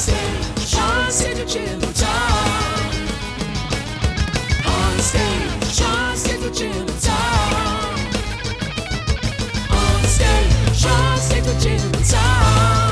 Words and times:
stage, 0.00 0.66
Sean 0.66 1.10
said 1.10 1.36
to 1.36 1.44
Jim 1.44 1.80
Tom. 1.80 2.90
Stage, 4.98 5.74
Sean 5.74 6.16
said 6.16 6.40
to 6.40 6.50
Jim 6.50 6.86
Tom. 7.00 7.96
Stage, 10.04 10.76
Sean 10.80 11.18
said 11.18 11.44
to 11.44 11.60
Jim 11.60 11.92
Tom. 12.08 12.89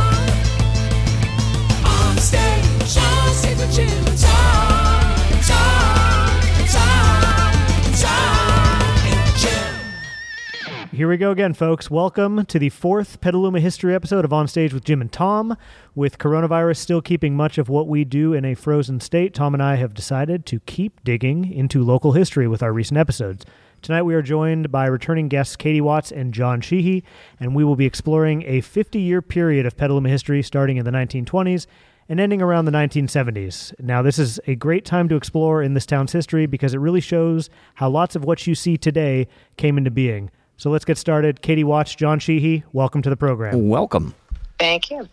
Here 10.98 11.06
we 11.08 11.16
go 11.16 11.30
again, 11.30 11.54
folks. 11.54 11.92
Welcome 11.92 12.44
to 12.46 12.58
the 12.58 12.70
fourth 12.70 13.20
Petaluma 13.20 13.60
history 13.60 13.94
episode 13.94 14.24
of 14.24 14.32
On 14.32 14.48
Stage 14.48 14.74
with 14.74 14.82
Jim 14.82 15.00
and 15.00 15.12
Tom. 15.12 15.56
With 15.94 16.18
coronavirus 16.18 16.78
still 16.78 17.00
keeping 17.00 17.36
much 17.36 17.56
of 17.56 17.68
what 17.68 17.86
we 17.86 18.02
do 18.02 18.34
in 18.34 18.44
a 18.44 18.56
frozen 18.56 18.98
state, 18.98 19.32
Tom 19.32 19.54
and 19.54 19.62
I 19.62 19.76
have 19.76 19.94
decided 19.94 20.44
to 20.46 20.58
keep 20.66 21.04
digging 21.04 21.52
into 21.52 21.84
local 21.84 22.14
history 22.14 22.48
with 22.48 22.64
our 22.64 22.72
recent 22.72 22.98
episodes. 22.98 23.46
Tonight 23.80 24.02
we 24.02 24.14
are 24.16 24.22
joined 24.22 24.72
by 24.72 24.86
returning 24.86 25.28
guests 25.28 25.54
Katie 25.54 25.80
Watts 25.80 26.10
and 26.10 26.34
John 26.34 26.60
Sheehy, 26.60 27.04
and 27.38 27.54
we 27.54 27.62
will 27.62 27.76
be 27.76 27.86
exploring 27.86 28.42
a 28.44 28.60
50 28.60 28.98
year 28.98 29.22
period 29.22 29.66
of 29.66 29.76
Petaluma 29.76 30.08
history 30.08 30.42
starting 30.42 30.78
in 30.78 30.84
the 30.84 30.90
1920s 30.90 31.68
and 32.08 32.18
ending 32.18 32.42
around 32.42 32.64
the 32.64 32.72
1970s. 32.72 33.72
Now, 33.78 34.02
this 34.02 34.18
is 34.18 34.40
a 34.48 34.56
great 34.56 34.84
time 34.84 35.08
to 35.10 35.14
explore 35.14 35.62
in 35.62 35.74
this 35.74 35.86
town's 35.86 36.10
history 36.10 36.46
because 36.46 36.74
it 36.74 36.78
really 36.78 37.00
shows 37.00 37.50
how 37.74 37.88
lots 37.88 38.16
of 38.16 38.24
what 38.24 38.48
you 38.48 38.56
see 38.56 38.76
today 38.76 39.28
came 39.56 39.78
into 39.78 39.92
being. 39.92 40.32
So 40.58 40.70
let's 40.70 40.84
get 40.84 40.98
started. 40.98 41.40
Katie 41.40 41.62
Watts, 41.62 41.94
John 41.94 42.18
Sheehy, 42.18 42.64
welcome 42.72 43.00
to 43.02 43.10
the 43.10 43.16
program. 43.16 43.68
Welcome. 43.68 44.12
Thank 44.58 44.90
you. 44.90 45.08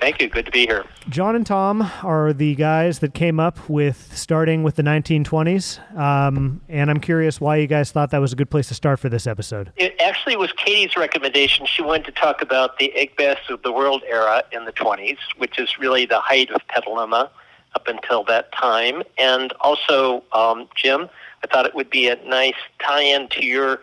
Thank 0.00 0.20
you. 0.20 0.28
Good 0.28 0.46
to 0.46 0.50
be 0.50 0.66
here. 0.66 0.84
John 1.08 1.36
and 1.36 1.46
Tom 1.46 1.88
are 2.02 2.32
the 2.32 2.56
guys 2.56 2.98
that 2.98 3.14
came 3.14 3.38
up 3.38 3.68
with 3.68 4.10
starting 4.16 4.64
with 4.64 4.74
the 4.74 4.82
1920s. 4.82 5.96
Um, 5.96 6.60
and 6.68 6.90
I'm 6.90 6.98
curious 6.98 7.40
why 7.40 7.56
you 7.56 7.68
guys 7.68 7.92
thought 7.92 8.10
that 8.10 8.18
was 8.18 8.32
a 8.32 8.36
good 8.36 8.50
place 8.50 8.66
to 8.68 8.74
start 8.74 8.98
for 8.98 9.08
this 9.08 9.28
episode. 9.28 9.72
It 9.76 9.94
actually 10.00 10.34
was 10.34 10.50
Katie's 10.52 10.96
recommendation. 10.96 11.66
She 11.66 11.82
wanted 11.82 12.06
to 12.06 12.12
talk 12.12 12.42
about 12.42 12.78
the 12.78 12.92
egg 12.96 13.14
best 13.16 13.48
of 13.48 13.62
the 13.62 13.70
world 13.70 14.02
era 14.08 14.42
in 14.50 14.64
the 14.64 14.72
20s, 14.72 15.18
which 15.36 15.56
is 15.60 15.78
really 15.78 16.04
the 16.04 16.18
height 16.18 16.50
of 16.50 16.66
Petaluma 16.66 17.30
up 17.76 17.86
until 17.86 18.24
that 18.24 18.50
time. 18.50 19.04
And 19.18 19.52
also, 19.60 20.24
um, 20.32 20.66
Jim, 20.74 21.08
I 21.44 21.46
thought 21.46 21.64
it 21.64 21.76
would 21.76 21.90
be 21.90 22.08
a 22.08 22.16
nice 22.26 22.54
tie 22.82 23.02
in 23.02 23.28
to 23.28 23.44
your 23.44 23.82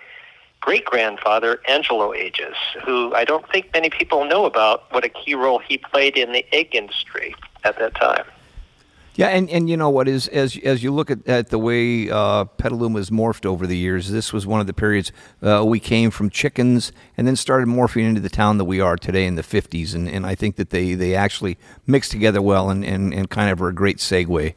great 0.68 0.84
grandfather, 0.84 1.62
Angelo 1.70 2.12
Agius, 2.12 2.58
who 2.84 3.16
I 3.16 3.24
don't 3.24 3.50
think 3.50 3.70
many 3.74 3.90
people 3.90 4.26
know 4.26 4.44
about 4.44 4.92
what 4.92 5.06
a 5.06 5.10
key 5.10 5.34
role 5.34 5.60
he 5.60 5.78
played 5.78 6.18
in 6.18 6.34
the 6.34 6.46
egg 6.54 6.76
industry 6.76 7.34
at 7.64 7.80
that 7.80 7.96
time. 7.96 8.26
Yeah, 9.16 9.30
and, 9.30 9.50
and 9.50 9.70
you 9.70 9.78
know 9.78 9.90
what 9.90 10.10
is 10.10 10.28
as 10.28 10.58
as 10.58 10.84
you 10.84 10.92
look 10.92 11.10
at, 11.10 11.26
at 11.26 11.52
the 11.52 11.58
way 11.58 12.10
uh, 12.10 12.44
Petaluma 12.44 13.00
has 13.00 13.10
morphed 13.10 13.46
over 13.46 13.66
the 13.66 13.78
years, 13.78 14.12
this 14.12 14.34
was 14.34 14.46
one 14.46 14.60
of 14.60 14.68
the 14.68 14.74
periods 14.74 15.14
uh, 15.42 15.64
we 15.66 15.80
came 15.80 16.12
from 16.12 16.30
chickens 16.30 16.92
and 17.16 17.26
then 17.26 17.38
started 17.38 17.70
morphing 17.70 18.04
into 18.04 18.20
the 18.20 18.30
town 18.30 18.58
that 18.58 18.66
we 18.66 18.82
are 18.82 18.98
today 18.98 19.26
in 19.26 19.36
the 19.36 19.44
fifties, 19.44 19.94
and, 19.94 20.10
and 20.10 20.26
I 20.26 20.36
think 20.36 20.58
that 20.58 20.72
they, 20.72 20.96
they 20.96 21.16
actually 21.16 21.58
mix 21.86 22.10
together 22.10 22.42
well 22.42 22.70
and, 22.70 22.84
and, 22.84 23.14
and 23.14 23.30
kind 23.30 23.50
of 23.52 23.62
are 23.62 23.70
a 23.70 23.74
great 23.74 24.00
segue 24.00 24.54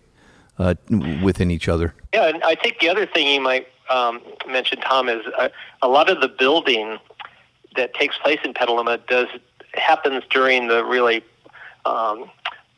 uh, 0.59 0.75
within 1.23 1.53
each 1.53 1.69
other. 1.69 1.95
Yeah, 2.13 2.31
and 2.31 2.43
I 2.43 2.57
think 2.57 2.81
the 2.81 2.89
other 2.89 3.07
thing 3.07 3.29
you 3.29 3.41
might 3.41 3.69
um, 3.91 4.21
mention, 4.47 4.81
Tom, 4.81 5.09
is 5.09 5.25
uh, 5.39 5.49
a 5.83 5.89
lot 5.89 6.09
of 6.09 6.21
the 6.21 6.29
building 6.29 6.99
that 7.77 7.95
takes 7.95 8.17
place 8.19 8.39
in 8.45 8.55
Petaluma 8.55 8.99
does 9.09 9.29
happens 9.75 10.25
during 10.31 10.69
the 10.69 10.85
really 10.85 11.23
um, 11.85 12.31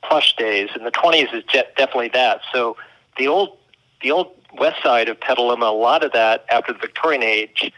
plush 0.03 0.37
days, 0.37 0.71
and 0.75 0.85
the 0.85 0.91
20s 0.91 1.35
is 1.35 1.45
definitely 1.77 2.11
that. 2.13 2.41
So 2.53 2.77
the 3.19 3.29
old 3.29 3.57
the 4.03 4.11
old 4.11 4.35
west 4.59 4.83
side 4.83 5.09
of 5.09 5.21
Petaluma, 5.21 5.67
a 5.67 5.69
lot 5.69 6.05
of 6.05 6.13
that 6.13 6.45
after 6.51 6.73
the 6.73 6.79
Victorian 6.79 7.23
age, 7.23 7.73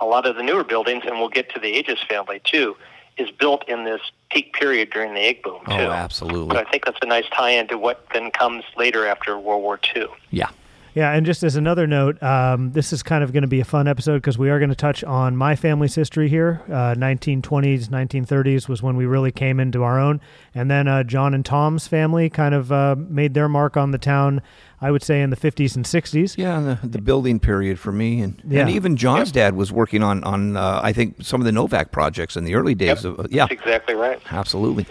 a 0.00 0.06
lot 0.06 0.26
of 0.26 0.36
the 0.36 0.42
newer 0.42 0.64
buildings, 0.64 1.02
and 1.06 1.18
we'll 1.18 1.28
get 1.28 1.52
to 1.54 1.60
the 1.60 1.82
Agius 1.82 2.06
family 2.06 2.40
too, 2.44 2.76
is 3.16 3.30
built 3.30 3.68
in 3.68 3.84
this 3.84 4.00
peak 4.30 4.52
period 4.52 4.90
during 4.90 5.14
the 5.14 5.20
egg 5.20 5.42
boom 5.42 5.60
too. 5.66 5.72
Oh, 5.72 5.90
absolutely. 5.90 6.56
So 6.56 6.62
I 6.62 6.70
think 6.70 6.84
that's 6.84 6.98
a 7.02 7.06
nice 7.06 7.26
tie-in 7.32 7.68
to 7.68 7.78
what 7.78 8.06
then 8.12 8.30
comes 8.30 8.64
later 8.76 9.06
after 9.06 9.38
World 9.38 9.62
War 9.62 9.78
II. 9.94 10.06
Yeah. 10.30 10.48
Yeah, 10.94 11.10
and 11.12 11.26
just 11.26 11.42
as 11.42 11.56
another 11.56 11.88
note, 11.88 12.22
um, 12.22 12.70
this 12.70 12.92
is 12.92 13.02
kind 13.02 13.24
of 13.24 13.32
going 13.32 13.42
to 13.42 13.48
be 13.48 13.58
a 13.58 13.64
fun 13.64 13.88
episode 13.88 14.18
because 14.18 14.38
we 14.38 14.48
are 14.48 14.60
going 14.60 14.68
to 14.70 14.76
touch 14.76 15.02
on 15.02 15.36
my 15.36 15.56
family's 15.56 15.96
history 15.96 16.28
here. 16.28 16.62
Uh, 16.68 16.94
1920s, 16.94 17.88
1930s 17.88 18.68
was 18.68 18.80
when 18.80 18.96
we 18.96 19.04
really 19.04 19.32
came 19.32 19.58
into 19.58 19.82
our 19.82 19.98
own. 19.98 20.20
And 20.54 20.70
then 20.70 20.86
uh, 20.86 21.02
John 21.02 21.34
and 21.34 21.44
Tom's 21.44 21.88
family 21.88 22.30
kind 22.30 22.54
of 22.54 22.70
uh, 22.70 22.94
made 22.96 23.34
their 23.34 23.48
mark 23.48 23.76
on 23.76 23.90
the 23.90 23.98
town, 23.98 24.40
I 24.80 24.92
would 24.92 25.02
say, 25.02 25.20
in 25.20 25.30
the 25.30 25.36
50s 25.36 25.74
and 25.74 25.84
60s. 25.84 26.38
Yeah, 26.38 26.58
and 26.58 26.66
the, 26.80 26.86
the 26.86 27.02
building 27.02 27.40
period 27.40 27.80
for 27.80 27.90
me, 27.90 28.20
and, 28.20 28.40
Yeah. 28.46 28.60
and 28.60 28.70
even 28.70 28.96
John's 28.96 29.32
dad 29.32 29.56
was 29.56 29.72
working 29.72 30.02
on 30.04 30.22
on 30.22 30.56
uh, 30.56 30.80
I 30.80 30.92
think 30.92 31.16
some 31.24 31.40
of 31.40 31.44
the 31.44 31.52
Novak 31.52 31.90
projects 31.90 32.36
in 32.36 32.44
the 32.44 32.54
early 32.54 32.76
days 32.76 33.02
Yep, 33.04 33.18
of 33.18 33.32
yeah, 33.32 33.46
That's 33.48 33.60
exactly 33.60 33.94
right. 33.96 34.20
absolutely. 34.30 34.86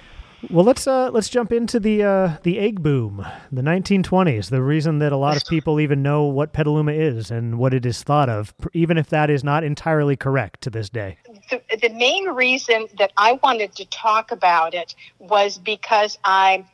Well, 0.49 0.65
let's 0.65 0.87
uh, 0.87 1.09
let's 1.11 1.29
jump 1.29 1.53
into 1.53 1.79
the 1.79 2.03
uh, 2.03 2.37
the 2.43 2.59
egg 2.59 2.83
boom, 2.83 3.25
the 3.51 3.61
1920s. 3.61 4.49
The 4.49 4.61
reason 4.61 4.99
that 4.99 5.11
a 5.11 5.17
lot 5.17 5.37
of 5.37 5.45
people 5.45 5.79
even 5.79 6.03
know 6.03 6.23
what 6.23 6.51
Petaluma 6.51 6.91
is 6.91 7.31
and 7.31 7.57
what 7.57 7.73
it 7.73 7.85
is 7.85 8.03
thought 8.03 8.29
of, 8.29 8.53
even 8.73 8.97
if 8.97 9.09
that 9.09 9.29
is 9.29 9.43
not 9.43 9.63
entirely 9.63 10.17
correct 10.17 10.61
to 10.61 10.69
this 10.69 10.89
day. 10.89 11.17
The, 11.49 11.61
the 11.81 11.89
main 11.89 12.27
reason 12.27 12.87
that 12.97 13.11
I 13.17 13.39
wanted 13.41 13.75
to 13.75 13.85
talk 13.85 14.31
about 14.31 14.73
it 14.73 14.95
was 15.19 15.57
because 15.57 16.17
I 16.23 16.65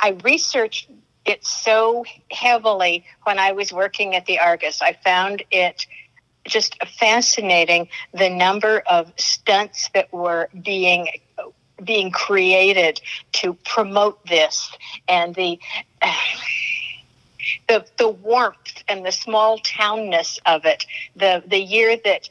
I 0.00 0.18
researched 0.24 0.90
it 1.24 1.44
so 1.46 2.04
heavily 2.30 3.04
when 3.24 3.38
I 3.38 3.52
was 3.52 3.72
working 3.72 4.16
at 4.16 4.26
the 4.26 4.40
Argus. 4.40 4.82
I 4.82 4.94
found 5.04 5.44
it 5.50 5.86
just 6.46 6.82
fascinating 6.98 7.88
the 8.12 8.30
number 8.30 8.82
of 8.86 9.12
stunts 9.16 9.90
that 9.94 10.12
were 10.12 10.48
being 10.64 11.08
being 11.84 12.10
created 12.10 13.00
to 13.32 13.54
promote 13.64 14.24
this 14.26 14.70
and 15.08 15.34
the 15.34 15.58
the 17.68 17.84
the 17.96 18.08
warmth 18.08 18.82
and 18.88 19.04
the 19.04 19.12
small 19.12 19.58
townness 19.60 20.38
of 20.46 20.64
it. 20.64 20.84
The 21.16 21.42
the 21.46 21.58
year 21.58 21.96
that 22.04 22.28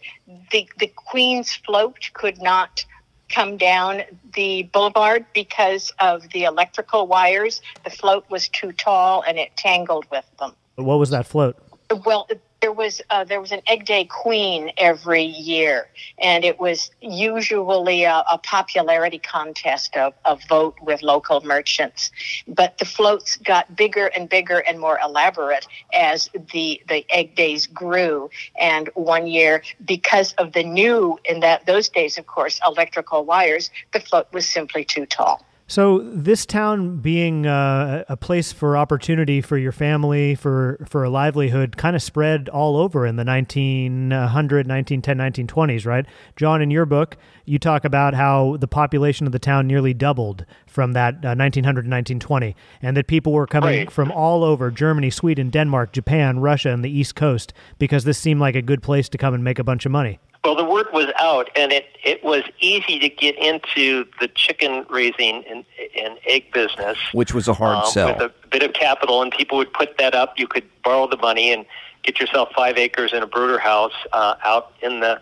the 0.51 0.69
the 0.79 0.87
Queen's 0.87 1.55
float 1.55 2.09
could 2.13 2.41
not 2.41 2.85
come 3.29 3.57
down 3.57 4.03
the 4.35 4.63
boulevard 4.63 5.25
because 5.33 5.91
of 5.99 6.29
the 6.31 6.45
electrical 6.45 7.07
wires. 7.07 7.61
The 7.83 7.89
float 7.89 8.25
was 8.29 8.47
too 8.47 8.71
tall 8.71 9.21
and 9.27 9.37
it 9.37 9.55
tangled 9.57 10.05
with 10.11 10.25
them. 10.39 10.53
What 10.75 10.99
was 10.99 11.09
that 11.09 11.25
float? 11.25 11.57
Well, 12.05 12.27
there 12.61 12.71
was 12.71 13.01
uh, 13.09 13.23
there 13.23 13.41
was 13.41 13.51
an 13.51 13.61
egg 13.67 13.85
day 13.85 14.05
queen 14.05 14.71
every 14.77 15.23
year, 15.23 15.87
and 16.17 16.43
it 16.43 16.59
was 16.59 16.91
usually 17.01 18.03
a, 18.03 18.23
a 18.31 18.37
popularity 18.39 19.19
contest 19.19 19.95
of 19.95 20.13
a 20.25 20.37
vote 20.49 20.75
with 20.81 21.01
local 21.01 21.41
merchants. 21.41 22.11
But 22.47 22.77
the 22.77 22.85
floats 22.85 23.37
got 23.37 23.75
bigger 23.75 24.07
and 24.07 24.27
bigger 24.27 24.59
and 24.59 24.79
more 24.79 24.99
elaborate 25.03 25.67
as 25.93 26.29
the 26.53 26.81
the 26.87 27.05
egg 27.09 27.35
days 27.35 27.67
grew. 27.67 28.29
And 28.59 28.89
one 28.95 29.27
year, 29.27 29.61
because 29.85 30.33
of 30.33 30.53
the 30.53 30.63
new 30.63 31.19
in 31.25 31.41
that 31.41 31.65
those 31.65 31.89
days, 31.89 32.17
of 32.17 32.25
course, 32.25 32.59
electrical 32.65 33.23
wires, 33.23 33.69
the 33.93 33.99
float 33.99 34.27
was 34.33 34.47
simply 34.47 34.83
too 34.83 35.05
tall. 35.05 35.45
So 35.69 35.99
this 35.99 36.45
town 36.45 36.97
being 36.99 37.45
uh, 37.45 38.05
a 38.07 38.15
place 38.15 38.53
for 38.53 38.77
opportunity 38.77 39.41
for 39.41 39.57
your 39.57 39.73
family, 39.73 40.33
for 40.33 40.77
for 40.87 41.03
a 41.03 41.09
livelihood, 41.09 41.75
kind 41.75 41.93
of 41.93 42.01
spread 42.01 42.47
all 42.47 42.77
over 42.77 43.05
in 43.05 43.17
the 43.17 43.25
1900, 43.25 44.65
1910, 44.65 45.45
1920s, 45.45 45.85
right? 45.85 46.05
John, 46.37 46.61
in 46.61 46.71
your 46.71 46.85
book, 46.85 47.17
you 47.43 47.59
talk 47.59 47.83
about 47.83 48.13
how 48.13 48.55
the 48.61 48.67
population 48.67 49.25
of 49.27 49.33
the 49.33 49.39
town 49.39 49.67
nearly 49.67 49.93
doubled 49.93 50.45
from 50.67 50.93
that 50.93 51.15
uh, 51.15 51.35
1900 51.35 51.81
to 51.81 51.89
1920, 51.89 52.55
and 52.81 52.95
that 52.95 53.07
people 53.07 53.33
were 53.33 53.45
coming 53.47 53.67
Right. 53.79 53.91
from 53.91 54.09
all 54.13 54.45
over 54.45 54.71
Germany, 54.71 55.09
Sweden, 55.09 55.49
Denmark, 55.49 55.91
Japan, 55.91 56.39
Russia, 56.39 56.69
and 56.69 56.81
the 56.83 56.89
East 56.89 57.15
Coast 57.15 57.51
because 57.77 58.05
this 58.05 58.17
seemed 58.17 58.39
like 58.39 58.55
a 58.55 58.61
good 58.61 58.81
place 58.81 59.09
to 59.09 59.17
come 59.17 59.33
and 59.33 59.43
make 59.43 59.59
a 59.59 59.65
bunch 59.65 59.85
of 59.85 59.91
money. 59.91 60.19
Well, 60.47 60.55
the 60.55 60.63
word 60.63 60.87
was 60.93 61.11
out, 61.19 61.49
and 61.57 61.73
it, 61.73 61.87
it 62.05 62.23
was 62.23 62.41
easy 62.61 62.99
to 62.99 63.09
get 63.09 63.37
into 63.37 64.05
the 64.21 64.29
chicken 64.29 64.85
raising 64.89 65.43
and, 65.43 65.65
and 66.01 66.17
egg 66.25 66.53
business. 66.53 66.97
Which 67.11 67.33
was 67.33 67.49
a 67.49 67.53
hard 67.53 67.83
um, 67.83 67.91
sell. 67.91 68.13
With 68.13 68.21
a 68.21 68.47
bit 68.47 68.63
of 68.63 68.71
capital, 68.71 69.21
and 69.21 69.29
people 69.29 69.57
would 69.57 69.73
put 69.73 69.97
that 69.97 70.15
up. 70.15 70.39
You 70.39 70.47
could 70.47 70.63
borrow 70.85 71.05
the 71.05 71.17
money 71.17 71.51
and 71.51 71.65
get 72.03 72.21
yourself 72.21 72.53
five 72.55 72.77
acres 72.77 73.11
in 73.11 73.23
a 73.23 73.27
brooder 73.27 73.59
house 73.59 73.91
uh, 74.13 74.35
out 74.45 74.71
in 74.81 75.01
the 75.01 75.19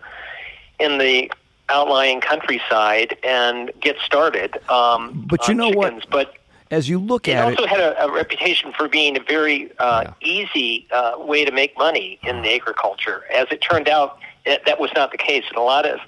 in 0.78 0.98
the 0.98 1.32
outlying 1.70 2.20
countryside 2.20 3.16
and 3.24 3.72
get 3.80 3.96
started. 3.98 4.56
Um, 4.70 5.24
But 5.26 5.48
you 5.48 5.54
know 5.54 5.70
what? 5.70 6.08
But 6.08 6.36
As 6.70 6.88
you 6.88 7.00
look 7.00 7.26
at 7.26 7.32
it 7.32 7.38
at 7.38 7.44
also 7.46 7.64
it, 7.64 7.68
had 7.68 7.80
a, 7.80 8.04
a 8.04 8.12
reputation 8.12 8.70
for 8.70 8.86
being 8.86 9.16
a 9.16 9.20
very 9.24 9.72
uh, 9.80 10.12
easy 10.20 10.86
uh, 10.92 11.14
way 11.18 11.44
to 11.44 11.50
make 11.50 11.76
money 11.76 12.20
in 12.22 12.42
the 12.42 12.54
agriculture. 12.54 13.24
As 13.34 13.48
it 13.50 13.60
turned 13.60 13.88
out, 13.88 14.20
it, 14.46 14.62
that 14.66 14.80
was 14.80 14.90
not 14.94 15.10
the 15.12 15.18
case. 15.18 15.44
And 15.48 15.58
a 15.58 15.62
lot 15.62 15.86
of, 15.86 15.98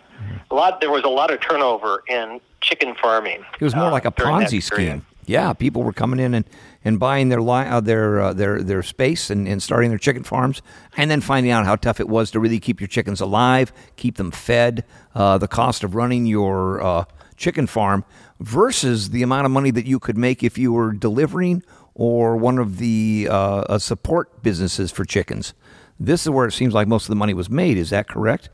a 0.51 0.55
lot 0.55 0.81
there 0.81 0.91
was 0.91 1.05
a 1.05 1.09
lot 1.09 1.31
of 1.31 1.41
turnover 1.41 2.03
in 2.09 2.41
chicken 2.61 2.95
farming. 2.95 3.45
it 3.61 3.65
was 3.65 3.75
more 3.75 3.87
uh, 3.87 3.91
like 3.91 4.05
a 4.05 4.13
Ponzi 4.13 4.63
scheme. 4.63 5.05
Yeah, 5.27 5.53
people 5.53 5.83
were 5.83 5.93
coming 5.93 6.21
in 6.21 6.33
and, 6.33 6.47
and 6.83 6.99
buying 6.99 7.29
their 7.29 7.43
li- 7.43 7.67
uh, 7.67 7.81
their 7.81 8.19
uh, 8.19 8.33
their 8.33 8.63
their 8.63 8.83
space 8.83 9.29
and, 9.29 9.47
and 9.47 9.63
starting 9.63 9.91
their 9.91 9.99
chicken 9.99 10.25
farms, 10.25 10.63
and 10.97 11.11
then 11.11 11.21
finding 11.21 11.53
out 11.53 11.67
how 11.67 11.77
tough 11.77 12.01
it 12.01 12.09
was 12.09 12.31
to 12.31 12.41
really 12.41 12.59
keep 12.59 12.81
your 12.81 12.89
chickens 12.89 13.21
alive, 13.21 13.71
keep 13.97 14.17
them 14.17 14.31
fed, 14.31 14.85
uh, 15.15 15.37
the 15.37 15.49
cost 15.49 15.85
of 15.85 15.95
running 15.95 16.25
your 16.25 16.83
uh, 16.83 17.05
chicken 17.37 17.67
farm 17.67 18.05
versus 18.41 19.11
the 19.11 19.23
amount 19.23 19.45
of 19.45 19.53
money 19.53 19.71
that 19.71 19.85
you 19.85 19.99
could 19.99 20.17
make 20.17 20.43
if 20.43 20.57
you 20.57 20.73
were 20.73 20.93
delivering 20.93 21.63
or 21.95 22.37
one 22.37 22.59
of 22.59 22.79
the 22.79 23.29
uh, 23.31 23.35
uh, 23.35 23.79
support 23.79 24.43
businesses 24.43 24.91
for 24.91 25.05
chickens. 25.05 25.53
This 26.01 26.23
is 26.23 26.31
where 26.31 26.47
it 26.47 26.53
seems 26.53 26.75
like 26.75 26.87
most 26.87 27.05
of 27.05 27.09
the 27.09 27.17
money 27.17 27.35
was 27.35 27.51
made. 27.51 27.77
Is 27.77 27.91
that 27.91 28.09
correct? 28.09 28.51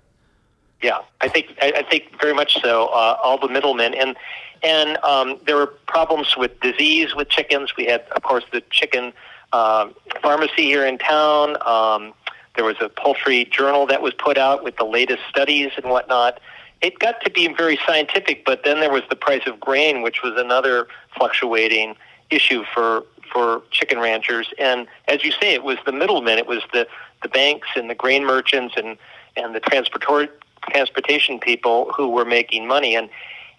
Yeah, 0.82 0.99
I 1.20 1.29
think 1.29 1.56
I, 1.62 1.85
think 1.88 2.20
very 2.20 2.35
much 2.35 2.61
so. 2.61 2.88
Uh, 2.88 3.17
all 3.23 3.38
the 3.38 3.49
middlemen 3.49 3.94
and 3.94 4.17
and 4.62 4.96
um, 4.99 5.38
there 5.46 5.56
were 5.56 5.67
problems 5.67 6.37
with 6.37 6.58
disease 6.61 7.14
with 7.14 7.29
chickens. 7.29 7.76
We 7.76 7.87
had, 7.87 8.02
of 8.17 8.23
course, 8.23 8.44
the 8.50 8.62
chicken 8.70 9.12
uh, 9.52 9.88
pharmacy 10.23 10.64
here 10.64 10.87
in 10.87 10.99
town. 10.99 11.56
Um, 11.67 12.14
there 12.56 12.64
was 12.64 12.76
a 12.81 12.88
poultry 12.88 13.44
journal 13.46 13.87
that 13.87 14.00
was 14.00 14.14
put 14.14 14.38
out 14.38 14.64
with 14.64 14.76
the 14.76 14.85
latest 14.85 15.23
studies 15.29 15.73
and 15.76 15.91
whatnot. 15.91 16.41
It 16.81 16.99
got 16.99 17.23
to 17.25 17.31
be 17.31 17.49
very 17.49 17.79
scientific, 17.87 18.44
but 18.44 18.64
then 18.64 18.81
there 18.81 18.93
was 18.93 19.02
the 19.11 19.17
price 19.17 19.46
of 19.46 19.61
grain, 19.61 20.02
which 20.02 20.23
was 20.23 20.35
another 20.37 20.87
fluctuating 21.17 21.96
issue 22.31 22.64
for 22.73 23.05
for 23.32 23.62
chicken 23.70 23.99
ranchers. 23.99 24.49
And 24.58 24.87
as 25.08 25.25
you 25.25 25.32
say, 25.32 25.55
it 25.55 25.64
was 25.64 25.79
the 25.87 25.93
middlemen. 25.93 26.38
It 26.38 26.46
was 26.46 26.62
the 26.73 26.87
the 27.25 27.29
banks 27.29 27.67
and 27.75 27.91
the 27.91 27.94
grain 27.97 28.25
merchants 28.25 28.75
and 28.76 28.97
and 29.37 29.53
the 29.53 29.61
transportor 29.61 30.29
transportation 30.71 31.41
people 31.41 31.91
who 31.97 32.09
were 32.09 32.25
making 32.25 32.69
money. 32.69 32.94
And 32.94 33.11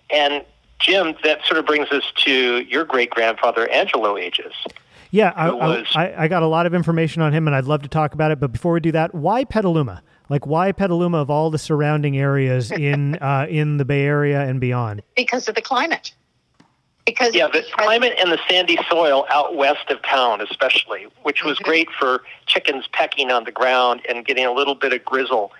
and 0.09 0.45
Jim, 0.79 1.15
that 1.23 1.43
sort 1.45 1.57
of 1.59 1.65
brings 1.65 1.89
us 1.89 2.03
to 2.23 2.59
your 2.61 2.85
great 2.85 3.09
grandfather 3.09 3.69
Angelo 3.69 4.15
Agius. 4.15 4.53
Yeah, 5.11 5.31
I, 5.35 5.49
was- 5.51 5.87
I, 5.95 6.13
I 6.23 6.27
got 6.27 6.43
a 6.43 6.47
lot 6.47 6.65
of 6.65 6.73
information 6.73 7.21
on 7.21 7.31
him, 7.31 7.47
and 7.47 7.55
I'd 7.55 7.63
love 7.65 7.81
to 7.83 7.87
talk 7.87 8.13
about 8.13 8.31
it. 8.31 8.39
But 8.39 8.51
before 8.51 8.73
we 8.73 8.81
do 8.81 8.91
that, 8.93 9.13
why 9.15 9.45
Petaluma? 9.45 10.01
Like, 10.27 10.45
why 10.45 10.71
Petaluma 10.73 11.19
of 11.19 11.29
all 11.29 11.49
the 11.51 11.57
surrounding 11.59 12.17
areas 12.17 12.71
in 12.71 13.15
uh, 13.21 13.45
in 13.49 13.77
the 13.77 13.85
Bay 13.85 14.03
Area 14.03 14.41
and 14.41 14.59
beyond? 14.59 15.01
because 15.15 15.47
of 15.47 15.55
the 15.55 15.61
climate. 15.61 16.13
Because 17.05 17.35
Yeah, 17.35 17.47
the 17.47 17.63
climate 17.73 18.13
and 18.19 18.31
the 18.31 18.39
sandy 18.49 18.79
soil 18.89 19.25
out 19.29 19.55
west 19.55 19.91
of 19.91 20.01
town, 20.01 20.41
especially, 20.41 21.05
which 21.21 21.43
was 21.43 21.59
great 21.59 21.89
for 21.91 22.23
chickens 22.47 22.87
pecking 22.91 23.31
on 23.31 23.43
the 23.43 23.51
ground 23.51 24.01
and 24.09 24.25
getting 24.25 24.45
a 24.45 24.51
little 24.51 24.73
bit 24.73 24.91
of 24.91 25.05
grizzle 25.05 25.51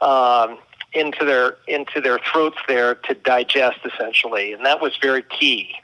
um, 0.00 0.58
into 0.94 1.24
their 1.24 1.56
into 1.68 2.00
their 2.00 2.18
throats 2.18 2.56
there 2.66 2.94
to 2.94 3.14
digest, 3.14 3.80
essentially, 3.84 4.54
and 4.54 4.64
that 4.64 4.80
was 4.80 4.96
very 4.96 5.22
key. 5.22 5.74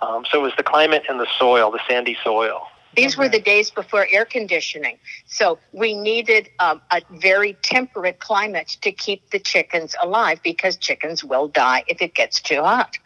Um, 0.00 0.24
so 0.30 0.40
it 0.40 0.42
was 0.42 0.52
the 0.56 0.62
climate 0.62 1.04
and 1.08 1.20
the 1.20 1.28
soil, 1.38 1.70
the 1.70 1.80
sandy 1.88 2.16
soil. 2.24 2.62
These 2.96 3.18
were 3.18 3.28
the 3.28 3.40
days 3.40 3.70
before 3.70 4.06
air 4.10 4.24
conditioning. 4.24 4.98
So 5.26 5.58
we 5.72 5.92
needed 5.92 6.48
um, 6.60 6.80
a 6.90 7.02
very 7.10 7.52
temperate 7.62 8.20
climate 8.20 8.78
to 8.80 8.90
keep 8.90 9.30
the 9.30 9.38
chickens 9.38 9.94
alive 10.02 10.40
because 10.42 10.76
chickens 10.76 11.22
will 11.22 11.46
die 11.46 11.84
if 11.88 12.00
it 12.00 12.14
gets 12.14 12.40
too 12.40 12.62
hot. 12.62 12.96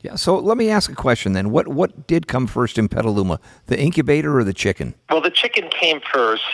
Yeah. 0.00 0.14
So 0.14 0.38
let 0.38 0.56
me 0.56 0.70
ask 0.70 0.90
a 0.90 0.94
question 0.94 1.32
then. 1.32 1.50
What 1.50 1.68
what 1.68 2.06
did 2.06 2.28
come 2.28 2.46
first 2.46 2.78
in 2.78 2.88
Petaluma, 2.88 3.40
the 3.66 3.78
incubator 3.78 4.38
or 4.38 4.44
the 4.44 4.54
chicken? 4.54 4.94
Well, 5.10 5.20
the 5.20 5.30
chicken 5.30 5.68
came 5.70 6.00
first, 6.00 6.44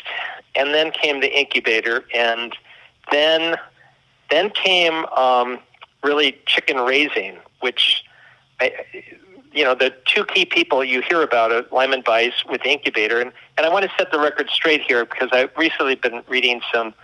and 0.54 0.72
then 0.72 0.90
came 0.92 1.20
the 1.20 1.38
incubator, 1.38 2.04
and 2.14 2.56
then 3.10 3.56
then 4.30 4.50
came 4.50 5.04
um, 5.06 5.58
really 6.02 6.38
chicken 6.46 6.78
raising, 6.78 7.36
which 7.60 8.04
I, 8.60 8.72
you 9.52 9.62
know 9.62 9.74
the 9.74 9.94
two 10.06 10.24
key 10.24 10.46
people 10.46 10.82
you 10.82 11.02
hear 11.02 11.22
about 11.22 11.52
are 11.52 11.64
Lyman 11.70 12.02
Byce 12.02 12.48
with 12.48 12.62
the 12.62 12.70
incubator, 12.70 13.20
and 13.20 13.30
and 13.58 13.66
I 13.66 13.68
want 13.68 13.84
to 13.84 13.92
set 13.98 14.10
the 14.10 14.18
record 14.18 14.48
straight 14.48 14.80
here 14.82 15.04
because 15.04 15.28
I've 15.32 15.50
recently 15.56 15.96
been 15.96 16.22
reading 16.28 16.62
some 16.72 16.94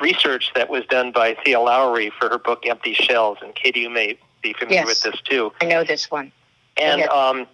research 0.00 0.50
that 0.54 0.70
was 0.70 0.84
done 0.86 1.12
by 1.12 1.36
Thea 1.44 1.60
Lowry 1.60 2.10
for 2.18 2.28
her 2.30 2.38
book 2.38 2.64
Empty 2.66 2.94
Shells, 2.94 3.38
and 3.42 3.54
Katie, 3.54 3.80
you 3.80 3.90
may 3.90 4.18
be 4.44 4.52
familiar 4.52 4.82
Yes. 4.86 5.04
with 5.04 5.12
this 5.12 5.20
too. 5.22 5.52
I 5.60 5.64
know 5.64 5.82
this 5.82 6.10
one. 6.10 6.30
And 6.76 7.02
um, 7.04 7.46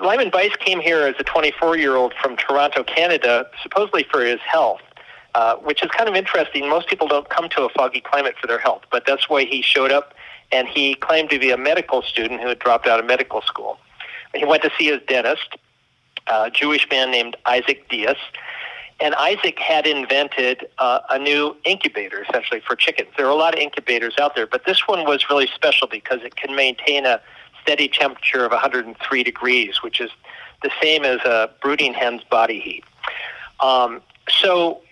Lyman 0.00 0.30
Byce 0.30 0.56
came 0.58 0.80
here 0.80 1.02
as 1.06 1.14
a 1.18 1.24
24 1.24 1.76
year 1.76 1.96
old 1.96 2.14
from 2.22 2.36
Toronto, 2.36 2.84
Canada, 2.84 3.46
supposedly 3.62 4.04
for 4.10 4.24
his 4.24 4.40
health, 4.40 4.80
uh, 5.34 5.56
which 5.56 5.82
is 5.82 5.90
kind 5.90 6.08
of 6.08 6.14
interesting. 6.14 6.68
Most 6.68 6.88
people 6.88 7.08
don't 7.08 7.28
come 7.28 7.48
to 7.50 7.62
a 7.62 7.68
foggy 7.70 8.00
climate 8.00 8.34
for 8.40 8.46
their 8.46 8.58
health, 8.58 8.82
but 8.92 9.04
that's 9.06 9.28
why 9.28 9.44
he 9.44 9.62
showed 9.62 9.90
up. 9.90 10.14
And 10.52 10.68
he 10.68 10.94
claimed 10.94 11.30
to 11.30 11.38
be 11.38 11.50
a 11.50 11.56
medical 11.56 12.02
student 12.02 12.40
who 12.40 12.48
had 12.48 12.58
dropped 12.58 12.86
out 12.86 12.98
of 13.00 13.06
medical 13.06 13.42
school. 13.42 13.78
He 14.34 14.44
went 14.44 14.62
to 14.62 14.70
see 14.78 14.86
his 14.86 15.00
dentist, 15.08 15.56
a 16.26 16.50
Jewish 16.50 16.86
man 16.90 17.10
named 17.10 17.36
Isaac 17.46 17.88
Dias. 17.88 18.18
And 19.00 19.14
Isaac 19.14 19.58
had 19.60 19.86
invented 19.86 20.68
uh, 20.78 21.00
a 21.08 21.18
new 21.18 21.56
incubator, 21.64 22.24
essentially, 22.28 22.60
for 22.60 22.74
chickens. 22.74 23.10
There 23.16 23.26
are 23.26 23.30
a 23.30 23.36
lot 23.36 23.54
of 23.54 23.60
incubators 23.60 24.14
out 24.18 24.34
there, 24.34 24.46
but 24.46 24.64
this 24.64 24.88
one 24.88 25.04
was 25.04 25.30
really 25.30 25.46
special 25.46 25.86
because 25.86 26.22
it 26.22 26.34
can 26.34 26.56
maintain 26.56 27.06
a 27.06 27.20
steady 27.62 27.88
temperature 27.88 28.44
of 28.44 28.50
103 28.50 29.22
degrees, 29.22 29.82
which 29.82 30.00
is 30.00 30.10
the 30.62 30.70
same 30.82 31.04
as 31.04 31.20
a 31.20 31.50
brooding 31.62 31.94
hen's 31.94 32.24
body 32.24 32.58
heat. 32.58 32.84
Um, 33.60 34.02
so, 34.28 34.82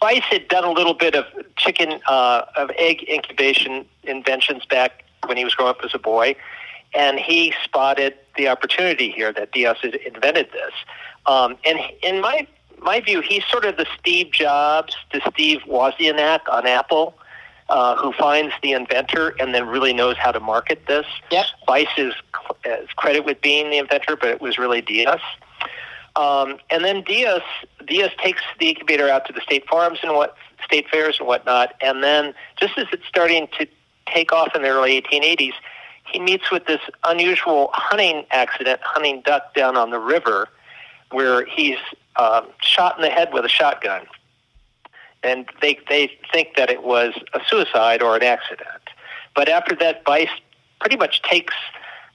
Byce 0.00 0.22
had 0.22 0.48
done 0.48 0.64
a 0.64 0.70
little 0.70 0.94
bit 0.94 1.14
of 1.14 1.26
chicken, 1.56 2.00
uh, 2.08 2.42
of 2.56 2.70
egg 2.78 3.04
incubation 3.08 3.84
inventions 4.04 4.64
back 4.64 5.04
when 5.26 5.36
he 5.36 5.44
was 5.44 5.54
growing 5.54 5.70
up 5.70 5.80
as 5.84 5.94
a 5.94 5.98
boy, 5.98 6.34
and 6.94 7.18
he 7.18 7.52
spotted 7.62 8.14
the 8.36 8.48
opportunity 8.48 9.10
here 9.10 9.32
that 9.32 9.52
Dias 9.52 9.78
had 9.82 9.96
invented 9.96 10.50
this. 10.52 10.72
Um, 11.26 11.56
and 11.64 11.78
in 12.02 12.20
my 12.20 12.46
my 12.80 13.00
view, 13.00 13.20
he's 13.20 13.44
sort 13.46 13.64
of 13.64 13.76
the 13.76 13.86
Steve 13.98 14.32
Jobs 14.32 14.94
to 15.10 15.20
Steve 15.32 15.60
Wozniak 15.66 16.40
on 16.50 16.66
Apple, 16.66 17.14
uh, 17.68 17.96
who 17.96 18.12
finds 18.12 18.54
the 18.62 18.72
inventor 18.72 19.34
and 19.40 19.54
then 19.54 19.66
really 19.66 19.92
knows 19.92 20.16
how 20.16 20.32
to 20.32 20.40
market 20.40 20.86
this. 20.86 21.06
Yep. 21.30 21.46
Byce 21.66 21.98
is, 21.98 22.14
is 22.64 22.88
credit 22.96 23.24
with 23.24 23.40
being 23.40 23.70
the 23.70 23.78
inventor, 23.78 24.16
but 24.16 24.28
it 24.28 24.40
was 24.40 24.58
really 24.58 24.80
Dias. 24.80 25.20
Um, 26.14 26.58
and 26.70 26.82
then 26.84 27.02
Dias 27.02 27.42
Dias 27.86 28.12
takes 28.18 28.42
the 28.58 28.70
incubator 28.70 29.08
out 29.08 29.26
to 29.26 29.32
the 29.32 29.40
state 29.42 29.66
farms 29.68 29.98
and 30.02 30.14
what 30.14 30.34
state 30.64 30.88
fairs 30.88 31.18
and 31.18 31.28
whatnot. 31.28 31.74
And 31.80 32.02
then 32.02 32.34
just 32.58 32.78
as 32.78 32.86
it's 32.92 33.06
starting 33.06 33.48
to 33.58 33.66
take 34.06 34.32
off 34.32 34.54
in 34.54 34.62
the 34.62 34.68
early 34.68 35.00
1880s, 35.00 35.52
he 36.10 36.18
meets 36.18 36.50
with 36.50 36.66
this 36.66 36.80
unusual 37.04 37.70
hunting 37.72 38.24
accident, 38.30 38.80
hunting 38.82 39.22
duck 39.22 39.54
down 39.54 39.76
on 39.76 39.90
the 39.90 39.98
river, 39.98 40.48
where 41.10 41.44
he's 41.44 41.78
um, 42.18 42.46
shot 42.60 42.96
in 42.96 43.02
the 43.02 43.10
head 43.10 43.30
with 43.32 43.44
a 43.44 43.48
shotgun. 43.48 44.06
And 45.22 45.46
they 45.60 45.78
they 45.88 46.10
think 46.32 46.56
that 46.56 46.70
it 46.70 46.84
was 46.84 47.14
a 47.34 47.40
suicide 47.48 48.02
or 48.02 48.16
an 48.16 48.22
accident. 48.22 48.82
But 49.34 49.48
after 49.48 49.74
that, 49.76 50.04
Byce 50.04 50.30
pretty 50.80 50.96
much 50.96 51.22
takes 51.22 51.54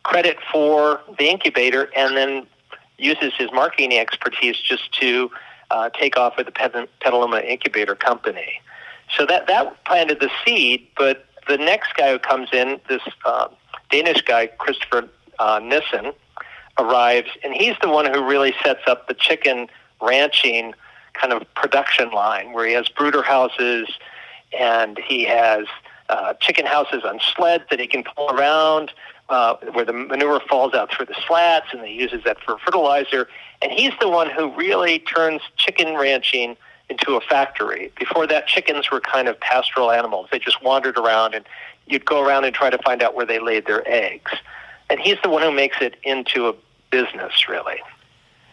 credit 0.04 0.38
for 0.52 1.02
the 1.20 1.30
incubator 1.30 1.90
and 1.96 2.16
then 2.16 2.48
uses 2.98 3.34
his 3.38 3.52
marketing 3.52 3.98
expertise 3.98 4.58
just 4.58 4.92
to 4.94 5.30
uh, 5.72 5.90
take 5.90 6.18
off 6.18 6.38
with 6.38 6.46
the 6.46 6.52
Pet- 6.52 6.90
Petaluma 7.00 7.40
Incubator 7.40 7.96
Company. 7.96 8.62
So 9.18 9.26
that 9.26 9.48
that 9.48 9.84
planted 9.86 10.20
the 10.20 10.30
seed. 10.46 10.88
But 10.98 11.26
the 11.48 11.58
next 11.58 11.96
guy 11.96 12.12
who 12.12 12.20
comes 12.20 12.50
in, 12.54 12.80
this 12.88 13.02
uh, 13.26 13.48
Danish 13.90 14.22
guy, 14.22 14.48
Christopher 14.48 15.10
uh, 15.40 15.60
Nissen, 15.62 16.14
arrives, 16.78 17.30
and 17.44 17.54
he's 17.54 17.76
the 17.82 17.90
one 17.90 18.06
who 18.12 18.24
really 18.26 18.54
sets 18.64 18.82
up 18.88 19.08
the 19.08 19.14
chicken 19.14 19.68
ranching 20.02 20.74
kind 21.14 21.34
of 21.34 21.42
production 21.54 22.12
line, 22.12 22.54
where 22.54 22.66
he 22.66 22.74
has 22.74 22.88
brooder 22.90 23.22
houses 23.22 23.88
and 24.58 24.98
he 24.98 25.24
has 25.26 25.66
uh, 26.10 26.34
chicken 26.36 26.66
houses 26.66 27.04
on 27.06 27.20
sleds 27.36 27.64
that 27.70 27.80
he 27.80 27.88
can 27.88 28.04
pull 28.04 28.30
around, 28.32 28.92
uh, 29.30 29.56
where 29.72 29.86
the 29.86 29.94
manure 29.94 30.42
falls 30.42 30.74
out 30.74 30.92
through 30.92 31.06
the 31.06 31.16
slats, 31.26 31.68
and 31.72 31.86
he 31.86 31.94
uses 31.94 32.24
that 32.26 32.38
for 32.42 32.58
fertilizer. 32.58 33.28
And 33.62 33.72
he's 33.72 33.94
the 34.02 34.10
one 34.10 34.30
who 34.30 34.54
really 34.56 35.00
turns 35.00 35.42
chicken 35.56 35.96
ranching 35.96 36.58
into 36.90 37.16
a 37.16 37.22
factory. 37.22 37.94
Before 37.98 38.28
that, 38.28 38.48
chickens 38.48 38.92
were 38.92 39.00
kind 39.00 39.30
of 39.30 39.40
pastoral 39.40 39.92
animals. 39.92 40.28
They 40.32 40.40
just 40.40 40.62
wandered 40.62 40.98
around, 40.98 41.34
and 41.34 41.46
you'd 41.88 42.06
go 42.06 42.22
around 42.22 42.44
and 42.44 42.54
try 42.54 42.70
to 42.70 42.78
find 42.80 43.02
out 43.02 43.16
where 43.16 43.26
they 43.26 43.40
laid 43.40 43.66
their 43.66 43.88
eggs. 43.88 44.32
And 44.90 45.00
he's 45.00 45.18
the 45.24 45.30
one 45.30 45.42
who 45.42 45.52
makes 45.52 45.78
it 45.80 45.96
into 46.04 46.48
a 46.48 46.56
business, 46.90 47.48
really. 47.48 47.80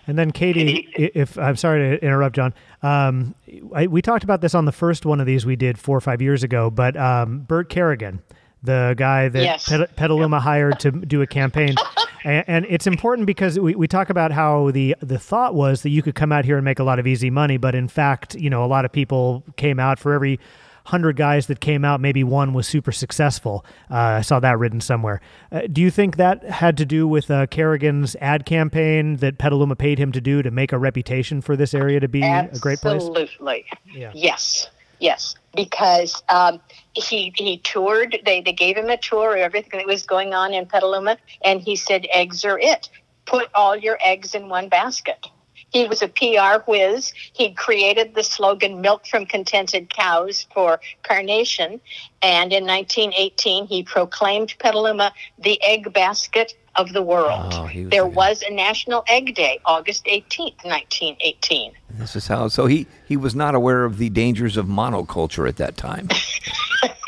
And 0.09 0.19
then 0.19 0.33
Katie, 0.33 0.89
Katie- 0.93 1.13
if 1.15 1.39
I'm 1.39 1.55
sorry 1.57 1.97
to 1.99 2.05
interrupt, 2.05 2.35
John, 2.35 2.55
um, 2.83 3.35
I, 3.75 3.87
we 3.87 4.03
talked 4.03 4.25
about 4.25 4.41
this 4.41 4.55
on 4.55 4.65
the 4.65 4.73
first 4.73 5.07
one 5.07 5.21
of 5.21 5.27
these 5.27 5.45
we 5.47 5.55
did 5.55 5.79
four 5.79 5.97
or 5.97 6.01
five 6.01 6.21
years 6.21 6.43
ago. 6.43 6.71
But 6.71 6.97
um, 6.97 7.41
Bert 7.41 7.69
Kerrigan, 7.69 8.23
the 8.63 8.95
guy 8.97 9.29
that 9.29 9.43
Yes. 9.43 9.69
Pet- 9.69 9.95
Petaluma 9.97 10.41
hired 10.41 10.81
to 10.81 10.91
do 10.91 11.23
a 11.23 11.27
campaign, 11.27 11.77
and, 12.25 12.45
and 12.49 12.67
it's 12.69 12.87
important 12.87 13.27
because 13.27 13.59
we, 13.61 13.75
we 13.77 13.87
talk 13.87 14.11
about 14.11 14.33
how 14.33 14.71
the 14.73 14.97
the 15.01 15.19
thought 15.19 15.55
was 15.55 15.83
that 15.83 15.91
you 15.91 16.03
could 16.03 16.15
come 16.17 16.33
out 16.33 16.45
here 16.45 16.57
and 16.57 16.65
make 16.65 16.79
a 16.81 16.85
lot 16.85 16.99
of 16.99 17.07
easy 17.07 17.31
money, 17.31 17.57
but 17.59 17.75
in 17.77 17.87
fact, 17.87 18.35
you 18.35 18.51
know, 18.51 18.65
a 18.65 18.67
lot 18.67 18.85
of 18.85 18.91
people 18.93 19.45
came 19.57 19.79
out 19.79 19.99
for 19.99 20.13
every 20.13 20.41
hundred 20.89 21.17
guys 21.17 21.47
that 21.49 21.61
came 21.61 21.85
out, 21.85 22.01
maybe 22.01 22.25
one 22.25 22.55
was 22.55 22.67
super 22.67 22.93
successful. 22.93 23.65
Uh, 23.91 23.95
I 23.95 24.21
saw 24.23 24.41
that 24.41 24.59
written 24.59 24.81
somewhere. 24.81 25.21
Uh, 25.53 25.63
do 25.71 25.83
you 25.83 25.91
think 25.91 26.17
that 26.17 26.43
had 26.45 26.79
to 26.79 26.87
do 26.87 27.07
with 27.07 27.31
uh, 27.31 27.47
Kerrigan's 27.47 28.17
ad 28.21 28.47
campaign 28.47 29.17
that 29.17 29.37
Petaluma 29.39 29.77
paid 29.77 29.99
him 29.99 30.13
to 30.13 30.21
do 30.21 30.43
to 30.43 30.51
make 30.51 30.73
a 30.73 30.79
reputation 30.79 31.43
for 31.43 31.57
this 31.57 31.75
area 31.75 32.01
to 32.01 32.09
be 32.09 32.23
a 32.23 32.51
great 32.61 32.81
place? 32.81 33.03
Absolutely. 33.03 33.67
Yeah. 33.95 34.13
Yes. 34.15 34.71
Yes. 34.99 35.35
Because 35.55 36.23
um, 36.31 36.61
he 36.95 37.33
he 37.37 37.59
toured. 37.59 38.19
They 38.25 38.41
they 38.41 38.53
gave 38.53 38.77
him 38.77 38.89
a 38.89 38.97
tour 38.97 39.35
of 39.35 39.41
everything 39.41 39.79
that 39.79 39.87
was 39.87 40.05
going 40.05 40.33
on 40.33 40.55
in 40.55 40.67
Petaluma, 40.67 41.19
and 41.45 41.61
he 41.61 41.77
said, 41.77 42.07
"Eggs 42.13 42.45
are 42.45 42.59
it. 42.59 42.89
Put 43.27 43.49
all 43.55 43.77
your 43.77 43.99
eggs 44.03 44.35
in 44.35 44.49
one 44.49 44.69
basket." 44.69 45.27
He 45.71 45.87
was 45.87 46.03
a 46.03 46.09
PR 46.09 46.63
whiz. 46.67 47.13
He 47.33 47.53
created 47.53 48.15
the 48.15 48.23
slogan 48.23 48.81
"Milk 48.81 49.07
from 49.07 49.27
Contented 49.27 49.91
Cows" 49.95 50.47
for 50.55 50.81
Carnation, 51.03 51.81
and 52.23 52.53
in 52.53 52.65
1918 52.67 53.67
he 53.67 53.83
proclaimed 53.83 54.55
Petaluma 54.59 55.13
the 55.39 55.61
egg 55.63 55.93
basket 55.93 56.55
of 56.77 56.93
the 56.93 57.03
world. 57.03 57.53
Oh, 57.53 57.65
was 57.65 57.89
there 57.91 58.05
a 58.05 58.07
good- 58.09 58.15
was 58.15 58.43
a 58.43 58.51
National 58.53 59.05
Egg 59.09 59.35
Day, 59.35 59.59
August 59.67 60.05
18th, 60.07 60.65
1918. 60.65 61.73
This 61.91 62.17
is 62.17 62.27
how. 62.29 62.49
So 62.49 62.67
he 62.67 62.87
he 63.07 63.17
was 63.17 63.35
not 63.35 63.55
aware 63.55 63.85
of 63.85 63.99
the 63.99 64.09
dangers 64.11 64.57
of 64.57 64.67
monoculture 64.67 65.49
at 65.49 65.57
that 65.57 65.77
time. 65.77 66.09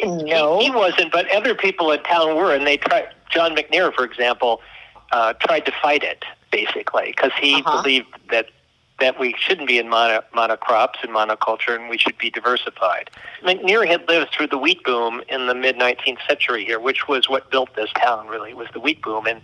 No. 0.02 0.58
He 0.60 0.70
wasn't, 0.70 1.12
but 1.12 1.30
other 1.30 1.54
people 1.54 1.92
in 1.92 2.02
town 2.04 2.34
were, 2.34 2.54
and 2.54 2.66
they 2.66 2.78
tried. 2.78 3.08
John 3.30 3.54
McNair, 3.54 3.94
for 3.94 4.04
example, 4.04 4.60
uh, 5.12 5.34
tried 5.34 5.66
to 5.66 5.72
fight 5.82 6.02
it 6.02 6.24
basically 6.50 7.12
because 7.16 7.32
he 7.40 7.56
Uh-huh. 7.56 7.82
believed 7.82 8.08
that 8.30 8.46
that 8.98 9.18
we 9.18 9.34
shouldn't 9.38 9.66
be 9.66 9.78
in 9.78 9.88
mono, 9.88 10.22
monocrops 10.34 11.02
and 11.02 11.10
monoculture, 11.10 11.74
and 11.74 11.88
we 11.88 11.96
should 11.96 12.18
be 12.18 12.28
diversified. 12.28 13.08
McNair 13.42 13.86
had 13.88 14.06
lived 14.10 14.30
through 14.30 14.48
the 14.48 14.58
wheat 14.58 14.84
boom 14.84 15.22
in 15.30 15.46
the 15.46 15.54
mid 15.54 15.76
19th 15.76 16.18
century 16.28 16.66
here, 16.66 16.78
which 16.78 17.08
was 17.08 17.26
what 17.26 17.50
built 17.50 17.74
this 17.76 17.88
town. 17.94 18.26
Really, 18.28 18.52
was 18.52 18.68
the 18.74 18.80
wheat 18.80 19.00
boom, 19.00 19.26
and 19.26 19.40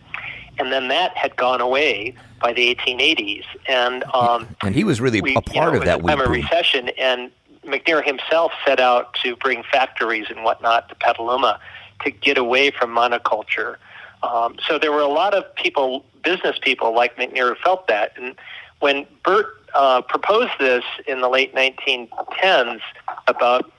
and 0.58 0.70
then 0.70 0.88
that 0.88 1.16
had 1.16 1.36
gone 1.36 1.62
away 1.62 2.14
by 2.38 2.52
the 2.52 2.74
1880s, 2.74 3.44
and 3.66 4.04
um, 4.12 4.46
And 4.62 4.74
he 4.74 4.84
was 4.84 5.00
really 5.00 5.22
we, 5.22 5.30
a 5.30 5.34
you 5.34 5.40
part 5.40 5.72
know, 5.72 5.78
of 5.78 5.84
that 5.86 6.00
it 6.00 6.02
was 6.02 6.12
a 6.12 6.16
wheat 6.18 6.24
boom. 6.24 6.32
recession, 6.32 6.90
and 6.98 7.30
McNair 7.66 8.04
himself 8.04 8.52
set 8.66 8.78
out 8.78 9.14
to 9.22 9.36
bring 9.36 9.62
factories 9.72 10.26
and 10.28 10.44
whatnot 10.44 10.90
to 10.90 10.94
Petaluma 10.96 11.58
to 12.04 12.10
get 12.10 12.36
away 12.36 12.70
from 12.70 12.90
monoculture. 12.94 13.76
Um, 14.22 14.56
so 14.66 14.78
there 14.78 14.92
were 14.92 15.00
a 15.00 15.08
lot 15.08 15.34
of 15.34 15.54
people, 15.54 16.04
business 16.22 16.58
people 16.60 16.94
like 16.94 17.16
McNair, 17.16 17.50
who 17.50 17.54
felt 17.56 17.86
that. 17.88 18.12
And 18.16 18.34
when 18.80 19.06
Bert 19.24 19.48
uh, 19.74 20.02
proposed 20.02 20.52
this 20.58 20.84
in 21.06 21.20
the 21.20 21.28
late 21.28 21.54
1910s 21.54 22.80
about 23.26 23.70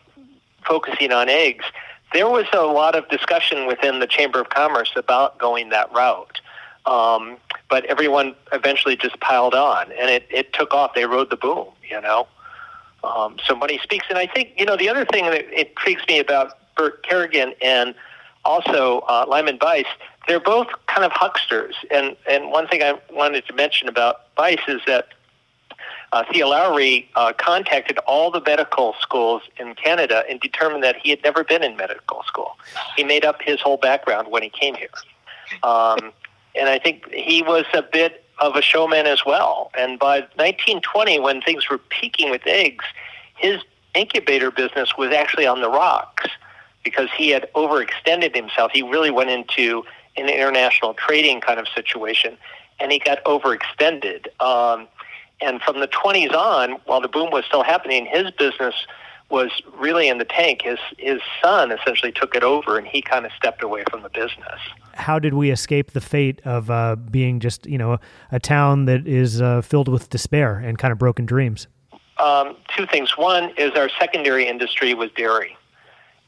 focusing 0.66 1.12
on 1.12 1.30
eggs, 1.30 1.66
there 2.14 2.28
was 2.28 2.46
a 2.54 2.62
lot 2.62 2.96
of 2.96 3.08
discussion 3.10 3.68
within 3.68 4.00
the 4.00 4.08
Chamber 4.08 4.40
of 4.40 4.50
Commerce 4.50 4.92
about 4.96 5.38
going 5.38 5.70
that 5.70 5.92
route. 5.94 6.40
Um, 6.86 7.38
but 7.70 7.84
everyone 7.86 8.34
eventually 8.54 8.96
just 8.96 9.20
piled 9.20 9.54
on, 9.54 9.92
and 9.92 10.10
it, 10.10 10.26
it 10.30 10.54
took 10.54 10.74
off. 10.74 10.94
They 10.94 11.06
rode 11.06 11.30
the 11.30 11.36
boom, 11.36 11.68
you 11.90 12.00
know. 12.00 12.28
Um, 13.04 13.38
so 13.46 13.56
money 13.56 13.80
speaks, 13.84 14.06
and 14.10 14.18
I 14.18 14.26
think 14.26 14.54
you 14.58 14.66
know 14.66 14.78
the 14.78 14.88
other 14.88 15.04
thing 15.04 15.26
that 15.26 15.52
intrigues 15.52 16.02
me 16.08 16.20
about 16.20 16.58
Bert 16.78 17.04
Kerrigan 17.04 17.54
and 17.62 17.94
also 18.46 19.00
uh, 19.10 19.26
Lyman 19.28 19.60
Byce, 19.60 19.86
they're 20.28 20.40
both 20.40 20.68
kind 20.88 21.06
of 21.06 21.12
hucksters. 21.12 21.76
And 21.92 22.16
and 22.30 22.52
one 22.52 22.68
thing 22.68 22.84
I 22.84 23.00
wanted 23.12 23.46
to 23.48 23.54
mention 23.54 23.88
about 23.88 24.36
Byce 24.36 24.68
is 24.68 24.82
that 24.88 25.10
uh, 26.12 26.24
Thea 26.32 26.48
Lowry 26.48 27.10
uh, 27.16 27.34
contacted 27.38 27.98
all 28.00 28.32
the 28.32 28.42
medical 28.46 28.96
schools 29.00 29.42
in 29.60 29.76
Canada 29.76 30.24
and 30.30 30.40
determined 30.40 30.84
that 30.84 30.96
he 30.98 31.10
had 31.10 31.22
never 31.24 31.44
been 31.44 31.64
in 31.64 31.76
medical 31.76 32.24
school. 32.24 32.58
He 32.96 33.04
made 33.04 33.26
up 33.26 33.42
his 33.42 33.60
whole 33.62 33.78
background 33.78 34.30
when 34.30 34.42
he 34.42 34.50
came 34.50 34.76
here. 34.76 34.90
Um, 35.64 36.12
and 36.56 36.70
I 36.70 36.80
think 36.80 37.12
he 37.12 37.42
was 37.42 37.66
a 37.74 37.82
bit 37.82 38.24
of 38.40 38.56
a 38.56 38.62
showman 38.62 39.06
as 39.06 39.26
well. 39.26 39.72
And 39.78 40.00
by 40.00 40.20
1920, 40.36 41.20
when 41.20 41.42
things 41.42 41.70
were 41.70 41.78
peaking 41.78 42.30
with 42.30 42.42
eggs, 42.46 42.86
his 43.36 43.62
incubator 43.94 44.52
business 44.52 44.98
was 44.98 45.12
actually 45.12 45.46
on 45.46 45.62
the 45.62 45.70
rocks 45.70 46.28
because 46.84 47.10
he 47.18 47.30
had 47.30 47.50
overextended 47.54 48.34
himself. 48.36 48.72
He 48.74 48.82
really 48.82 49.12
went 49.12 49.30
into 49.30 49.84
an 50.26 50.34
international 50.34 50.94
trading 50.94 51.42
kind 51.42 51.60
of 51.60 51.68
situation, 51.68 52.38
and 52.80 52.92
he 52.92 53.00
got 53.00 53.24
overextended. 53.26 54.28
Um, 54.42 54.88
and 55.42 55.62
from 55.62 55.80
the 55.80 55.88
20s 55.88 56.34
on, 56.34 56.80
while 56.86 57.02
the 57.02 57.08
boom 57.08 57.32
was 57.32 57.46
still 57.46 57.64
happening, 57.64 58.06
his 58.06 58.32
business 58.32 58.74
was 59.30 59.52
really 59.78 60.08
in 60.08 60.18
the 60.18 60.26
tank. 60.26 60.62
His 60.64 60.80
his 60.98 61.22
son 61.44 61.72
essentially 61.72 62.12
took 62.12 62.34
it 62.34 62.44
over, 62.44 62.78
and 62.78 62.88
he 62.88 63.02
kind 63.02 63.26
of 63.26 63.32
stepped 63.34 63.62
away 63.62 63.84
from 63.90 64.02
the 64.02 64.10
business. 64.10 64.60
How 64.94 65.20
did 65.20 65.34
we 65.34 65.52
escape 65.52 65.92
the 65.92 66.02
fate 66.02 66.42
of 66.46 66.72
uh, 66.72 66.96
being 66.96 67.40
just 67.40 67.66
you 67.66 67.78
know 67.78 67.94
a, 67.94 68.00
a 68.32 68.40
town 68.40 68.86
that 68.86 69.06
is 69.06 69.42
uh, 69.42 69.62
filled 69.62 69.90
with 69.90 70.10
despair 70.10 70.58
and 70.58 70.78
kind 70.78 70.92
of 70.92 70.98
broken 70.98 71.26
dreams? 71.26 71.68
um, 72.20 72.56
two 72.76 72.86
things. 72.86 73.18
One 73.18 73.52
is 73.58 73.72
our 73.74 73.90
secondary 74.00 74.48
industry 74.48 74.94
was 74.94 75.12
dairy. 75.12 75.58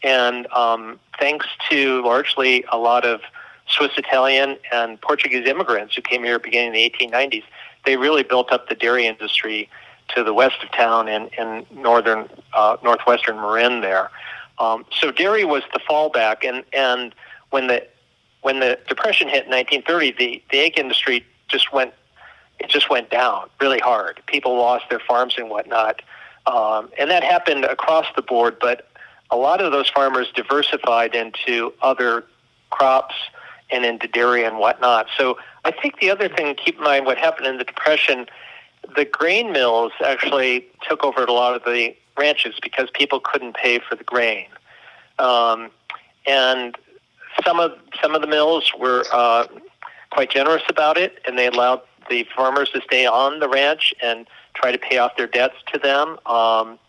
And 0.03 0.47
um, 0.53 0.99
thanks 1.19 1.47
to 1.69 2.03
largely 2.03 2.63
a 2.71 2.77
lot 2.77 3.05
of 3.05 3.21
Swiss 3.69 3.91
Italian 3.97 4.57
and 4.73 4.99
Portuguese 5.01 5.47
immigrants 5.47 5.95
who 5.95 6.01
came 6.01 6.23
here 6.23 6.39
beginning 6.39 6.69
in 6.69 6.73
the 6.73 6.89
1890s, 6.89 7.43
they 7.85 7.97
really 7.97 8.23
built 8.23 8.51
up 8.51 8.67
the 8.67 8.75
dairy 8.75 9.05
industry 9.05 9.69
to 10.15 10.23
the 10.23 10.33
west 10.33 10.57
of 10.63 10.71
town 10.71 11.07
and 11.07 11.29
in 11.37 11.65
northern, 11.71 12.27
uh, 12.53 12.77
northwestern 12.83 13.35
Marin 13.37 13.81
there. 13.81 14.09
Um, 14.57 14.85
so 14.91 15.11
dairy 15.11 15.45
was 15.45 15.63
the 15.73 15.79
fallback. 15.79 16.47
And, 16.47 16.63
and 16.73 17.13
when 17.51 17.67
the 17.67 17.87
when 18.41 18.61
the 18.61 18.79
depression 18.87 19.27
hit 19.27 19.45
in 19.45 19.51
1930, 19.51 20.11
the, 20.17 20.43
the 20.51 20.59
egg 20.59 20.79
industry 20.79 21.25
just 21.47 21.73
went 21.73 21.93
it 22.59 22.69
just 22.69 22.89
went 22.89 23.09
down 23.09 23.49
really 23.61 23.79
hard. 23.79 24.21
People 24.27 24.57
lost 24.57 24.85
their 24.89 24.99
farms 24.99 25.35
and 25.37 25.49
whatnot, 25.49 26.01
um, 26.45 26.89
and 26.99 27.09
that 27.09 27.23
happened 27.23 27.63
across 27.63 28.05
the 28.15 28.21
board. 28.21 28.57
But 28.59 28.89
a 29.31 29.37
lot 29.37 29.61
of 29.61 29.71
those 29.71 29.89
farmers 29.89 30.27
diversified 30.35 31.15
into 31.15 31.73
other 31.81 32.25
crops 32.69 33.15
and 33.71 33.85
into 33.85 34.07
dairy 34.07 34.43
and 34.43 34.57
whatnot. 34.57 35.07
So 35.17 35.37
I 35.65 35.71
think 35.71 35.99
the 35.99 36.09
other 36.09 36.27
thing 36.27 36.55
to 36.55 36.61
keep 36.61 36.77
in 36.77 36.83
mind 36.83 37.05
what 37.05 37.17
happened 37.17 37.47
in 37.47 37.57
the 37.57 37.63
depression, 37.63 38.25
the 38.95 39.05
grain 39.05 39.51
mills 39.51 39.91
actually 40.03 40.67
took 40.87 41.03
over 41.03 41.23
a 41.23 41.31
lot 41.31 41.55
of 41.55 41.63
the 41.63 41.95
ranches 42.17 42.55
because 42.61 42.89
people 42.93 43.19
couldn't 43.19 43.55
pay 43.55 43.79
for 43.79 43.95
the 43.95 44.03
grain, 44.03 44.47
um, 45.19 45.69
and 46.25 46.77
some 47.45 47.59
of 47.59 47.73
some 48.01 48.15
of 48.15 48.21
the 48.21 48.27
mills 48.27 48.71
were 48.77 49.05
uh, 49.11 49.45
quite 50.11 50.31
generous 50.31 50.63
about 50.69 50.97
it, 50.97 51.19
and 51.25 51.37
they 51.37 51.47
allowed 51.47 51.81
the 52.09 52.25
farmers 52.35 52.69
to 52.71 52.81
stay 52.81 53.05
on 53.05 53.39
the 53.39 53.47
ranch 53.47 53.93
and 54.01 54.27
try 54.55 54.71
to 54.71 54.77
pay 54.77 54.97
off 54.97 55.15
their 55.15 55.27
debts 55.27 55.55
to 55.71 55.79
them. 55.79 56.17
Um, 56.25 56.79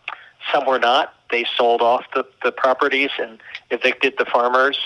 some 0.53 0.67
were 0.67 0.79
not. 0.79 1.15
They 1.31 1.45
sold 1.57 1.83
off 1.83 2.05
the, 2.15 2.25
the 2.43 2.51
properties 2.51 3.11
and 3.19 3.39
evicted 3.71 4.15
the 4.19 4.25
farmers. 4.25 4.79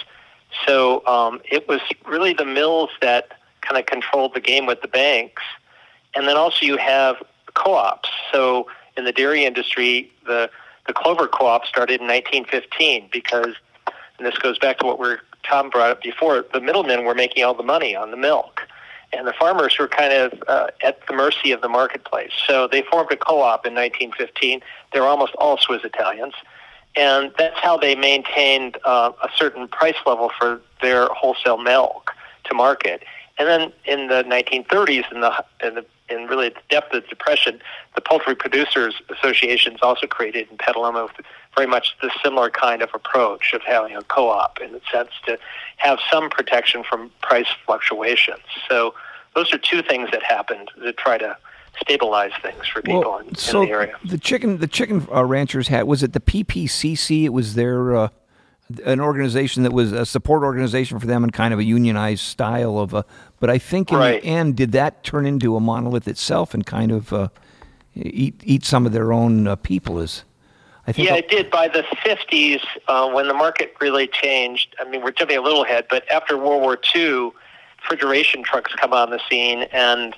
So 0.66 1.06
um, 1.06 1.40
it 1.50 1.68
was 1.68 1.80
really 2.06 2.32
the 2.32 2.44
mills 2.44 2.90
that 3.00 3.32
kind 3.61 3.78
of 3.78 3.87
controlled 3.87 4.34
the 4.34 4.40
game 4.40 4.66
with 4.66 4.82
the 4.82 4.88
banks. 4.88 5.42
And 6.14 6.28
then 6.28 6.37
also 6.37 6.64
you 6.64 6.76
have 6.76 7.16
co-ops. 7.54 8.08
So 8.32 8.66
in 8.96 9.04
the 9.04 9.12
dairy 9.12 9.44
industry, 9.44 10.11
the, 10.26 10.50
the 10.87 10.92
Clover 10.92 11.26
Co-op 11.26 11.66
started 11.66 12.00
in 12.00 12.06
1915 12.06 13.08
because, 13.12 13.54
and 14.18 14.26
this 14.26 14.37
goes 14.38 14.58
back 14.58 14.78
to 14.78 14.87
what 14.87 14.99
we're, 14.99 15.18
Tom 15.42 15.70
brought 15.70 15.90
up 15.90 16.02
before, 16.02 16.44
the 16.52 16.61
middlemen 16.61 17.04
were 17.04 17.14
making 17.14 17.44
all 17.44 17.54
the 17.54 17.62
money 17.62 17.96
on 17.96 18.11
the 18.11 18.16
milk 18.16 18.62
and 19.16 19.26
the 19.26 19.32
farmers 19.32 19.78
were 19.78 19.88
kind 19.88 20.12
of 20.12 20.42
uh, 20.49 20.68
at 20.82 21.06
the 21.06 21.14
mercy 21.14 21.52
of 21.52 21.61
the 21.61 21.68
marketplace. 21.68 22.32
So 22.46 22.66
they 22.66 22.82
formed 22.82 23.11
a 23.12 23.16
co-op 23.16 23.66
in 23.66 23.75
1915. 23.75 24.61
They 24.92 25.00
were 25.00 25.06
almost 25.06 25.34
all 25.37 25.56
Swiss 25.58 25.84
Italians, 25.84 26.34
and 26.96 27.32
that's 27.38 27.58
how 27.58 27.76
they 27.76 27.94
maintained 27.94 28.78
uh, 28.84 29.12
a 29.22 29.28
certain 29.36 29.68
price 29.68 29.96
level 30.06 30.30
for 30.38 30.60
their 30.80 31.06
wholesale 31.06 31.58
milk 31.58 32.12
to 32.44 32.54
market. 32.54 33.02
And 33.38 33.48
then 33.48 33.72
in 33.84 34.06
the 34.08 34.22
1930s, 34.24 35.10
in 35.12 35.20
the 35.20 35.44
in 35.62 35.74
the 35.74 35.84
in 36.08 36.26
really 36.26 36.50
the 36.50 36.60
depth 36.68 36.92
of 36.92 37.02
the 37.02 37.08
depression, 37.08 37.60
the 37.94 38.00
poultry 38.00 38.34
producers 38.34 38.94
associations 39.10 39.78
also 39.82 40.06
created 40.06 40.48
in 40.50 40.58
Petaluma 40.58 41.08
very 41.56 41.66
much 41.66 41.96
the 42.02 42.10
similar 42.22 42.50
kind 42.50 42.82
of 42.82 42.90
approach 42.94 43.52
of 43.54 43.62
having 43.62 43.96
a 43.96 44.02
co-op 44.02 44.60
in 44.60 44.72
the 44.72 44.80
sense 44.92 45.10
to 45.26 45.38
have 45.78 45.98
some 46.10 46.28
protection 46.28 46.84
from 46.84 47.10
price 47.22 47.46
fluctuations. 47.64 48.42
So 48.68 48.94
those 49.34 49.52
are 49.52 49.58
two 49.58 49.82
things 49.82 50.10
that 50.12 50.22
happened 50.22 50.70
to 50.82 50.92
try 50.92 51.18
to 51.18 51.36
stabilize 51.80 52.32
things 52.42 52.66
for 52.66 52.82
people 52.82 53.18
in, 53.18 53.34
so 53.34 53.62
in 53.62 53.68
the 53.68 53.74
area. 53.74 53.96
the 54.04 54.18
chicken 54.18 54.58
the 54.58 54.66
chicken 54.66 55.06
uh, 55.12 55.24
ranchers 55.24 55.68
had 55.68 55.84
was 55.84 56.02
it 56.02 56.12
the 56.12 56.20
PPCC? 56.20 57.24
It 57.24 57.30
was 57.30 57.54
their 57.54 57.96
uh, 57.96 58.08
an 58.84 59.00
organization 59.00 59.62
that 59.64 59.72
was 59.72 59.92
a 59.92 60.06
support 60.06 60.42
organization 60.42 60.98
for 60.98 61.06
them 61.06 61.22
in 61.24 61.30
kind 61.30 61.52
of 61.52 61.60
a 61.60 61.64
unionized 61.64 62.22
style 62.22 62.78
of 62.78 62.94
a. 62.94 63.04
But 63.38 63.50
I 63.50 63.58
think 63.58 63.92
in 63.92 63.98
Right. 63.98 64.22
the 64.22 64.26
end, 64.28 64.56
did 64.56 64.72
that 64.72 65.04
turn 65.04 65.26
into 65.26 65.54
a 65.56 65.60
monolith 65.60 66.08
itself 66.08 66.54
and 66.54 66.64
kind 66.64 66.90
of 66.90 67.12
uh, 67.12 67.28
eat 67.94 68.40
eat 68.44 68.64
some 68.64 68.86
of 68.86 68.92
their 68.92 69.12
own 69.12 69.46
uh, 69.46 69.56
people? 69.56 70.00
Is 70.00 70.24
I 70.86 70.92
think 70.92 71.08
Yeah, 71.08 71.16
it 71.16 71.28
did. 71.28 71.50
By 71.50 71.68
the 71.68 71.82
50s, 72.04 72.60
uh, 72.88 73.08
when 73.10 73.28
the 73.28 73.34
market 73.34 73.74
really 73.80 74.06
changed, 74.06 74.74
I 74.80 74.84
mean, 74.88 75.02
we're 75.02 75.12
jumping 75.12 75.36
a 75.36 75.42
little 75.42 75.64
ahead, 75.64 75.86
but 75.90 76.10
after 76.10 76.36
World 76.38 76.62
War 76.62 76.78
II, 76.94 77.30
refrigeration 77.82 78.42
trucks 78.42 78.74
come 78.74 78.92
on 78.92 79.10
the 79.10 79.20
scene, 79.30 79.62
and 79.72 80.16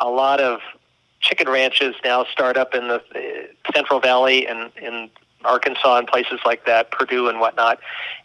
a 0.00 0.08
lot 0.08 0.40
of 0.40 0.60
chicken 1.20 1.48
ranches 1.48 1.94
now 2.04 2.24
start 2.30 2.56
up 2.56 2.74
in 2.74 2.88
the 2.88 2.96
uh, 2.96 3.72
Central 3.74 4.00
Valley 4.00 4.46
and 4.46 4.70
in 4.80 5.10
Arkansas 5.44 5.98
and 5.98 6.06
places 6.06 6.40
like 6.44 6.66
that, 6.66 6.90
Perdue 6.90 7.28
and 7.28 7.40
whatnot, 7.40 7.78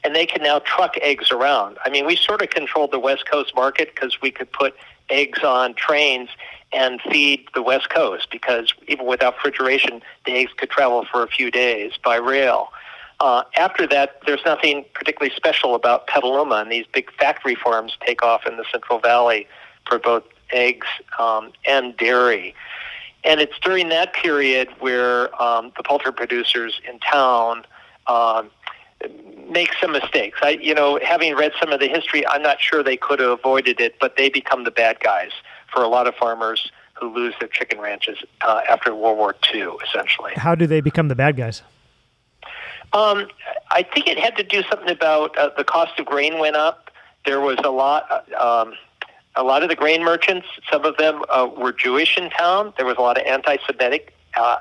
and 0.04 0.16
they 0.16 0.26
can 0.26 0.42
now 0.42 0.60
truck 0.60 0.96
eggs 1.02 1.32
around. 1.32 1.78
I 1.86 1.90
mean, 1.90 2.06
we 2.06 2.16
sort 2.16 2.42
of 2.42 2.50
controlled 2.50 2.92
the 2.92 3.00
West 3.00 3.30
Coast 3.30 3.54
market 3.56 3.94
because 3.94 4.22
we 4.22 4.32
could 4.32 4.52
put 4.52 4.76
eggs 5.10 5.44
on 5.44 5.76
trains 5.76 6.30
and 6.72 7.00
feed 7.02 7.48
the 7.54 7.62
West 7.62 7.90
Coast 7.90 8.30
because 8.32 8.74
even 8.88 9.06
without 9.06 9.36
refrigeration, 9.36 10.02
the 10.26 10.34
eggs 10.34 10.52
could 10.58 10.72
travel 10.72 11.06
for 11.12 11.22
a 11.24 11.28
few 11.28 11.52
days 11.52 11.94
by 12.04 12.16
rail. 12.16 12.70
Uh, 13.20 13.44
after 13.56 13.86
that, 13.88 14.20
there's 14.26 14.44
nothing 14.44 14.84
particularly 14.94 15.34
special 15.36 15.76
about 15.76 16.08
Petaluma, 16.08 16.56
and 16.56 16.72
these 16.72 16.86
big 16.92 17.12
factory 17.14 17.56
farms 17.56 17.96
take 18.06 18.24
off 18.24 18.46
in 18.48 18.58
the 18.58 18.66
Central 18.72 19.00
Valley 19.00 19.48
for 19.88 20.00
both 20.00 20.24
eggs 20.54 20.88
um, 21.20 21.52
and 21.68 21.96
dairy. 21.98 22.56
And 23.24 23.40
it's 23.40 23.58
during 23.62 23.90
that 23.90 24.14
period 24.14 24.70
where 24.80 25.42
um, 25.42 25.72
the 25.78 25.84
poultry 25.84 26.14
producers 26.14 26.80
in 26.90 27.00
town 27.00 27.66
um, 28.08 28.50
make 29.50 29.72
some 29.82 29.92
mistakes. 29.92 30.40
I, 30.42 30.52
you 30.62 30.74
know, 30.74 31.00
having 31.04 31.36
read 31.36 31.54
some 31.60 31.72
of 31.72 31.80
the 31.80 31.88
history, 31.88 32.28
I'm 32.28 32.42
not 32.42 32.60
sure 32.60 32.84
they 32.84 32.98
could 32.98 33.20
have 33.20 33.30
avoided 33.30 33.80
it, 33.80 33.96
but 34.00 34.18
they 34.18 34.30
become 34.30 34.64
the 34.64 34.72
bad 34.72 35.00
guys 35.00 35.32
for 35.74 35.84
a 35.84 35.88
lot 35.88 36.08
of 36.08 36.16
farmers 36.16 36.72
who 36.94 37.14
lose 37.14 37.34
their 37.40 37.50
chicken 37.50 37.80
ranches 37.80 38.18
uh, 38.42 38.62
after 38.70 38.94
World 38.96 39.18
War 39.18 39.36
II, 39.54 39.70
essentially. 39.88 40.34
How 40.36 40.56
do 40.56 40.68
they 40.68 40.82
become 40.82 41.08
the 41.08 41.16
bad 41.16 41.36
guys? 41.36 41.64
Um, 42.94 43.28
I 43.72 43.84
think 43.84 44.08
it 44.08 44.20
had 44.20 44.38
to 44.38 44.44
do 44.44 44.62
something 44.70 44.90
about 44.90 45.38
uh, 45.38 45.50
the 45.58 45.64
cost 45.64 46.00
of 46.00 46.06
grain 46.06 46.38
went 46.38 46.56
up. 46.56 46.92
There 47.26 47.40
was 47.40 47.58
a 47.64 47.70
lot, 47.70 48.06
uh, 48.12 48.62
um, 48.62 48.74
a 49.36 49.44
lot 49.44 49.64
of 49.64 49.70
the 49.70 49.76
grain 49.76 50.04
merchants. 50.04 50.48
Some 50.72 50.86
of 50.86 50.98
them 50.98 51.24
uh, 51.30 51.50
were 51.56 51.72
Jewish 51.74 52.18
in 52.18 52.30
town. 52.30 52.74
There 52.78 52.86
was 52.86 52.98
a 52.98 53.02
lot 53.02 53.20
of 53.20 53.26
anti-Semitic 53.26 54.14
uh, 54.38 54.58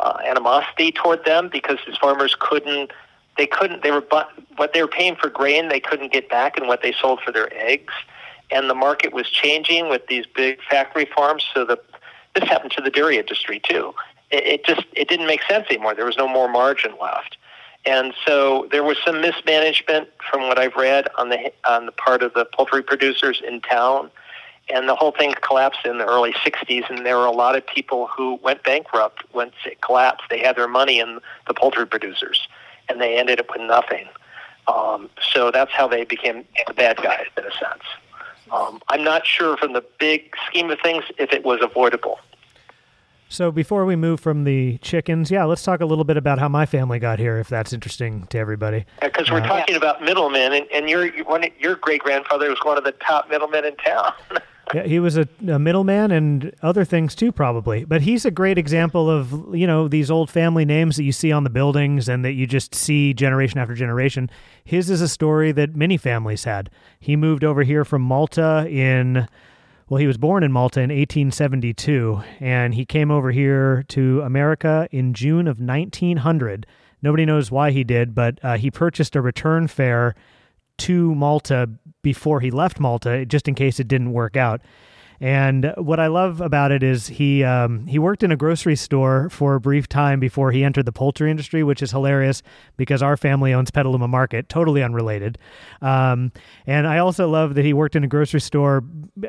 uh, 0.00 0.18
animosity 0.26 0.92
toward 0.92 1.24
them 1.24 1.48
because 1.50 1.78
these 1.86 1.96
farmers 1.96 2.36
couldn't. 2.38 2.90
They 3.38 3.46
couldn't. 3.46 3.82
They 3.82 3.90
were 3.90 4.00
bu- 4.00 4.42
what 4.56 4.72
they 4.72 4.82
were 4.82 4.88
paying 4.88 5.16
for 5.16 5.28
grain. 5.28 5.68
They 5.68 5.80
couldn't 5.80 6.12
get 6.12 6.28
back 6.28 6.58
in 6.58 6.66
what 6.66 6.82
they 6.82 6.92
sold 6.92 7.20
for 7.24 7.32
their 7.32 7.52
eggs, 7.54 7.92
and 8.50 8.68
the 8.68 8.74
market 8.74 9.12
was 9.12 9.28
changing 9.28 9.88
with 9.88 10.06
these 10.08 10.24
big 10.26 10.58
factory 10.68 11.06
farms. 11.14 11.44
So 11.52 11.64
the 11.64 11.78
this 12.34 12.48
happened 12.48 12.72
to 12.72 12.82
the 12.82 12.90
dairy 12.90 13.18
industry 13.18 13.60
too. 13.62 13.94
It, 14.30 14.46
it 14.46 14.64
just 14.64 14.86
it 14.92 15.08
didn't 15.08 15.26
make 15.26 15.42
sense 15.42 15.66
anymore. 15.70 15.94
There 15.94 16.06
was 16.06 16.16
no 16.16 16.28
more 16.28 16.48
margin 16.48 16.92
left. 17.00 17.36
And 17.86 18.12
so 18.26 18.66
there 18.72 18.82
was 18.82 18.98
some 19.04 19.20
mismanagement 19.20 20.08
from 20.30 20.42
what 20.48 20.58
I've 20.58 20.74
read 20.74 21.06
on 21.18 21.28
the 21.28 21.52
on 21.64 21.86
the 21.86 21.92
part 21.92 22.22
of 22.22 22.34
the 22.34 22.44
poultry 22.44 22.82
producers 22.82 23.40
in 23.46 23.60
town, 23.60 24.10
and 24.68 24.88
the 24.88 24.96
whole 24.96 25.12
thing 25.12 25.34
collapsed 25.40 25.86
in 25.86 25.98
the 25.98 26.04
early 26.04 26.32
'60s. 26.32 26.90
And 26.90 27.06
there 27.06 27.16
were 27.16 27.26
a 27.26 27.30
lot 27.30 27.54
of 27.56 27.64
people 27.64 28.08
who 28.08 28.40
went 28.42 28.64
bankrupt 28.64 29.22
once 29.32 29.54
it 29.64 29.80
collapsed. 29.80 30.24
They 30.28 30.40
had 30.40 30.56
their 30.56 30.68
money 30.68 30.98
in 30.98 31.20
the 31.46 31.54
poultry 31.54 31.86
producers, 31.86 32.48
and 32.88 33.00
they 33.00 33.16
ended 33.16 33.38
up 33.38 33.46
with 33.52 33.62
nothing. 33.62 34.08
Um, 34.66 35.08
so 35.32 35.52
that's 35.52 35.70
how 35.70 35.86
they 35.86 36.04
became 36.04 36.44
the 36.66 36.74
bad 36.74 36.96
guys 36.96 37.26
in 37.38 37.44
a 37.44 37.52
sense. 37.52 37.84
Um, 38.50 38.80
I'm 38.88 39.04
not 39.04 39.26
sure 39.26 39.56
from 39.56 39.72
the 39.72 39.84
big 39.98 40.34
scheme 40.46 40.70
of 40.70 40.80
things 40.80 41.04
if 41.18 41.32
it 41.32 41.44
was 41.44 41.60
avoidable. 41.62 42.18
So 43.28 43.50
before 43.50 43.84
we 43.84 43.96
move 43.96 44.20
from 44.20 44.44
the 44.44 44.78
chickens, 44.78 45.30
yeah, 45.30 45.44
let's 45.44 45.62
talk 45.64 45.80
a 45.80 45.86
little 45.86 46.04
bit 46.04 46.16
about 46.16 46.38
how 46.38 46.48
my 46.48 46.64
family 46.64 46.98
got 47.00 47.18
here, 47.18 47.38
if 47.38 47.48
that's 47.48 47.72
interesting 47.72 48.26
to 48.28 48.38
everybody. 48.38 48.84
Because 49.02 49.30
we're 49.30 49.40
Uh, 49.40 49.46
talking 49.48 49.74
about 49.76 50.00
middlemen, 50.00 50.52
and, 50.52 50.66
and 50.72 50.88
your 50.88 51.08
one, 51.24 51.44
your 51.58 51.74
great 51.76 52.02
grandfather 52.02 52.48
was 52.48 52.58
one 52.62 52.78
of 52.78 52.84
the 52.84 52.92
top 52.92 53.28
middlemen 53.28 53.64
in 53.64 53.76
town. 53.76 54.12
Yeah, 54.74 54.82
he 54.82 54.98
was 54.98 55.16
a, 55.16 55.28
a 55.46 55.60
middleman 55.60 56.10
and 56.10 56.52
other 56.60 56.84
things 56.84 57.14
too, 57.14 57.30
probably. 57.30 57.84
But 57.84 58.02
he's 58.02 58.24
a 58.24 58.32
great 58.32 58.58
example 58.58 59.08
of 59.08 59.54
you 59.54 59.64
know 59.64 59.86
these 59.86 60.10
old 60.10 60.28
family 60.28 60.64
names 60.64 60.96
that 60.96 61.04
you 61.04 61.12
see 61.12 61.30
on 61.30 61.44
the 61.44 61.50
buildings 61.50 62.08
and 62.08 62.24
that 62.24 62.32
you 62.32 62.48
just 62.48 62.74
see 62.74 63.14
generation 63.14 63.60
after 63.60 63.74
generation. 63.74 64.28
His 64.64 64.90
is 64.90 65.00
a 65.00 65.06
story 65.06 65.52
that 65.52 65.76
many 65.76 65.96
families 65.96 66.42
had. 66.42 66.68
He 66.98 67.14
moved 67.14 67.44
over 67.44 67.62
here 67.62 67.84
from 67.84 68.02
Malta 68.02 68.66
in 68.68 69.28
well, 69.88 69.98
he 69.98 70.06
was 70.06 70.18
born 70.18 70.42
in 70.42 70.50
Malta 70.50 70.80
in 70.80 70.90
1872, 70.90 72.20
and 72.40 72.74
he 72.74 72.84
came 72.84 73.10
over 73.10 73.30
here 73.30 73.84
to 73.88 74.20
America 74.22 74.88
in 74.90 75.14
June 75.14 75.46
of 75.46 75.60
1900. 75.60 76.66
Nobody 77.02 77.24
knows 77.24 77.52
why 77.52 77.70
he 77.70 77.84
did, 77.84 78.14
but 78.14 78.40
uh, 78.42 78.56
he 78.56 78.70
purchased 78.70 79.14
a 79.14 79.20
return 79.20 79.68
fare 79.68 80.16
to 80.78 81.14
Malta 81.14 81.70
before 82.02 82.40
he 82.40 82.50
left 82.50 82.80
Malta, 82.80 83.24
just 83.24 83.46
in 83.46 83.54
case 83.54 83.78
it 83.78 83.86
didn't 83.86 84.12
work 84.12 84.36
out. 84.36 84.60
And 85.20 85.72
what 85.76 85.98
I 85.98 86.08
love 86.08 86.40
about 86.40 86.72
it 86.72 86.82
is 86.82 87.06
he 87.06 87.42
um, 87.42 87.86
he 87.86 87.98
worked 87.98 88.22
in 88.22 88.30
a 88.30 88.36
grocery 88.36 88.76
store 88.76 89.28
for 89.30 89.54
a 89.54 89.60
brief 89.60 89.88
time 89.88 90.20
before 90.20 90.52
he 90.52 90.62
entered 90.62 90.84
the 90.84 90.92
poultry 90.92 91.30
industry, 91.30 91.62
which 91.62 91.82
is 91.82 91.90
hilarious 91.90 92.42
because 92.76 93.02
our 93.02 93.16
family 93.16 93.54
owns 93.54 93.70
Petaluma 93.70 94.08
Market, 94.08 94.48
totally 94.48 94.82
unrelated. 94.82 95.38
Um, 95.80 96.32
and 96.66 96.86
I 96.86 96.98
also 96.98 97.28
love 97.28 97.54
that 97.54 97.64
he 97.64 97.72
worked 97.72 97.96
in 97.96 98.04
a 98.04 98.08
grocery 98.08 98.40
store 98.40 98.84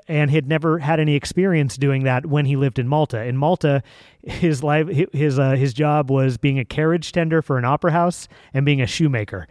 and 0.08 0.30
had 0.30 0.48
never 0.48 0.80
had 0.80 1.00
any 1.00 1.16
experience 1.16 1.78
doing 1.78 2.04
that 2.04 2.26
when 2.26 2.46
he 2.46 2.56
lived 2.56 2.80
in 2.80 2.88
Malta. 2.88 3.24
In 3.24 3.38
Malta, 3.38 3.82
his 4.24 4.64
life 4.64 4.88
his 5.14 5.40
uh, 5.40 5.52
his 5.52 5.74
job 5.74 6.12
was 6.12 6.38
being 6.38 6.60
a 6.60 6.66
carriage 6.66 7.12
tender 7.12 7.42
for 7.42 7.58
an 7.58 7.66
opera 7.66 7.92
house 7.92 8.28
and 8.54 8.66
being 8.66 8.82
a 8.82 8.88
shoemaker. 8.88 9.48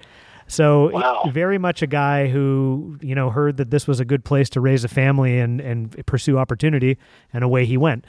So 0.48 0.90
Wow. 0.90 1.22
very 1.32 1.59
much 1.59 1.82
a 1.82 1.87
guy 1.87 2.28
who 2.28 2.98
you 3.00 3.14
know 3.14 3.30
heard 3.30 3.56
that 3.56 3.70
this 3.70 3.87
was 3.87 4.00
a 4.00 4.04
good 4.04 4.24
place 4.24 4.48
to 4.50 4.61
raise 4.61 4.85
a 4.85 4.88
family 4.88 5.38
and 5.38 5.61
and 5.61 6.06
pursue 6.06 6.38
opportunity, 6.38 6.98
and 7.32 7.42
away 7.44 7.64
he 7.64 7.76
went. 7.76 8.04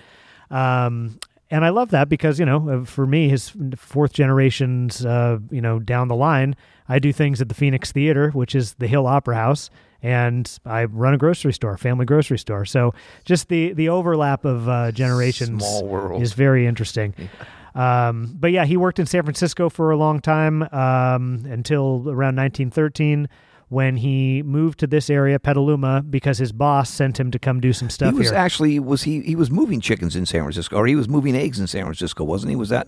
Um, 0.52 1.20
and 1.50 1.64
I 1.64 1.70
love 1.70 1.92
that 1.92 2.10
because 2.10 2.40
you 2.40 2.46
know 2.46 2.70
uh, 2.70 2.86
for 2.86 3.06
me, 3.08 3.30
his 3.30 3.54
fourth 3.76 4.14
generations, 4.14 5.06
uh, 5.06 5.40
you 5.50 5.62
know, 5.62 5.80
down 5.80 6.08
the 6.10 6.16
line, 6.16 6.56
I 6.90 7.00
do 7.00 7.12
things 7.14 7.42
at 7.42 7.50
the 7.50 7.56
Phoenix 7.56 7.92
Theater, 7.92 8.32
which 8.32 8.54
is 8.54 8.76
the 8.76 8.88
Hill 8.88 9.08
Opera 9.08 9.36
House, 9.36 9.70
and 10.04 10.60
I 10.66 10.86
run 10.86 11.14
a 11.14 11.18
grocery 11.18 11.54
store, 11.54 11.78
family 11.78 12.06
grocery 12.06 12.38
store. 12.38 12.66
So 12.66 12.94
just 13.26 13.48
the 13.50 13.74
the 13.74 13.90
overlap 13.90 14.46
of 14.46 14.68
uh, 14.68 14.92
generations 14.92 15.64
is 16.22 16.34
very 16.34 16.68
interesting. 16.68 17.14
Um, 17.78 18.34
but 18.34 18.52
yeah, 18.52 18.66
he 18.66 18.76
worked 18.76 18.98
in 18.98 19.06
San 19.06 19.22
Francisco 19.24 19.70
for 19.70 19.92
a 19.92 19.98
long 19.98 20.20
time 20.20 20.64
um, 20.72 21.46
until 21.46 22.06
around 22.08 22.36
1913 22.36 23.30
when 23.70 23.98
he 23.98 24.42
moved 24.44 24.80
to 24.80 24.88
this 24.88 25.10
area, 25.10 25.40
Petaluma, 25.40 26.02
because 26.02 26.38
his 26.38 26.52
boss 26.52 26.90
sent 26.90 27.20
him 27.20 27.32
to 27.32 27.40
come 27.40 27.60
do 27.60 27.74
some 27.74 27.90
stuff. 27.90 28.14
He 28.14 28.20
was 28.20 28.30
here. 28.30 28.38
actually 28.38 28.80
was 28.80 29.04
he 29.04 29.22
he 29.22 29.36
was 29.36 29.52
moving 29.52 29.82
chickens 29.82 30.16
in 30.16 30.26
San 30.26 30.42
Francisco, 30.42 30.78
or 30.78 30.88
he 30.88 30.96
was 30.96 31.08
moving 31.08 31.36
eggs 31.36 31.60
in 31.60 31.68
San 31.68 31.84
Francisco, 31.84 32.24
wasn't 32.24 32.50
he? 32.50 32.56
Was 32.56 32.70
that 32.70 32.88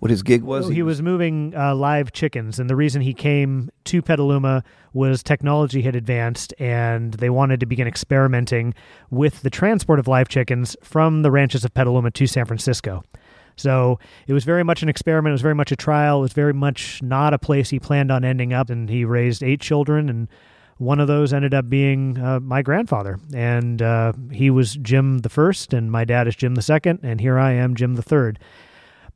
what 0.00 0.10
his 0.10 0.22
gig 0.22 0.42
was? 0.42 0.66
So 0.66 0.70
he 0.70 0.82
was 0.82 1.02
moving 1.02 1.54
uh, 1.56 1.74
live 1.74 2.12
chickens, 2.12 2.60
and 2.60 2.68
the 2.68 2.76
reason 2.76 3.02
he 3.02 3.14
came 3.14 3.70
to 3.84 4.02
Petaluma 4.02 4.62
was 4.92 5.22
technology 5.22 5.82
had 5.82 5.96
advanced, 5.96 6.54
and 6.58 7.14
they 7.14 7.30
wanted 7.30 7.58
to 7.60 7.66
begin 7.66 7.88
experimenting 7.88 8.74
with 9.10 9.42
the 9.42 9.50
transport 9.50 9.98
of 9.98 10.06
live 10.06 10.28
chickens 10.28 10.76
from 10.82 11.22
the 11.22 11.30
ranches 11.30 11.64
of 11.64 11.72
Petaluma 11.74 12.10
to 12.12 12.26
San 12.26 12.44
Francisco. 12.44 13.02
So 13.58 13.98
it 14.26 14.32
was 14.32 14.44
very 14.44 14.62
much 14.62 14.82
an 14.82 14.88
experiment. 14.88 15.32
It 15.32 15.34
was 15.34 15.42
very 15.42 15.54
much 15.54 15.72
a 15.72 15.76
trial. 15.76 16.18
It 16.18 16.22
was 16.22 16.32
very 16.32 16.54
much 16.54 17.02
not 17.02 17.34
a 17.34 17.38
place 17.38 17.70
he 17.70 17.78
planned 17.78 18.10
on 18.10 18.24
ending 18.24 18.52
up. 18.52 18.70
And 18.70 18.88
he 18.88 19.04
raised 19.04 19.42
eight 19.42 19.60
children, 19.60 20.08
and 20.08 20.28
one 20.78 21.00
of 21.00 21.08
those 21.08 21.32
ended 21.32 21.54
up 21.54 21.68
being 21.68 22.18
uh, 22.18 22.40
my 22.40 22.62
grandfather. 22.62 23.18
And 23.34 23.82
uh, 23.82 24.12
he 24.32 24.50
was 24.50 24.76
Jim 24.76 25.18
the 25.18 25.28
first, 25.28 25.72
and 25.72 25.90
my 25.90 26.04
dad 26.04 26.28
is 26.28 26.36
Jim 26.36 26.54
the 26.54 26.62
second, 26.62 27.00
and 27.02 27.20
here 27.20 27.38
I 27.38 27.52
am, 27.52 27.74
Jim 27.74 27.94
the 27.94 28.02
third 28.02 28.38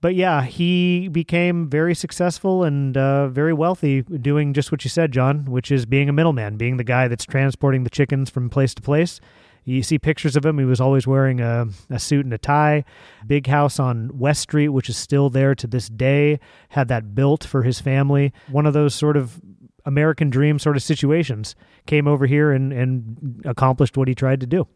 but 0.03 0.17
yeah, 0.17 0.43
he 0.43 1.07
became 1.09 1.71
very 1.71 1.95
successful 1.95 2.65
and 2.65 2.97
uh, 2.97 3.29
very 3.29 3.53
wealthy 3.53 4.03
doing 4.03 4.53
just 4.53 4.73
what 4.73 4.83
you 4.85 4.91
said, 4.91 5.13
John, 5.13 5.45
which 5.45 5.71
is 5.71 5.87
being 5.87 6.09
a 6.09 6.13
middleman, 6.13 6.57
being 6.57 6.77
the 6.77 6.85
guy 6.85 7.07
that's 7.07 7.25
transporting 7.25 7.85
the 7.85 7.91
chickens 7.91 8.29
from 8.29 8.51
place 8.51 8.75
to 8.75 8.83
place. 8.83 9.21
You 9.65 9.83
see 9.83 9.99
pictures 9.99 10.35
of 10.35 10.45
him. 10.45 10.59
He 10.59 10.65
was 10.65 10.81
always 10.81 11.07
wearing 11.07 11.41
a, 11.41 11.67
a 11.89 11.99
suit 11.99 12.25
and 12.25 12.35
a 12.35 12.39
tie. 12.39 12.85
Big 13.27 13.47
house 13.47 13.79
on 13.79 14.19
West 14.19 14.41
Street, 14.41 14.69
which 14.69 14.89
is 14.89 14.97
still 14.97 15.31
there 15.31 15.55
to 15.55 15.67
this 15.67 15.89
day, 15.89 16.41
had 16.71 16.89
that 16.89 17.15
built 17.15 17.45
for 17.45 17.63
his 17.63 17.81
family. 17.81 18.33
One 18.51 18.67
of 18.67 18.75
those 18.75 18.95
sort 18.95 19.17
of 19.17 19.41
American 19.85 20.31
dream 20.31 20.59
sort 20.59 20.77
of 20.77 20.83
situations. 20.83 21.55
Came 21.87 22.09
over 22.09 22.27
here 22.27 22.51
and, 22.51 22.73
and 22.73 23.43
accomplished 23.45 23.97
what 23.97 24.09
he 24.09 24.15
tried 24.15 24.41
to 24.41 24.47
do. 24.47 24.67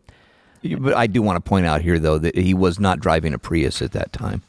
But 0.79 0.95
I 0.95 1.07
do 1.07 1.23
want 1.23 1.37
to 1.37 1.49
point 1.49 1.67
out 1.67 1.83
here, 1.83 1.99
though, 1.99 2.19
that 2.19 2.37
he 2.37 2.55
was 2.55 2.81
not 2.81 3.01
driving 3.01 3.35
a 3.35 3.39
Prius 3.39 3.83
at 3.83 3.93
that 3.93 4.13
time. 4.13 4.43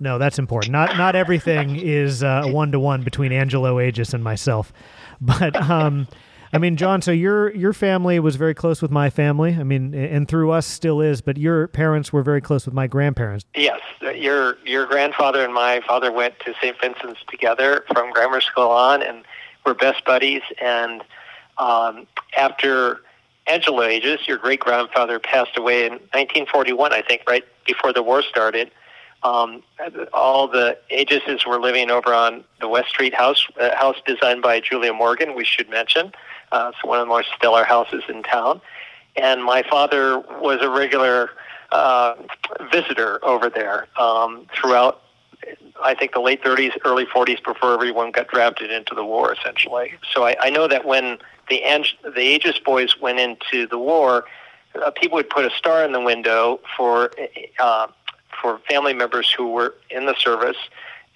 No, 0.00 0.18
that's 0.18 0.38
important. 0.38 0.72
Not 0.72 0.96
not 0.96 1.16
everything 1.16 1.76
is 1.80 2.22
a 2.22 2.44
one 2.46 2.72
to 2.72 2.80
one 2.80 3.02
between 3.02 3.32
Angelo 3.32 3.76
Agius 3.76 4.14
and 4.14 4.22
myself, 4.22 4.72
but 5.20 5.56
um, 5.56 6.06
I 6.52 6.58
mean, 6.58 6.76
John, 6.76 7.02
so 7.02 7.10
your 7.10 7.54
your 7.54 7.72
family 7.72 8.18
was 8.20 8.36
very 8.36 8.54
close 8.54 8.80
with 8.80 8.90
my 8.90 9.10
family. 9.10 9.54
I 9.54 9.62
mean, 9.64 9.94
and 9.94 10.26
through 10.26 10.50
us 10.50 10.66
still 10.66 11.00
is, 11.00 11.20
but 11.20 11.36
your 11.36 11.68
parents 11.68 12.12
were 12.12 12.22
very 12.22 12.40
close 12.40 12.64
with 12.64 12.74
my 12.74 12.86
grandparents. 12.86 13.44
Yes, 13.54 13.80
your 14.00 14.56
your 14.64 14.86
grandfather 14.86 15.44
and 15.44 15.52
my 15.52 15.80
father 15.86 16.10
went 16.10 16.38
to 16.40 16.54
St. 16.62 16.76
Vincent's 16.80 17.20
together 17.28 17.84
from 17.92 18.10
grammar 18.12 18.40
school 18.40 18.70
on, 18.70 19.02
and 19.02 19.24
were 19.66 19.74
best 19.74 20.04
buddies. 20.04 20.42
And 20.60 21.02
um, 21.58 22.06
after 22.36 23.00
Angelo 23.46 23.82
Agius, 23.82 24.26
your 24.26 24.38
great 24.38 24.60
grandfather 24.60 25.18
passed 25.18 25.56
away 25.56 25.84
in 25.84 25.92
1941, 25.92 26.92
I 26.92 27.02
think, 27.02 27.22
right 27.28 27.44
before 27.66 27.92
the 27.92 28.02
war 28.02 28.22
started. 28.22 28.70
Um, 29.24 29.64
all 30.12 30.46
the 30.46 30.78
Agiuses 30.92 31.44
were 31.44 31.60
living 31.60 31.90
over 31.90 32.14
on 32.14 32.44
the 32.60 32.68
West 32.68 32.90
Street 32.90 33.12
house, 33.12 33.44
a 33.58 33.74
house 33.74 33.96
designed 34.06 34.42
by 34.42 34.60
Julia 34.60 34.92
Morgan. 34.92 35.34
We 35.34 35.44
should 35.44 35.68
mention 35.68 36.12
uh, 36.52 36.72
it's 36.72 36.84
one 36.84 36.98
of 36.98 37.06
the 37.06 37.08
more 37.08 37.24
stellar 37.36 37.64
houses 37.64 38.02
in 38.08 38.22
town. 38.22 38.60
And 39.16 39.42
my 39.42 39.62
father 39.62 40.18
was 40.18 40.58
a 40.62 40.70
regular 40.70 41.30
uh, 41.70 42.14
visitor 42.72 43.24
over 43.24 43.50
there 43.50 43.88
um, 43.98 44.46
throughout 44.54 45.02
I 45.82 45.94
think 45.94 46.12
the 46.12 46.20
late 46.20 46.42
30s, 46.42 46.76
early 46.84 47.06
40s, 47.06 47.42
before 47.44 47.72
everyone 47.72 48.10
got 48.10 48.28
drafted 48.28 48.70
into 48.70 48.94
the 48.94 49.04
war, 49.04 49.32
essentially. 49.32 49.94
So 50.12 50.24
I, 50.24 50.36
I 50.40 50.50
know 50.50 50.66
that 50.68 50.84
when 50.84 51.18
the 51.48 51.62
Ang- 51.64 51.84
the 52.02 52.38
Agius 52.38 52.62
boys 52.62 53.00
went 53.00 53.18
into 53.18 53.66
the 53.66 53.78
war, 53.78 54.24
uh, 54.82 54.90
people 54.90 55.16
would 55.16 55.30
put 55.30 55.44
a 55.44 55.50
star 55.50 55.84
in 55.84 55.92
the 55.92 56.00
window 56.00 56.60
for 56.76 57.12
uh, 57.58 57.86
for 58.42 58.58
family 58.68 58.92
members 58.92 59.30
who 59.30 59.48
were 59.48 59.74
in 59.90 60.06
the 60.06 60.14
service, 60.18 60.56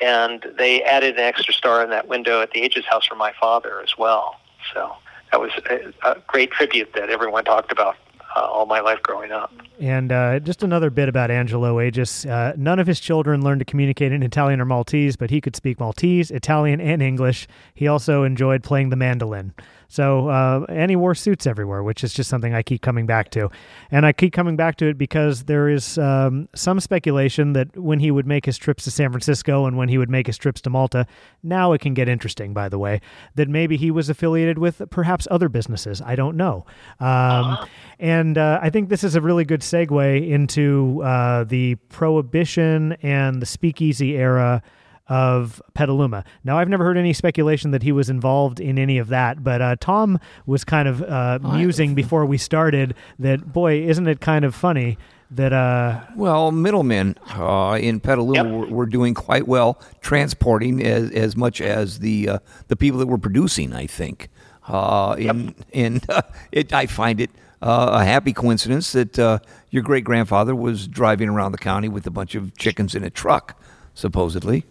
and 0.01 0.47
they 0.57 0.83
added 0.83 1.15
an 1.15 1.21
extra 1.25 1.53
star 1.53 1.83
in 1.83 1.91
that 1.91 2.09
window 2.09 2.41
at 2.41 2.53
the 2.53 2.63
Agius 2.63 2.85
house 2.85 3.07
for 3.07 3.15
my 3.15 3.33
father 3.39 3.81
as 3.81 3.99
well. 3.99 4.37
So 4.73 4.93
that 5.33 5.41
was 5.41 5.51
a, 5.69 6.09
a 6.09 6.17
great 6.27 6.51
tribute 6.53 6.93
that 6.95 7.11
everyone 7.11 7.45
talked 7.45 7.73
about 7.73 7.97
uh, 8.37 8.41
all 8.41 8.67
my 8.67 8.81
life 8.81 9.03
growing 9.03 9.33
up. 9.33 9.53
And 9.81 10.13
uh, 10.13 10.39
just 10.39 10.63
another 10.63 10.91
bit 10.91 11.09
about 11.09 11.31
Angelo 11.31 11.77
Agius. 11.77 12.29
Uh, 12.29 12.55
none 12.57 12.79
of 12.79 12.87
his 12.87 13.01
children 13.01 13.43
learned 13.43 13.61
to 13.61 13.65
communicate 13.65 14.13
in 14.13 14.23
Italian 14.23 14.61
or 14.61 14.65
Maltese, 14.65 15.17
but 15.17 15.31
he 15.31 15.41
could 15.41 15.57
speak 15.57 15.81
Maltese, 15.81 16.31
Italian, 16.31 16.81
and 16.81 17.03
English. 17.03 17.49
He 17.75 17.89
also 17.89 18.23
enjoyed 18.23 18.63
playing 18.63 18.91
the 18.91 18.97
mandolin. 18.97 19.53
So, 19.93 20.29
uh, 20.29 20.65
and 20.71 20.91
he 20.91 20.97
wore 20.97 21.15
suits 21.15 21.47
everywhere, 21.47 21.83
which 21.83 22.03
is 22.03 22.15
just 22.15 22.31
something 22.31 22.55
I 22.55 22.63
keep 22.63 22.81
coming 22.81 23.05
back 23.05 23.29
to. 23.33 23.51
And 23.91 24.07
I 24.07 24.15
keep 24.15 24.33
coming 24.33 24.57
back 24.57 24.77
to 24.77 24.87
it 24.87 24.97
because 24.97 25.45
there 25.45 25.69
is 25.69 25.99
um, 25.99 26.49
some 26.55 26.81
speculation 26.81 27.53
that 27.53 27.77
when 27.77 28.01
he 28.01 28.11
would 28.11 28.27
make 28.27 28.47
his 28.47 28.57
trips 28.57 28.85
to 28.85 28.91
San 28.91 29.11
Francisco 29.11 29.67
and 29.67 29.77
when 29.77 29.91
he 29.91 29.99
would 29.99 30.09
make 30.09 30.27
his 30.27 30.39
trips 30.39 30.63
to 30.63 30.71
Malta, 30.71 31.07
now 31.43 31.73
it 31.73 31.83
can 31.83 31.93
get 31.93 32.09
interesting, 32.09 32.55
by 32.55 32.71
the 32.71 32.79
way, 32.79 33.03
that 33.35 33.51
maybe 33.51 33.77
he 33.77 33.91
was 33.91 34.09
affiliated 34.09 34.57
with 34.57 34.81
perhaps 34.89 35.29
other 35.31 35.51
businesses. 35.51 36.01
I 36.01 36.17
don't 36.17 36.39
know. 36.39 36.65
Um, 36.99 37.59
and 37.99 38.39
uh, 38.39 38.61
I 38.63 38.71
think 38.71 38.89
this 38.89 39.05
is 39.05 39.15
a 39.15 39.21
really 39.21 39.45
good 39.45 39.61
segue 39.61 40.27
into 40.27 41.03
uh, 41.05 41.45
the 41.45 41.75
prohibition 41.91 42.93
and 43.03 43.43
the 43.43 43.47
speakeasy 43.47 44.17
era 44.17 44.63
of 45.09 45.61
Petaluma. 45.75 46.25
Now, 46.45 46.59
I've 46.59 46.69
never 46.69 46.85
heard 46.85 46.97
any 46.97 47.13
speculation 47.13 47.71
that 47.73 47.83
he 47.83 47.93
was 47.93 48.09
involved 48.09 48.61
in 48.61 48.79
any 48.79 48.99
of 48.99 49.09
that, 49.09 49.43
but 49.43 49.61
uh, 49.61 49.77
Tom 49.81 50.19
was 50.47 50.65
kind 50.65 50.89
of 50.89 51.03
uh, 51.03 51.39
musing 51.43 51.95
before 52.03 52.25
we 52.25 52.39
started 52.39 52.95
that, 53.19 53.53
boy, 53.53 53.83
isn't 53.83 54.07
it 54.07 54.21
kind 54.21 54.45
of 54.45 54.55
funny 54.55 54.97
that. 55.31 55.53
Uh, 55.53 56.01
Well, 56.17 56.53
middlemen 56.53 57.17
uh, 57.31 57.79
in 57.81 58.01
Petaluma 58.01 58.35
Yep. 58.35 58.47
were, 58.47 58.67
were 58.77 58.87
doing 58.87 59.15
quite 59.15 59.49
well, 59.49 59.81
transporting 60.01 60.83
as, 60.83 61.11
as 61.11 61.37
much 61.37 61.61
as 61.61 61.99
the 61.99 62.29
uh, 62.29 62.39
the 62.69 62.77
people 62.77 62.99
that 63.01 63.07
were 63.07 63.19
producing. 63.19 63.73
I 63.73 63.87
think, 63.87 64.29
uh, 64.69 65.17
in, 65.19 65.55
and 65.75 66.05
uh, 66.11 66.23
it, 66.53 66.73
I 66.73 66.87
find 66.87 67.21
it 67.21 67.31
uh, 67.63 67.91
a 68.01 68.05
happy 68.05 68.33
coincidence 68.33 68.93
that 68.93 69.19
uh, 69.19 69.39
your 69.71 69.83
great 69.83 70.05
grandfather 70.05 70.55
was 70.55 70.87
driving 70.87 71.29
around 71.29 71.53
the 71.53 71.59
county 71.59 71.89
with 71.89 72.07
a 72.07 72.11
bunch 72.11 72.35
of 72.35 72.57
chickens 72.57 72.95
in 72.95 73.03
a 73.03 73.11
truck, 73.11 73.61
supposedly. 73.95 74.65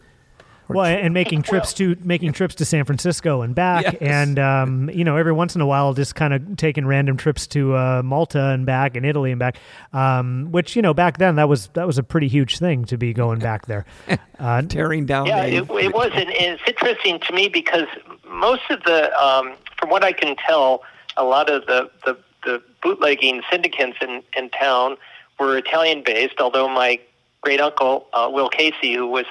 Well, 0.74 0.86
and 0.86 1.14
making 1.14 1.42
trips 1.44 1.74
to 1.76 1.96
making 2.04 2.34
trips 2.34 2.56
to 2.56 2.66
San 2.66 2.86
Francisco 2.86 3.42
and 3.42 3.54
back, 3.56 3.84
Yes. 3.84 3.96
and 4.02 4.40
um, 4.40 4.90
you 4.94 5.04
know, 5.04 5.18
every 5.18 5.32
once 5.34 5.56
in 5.56 5.62
a 5.62 5.66
while, 5.66 5.94
just 5.94 6.16
kind 6.16 6.34
of 6.34 6.58
taking 6.58 6.86
random 6.86 7.18
trips 7.18 7.48
to 7.48 7.76
uh, 7.76 8.02
Malta 8.04 8.50
and 8.50 8.66
back, 8.66 8.96
and 8.96 9.06
Italy 9.06 9.32
and 9.32 9.40
back. 9.40 9.58
Um, 9.94 10.48
which 10.52 10.76
you 10.76 10.82
know, 10.82 10.94
back 10.94 11.18
then 11.18 11.36
that 11.36 11.50
was 11.50 11.68
that 11.74 11.86
was 11.88 11.98
a 11.98 12.04
pretty 12.04 12.28
huge 12.28 12.58
thing 12.60 12.86
to 12.86 12.98
be 12.98 13.14
going 13.14 13.40
back 13.40 13.66
there. 13.68 13.86
Uh, 14.40 14.64
Tearing 14.64 15.06
down. 15.06 15.28
Yeah, 15.28 15.46
the- 15.46 15.58
it, 15.58 15.70
it 15.86 15.94
was, 15.94 16.10
and 16.16 16.28
it's 16.32 16.64
interesting 16.66 17.20
to 17.20 17.32
me 17.32 17.48
because 17.48 17.86
most 18.28 18.64
of 18.72 18.82
the, 18.86 19.16
um, 19.24 19.54
from 19.78 19.92
what 19.92 20.04
I 20.04 20.14
can 20.14 20.36
tell, 20.36 20.82
a 21.16 21.24
lot 21.24 21.48
of 21.48 21.68
the 21.68 21.92
the, 22.06 22.18
the 22.44 22.64
bootlegging 22.82 23.44
syndicates 23.52 23.98
in, 24.02 24.24
in 24.36 24.50
town 24.50 24.98
were 25.40 25.56
Italian 25.60 26.02
based. 26.04 26.40
Although 26.40 26.68
my 26.70 27.00
great 27.42 27.62
uncle 27.62 28.08
uh, 28.14 28.32
Will 28.34 28.50
Casey, 28.50 28.96
who 28.96 29.06
was 29.06 29.26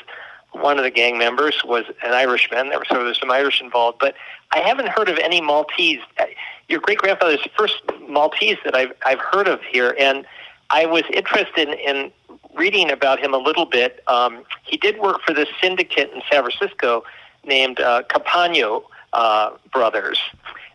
one 0.52 0.78
of 0.78 0.84
the 0.84 0.90
gang 0.90 1.18
members, 1.18 1.62
was 1.64 1.84
an 2.02 2.12
Irishman. 2.12 2.70
There 2.70 2.82
so 2.88 3.04
there's 3.04 3.20
some 3.20 3.30
Irish 3.30 3.60
involved, 3.60 3.98
but 3.98 4.14
I 4.52 4.58
haven't 4.58 4.88
heard 4.88 5.08
of 5.08 5.18
any 5.18 5.40
Maltese. 5.40 6.00
Uh, 6.18 6.24
Your 6.68 6.80
great 6.80 6.98
grandfather's 6.98 7.42
the 7.42 7.50
first 7.56 7.82
Maltese 8.08 8.58
that 8.64 8.74
I've 8.74 8.92
I've 9.04 9.20
heard 9.20 9.48
of 9.48 9.62
here, 9.62 9.94
and 9.98 10.26
I 10.70 10.86
was 10.86 11.04
interested 11.12 11.68
in, 11.68 11.78
in 11.78 12.12
reading 12.54 12.90
about 12.90 13.20
him 13.20 13.32
a 13.34 13.38
little 13.38 13.66
bit. 13.66 14.02
Um, 14.08 14.44
he 14.64 14.76
did 14.76 14.98
work 14.98 15.22
for 15.22 15.32
this 15.32 15.48
syndicate 15.60 16.10
in 16.12 16.22
San 16.30 16.42
Francisco 16.42 17.04
named 17.44 17.80
uh, 17.80 18.02
Campagno 18.10 18.82
uh, 19.12 19.50
Brothers, 19.72 20.18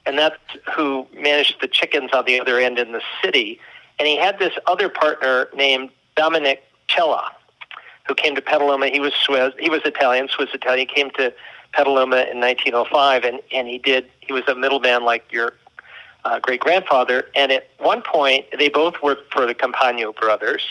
and 0.06 0.18
that's 0.18 0.38
who 0.74 1.08
managed 1.14 1.62
the 1.62 1.68
chickens 1.68 2.12
on 2.14 2.26
the 2.26 2.40
other 2.40 2.60
end 2.60 2.80
in 2.80 2.92
the 2.92 3.02
city. 3.24 3.60
And 4.00 4.08
he 4.08 4.18
had 4.18 4.40
this 4.40 4.54
other 4.68 4.90
partner 4.90 5.48
named 5.56 5.90
Dominic 6.16 6.64
Cella, 6.90 7.32
who 8.08 8.16
came 8.16 8.36
to 8.36 8.42
Petaluma. 8.42 8.88
He 8.88 9.00
was 9.00 9.14
Swiss. 9.14 9.54
He 9.60 9.70
was 9.70 9.82
Italian, 9.86 10.28
Swiss 10.28 10.50
Italian. 10.54 10.88
He 10.88 10.94
came 10.94 11.12
to 11.12 11.34
Petaluma 11.74 12.28
in 12.32 12.40
1905, 12.40 13.24
and 13.24 13.40
and 13.52 13.68
he 13.68 13.78
did. 13.78 14.10
He 14.22 14.34
was 14.34 14.44
a 14.48 14.56
middleman 14.56 15.04
like 15.04 15.32
your 15.32 15.54
uh, 16.26 16.40
great 16.40 16.60
grandfather. 16.60 17.28
And 17.36 17.52
at 17.52 17.70
one 17.78 18.02
point, 18.02 18.46
they 18.58 18.70
both 18.70 18.96
worked 19.02 19.32
for 19.32 19.46
the 19.46 19.54
Campagno 19.54 20.16
brothers. 20.16 20.64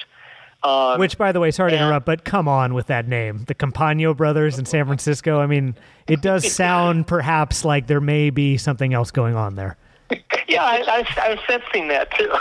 Um, 0.63 0.99
Which, 0.99 1.19
by 1.19 1.31
the 1.31 1.41
way, 1.41 1.51
sorry 1.51 1.73
to 1.73 1.77
interrupt, 1.77 2.07
but 2.07 2.25
come 2.25 2.49
on 2.49 2.73
with 2.73 2.87
that 2.87 3.07
name, 3.07 3.45
the 3.49 3.55
Campagno 3.55 4.17
brothers 4.17 4.59
in 4.59 4.65
San 4.65 4.87
Francisco. 4.87 5.39
I 5.39 5.47
mean, 5.47 5.77
it 6.07 6.23
does 6.23 6.51
sound 6.57 7.07
perhaps 7.07 7.67
like 7.67 7.87
there 7.87 8.01
may 8.01 8.31
be 8.31 8.57
something 8.57 8.95
else 8.95 9.11
going 9.11 9.37
on 9.37 9.57
there. 9.57 9.77
yeah, 10.49 10.65
I, 10.65 11.05
I, 11.17 11.31
I'm 11.31 11.39
sensing 11.47 11.89
that 11.89 12.11
too. 12.17 12.33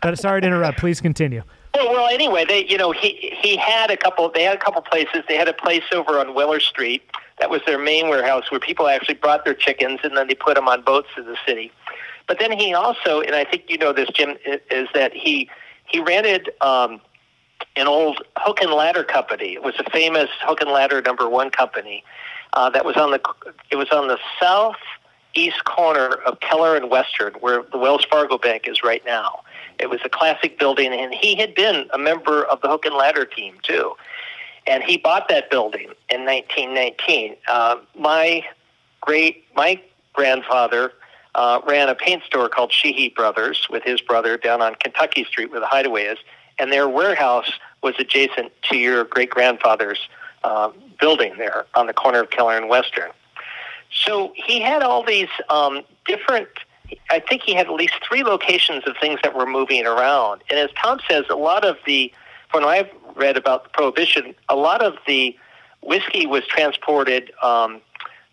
But 0.00 0.18
sorry 0.20 0.40
to 0.40 0.46
interrupt. 0.46 0.78
Please 0.78 1.00
continue. 1.00 1.42
Well, 1.74 1.90
well, 1.90 2.08
anyway, 2.08 2.44
they, 2.44 2.66
you 2.66 2.76
know, 2.76 2.92
he 2.92 3.32
he 3.40 3.56
had 3.56 3.90
a 3.90 3.96
couple. 3.96 4.30
They 4.30 4.42
had 4.42 4.54
a 4.54 4.60
couple 4.60 4.82
places. 4.82 5.22
They 5.28 5.36
had 5.36 5.48
a 5.48 5.54
place 5.54 5.84
over 5.92 6.18
on 6.18 6.34
Weller 6.34 6.60
Street 6.60 7.02
that 7.40 7.48
was 7.50 7.60
their 7.66 7.78
main 7.78 8.08
warehouse, 8.08 8.50
where 8.50 8.60
people 8.60 8.88
actually 8.88 9.14
brought 9.14 9.44
their 9.44 9.54
chickens 9.54 10.00
and 10.04 10.16
then 10.16 10.28
they 10.28 10.34
put 10.34 10.54
them 10.54 10.68
on 10.68 10.82
boats 10.82 11.08
to 11.16 11.22
the 11.22 11.36
city. 11.46 11.72
But 12.28 12.38
then 12.38 12.52
he 12.52 12.74
also, 12.74 13.20
and 13.20 13.34
I 13.34 13.44
think 13.44 13.64
you 13.68 13.78
know 13.78 13.92
this, 13.92 14.08
Jim, 14.14 14.36
is 14.70 14.88
that 14.94 15.14
he 15.14 15.48
he 15.88 16.00
rented 16.00 16.50
um, 16.60 17.00
an 17.76 17.86
old 17.86 18.22
hook 18.38 18.60
and 18.60 18.70
ladder 18.70 19.02
company. 19.02 19.54
It 19.54 19.62
was 19.62 19.74
a 19.78 19.90
famous 19.90 20.28
hook 20.40 20.60
and 20.60 20.70
ladder 20.70 21.00
number 21.00 21.28
one 21.28 21.50
company 21.50 22.04
uh, 22.52 22.70
that 22.70 22.84
was 22.84 22.96
on 22.96 23.10
the 23.12 23.20
it 23.70 23.76
was 23.76 23.90
on 23.90 24.08
the 24.08 24.18
south 24.38 24.76
east 25.34 25.64
corner 25.64 26.16
of 26.26 26.40
Keller 26.40 26.76
and 26.76 26.90
Western, 26.90 27.32
where 27.34 27.62
the 27.72 27.78
Wells 27.78 28.04
Fargo 28.04 28.36
Bank 28.36 28.68
is 28.68 28.82
right 28.82 29.02
now. 29.06 29.42
It 29.82 29.90
was 29.90 30.00
a 30.04 30.08
classic 30.08 30.58
building, 30.58 30.92
and 30.92 31.12
he 31.12 31.34
had 31.34 31.54
been 31.54 31.88
a 31.92 31.98
member 31.98 32.44
of 32.44 32.60
the 32.60 32.68
hook 32.68 32.86
and 32.86 32.94
ladder 32.94 33.24
team 33.24 33.56
too. 33.62 33.94
And 34.66 34.84
he 34.84 34.96
bought 34.96 35.28
that 35.28 35.50
building 35.50 35.88
in 36.08 36.24
1919. 36.24 37.36
Uh, 37.48 37.76
my 37.98 38.44
great 39.00 39.44
my 39.56 39.80
grandfather 40.12 40.92
uh, 41.34 41.60
ran 41.66 41.88
a 41.88 41.94
paint 41.94 42.22
store 42.22 42.48
called 42.48 42.72
Sheehy 42.72 43.08
Brothers 43.08 43.66
with 43.70 43.82
his 43.82 44.00
brother 44.00 44.36
down 44.36 44.62
on 44.62 44.76
Kentucky 44.76 45.24
Street, 45.24 45.50
where 45.50 45.60
the 45.60 45.66
Hideaway 45.66 46.04
is, 46.04 46.18
and 46.58 46.70
their 46.70 46.88
warehouse 46.88 47.50
was 47.82 47.94
adjacent 47.98 48.52
to 48.70 48.76
your 48.76 49.04
great 49.04 49.30
grandfather's 49.30 50.08
uh, 50.44 50.70
building 51.00 51.34
there 51.38 51.66
on 51.74 51.86
the 51.86 51.92
corner 51.92 52.20
of 52.20 52.30
Keller 52.30 52.56
and 52.56 52.68
Western. 52.68 53.10
So 53.92 54.32
he 54.36 54.60
had 54.60 54.82
all 54.82 55.02
these 55.02 55.28
um, 55.50 55.82
different. 56.06 56.48
I 57.10 57.20
think 57.20 57.42
he 57.42 57.54
had 57.54 57.66
at 57.66 57.72
least 57.72 57.94
three 58.06 58.22
locations 58.22 58.84
of 58.86 58.96
things 59.00 59.20
that 59.22 59.34
were 59.34 59.46
moving 59.46 59.86
around. 59.86 60.42
And 60.50 60.58
as 60.58 60.70
Tom 60.80 61.00
says, 61.08 61.24
a 61.30 61.36
lot 61.36 61.64
of 61.64 61.76
the, 61.86 62.12
when 62.52 62.64
I've 62.64 62.90
read 63.16 63.36
about 63.36 63.64
the 63.64 63.70
prohibition, 63.70 64.34
a 64.48 64.56
lot 64.56 64.82
of 64.82 64.96
the 65.06 65.36
whiskey 65.82 66.26
was 66.26 66.46
transported 66.46 67.32
um, 67.42 67.80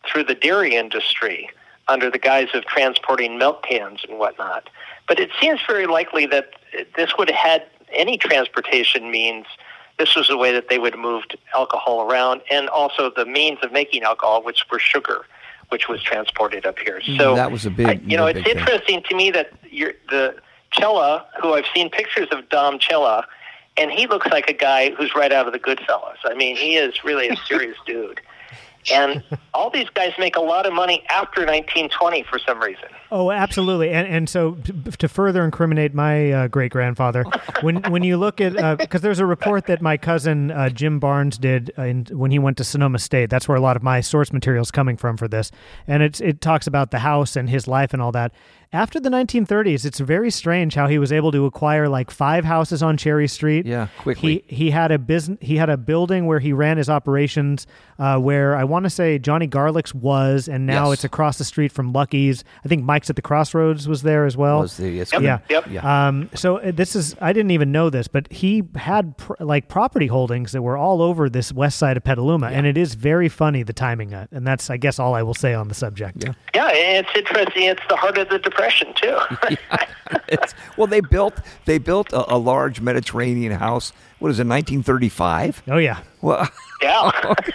through 0.05 0.23
the 0.23 0.35
dairy 0.35 0.75
industry 0.75 1.49
under 1.87 2.09
the 2.09 2.19
guise 2.19 2.49
of 2.53 2.65
transporting 2.65 3.37
milk 3.37 3.63
cans 3.63 4.01
and 4.07 4.19
whatnot. 4.19 4.69
But 5.07 5.19
it 5.19 5.31
seems 5.41 5.59
very 5.67 5.87
likely 5.87 6.25
that 6.27 6.51
this 6.95 7.17
would 7.17 7.29
have 7.29 7.39
had 7.39 7.63
any 7.91 8.17
transportation 8.17 9.11
means. 9.11 9.45
This 9.97 10.15
was 10.15 10.27
the 10.27 10.37
way 10.37 10.53
that 10.53 10.69
they 10.69 10.77
would 10.77 10.93
have 10.93 11.01
moved 11.01 11.35
alcohol 11.53 12.09
around, 12.09 12.41
and 12.49 12.69
also 12.69 13.11
the 13.13 13.25
means 13.25 13.59
of 13.63 13.71
making 13.71 14.03
alcohol, 14.03 14.43
which 14.43 14.63
were 14.71 14.79
sugar, 14.79 15.25
which 15.69 15.87
was 15.87 16.01
transported 16.03 16.65
up 16.65 16.79
here. 16.79 16.99
Hmm, 17.05 17.17
so 17.17 17.35
that 17.35 17.51
was 17.51 17.65
a 17.65 17.69
big- 17.69 17.87
I- 17.87 17.99
you 18.05 18.17
know, 18.17 18.25
it's 18.27 18.41
thing. 18.43 18.57
interesting 18.57 19.03
to 19.09 19.15
me 19.15 19.31
that 19.31 19.51
you're, 19.69 19.93
the 20.09 20.35
Cella, 20.77 21.25
who 21.41 21.53
I've 21.53 21.65
seen 21.73 21.89
pictures 21.89 22.27
of 22.31 22.47
Dom 22.49 22.79
Cella, 22.81 23.25
and 23.77 23.91
he 23.91 24.07
looks 24.07 24.27
like 24.27 24.49
a 24.49 24.53
guy 24.53 24.91
who's 24.91 25.15
right 25.15 25.31
out 25.31 25.47
of 25.47 25.53
the 25.53 25.59
Goodfellas. 25.59 26.17
I 26.25 26.33
mean, 26.33 26.55
he 26.55 26.75
is 26.75 27.03
really 27.03 27.29
a 27.29 27.35
serious 27.47 27.77
dude. 27.85 28.19
And 28.91 29.23
all 29.53 29.69
these 29.69 29.89
guys 29.89 30.13
make 30.17 30.35
a 30.35 30.41
lot 30.41 30.65
of 30.65 30.73
money 30.73 31.03
after 31.09 31.41
1920 31.41 32.23
for 32.23 32.39
some 32.39 32.59
reason. 32.59 32.85
Oh, 33.11 33.31
absolutely. 33.31 33.89
And 33.89 34.07
and 34.07 34.29
so 34.29 34.57
to 34.99 35.07
further 35.07 35.43
incriminate 35.43 35.93
my 35.93 36.31
uh, 36.31 36.47
great 36.47 36.71
grandfather, 36.71 37.23
when 37.61 37.81
when 37.91 38.03
you 38.03 38.17
look 38.17 38.39
at 38.39 38.77
because 38.77 39.01
there's 39.01 39.19
a 39.19 39.25
report 39.25 39.65
that 39.65 39.81
my 39.81 39.97
cousin 39.97 40.51
uh, 40.51 40.69
Jim 40.69 40.99
Barnes 40.99 41.37
did 41.37 41.71
uh, 41.77 41.83
in, 41.83 42.05
when 42.11 42.31
he 42.31 42.39
went 42.39 42.57
to 42.57 42.63
Sonoma 42.63 42.99
State. 42.99 43.29
That's 43.29 43.47
where 43.47 43.57
a 43.57 43.61
lot 43.61 43.75
of 43.75 43.83
my 43.83 44.01
source 44.01 44.31
material 44.31 44.61
is 44.61 44.71
coming 44.71 44.95
from 44.95 45.17
for 45.17 45.27
this, 45.27 45.51
and 45.87 46.03
it's 46.03 46.21
it 46.21 46.41
talks 46.41 46.67
about 46.67 46.91
the 46.91 46.99
house 46.99 47.35
and 47.35 47.49
his 47.49 47.67
life 47.67 47.93
and 47.93 48.01
all 48.01 48.11
that. 48.11 48.31
After 48.71 48.99
the 48.99 49.09
1930s, 49.09 49.83
it's 49.83 49.99
very 49.99 50.29
strange 50.29 50.75
how 50.75 50.85
he 50.87 50.99
was 50.99 51.11
able 51.11 51.31
to 51.31 51.45
acquire 51.47 51.89
like 51.89 52.11
five 52.11 52.45
houses 52.45 52.83
on 52.83 52.97
Cherry 52.97 53.27
Street. 53.27 53.65
Yeah, 53.65 53.87
quickly. 53.97 54.43
He 54.45 54.55
he 54.55 54.69
had 54.69 54.91
a 54.91 54.99
business. 54.99 55.39
He 55.41 55.55
had 55.57 55.69
a 55.71 55.77
building 55.77 56.27
where 56.27 56.39
he 56.39 56.53
ran 56.53 56.77
his 56.77 56.87
operations. 56.87 57.65
Uh, 57.97 58.17
where 58.17 58.55
I 58.55 58.63
want 58.63 58.85
to 58.85 58.89
say 58.89 59.17
Johnny 59.19 59.45
Garlic's 59.47 59.93
was, 59.93 60.47
and 60.47 60.65
now 60.65 60.85
Yes. 60.89 60.93
it's 60.99 61.03
across 61.03 61.37
the 61.37 61.43
street 61.43 61.71
from 61.71 61.91
Lucky's. 61.91 62.43
I 62.63 62.67
think 62.69 62.83
Mike's 62.85 63.09
at 63.09 63.15
the 63.17 63.21
Crossroads 63.21 63.89
was 63.89 64.03
there 64.03 64.25
as 64.25 64.37
well. 64.37 64.59
Was 64.61 64.77
the 64.77 64.89
yes, 64.89 65.11
Yep. 65.11 65.21
yeah. 65.23 65.39
Yep. 65.49 65.67
Yeah. 65.69 66.07
Um, 66.07 66.29
so 66.35 66.57
uh, 66.59 66.71
this 66.71 66.95
is 66.95 67.15
I 67.19 67.33
didn't 67.33 67.51
even 67.51 67.71
know 67.71 67.89
this, 67.89 68.07
but 68.07 68.31
he 68.31 68.63
had 68.75 69.17
pr- 69.17 69.33
like 69.39 69.67
property 69.67 70.07
holdings 70.07 70.51
that 70.53 70.61
were 70.61 70.77
all 70.77 71.01
over 71.01 71.27
this 71.27 71.51
west 71.51 71.79
side 71.79 71.97
of 71.97 72.03
Petaluma, 72.03 72.47
and 72.47 72.67
it 72.67 72.77
is 72.77 72.93
very 72.93 73.27
funny 73.29 73.63
the 73.63 73.73
timing, 73.73 74.13
and 74.13 74.45
that's 74.47 74.69
I 74.69 74.77
guess 74.77 74.99
all 74.99 75.15
I 75.15 75.23
will 75.23 75.33
say 75.33 75.53
on 75.55 75.67
the 75.69 75.75
subject. 75.75 76.23
Yeah. 76.23 76.33
Yeah, 76.55 76.69
it's 76.99 77.09
interesting. 77.15 77.63
It's 77.63 77.81
the 77.89 77.95
heart 77.95 78.17
of 78.17 78.29
the 78.29 78.37
Depression, 78.39 78.58
too. 78.95 79.17
It's- 80.27 80.55
well, 80.75 80.87
they 80.87 81.01
built 81.01 81.35
they 81.65 81.77
built 81.77 82.11
a, 82.13 82.33
a 82.33 82.37
large 82.37 82.81
Mediterranean 82.81 83.51
house. 83.51 83.93
What 84.17 84.29
is 84.29 84.39
it, 84.39 84.47
1935? 84.47 85.61
Oh 85.67 85.77
yeah. 85.77 85.99
Well, 86.21 86.49
yeah. 86.81 87.11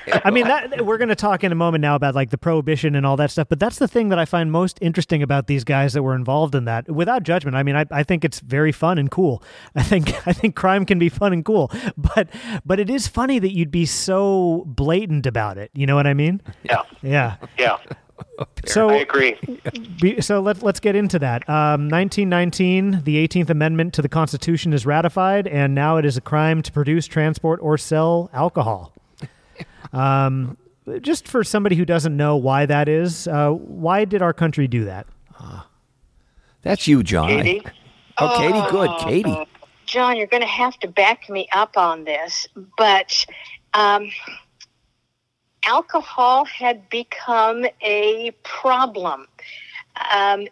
I 0.25 0.31
mean, 0.31 0.47
that 0.47 0.85
we're 0.87 0.99
going 0.99 1.09
to 1.09 1.17
talk 1.17 1.43
in 1.43 1.51
a 1.51 1.57
moment 1.57 1.83
now 1.83 1.97
about 1.97 2.15
like 2.15 2.31
the 2.31 2.39
prohibition 2.39 2.95
and 2.95 3.05
all 3.05 3.17
that 3.17 3.33
stuff. 3.33 3.49
But 3.49 3.59
that's 3.59 3.79
the 3.81 3.89
thing 3.89 4.09
that 4.11 4.19
I 4.21 4.25
find 4.25 4.53
most 4.53 4.79
interesting 4.81 5.21
about 5.23 5.49
these 5.49 5.65
guys 5.65 5.95
that 5.95 6.03
were 6.05 6.15
involved 6.15 6.55
in 6.55 6.65
that. 6.67 6.89
Without 6.89 7.25
judgment, 7.25 7.57
I 7.57 7.65
mean, 7.65 7.75
I, 7.75 7.87
I 7.91 8.05
think 8.05 8.25
it's 8.25 8.39
very 8.39 8.71
fun 8.73 8.99
and 8.99 9.11
cool. 9.11 9.43
I 9.75 9.83
think 9.83 10.15
I 10.29 10.33
think 10.33 10.55
crime 10.55 10.87
can 10.87 11.01
be 11.01 11.09
fun 11.09 11.33
and 11.33 11.45
cool, 11.45 11.73
but 11.97 12.29
but 12.65 12.79
it 12.79 12.89
is 12.89 13.09
funny 13.09 13.41
that 13.41 13.51
you'd 13.53 13.73
be 13.73 13.85
so 13.87 14.63
blatant 14.67 15.27
about 15.27 15.59
it. 15.59 15.71
You 15.75 15.87
know 15.87 15.97
what 15.97 16.07
I 16.07 16.15
mean? 16.15 16.41
Yeah. 16.63 16.83
Yeah. 17.03 17.37
Yeah. 17.59 17.79
So 18.67 18.89
I 18.91 18.97
agree. 18.97 19.37
Be, 20.01 20.21
so 20.21 20.41
let, 20.41 20.63
let's 20.63 20.81
get 20.81 20.97
into 20.97 21.19
that. 21.19 21.49
Um, 21.49 21.89
1919, 21.89 23.03
the 23.05 23.27
18th 23.29 23.51
Amendment 23.51 23.95
to 23.95 24.03
the 24.03 24.09
Constitution 24.09 24.73
is 24.73 24.87
ratified, 24.87 25.47
and 25.47 25.75
now 25.75 25.97
it 25.97 26.05
is 26.05 26.17
a 26.17 26.21
crime 26.21 26.63
to 26.63 26.73
produce, 26.73 27.07
transport, 27.07 27.61
or 27.63 27.79
sell 27.79 28.31
alcohol. 28.33 28.93
Um, 29.93 30.57
just 31.03 31.29
for 31.29 31.45
somebody 31.45 31.77
who 31.77 31.85
doesn't 31.85 32.17
know 32.17 32.37
why 32.37 32.67
that 32.67 32.89
is, 32.89 33.29
uh, 33.29 33.51
why 33.51 34.05
did 34.05 34.23
our 34.23 34.33
country 34.33 34.67
do 34.67 34.85
that? 34.87 35.07
that's 36.63 36.89
you, 36.89 37.05
John. 37.05 37.29
Katie? 37.29 37.63
Oh, 38.19 38.37
Katie, 38.37 38.71
good. 38.71 38.91
Katie. 38.99 39.49
John, 39.87 40.17
you're 40.17 40.27
going 40.27 40.43
to 40.43 40.49
have 40.49 40.77
to 40.81 40.89
back 40.89 41.31
me 41.31 41.47
up 41.53 41.77
on 41.77 42.03
this, 42.03 42.49
but 42.77 43.25
um, 43.75 44.11
alcohol 45.67 46.45
had 46.45 46.89
become 46.89 47.67
a 47.83 48.31
problem. 48.43 49.27
Um, 50.13 50.47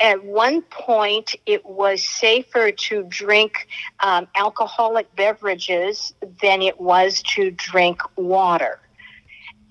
at 0.00 0.24
one 0.24 0.62
point, 0.62 1.34
it 1.46 1.64
was 1.64 2.02
safer 2.02 2.72
to 2.72 3.04
drink 3.04 3.68
um, 4.00 4.26
alcoholic 4.36 5.14
beverages 5.14 6.12
than 6.40 6.60
it 6.60 6.80
was 6.80 7.22
to 7.34 7.52
drink 7.52 8.00
water. 8.16 8.80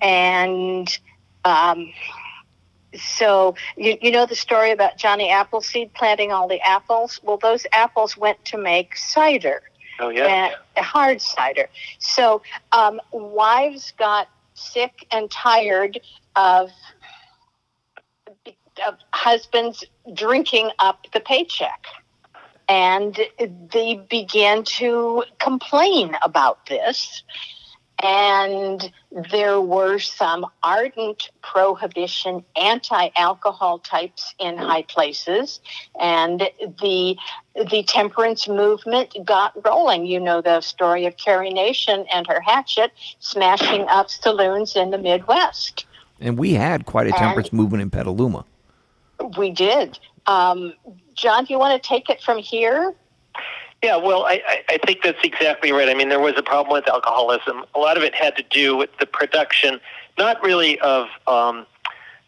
And 0.00 0.88
um, 1.44 1.92
so, 2.96 3.56
you, 3.76 3.98
you 4.00 4.10
know 4.10 4.26
the 4.26 4.34
story 4.34 4.70
about 4.70 4.96
Johnny 4.96 5.30
Appleseed 5.30 5.92
planting 5.94 6.32
all 6.32 6.48
the 6.48 6.60
apples? 6.60 7.20
Well, 7.22 7.36
those 7.36 7.66
apples 7.72 8.16
went 8.16 8.42
to 8.46 8.58
make 8.58 8.96
cider 8.96 9.62
Oh, 10.00 10.08
yeah. 10.08 10.26
and 10.76 10.84
hard 10.84 11.20
cider. 11.20 11.68
So 11.98 12.42
um, 12.72 13.00
wives 13.12 13.92
got 13.98 14.28
sick 14.54 15.06
and 15.10 15.30
tired 15.30 16.00
of, 16.36 16.70
of 18.86 18.94
husbands 19.12 19.84
drinking 20.14 20.70
up 20.78 21.06
the 21.12 21.20
paycheck. 21.20 21.86
And 22.68 23.18
they 23.72 24.04
began 24.08 24.64
to 24.64 25.24
complain 25.38 26.16
about 26.22 26.66
this. 26.66 27.22
And 28.02 28.92
there 29.30 29.60
were 29.60 29.98
some 29.98 30.46
ardent 30.62 31.30
prohibition, 31.42 32.44
anti 32.56 33.10
alcohol 33.16 33.78
types 33.78 34.34
in 34.38 34.56
high 34.56 34.82
places. 34.82 35.60
And 36.00 36.48
the 36.80 37.16
the 37.54 37.84
temperance 37.84 38.48
movement 38.48 39.14
got 39.24 39.52
rolling. 39.64 40.06
You 40.06 40.20
know 40.20 40.40
the 40.40 40.60
story 40.60 41.06
of 41.06 41.16
Carrie 41.16 41.52
Nation 41.52 42.06
and 42.12 42.26
her 42.26 42.40
hatchet 42.40 42.92
smashing 43.20 43.82
up 43.88 44.10
saloons 44.10 44.74
in 44.74 44.90
the 44.90 44.98
Midwest. 44.98 45.86
And 46.20 46.38
we 46.38 46.54
had 46.54 46.86
quite 46.86 47.08
a 47.08 47.12
temperance 47.12 47.52
movement 47.52 47.82
in 47.82 47.90
Petaluma. 47.90 48.44
We 49.36 49.50
did. 49.50 49.98
Um, 50.26 50.74
John, 51.14 51.44
do 51.44 51.52
you 51.52 51.58
want 51.58 51.80
to 51.80 51.88
take 51.88 52.08
it 52.08 52.20
from 52.20 52.38
here? 52.38 52.94
Yeah, 53.82 53.96
well, 53.96 54.24
I, 54.24 54.40
I- 54.68 54.78
think 54.86 55.02
that's 55.02 55.22
exactly 55.24 55.72
right. 55.72 55.88
I 55.88 55.94
mean, 55.94 56.08
there 56.08 56.20
was 56.20 56.34
a 56.36 56.42
problem 56.42 56.72
with 56.72 56.88
alcoholism. 56.88 57.64
A 57.74 57.78
lot 57.78 57.96
of 57.96 58.02
it 58.02 58.14
had 58.14 58.36
to 58.36 58.42
do 58.44 58.76
with 58.76 58.90
the 58.98 59.06
production, 59.06 59.80
not 60.18 60.42
really 60.42 60.78
of, 60.80 61.08
um, 61.26 61.66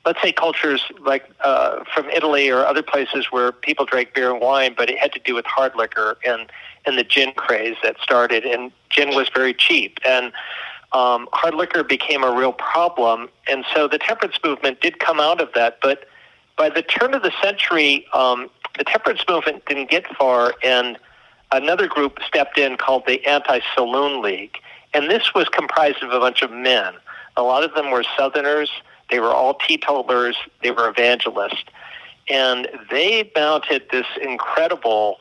let's 0.07 0.21
say, 0.23 0.33
cultures 0.33 0.83
like 1.01 1.29
uh, 1.41 1.85
from 1.95 2.09
Italy 2.11 2.49
or 2.51 2.65
other 2.65 2.83
places 2.83 3.27
where 3.31 3.53
people 3.53 3.87
drank 3.87 4.15
beer 4.15 4.31
and 4.33 4.41
wine, 4.41 4.75
but 4.77 4.91
it 4.91 4.99
had 4.99 5.13
to 5.13 5.21
do 5.21 5.35
with 5.35 5.47
hard 5.47 5.75
liquor 5.77 6.17
and, 6.27 6.51
and 6.87 6.99
the 6.99 7.05
gin 7.05 7.33
craze 7.33 7.77
that 7.83 7.97
started. 8.01 8.45
And 8.45 8.73
gin 8.91 9.15
was 9.15 9.29
very 9.35 9.55
cheap. 9.55 9.99
And 10.07 10.27
um, 10.93 11.29
hard 11.33 11.55
liquor 11.55 11.83
became 11.85 12.23
a 12.25 12.33
real 12.35 12.53
problem. 12.53 13.29
And 13.49 13.65
so 13.75 13.89
the 13.89 13.99
temperance 13.99 14.39
movement 14.45 14.81
did 14.81 14.99
come 15.01 15.21
out 15.21 15.41
of 15.41 15.51
that. 15.55 15.79
But 15.83 16.09
by 16.57 16.71
the 16.71 16.83
turn 16.83 17.15
of 17.15 17.23
the 17.23 17.33
century, 17.43 18.07
um, 18.15 18.49
the 18.79 18.85
temperance 18.85 19.25
movement 19.29 19.65
didn't 19.67 19.91
get 19.91 20.07
far, 20.17 20.55
and 20.63 20.99
another 21.57 21.87
group 21.87 22.19
stepped 22.27 22.59
in 22.59 22.77
called 22.77 23.05
the 23.07 23.25
Anti-Saloon 23.27 24.23
League, 24.23 24.59
and 24.93 25.11
this 25.11 25.35
was 25.35 25.49
comprised 25.49 26.03
of 26.03 26.11
a 26.11 26.21
bunch 26.21 26.43
of 26.43 26.51
men. 26.51 26.95
A 27.37 27.43
lot 27.43 27.65
of 27.65 27.75
them 27.75 27.91
were 27.91 28.05
Southerners. 28.17 28.71
They 29.11 29.21
were 29.21 29.33
all 29.33 29.55
teetotalers. 29.55 30.37
They 30.63 30.71
were 30.71 30.89
evangelists, 30.89 31.65
and 32.29 32.69
they 32.91 33.31
mounted 33.37 33.83
this 33.91 34.07
incredible 34.23 35.19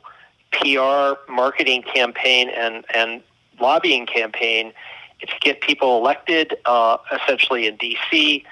PR 0.52 1.14
marketing 1.32 1.84
campaign 1.84 2.50
and 2.50 2.86
and 2.94 3.22
lobbying 3.60 4.06
campaign 4.06 4.74
to 5.22 5.34
get 5.42 5.62
people 5.62 5.98
elected, 5.98 6.56
uh, 6.66 6.98
essentially 7.12 7.68
in 7.68 7.78
D.C 7.78 8.46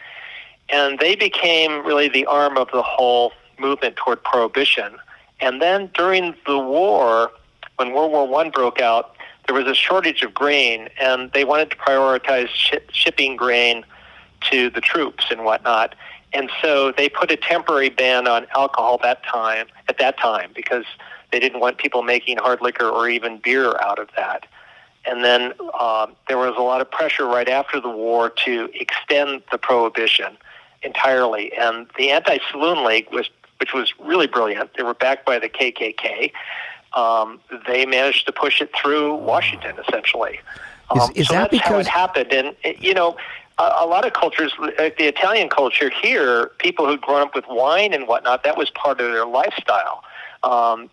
and 0.72 1.00
they 1.00 1.15
became 1.15 1.86
really 1.86 2.08
the 2.08 2.26
arm 2.26 2.58
of 2.58 2.70
the 2.72 2.82
whole 2.82 3.34
movement 3.60 3.98
toward 3.98 4.24
prohibition. 4.24 4.98
And 5.39 5.62
then 5.62 5.89
during 5.94 6.36
the 6.48 6.58
war, 6.58 7.32
when 7.77 7.93
World 7.93 8.12
War 8.12 8.27
One 8.27 8.49
broke 8.49 8.79
out, 8.79 9.15
there 9.47 9.55
was 9.55 9.65
a 9.65 9.75
shortage 9.75 10.21
of 10.21 10.34
grain, 10.34 10.89
and 10.99 11.31
they 11.31 11.43
wanted 11.43 11.71
to 11.71 11.77
prioritize 11.77 12.47
shi 12.49 12.77
shipping 12.91 13.36
grain 13.36 13.84
to 14.49 14.69
the 14.69 14.81
troops 14.81 15.25
and 15.31 15.43
whatnot. 15.43 15.95
And 16.34 16.49
so 16.62 16.91
they 16.91 17.10
put 17.10 17.31
a 17.31 17.36
temporary 17.36 17.89
ban 17.89 18.27
on 18.27 18.47
alcohol 18.55 18.99
that 19.03 19.23
time 19.25 19.67
at 19.89 19.97
that 19.97 20.17
time 20.17 20.51
because 20.55 20.86
they 21.31 21.39
didn't 21.39 21.60
want 21.60 21.77
people 21.77 22.03
making 22.03 22.38
hard 22.38 22.62
liquor 22.62 22.88
or 22.88 23.10
even 23.10 23.38
beer 23.38 23.75
out 23.81 23.99
of 23.99 24.10
that. 24.15 24.45
And 25.05 25.23
then 25.23 25.53
um, 25.79 26.15
there 26.27 26.38
was 26.38 26.53
a 26.57 26.62
lot 26.62 26.79
of 26.79 26.89
pressure 26.89 27.25
right 27.25 27.49
after 27.49 27.81
the 27.81 27.89
war 27.89 28.29
to 28.45 28.69
extend 28.73 29.41
the 29.51 29.57
prohibition 29.57 30.38
entirely. 30.84 31.51
And 31.57 31.88
the 31.97 32.12
Anti-Saloon 32.12 32.86
League 32.86 33.07
was, 33.12 33.29
which 33.60 33.73
was 33.73 33.93
really 33.99 34.27
brilliant. 34.27 34.71
They 34.77 34.84
were 34.84 34.93
backed 34.93 35.25
by 35.25 35.39
the 35.39 35.49
KKK. 35.49 36.31
Um, 36.93 37.39
they 37.67 37.86
managed 37.86 38.25
to 38.25 38.32
push 38.32 38.62
it 38.62 38.69
through 38.75 39.15
Washington, 39.15 39.75
essentially. 39.88 40.39
Is- 40.95 41.01
Um, 41.01 41.12
is 41.15 41.27
so 41.27 41.34
that 41.36 41.51
that's 41.51 41.63
how 41.63 41.69
because- 41.69 41.86
it 41.88 41.89
happened? 41.89 42.34
And 42.34 42.47
uh, 42.65 42.69
you 42.80 42.93
know, 42.93 43.15
a, 43.58 43.63
a 43.82 43.86
lot 43.86 44.06
of 44.06 44.13
cultures, 44.13 44.54
like 44.60 44.97
the 44.97 45.06
Italian 45.06 45.47
culture 45.49 45.89
here, 45.89 46.51
people 46.60 46.86
who'd 46.88 47.01
grown 47.01 47.21
up 47.21 47.34
with 47.36 47.45
wine 47.47 47.93
and 47.93 48.08
whatnot, 48.08 48.43
that 48.43 48.58
was 48.58 48.69
part 48.71 48.99
of 48.99 49.12
their 49.12 49.25
lifestyle. 49.25 50.04
Um, 50.43 50.89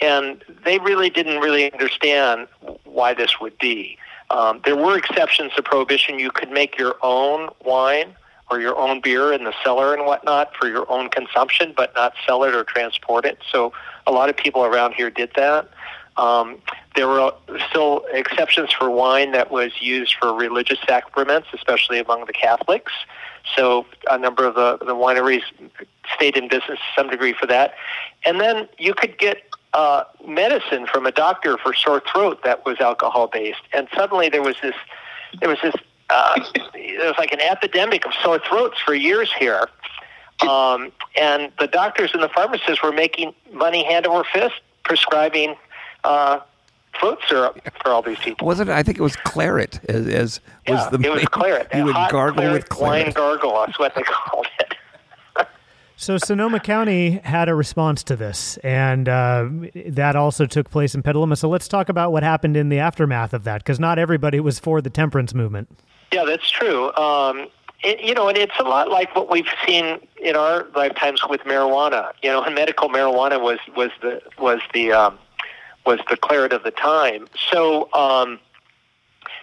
and 0.00 0.42
they 0.64 0.78
really 0.78 1.10
didn't 1.10 1.40
really 1.40 1.72
understand 1.72 2.48
why 2.84 3.14
this 3.14 3.40
would 3.40 3.56
be. 3.58 3.98
Um, 4.30 4.60
there 4.64 4.76
were 4.76 4.96
exceptions 4.96 5.52
to 5.54 5.62
prohibition. 5.62 6.18
You 6.18 6.30
could 6.30 6.50
make 6.50 6.78
your 6.78 6.96
own 7.02 7.50
wine 7.64 8.14
or 8.50 8.60
your 8.60 8.76
own 8.76 9.00
beer 9.00 9.32
in 9.32 9.44
the 9.44 9.54
cellar 9.62 9.94
and 9.94 10.04
whatnot 10.06 10.54
for 10.56 10.68
your 10.68 10.90
own 10.90 11.08
consumption, 11.10 11.72
but 11.76 11.94
not 11.94 12.14
sell 12.26 12.42
it 12.44 12.54
or 12.54 12.64
transport 12.64 13.24
it. 13.24 13.38
So 13.50 13.72
a 14.06 14.12
lot 14.12 14.28
of 14.28 14.36
people 14.36 14.64
around 14.64 14.94
here 14.94 15.10
did 15.10 15.30
that. 15.36 15.68
Um, 16.16 16.58
there 16.94 17.08
were 17.08 17.32
still 17.68 18.04
exceptions 18.12 18.72
for 18.72 18.88
wine 18.88 19.32
that 19.32 19.50
was 19.50 19.72
used 19.80 20.14
for 20.14 20.32
religious 20.32 20.78
sacraments, 20.86 21.48
especially 21.52 21.98
among 21.98 22.26
the 22.26 22.32
Catholics. 22.32 22.92
So 23.56 23.84
a 24.10 24.16
number 24.16 24.46
of 24.46 24.54
the, 24.54 24.78
the 24.78 24.94
wineries 24.94 25.42
stayed 26.14 26.36
in 26.36 26.48
business 26.48 26.78
to 26.78 26.84
some 26.96 27.10
degree 27.10 27.32
for 27.32 27.46
that. 27.46 27.74
And 28.24 28.40
then 28.40 28.68
you 28.78 28.94
could 28.94 29.18
get 29.18 29.42
uh, 29.74 30.04
medicine 30.26 30.86
from 30.86 31.04
a 31.04 31.10
doctor 31.10 31.58
for 31.58 31.74
sore 31.74 32.00
throat 32.12 32.44
that 32.44 32.64
was 32.64 32.80
alcohol 32.80 33.26
based. 33.26 33.62
And 33.72 33.88
suddenly 33.94 34.28
there 34.28 34.42
was 34.42 34.56
this, 34.62 34.76
there 35.40 35.48
was 35.48 35.58
this, 35.62 35.74
uh, 36.10 36.40
there 36.74 37.06
was 37.06 37.16
like 37.18 37.32
an 37.32 37.40
epidemic 37.40 38.06
of 38.06 38.12
sore 38.22 38.38
throats 38.38 38.78
for 38.80 38.94
years 38.94 39.32
here. 39.36 39.68
Um, 40.42 40.92
and 41.20 41.52
the 41.58 41.66
doctors 41.66 42.10
and 42.12 42.22
the 42.22 42.28
pharmacists 42.28 42.82
were 42.82 42.92
making 42.92 43.34
money 43.52 43.84
hand 43.84 44.06
over 44.06 44.24
fist 44.24 44.54
prescribing 44.84 45.54
uh, 46.04 46.40
throat 47.00 47.18
syrup 47.28 47.58
for 47.82 47.90
all 47.92 48.02
these 48.02 48.18
people. 48.18 48.46
Was 48.46 48.60
it? 48.60 48.68
I 48.68 48.82
think 48.82 48.98
it 48.98 49.02
was 49.02 49.16
claret. 49.16 49.80
As, 49.88 50.06
as 50.08 50.40
Yeah, 50.66 50.74
was 50.74 50.90
the 50.90 51.06
it 51.06 51.10
was 51.10 51.18
main- 51.20 51.26
claret. 51.30 51.68
You 51.74 51.84
would 51.84 51.94
gargle 51.94 52.34
claret 52.34 52.52
with 52.52 52.68
claret. 52.68 53.04
Wine 53.06 53.12
gargle, 53.12 53.52
that's 53.64 53.78
what 53.78 53.94
they 53.94 54.02
called 54.06 54.46
it. 54.60 54.74
So 55.96 56.18
Sonoma 56.18 56.58
County 56.58 57.20
had 57.24 57.48
a 57.48 57.54
response 57.54 58.02
to 58.04 58.16
this, 58.16 58.56
and 58.58 59.08
uh, 59.08 59.48
that 59.86 60.16
also 60.16 60.44
took 60.44 60.68
place 60.68 60.94
in 60.94 61.02
Petaluma. 61.04 61.36
So 61.36 61.48
let's 61.48 61.68
talk 61.68 61.88
about 61.88 62.10
what 62.10 62.24
happened 62.24 62.56
in 62.56 62.68
the 62.68 62.80
aftermath 62.80 63.32
of 63.32 63.44
that, 63.44 63.62
because 63.62 63.78
not 63.78 63.98
everybody 63.98 64.40
was 64.40 64.58
for 64.58 64.82
the 64.82 64.90
temperance 64.90 65.32
movement. 65.34 65.68
Yeah, 66.12 66.24
that's 66.24 66.50
true. 66.50 66.92
Um, 66.96 67.46
it, 67.84 68.00
you 68.00 68.14
know, 68.14 68.28
and 68.28 68.38
it's 68.38 68.58
a 68.58 68.62
lot 68.62 68.90
like 68.90 69.14
what 69.14 69.30
we've 69.30 69.48
seen 69.66 70.00
in 70.20 70.36
our 70.36 70.66
lifetimes 70.74 71.20
with 71.28 71.42
marijuana. 71.42 72.12
You 72.22 72.30
know, 72.30 72.42
and 72.42 72.54
medical 72.54 72.88
marijuana 72.88 73.40
was 73.40 73.58
was 73.76 73.90
the 74.00 74.22
was 74.38 74.60
the 74.72 74.92
um, 74.92 75.18
was 75.84 76.00
the 76.08 76.16
claret 76.16 76.52
of 76.52 76.62
the 76.62 76.70
time. 76.70 77.26
So 77.50 77.92
um, 77.92 78.40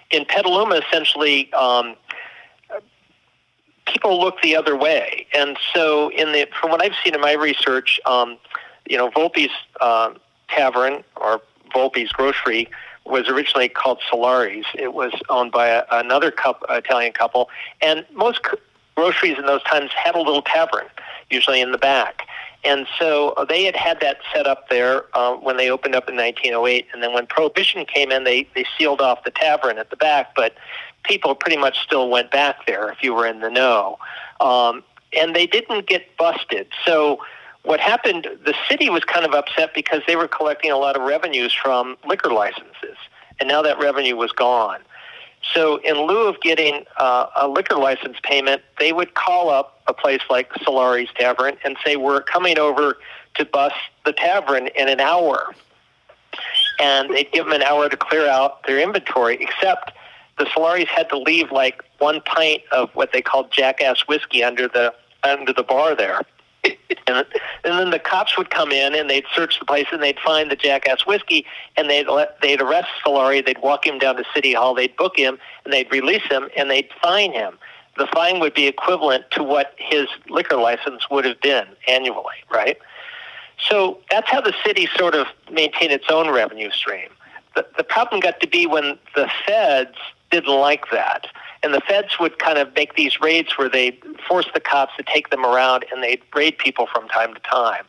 in 0.10 0.26
Petaluma, 0.26 0.76
essentially, 0.76 1.54
um, 1.54 1.96
people 3.86 4.20
look 4.20 4.42
the 4.42 4.56
other 4.56 4.76
way, 4.76 5.28
and 5.34 5.58
so 5.74 6.10
in 6.10 6.32
the 6.32 6.48
from 6.60 6.72
what 6.72 6.84
I've 6.84 6.96
seen 7.04 7.14
in 7.14 7.22
my 7.22 7.34
research, 7.34 8.00
um, 8.06 8.38
you 8.90 8.98
know, 8.98 9.12
Volpe's 9.12 9.54
uh, 9.80 10.14
Tavern 10.50 11.04
or 11.16 11.42
Volpe's 11.74 12.12
Grocery 12.12 12.70
was 13.06 13.28
originally 13.28 13.70
called 13.70 14.00
Solari's. 14.10 14.66
It 14.76 14.94
was 14.94 15.12
owned 15.30 15.52
by 15.52 15.68
a, 15.68 15.84
another 15.92 16.32
coup 16.32 16.54
Italian 16.70 17.14
couple, 17.14 17.50
and 17.82 18.06
most 18.14 18.42
groceries 18.96 19.38
in 19.38 19.46
those 19.46 19.64
times 19.64 19.92
had 19.96 20.16
a 20.16 20.22
little 20.22 20.42
tavern, 20.42 20.86
usually 21.30 21.62
in 21.62 21.72
the 21.72 21.78
back. 21.78 22.28
And 22.64 22.86
so 23.00 23.30
uh, 23.32 23.46
they 23.46 23.64
had 23.64 23.76
had 23.76 24.00
that 24.02 24.18
set 24.34 24.46
up 24.46 24.70
there 24.70 25.06
uh, 25.18 25.34
when 25.34 25.58
they 25.58 25.72
opened 25.72 25.96
up 25.96 26.08
in 26.08 26.16
1908. 26.16 26.88
And 26.94 27.02
then 27.02 27.14
when 27.14 27.26
Prohibition 27.26 27.86
came 27.86 28.12
in, 28.12 28.24
they, 28.24 28.48
they 28.54 28.66
sealed 28.78 29.02
off 29.02 29.24
the 29.24 29.32
tavern 29.32 29.80
at 29.80 29.90
the 29.90 29.96
back, 29.96 30.36
but 30.36 30.54
people 31.04 31.34
pretty 31.34 31.58
much 31.58 31.80
still 31.80 32.10
went 32.10 32.30
back 32.30 32.68
there 32.68 32.90
if 32.92 33.02
you 33.02 33.14
were 33.14 33.26
in 33.26 33.40
the 33.40 33.50
know. 33.50 33.98
Um, 34.40 34.84
and 35.14 35.36
they 35.36 35.48
didn't 35.48 35.88
get 35.88 36.16
busted. 36.18 36.68
So 36.86 37.20
what 37.64 37.80
happened, 37.80 38.28
the 38.44 38.56
city 38.68 38.90
was 38.90 39.04
kind 39.04 39.26
of 39.26 39.34
upset 39.34 39.74
because 39.74 40.02
they 40.08 40.16
were 40.16 40.28
collecting 40.28 40.72
a 40.72 40.78
lot 40.78 40.96
of 40.96 41.04
revenues 41.04 41.54
from 41.54 41.98
liquor 42.06 42.32
licenses. 42.32 42.98
And 43.40 43.48
now 43.48 43.62
that 43.62 43.80
revenue 43.80 44.16
was 44.16 44.32
gone. 44.32 44.80
So, 45.54 45.78
in 45.78 45.96
lieu 45.96 46.28
of 46.28 46.40
getting 46.42 46.86
uh, 46.98 47.28
a 47.36 47.48
liquor 47.48 47.76
license 47.76 48.18
payment, 48.22 48.62
they 48.80 48.94
would 48.94 49.16
call 49.16 49.50
up 49.50 49.82
a 49.88 49.94
place 49.94 50.22
like 50.30 50.52
Solari's 50.64 51.10
Tavern 51.18 51.58
and 51.64 51.78
say, 51.84 51.96
We're 51.96 52.22
coming 52.22 52.60
over 52.60 52.98
to 53.36 53.46
bust 53.46 53.76
the 54.06 54.14
tavern 54.14 54.68
in 54.76 54.88
an 54.88 55.00
hour. 55.00 55.56
And 56.80 57.10
they'd 57.10 57.32
give 57.32 57.46
them 57.46 57.54
an 57.54 57.64
hour 57.64 57.90
to 57.90 57.98
clear 57.98 58.28
out 58.28 58.66
their 58.68 58.80
inventory, 58.80 59.38
except 59.42 59.92
the 60.38 60.48
Solari's 60.54 60.88
had 60.90 61.10
to 61.10 61.18
leave 61.18 61.52
like 61.52 61.84
one 61.98 62.22
pint 62.22 62.62
of 62.72 62.90
what 62.94 63.12
they 63.12 63.22
called 63.22 63.52
jackass 63.52 64.08
whiskey 64.08 64.44
under 64.44 64.68
the 64.68 64.94
under 65.24 65.54
the 65.54 65.64
bar 65.64 65.96
there. 65.96 66.22
And, 66.64 66.76
and 67.08 67.26
then 67.64 67.90
the 67.90 68.00
cops 68.00 68.38
would 68.38 68.50
come 68.50 68.72
in 68.72 68.96
and 68.96 69.10
they'd 69.10 69.26
search 69.36 69.60
the 69.60 69.66
place 69.66 69.88
and 69.92 70.02
they'd 70.02 70.20
find 70.20 70.52
the 70.52 70.56
jackass 70.56 71.06
whiskey 71.06 71.46
and 71.78 71.90
they'd 71.90 72.08
let, 72.08 72.40
they'd 72.42 72.62
arrest 72.62 72.90
Solari, 73.06 73.46
they'd 73.46 73.62
walk 73.62 73.86
him 73.86 73.98
down 73.98 74.16
to 74.18 74.24
City 74.34 74.54
Hall, 74.54 74.74
they'd 74.74 74.96
book 74.96 75.18
him 75.18 75.38
and 75.66 75.74
they'd 75.74 75.92
release 75.92 76.24
him 76.30 76.50
and 76.56 76.70
they'd 76.70 76.90
fine 77.02 77.34
him. 77.34 77.58
The 77.98 78.08
fine 78.08 78.40
would 78.40 78.54
be 78.54 78.68
equivalent 78.68 79.26
to 79.32 79.44
what 79.44 79.74
his 79.78 80.08
liquor 80.30 80.56
license 80.56 81.10
would 81.10 81.26
have 81.26 81.42
been 81.42 81.68
annually, 81.88 82.38
right? 82.50 82.78
So 83.70 84.00
that's 84.10 84.30
how 84.30 84.42
the 84.42 84.54
city 84.66 84.88
sort 84.96 85.14
of 85.14 85.28
maintained 85.52 85.92
its 85.92 86.06
own 86.10 86.30
revenue 86.30 86.72
stream. 86.72 87.10
The, 87.56 87.66
the 87.78 87.84
problem 87.84 88.22
got 88.22 88.40
to 88.40 88.48
be 88.48 88.66
when 88.66 88.98
the 89.16 89.30
feds 89.46 89.98
didn't 90.32 90.56
like 90.56 90.90
that. 90.92 91.28
And 91.64 91.74
the 91.74 91.82
feds 91.82 92.20
would 92.20 92.40
kind 92.40 92.58
of 92.58 92.74
make 92.76 92.96
these 92.96 93.22
raids 93.22 93.58
where 93.58 93.70
they 93.70 94.00
force 94.28 94.48
the 94.54 94.60
cops 94.60 94.94
to 94.98 95.04
take 95.04 95.30
them 95.30 95.46
around 95.46 95.86
and 95.92 96.02
they'd 96.02 96.22
raid 96.34 96.58
people 96.58 96.88
from 96.88 97.08
time 97.08 97.34
to 97.34 97.40
time. 97.42 97.86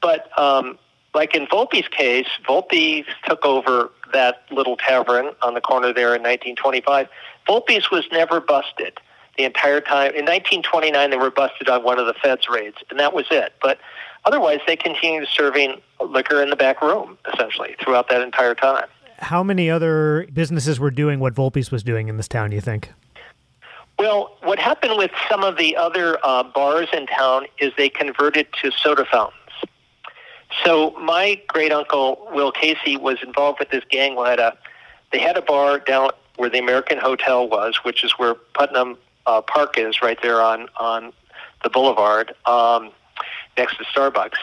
But 0.00 0.30
um, 0.38 0.78
like 1.14 1.34
in 1.34 1.46
Volpe's 1.46 1.88
case, 1.88 2.28
Volpe 2.46 3.04
took 3.26 3.44
over 3.44 3.90
that 4.12 4.42
little 4.50 4.76
tavern 4.76 5.30
on 5.42 5.54
the 5.54 5.60
corner 5.60 5.92
there 5.92 6.14
in 6.14 6.22
1925. 6.22 7.08
Volpe's 7.48 7.90
was 7.90 8.04
never 8.12 8.40
busted 8.40 8.98
the 9.36 9.44
entire 9.44 9.80
time. 9.80 10.10
In 10.10 10.24
1929, 10.24 11.10
they 11.10 11.16
were 11.16 11.30
busted 11.30 11.68
on 11.68 11.82
one 11.82 11.98
of 11.98 12.06
the 12.06 12.14
feds 12.14 12.48
raids, 12.48 12.76
and 12.90 12.98
that 13.00 13.14
was 13.14 13.26
it. 13.30 13.54
But 13.62 13.78
otherwise, 14.24 14.60
they 14.66 14.76
continued 14.76 15.28
serving 15.28 15.80
liquor 16.00 16.42
in 16.42 16.50
the 16.50 16.56
back 16.56 16.82
room, 16.82 17.16
essentially, 17.32 17.74
throughout 17.80 18.08
that 18.10 18.20
entire 18.20 18.54
time. 18.54 18.86
How 19.18 19.42
many 19.42 19.68
other 19.70 20.28
businesses 20.32 20.78
were 20.78 20.90
doing 20.90 21.18
what 21.18 21.34
Volpe's 21.34 21.70
was 21.70 21.82
doing 21.82 22.08
in 22.08 22.16
this 22.16 22.28
town, 22.28 22.52
you 22.52 22.60
think? 22.60 22.92
Well, 23.98 24.36
what 24.42 24.60
happened 24.60 24.96
with 24.96 25.10
some 25.28 25.42
of 25.42 25.56
the 25.56 25.76
other 25.76 26.18
uh, 26.22 26.44
bars 26.44 26.88
in 26.92 27.06
town 27.06 27.46
is 27.58 27.72
they 27.76 27.88
converted 27.88 28.46
to 28.62 28.70
soda 28.70 29.04
fountains. 29.04 29.34
So 30.64 30.90
my 31.00 31.40
great 31.48 31.72
uncle 31.72 32.28
Will 32.32 32.52
Casey 32.52 32.96
was 32.96 33.18
involved 33.22 33.58
with 33.58 33.70
this 33.70 33.84
gang. 33.90 34.14
Who 34.14 34.24
had 34.24 34.38
a, 34.38 34.56
they 35.12 35.18
had 35.18 35.36
a 35.36 35.42
bar 35.42 35.80
down 35.80 36.10
where 36.36 36.48
the 36.48 36.58
American 36.58 36.98
Hotel 36.98 37.48
was, 37.48 37.80
which 37.82 38.04
is 38.04 38.12
where 38.12 38.34
Putnam 38.34 38.96
uh, 39.26 39.40
Park 39.42 39.76
is, 39.76 40.00
right 40.00 40.18
there 40.22 40.40
on 40.40 40.68
on 40.78 41.12
the 41.64 41.70
boulevard, 41.70 42.34
um, 42.46 42.92
next 43.56 43.76
to 43.78 43.84
Starbucks, 43.84 44.38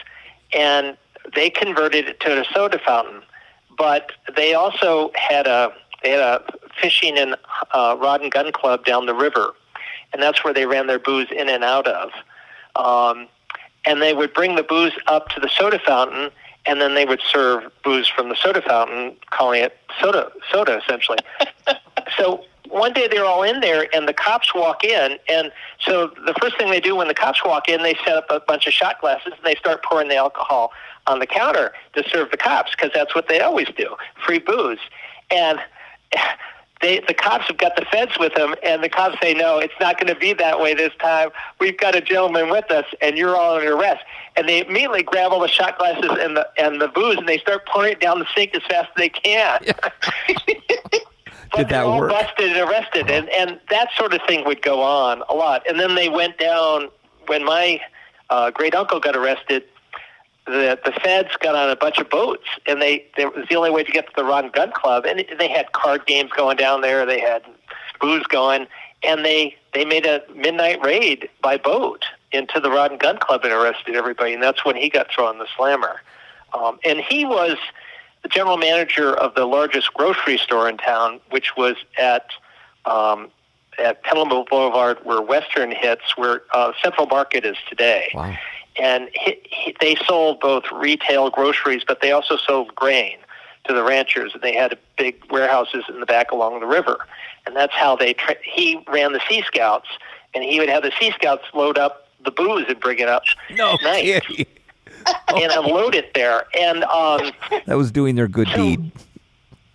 and 0.52 0.96
they 1.34 1.48
converted 1.48 2.08
it 2.08 2.20
to 2.20 2.40
a 2.40 2.44
soda 2.52 2.78
fountain. 2.78 3.22
But 3.76 4.12
they 4.36 4.54
also 4.54 5.10
had 5.14 5.46
a 5.46 5.72
they 6.02 6.10
had 6.10 6.20
a 6.20 6.44
fishing 6.80 7.18
and 7.18 7.36
uh, 7.72 7.96
rod 8.00 8.22
and 8.22 8.30
gun 8.30 8.52
club 8.52 8.84
down 8.84 9.06
the 9.06 9.14
river, 9.14 9.54
and 10.12 10.22
that's 10.22 10.44
where 10.44 10.54
they 10.54 10.66
ran 10.66 10.86
their 10.86 10.98
booze 10.98 11.28
in 11.30 11.48
and 11.48 11.64
out 11.64 11.86
of. 11.86 12.10
Um, 12.76 13.28
and 13.84 14.02
they 14.02 14.12
would 14.12 14.34
bring 14.34 14.56
the 14.56 14.62
booze 14.62 14.92
up 15.06 15.28
to 15.30 15.40
the 15.40 15.48
soda 15.48 15.78
fountain, 15.78 16.30
and 16.66 16.80
then 16.80 16.94
they 16.94 17.04
would 17.04 17.20
serve 17.30 17.70
booze 17.84 18.08
from 18.08 18.28
the 18.28 18.36
soda 18.36 18.60
fountain, 18.60 19.16
calling 19.30 19.62
it 19.62 19.78
soda 20.00 20.30
soda 20.50 20.80
essentially. 20.82 21.18
so 22.16 22.44
one 22.68 22.92
day 22.92 23.08
they're 23.08 23.24
all 23.24 23.42
in 23.42 23.60
there, 23.60 23.86
and 23.94 24.08
the 24.08 24.12
cops 24.12 24.54
walk 24.54 24.84
in, 24.84 25.18
and 25.28 25.52
so 25.80 26.08
the 26.26 26.34
first 26.40 26.58
thing 26.58 26.70
they 26.70 26.80
do 26.80 26.96
when 26.96 27.08
the 27.08 27.14
cops 27.14 27.44
walk 27.44 27.68
in, 27.68 27.82
they 27.82 27.94
set 28.04 28.16
up 28.16 28.26
a 28.28 28.40
bunch 28.40 28.66
of 28.66 28.72
shot 28.72 29.00
glasses 29.00 29.32
and 29.36 29.44
they 29.44 29.54
start 29.54 29.82
pouring 29.84 30.08
the 30.08 30.16
alcohol 30.16 30.72
on 31.06 31.20
the 31.20 31.26
counter 31.26 31.72
to 31.94 32.02
serve 32.08 32.30
the 32.32 32.36
cops 32.36 32.72
because 32.72 32.90
that's 32.92 33.14
what 33.14 33.28
they 33.28 33.40
always 33.40 33.68
do, 33.76 33.96
free 34.24 34.38
booze, 34.38 34.80
and. 35.30 35.60
They, 36.82 37.00
the 37.08 37.14
cops 37.14 37.46
have 37.46 37.56
got 37.56 37.74
the 37.74 37.86
feds 37.86 38.18
with 38.18 38.34
them, 38.34 38.54
and 38.62 38.84
the 38.84 38.90
cops 38.90 39.18
say, 39.22 39.32
"No, 39.32 39.58
it's 39.58 39.72
not 39.80 39.98
going 39.98 40.12
to 40.12 40.18
be 40.18 40.34
that 40.34 40.60
way 40.60 40.74
this 40.74 40.92
time. 41.00 41.30
We've 41.58 41.76
got 41.76 41.94
a 41.94 42.02
gentleman 42.02 42.50
with 42.50 42.70
us, 42.70 42.84
and 43.00 43.16
you're 43.16 43.34
all 43.34 43.56
under 43.56 43.74
arrest." 43.74 44.04
And 44.36 44.46
they 44.46 44.60
immediately 44.60 45.02
grab 45.02 45.32
all 45.32 45.40
the 45.40 45.48
shot 45.48 45.78
glasses 45.78 46.10
and 46.20 46.36
the 46.36 46.46
and 46.58 46.80
the 46.80 46.88
booze, 46.88 47.16
and 47.16 47.26
they 47.26 47.38
start 47.38 47.66
pouring 47.66 47.92
it 47.92 48.00
down 48.00 48.18
the 48.18 48.26
sink 48.36 48.54
as 48.54 48.62
fast 48.64 48.90
as 48.90 48.94
they 48.98 49.08
can. 49.08 49.60
but 49.66 49.92
Did 50.28 51.00
that 51.52 51.68
they're 51.70 51.84
all 51.84 51.98
work? 51.98 52.10
busted 52.10 52.54
and 52.54 52.70
arrested, 52.70 53.10
and 53.10 53.30
and 53.30 53.58
that 53.70 53.88
sort 53.96 54.12
of 54.12 54.20
thing 54.28 54.44
would 54.44 54.60
go 54.60 54.82
on 54.82 55.22
a 55.30 55.34
lot. 55.34 55.62
And 55.66 55.80
then 55.80 55.94
they 55.94 56.10
went 56.10 56.36
down 56.36 56.88
when 57.26 57.42
my 57.42 57.80
uh, 58.28 58.50
great 58.50 58.74
uncle 58.74 59.00
got 59.00 59.16
arrested. 59.16 59.64
The 60.46 60.78
the 60.84 60.92
feds 60.92 61.30
got 61.40 61.54
on 61.54 61.70
a 61.70 61.76
bunch 61.76 61.98
of 61.98 62.08
boats, 62.08 62.46
and 62.66 62.80
they 62.80 63.06
it 63.16 63.34
was 63.34 63.46
the 63.48 63.56
only 63.56 63.70
way 63.70 63.82
to 63.82 63.90
get 63.90 64.06
to 64.06 64.12
the 64.16 64.24
Rod 64.24 64.44
and 64.44 64.52
Gun 64.52 64.70
Club, 64.72 65.04
and 65.04 65.24
they 65.38 65.48
had 65.48 65.72
card 65.72 66.06
games 66.06 66.30
going 66.36 66.56
down 66.56 66.82
there. 66.82 67.04
They 67.04 67.20
had 67.20 67.42
booze 68.00 68.24
going, 68.28 68.66
and 69.02 69.24
they 69.24 69.56
they 69.74 69.84
made 69.84 70.06
a 70.06 70.22
midnight 70.34 70.84
raid 70.84 71.28
by 71.42 71.56
boat 71.56 72.04
into 72.32 72.60
the 72.60 72.70
Rod 72.70 72.92
and 72.92 73.00
Gun 73.00 73.18
Club 73.18 73.44
and 73.44 73.52
arrested 73.52 73.96
everybody, 73.96 74.34
and 74.34 74.42
that's 74.42 74.64
when 74.64 74.76
he 74.76 74.88
got 74.88 75.10
thrown 75.10 75.38
the 75.38 75.48
slammer. 75.56 76.00
Um, 76.54 76.78
and 76.84 77.00
he 77.00 77.24
was 77.24 77.56
the 78.22 78.28
general 78.28 78.56
manager 78.56 79.14
of 79.14 79.34
the 79.34 79.46
largest 79.46 79.92
grocery 79.94 80.38
store 80.38 80.68
in 80.68 80.76
town, 80.78 81.20
which 81.30 81.56
was 81.56 81.76
at 81.98 82.26
um, 82.84 83.30
at 83.78 84.02
Petaluma 84.04 84.44
Boulevard, 84.48 84.98
where 85.02 85.20
Western 85.20 85.70
hits, 85.70 86.16
where 86.16 86.42
uh, 86.54 86.72
Central 86.82 87.06
Market 87.06 87.44
is 87.44 87.56
today. 87.68 88.10
Wow. 88.14 88.36
And 88.80 89.08
he, 89.14 89.38
he, 89.50 89.76
they 89.80 89.96
sold 90.06 90.40
both 90.40 90.64
retail 90.72 91.30
groceries, 91.30 91.82
but 91.86 92.00
they 92.02 92.12
also 92.12 92.36
sold 92.36 92.74
grain 92.74 93.16
to 93.66 93.72
the 93.72 93.82
ranchers. 93.82 94.32
And 94.34 94.42
they 94.42 94.54
had 94.54 94.78
big 94.98 95.16
warehouses 95.30 95.84
in 95.88 96.00
the 96.00 96.06
back 96.06 96.30
along 96.30 96.60
the 96.60 96.66
river, 96.66 96.98
and 97.46 97.56
that's 97.56 97.72
how 97.74 97.96
they. 97.96 98.12
Tra- 98.14 98.36
he 98.42 98.82
ran 98.88 99.12
the 99.12 99.20
Sea 99.28 99.42
Scouts, 99.46 99.88
and 100.34 100.44
he 100.44 100.60
would 100.60 100.68
have 100.68 100.82
the 100.82 100.92
Sea 101.00 101.10
Scouts 101.12 101.44
load 101.54 101.78
up 101.78 102.08
the 102.24 102.30
booze 102.30 102.66
and 102.68 102.78
bring 102.80 102.98
it 102.98 103.08
up 103.08 103.22
No 103.52 103.74
at 103.74 103.82
night 103.82 104.04
kidding. 104.26 104.46
and 105.34 105.52
unload 105.52 105.94
it 105.94 106.12
there. 106.14 106.44
And 106.58 106.82
um, 106.84 107.30
That 107.66 107.76
was 107.76 107.90
doing 107.92 108.14
their 108.16 108.26
good 108.28 108.48
deed. 108.54 108.90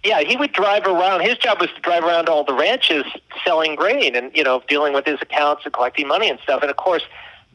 yeah, 0.04 0.20
he 0.22 0.36
would 0.36 0.52
drive 0.52 0.86
around. 0.86 1.22
His 1.22 1.38
job 1.38 1.62
was 1.62 1.70
to 1.76 1.82
drive 1.82 2.04
around 2.04 2.28
all 2.28 2.44
the 2.44 2.54
ranches 2.54 3.06
selling 3.46 3.76
grain 3.76 4.16
and 4.16 4.36
you 4.36 4.44
know 4.44 4.62
dealing 4.68 4.94
with 4.94 5.06
his 5.06 5.20
accounts 5.22 5.64
and 5.64 5.74
collecting 5.74 6.08
money 6.08 6.30
and 6.30 6.40
stuff. 6.40 6.62
And 6.62 6.70
of 6.70 6.78
course, 6.78 7.04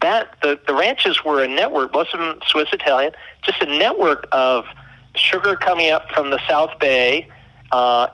that 0.00 0.36
the 0.42 0.58
the 0.66 0.74
ranches 0.74 1.24
were 1.24 1.42
a 1.42 1.48
network. 1.48 1.92
Most 1.92 2.14
of 2.14 2.20
them 2.20 2.40
Swiss 2.46 2.68
Italian, 2.72 3.12
just 3.42 3.62
a 3.62 3.66
network 3.66 4.26
of 4.32 4.66
sugar 5.14 5.56
coming 5.56 5.90
up 5.90 6.10
from 6.12 6.30
the 6.30 6.40
South 6.48 6.78
Bay 6.78 7.28
uh, 7.72 8.08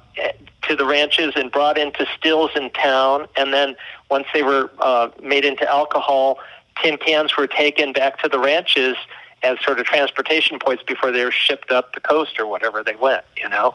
to 0.63 0.77
the 0.77 0.85
ranches 0.85 1.33
and 1.37 1.51
brought 1.51 1.79
into 1.79 2.07
stills 2.17 2.51
in 2.55 2.71
town. 2.71 3.27
And 3.37 3.53
then 3.53 3.77
once 4.11 4.27
they 4.33 4.43
were 4.43 4.71
uh, 4.79 5.09
made 5.23 5.45
into 5.45 5.69
alcohol, 5.69 6.39
tin 6.83 6.97
cans 6.97 7.37
were 7.37 7.47
taken 7.47 7.93
back 7.93 8.23
to 8.23 8.29
the 8.29 8.39
ranches 8.39 8.97
as 9.43 9.59
sort 9.65 9.81
of 9.81 9.87
transportation 9.87 10.59
points 10.59 10.85
before 10.85 11.11
they 11.11 11.25
were 11.25 11.33
shipped 11.33 11.73
up 11.73 11.95
the 11.95 12.01
coast 12.01 12.39
or 12.39 12.47
whatever 12.47 12.83
they 12.83 12.95
went. 12.95 13.25
You 13.37 13.49
know. 13.49 13.75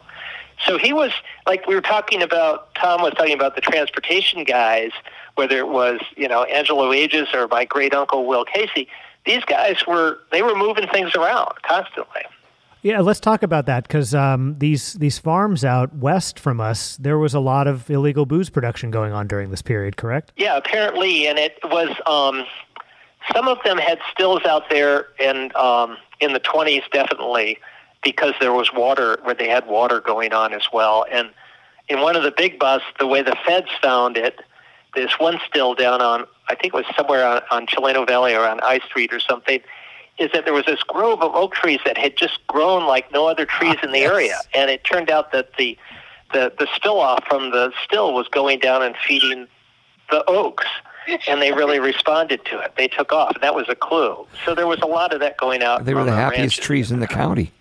So 0.65 0.77
he 0.77 0.93
was 0.93 1.11
like 1.45 1.67
we 1.67 1.75
were 1.75 1.81
talking 1.81 2.21
about. 2.21 2.73
Tom 2.75 3.01
was 3.01 3.13
talking 3.13 3.33
about 3.33 3.55
the 3.55 3.61
transportation 3.61 4.43
guys, 4.43 4.91
whether 5.37 5.57
it 5.57 5.69
was 5.69 5.99
you 6.15 6.27
know 6.27 6.43
Angelo 6.43 6.91
Agius 6.91 7.33
or 7.33 7.47
my 7.47 7.65
great 7.65 7.93
uncle 7.93 8.25
Will 8.25 8.45
Casey. 8.45 8.87
These 9.25 9.43
guys 9.45 9.85
were 9.87 10.19
they 10.31 10.41
were 10.41 10.55
moving 10.55 10.87
things 10.87 11.15
around 11.15 11.53
constantly. 11.63 12.21
Yeah, 12.83 13.01
let's 13.01 13.19
talk 13.19 13.43
about 13.43 13.65
that 13.65 13.83
because 13.83 14.13
um, 14.13 14.55
these 14.59 14.93
these 14.93 15.17
farms 15.17 15.65
out 15.65 15.93
west 15.95 16.39
from 16.39 16.61
us, 16.61 16.95
there 16.97 17.17
was 17.17 17.33
a 17.33 17.39
lot 17.39 17.67
of 17.67 17.89
illegal 17.89 18.25
booze 18.25 18.49
production 18.49 18.91
going 18.91 19.11
on 19.11 19.27
during 19.27 19.49
this 19.49 19.61
period. 19.61 19.97
Correct? 19.97 20.31
Yeah, 20.37 20.57
apparently, 20.57 21.27
and 21.27 21.37
it 21.39 21.57
was 21.65 21.89
um, 22.05 22.45
some 23.33 23.47
of 23.47 23.57
them 23.63 23.77
had 23.77 23.99
stills 24.11 24.45
out 24.45 24.69
there, 24.69 25.07
and 25.19 25.53
um, 25.55 25.97
in 26.19 26.33
the 26.33 26.39
twenties, 26.39 26.83
definitely 26.91 27.57
because 28.03 28.33
there 28.39 28.53
was 28.53 28.71
water 28.73 29.17
where 29.23 29.35
they 29.35 29.49
had 29.49 29.67
water 29.67 29.99
going 29.99 30.31
on 30.31 30.53
as 30.53 30.67
well. 30.71 31.05
And 31.11 31.31
in 31.89 31.99
one 31.99 32.15
of 32.15 32.23
the 32.23 32.31
big 32.31 32.59
busts, 32.59 32.87
the 32.99 33.07
way 33.07 33.21
the 33.21 33.35
feds 33.45 33.67
found 33.81 34.17
it, 34.17 34.39
this 34.97 35.19
one 35.19 35.39
still 35.47 35.75
down 35.75 36.01
on 36.01 36.25
I 36.49 36.55
think 36.55 36.73
it 36.73 36.77
was 36.77 36.85
somewhere 36.95 37.25
on, 37.25 37.41
on 37.51 37.67
Chileno 37.67 38.07
Valley 38.07 38.33
or 38.33 38.47
on 38.47 38.59
I 38.61 38.79
Street 38.79 39.13
or 39.13 39.19
something. 39.19 39.61
Is 40.17 40.31
that 40.33 40.45
there 40.45 40.53
was 40.53 40.65
this 40.65 40.81
grove 40.81 41.21
of 41.21 41.35
oak 41.35 41.53
trees 41.53 41.79
that 41.85 41.97
had 41.97 42.17
just 42.17 42.39
grown 42.47 42.87
like 42.87 43.11
no 43.11 43.27
other 43.27 43.45
trees 43.45 43.75
in 43.83 43.91
the 43.91 43.99
yes. 43.99 44.11
area, 44.11 44.37
and 44.55 44.71
it 44.71 44.83
turned 44.83 45.11
out 45.11 45.31
that 45.31 45.55
the 45.57 45.77
the 46.33 46.51
the 46.57 46.67
spill 46.75 46.99
off 46.99 47.23
from 47.27 47.51
the 47.51 47.71
still 47.83 48.13
was 48.13 48.27
going 48.27 48.57
down 48.59 48.81
and 48.81 48.95
feeding 49.07 49.47
the 50.09 50.23
oaks 50.27 50.65
and 51.27 51.41
they 51.41 51.51
really 51.51 51.79
responded 51.91 52.43
to 52.45 52.59
it. 52.59 52.73
They 52.77 52.87
took 52.87 53.13
off. 53.13 53.35
And 53.35 53.43
that 53.43 53.55
was 53.55 53.69
a 53.69 53.75
clue. 53.75 54.25
So 54.45 54.55
there 54.55 54.67
was 54.67 54.79
a 54.81 54.87
lot 54.87 55.13
of 55.13 55.19
that 55.19 55.37
going 55.37 55.61
out. 55.61 55.85
They 55.85 55.93
were 55.93 56.03
the 56.03 56.11
happiest 56.11 56.57
ranches. 56.57 56.65
trees 56.65 56.91
in 56.91 56.99
the 56.99 57.07
county. 57.07 57.51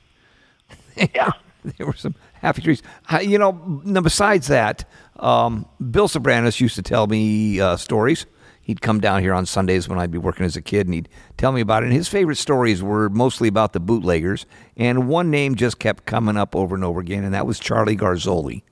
Yeah. 0.97 1.31
there 1.65 1.87
were 1.87 1.93
some 1.93 2.15
happy 2.47 2.63
trees. 2.63 2.83
You 3.21 3.39
know, 3.39 3.81
now 3.85 4.01
besides 4.01 4.47
that, 4.47 4.89
um, 5.17 5.67
Bill 5.91 6.09
Soberanes 6.09 6.61
used 6.61 6.77
to 6.77 6.83
tell 6.83 7.07
me 7.07 7.61
uh, 7.61 7.77
stories. 7.77 8.27
He'd 8.63 8.81
come 8.81 9.01
down 9.01 9.23
here 9.23 9.35
on 9.35 9.47
Sundays 9.47 9.89
when 9.89 9.99
I'd 9.99 10.11
be 10.11 10.19
working 10.19 10.45
as 10.45 10.57
a 10.57 10.63
kid, 10.63 10.87
and 10.87 10.95
he'd 10.95 11.09
tell 11.37 11.53
me 11.53 11.61
about 11.61 11.83
it. 11.83 11.87
And 11.87 11.95
his 11.95 12.09
favorite 12.09 12.37
stories 12.37 12.83
were 12.83 13.09
mostly 13.09 13.49
about 13.49 13.73
the 13.73 13.81
bootleggers, 13.81 14.47
and 14.77 15.09
one 15.09 15.31
name 15.31 15.55
just 15.55 15.79
kept 15.79 16.07
coming 16.07 16.37
up 16.37 16.57
over 16.57 16.75
and 16.75 16.85
over 16.85 17.01
again, 17.01 17.25
and 17.25 17.35
that 17.35 17.47
was 17.47 17.59
Charlie 17.59 17.97
Garzoli. 17.97 18.63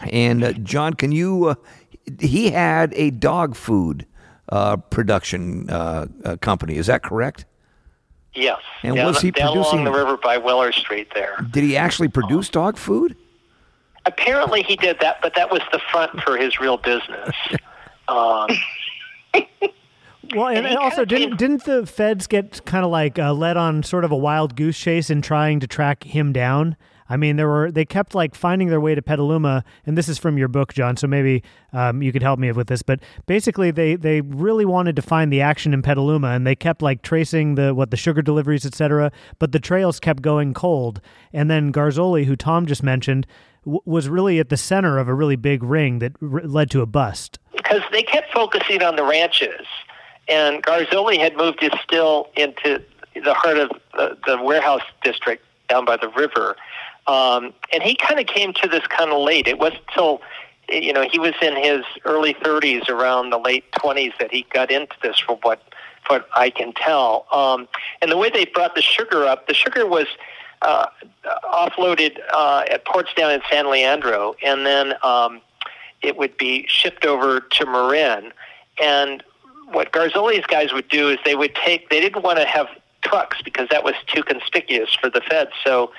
And 0.00 0.44
uh, 0.44 0.52
John, 0.52 0.94
can 0.94 1.12
you? 1.12 1.46
Uh, 1.46 1.54
he 2.20 2.50
had 2.50 2.92
a 2.94 3.10
dog 3.10 3.56
food 3.56 4.06
uh, 4.48 4.76
production 4.76 5.68
uh, 5.70 6.06
uh, 6.24 6.36
company. 6.36 6.76
Is 6.76 6.86
that 6.86 7.02
correct? 7.02 7.44
Yes. 8.36 8.60
And 8.82 8.94
down, 8.96 9.06
was 9.06 9.20
he 9.20 9.30
down 9.30 9.52
producing- 9.54 9.80
along 9.80 9.84
the 9.84 9.98
river 9.98 10.16
by 10.16 10.36
Weller 10.36 10.70
Street 10.72 11.08
there? 11.14 11.36
Did 11.50 11.64
he 11.64 11.76
actually 11.76 12.08
produce 12.08 12.48
dog 12.48 12.76
food? 12.76 13.16
Apparently 14.04 14.62
he 14.62 14.76
did 14.76 15.00
that, 15.00 15.20
but 15.20 15.34
that 15.34 15.50
was 15.50 15.62
the 15.72 15.80
front 15.90 16.20
for 16.20 16.36
his 16.36 16.60
real 16.60 16.76
business. 16.76 17.34
Um, 18.08 18.46
Well, 20.34 20.48
and, 20.48 20.64
And 20.66 20.76
also 20.78 21.04
didn't 21.04 21.36
didn't 21.38 21.64
the 21.64 21.86
feds 21.86 22.26
get 22.28 22.64
kind 22.64 22.84
of 22.84 22.90
like 22.90 23.18
uh, 23.18 23.32
led 23.32 23.56
on 23.56 23.82
sort 23.82 24.04
of 24.04 24.10
a 24.12 24.16
wild 24.16 24.54
goose 24.56 24.78
chase 24.78 25.08
in 25.10 25.22
trying 25.22 25.60
to 25.60 25.66
track 25.66 26.04
him 26.04 26.32
down? 26.32 26.76
I 27.08 27.16
mean, 27.16 27.36
there 27.36 27.48
were 27.48 27.70
they 27.70 27.84
kept 27.84 28.14
like 28.14 28.34
finding 28.34 28.68
their 28.68 28.80
way 28.80 28.94
to 28.94 29.02
Petaluma, 29.02 29.64
and 29.84 29.96
this 29.96 30.08
is 30.08 30.18
from 30.18 30.36
your 30.38 30.48
book, 30.48 30.74
John. 30.74 30.96
So 30.96 31.06
maybe 31.06 31.42
um, 31.72 32.02
you 32.02 32.12
could 32.12 32.22
help 32.22 32.38
me 32.38 32.50
with 32.52 32.66
this. 32.68 32.82
But 32.82 33.00
basically, 33.26 33.70
they 33.70 33.96
they 33.96 34.20
really 34.20 34.64
wanted 34.64 34.96
to 34.96 35.02
find 35.02 35.32
the 35.32 35.40
action 35.40 35.72
in 35.72 35.82
Petaluma, 35.82 36.28
and 36.28 36.46
they 36.46 36.56
kept 36.56 36.82
like 36.82 37.02
tracing 37.02 37.54
the 37.54 37.74
what 37.74 37.90
the 37.90 37.96
sugar 37.96 38.22
deliveries, 38.22 38.66
etc. 38.66 39.12
But 39.38 39.52
the 39.52 39.60
trails 39.60 40.00
kept 40.00 40.22
going 40.22 40.54
cold, 40.54 41.00
and 41.32 41.50
then 41.50 41.72
Garzoli, 41.72 42.24
who 42.24 42.36
Tom 42.36 42.66
just 42.66 42.82
mentioned, 42.82 43.26
w- 43.64 43.80
was 43.84 44.08
really 44.08 44.38
at 44.40 44.48
the 44.48 44.56
center 44.56 44.98
of 44.98 45.08
a 45.08 45.14
really 45.14 45.36
big 45.36 45.62
ring 45.62 46.00
that 46.00 46.12
r- 46.22 46.40
led 46.42 46.70
to 46.72 46.80
a 46.82 46.86
bust. 46.86 47.38
because 47.56 47.82
they 47.92 48.02
kept 48.02 48.32
focusing 48.32 48.82
on 48.82 48.96
the 48.96 49.04
ranches, 49.04 49.66
and 50.28 50.62
Garzoli 50.62 51.18
had 51.18 51.36
moved 51.36 51.60
his 51.60 51.70
still 51.84 52.28
into 52.36 52.82
the 53.24 53.32
heart 53.34 53.58
of 53.58 53.70
the, 53.94 54.16
the 54.26 54.42
warehouse 54.42 54.82
district 55.02 55.42
down 55.68 55.84
by 55.84 55.96
the 55.96 56.08
river, 56.10 56.54
um, 57.06 57.52
and 57.72 57.82
he 57.82 57.94
kind 57.96 58.20
of 58.20 58.26
came 58.26 58.52
to 58.54 58.68
this 58.68 58.86
kind 58.86 59.10
of 59.10 59.20
late. 59.20 59.46
It 59.46 59.58
wasn't 59.58 59.82
till 59.92 60.20
you 60.68 60.92
know 60.92 61.06
he 61.10 61.18
was 61.18 61.34
in 61.40 61.56
his 61.56 61.84
early 62.04 62.34
30s, 62.34 62.88
around 62.88 63.30
the 63.30 63.38
late 63.38 63.70
20s, 63.72 64.12
that 64.18 64.32
he 64.32 64.46
got 64.52 64.70
into 64.70 64.94
this. 65.02 65.18
From 65.18 65.36
what 65.42 65.62
what 66.08 66.28
I 66.36 66.50
can 66.50 66.72
tell, 66.72 67.26
um, 67.32 67.68
and 68.00 68.10
the 68.10 68.16
way 68.16 68.30
they 68.30 68.44
brought 68.46 68.74
the 68.74 68.82
sugar 68.82 69.24
up, 69.24 69.48
the 69.48 69.54
sugar 69.54 69.86
was 69.86 70.06
uh, 70.62 70.86
offloaded 71.44 72.18
uh, 72.32 72.64
at 72.70 72.84
ports 72.84 73.10
down 73.14 73.32
in 73.32 73.40
San 73.50 73.70
Leandro, 73.70 74.34
and 74.42 74.66
then. 74.66 74.94
Um, 75.02 75.40
it 76.02 76.16
would 76.16 76.36
be 76.36 76.66
shipped 76.68 77.04
over 77.04 77.40
to 77.40 77.66
Marin. 77.66 78.32
And 78.80 79.22
what 79.72 79.92
Garzoli's 79.92 80.46
guys 80.46 80.72
would 80.72 80.88
do 80.88 81.08
is 81.10 81.18
they 81.24 81.34
would 81.34 81.54
take, 81.54 81.90
they 81.90 82.00
didn't 82.00 82.22
want 82.22 82.38
to 82.38 82.44
have 82.44 82.68
trucks 83.02 83.42
because 83.42 83.68
that 83.70 83.84
was 83.84 83.94
too 84.06 84.22
conspicuous 84.22 84.94
for 84.94 85.10
the 85.10 85.20
feds. 85.20 85.50
So 85.64 85.92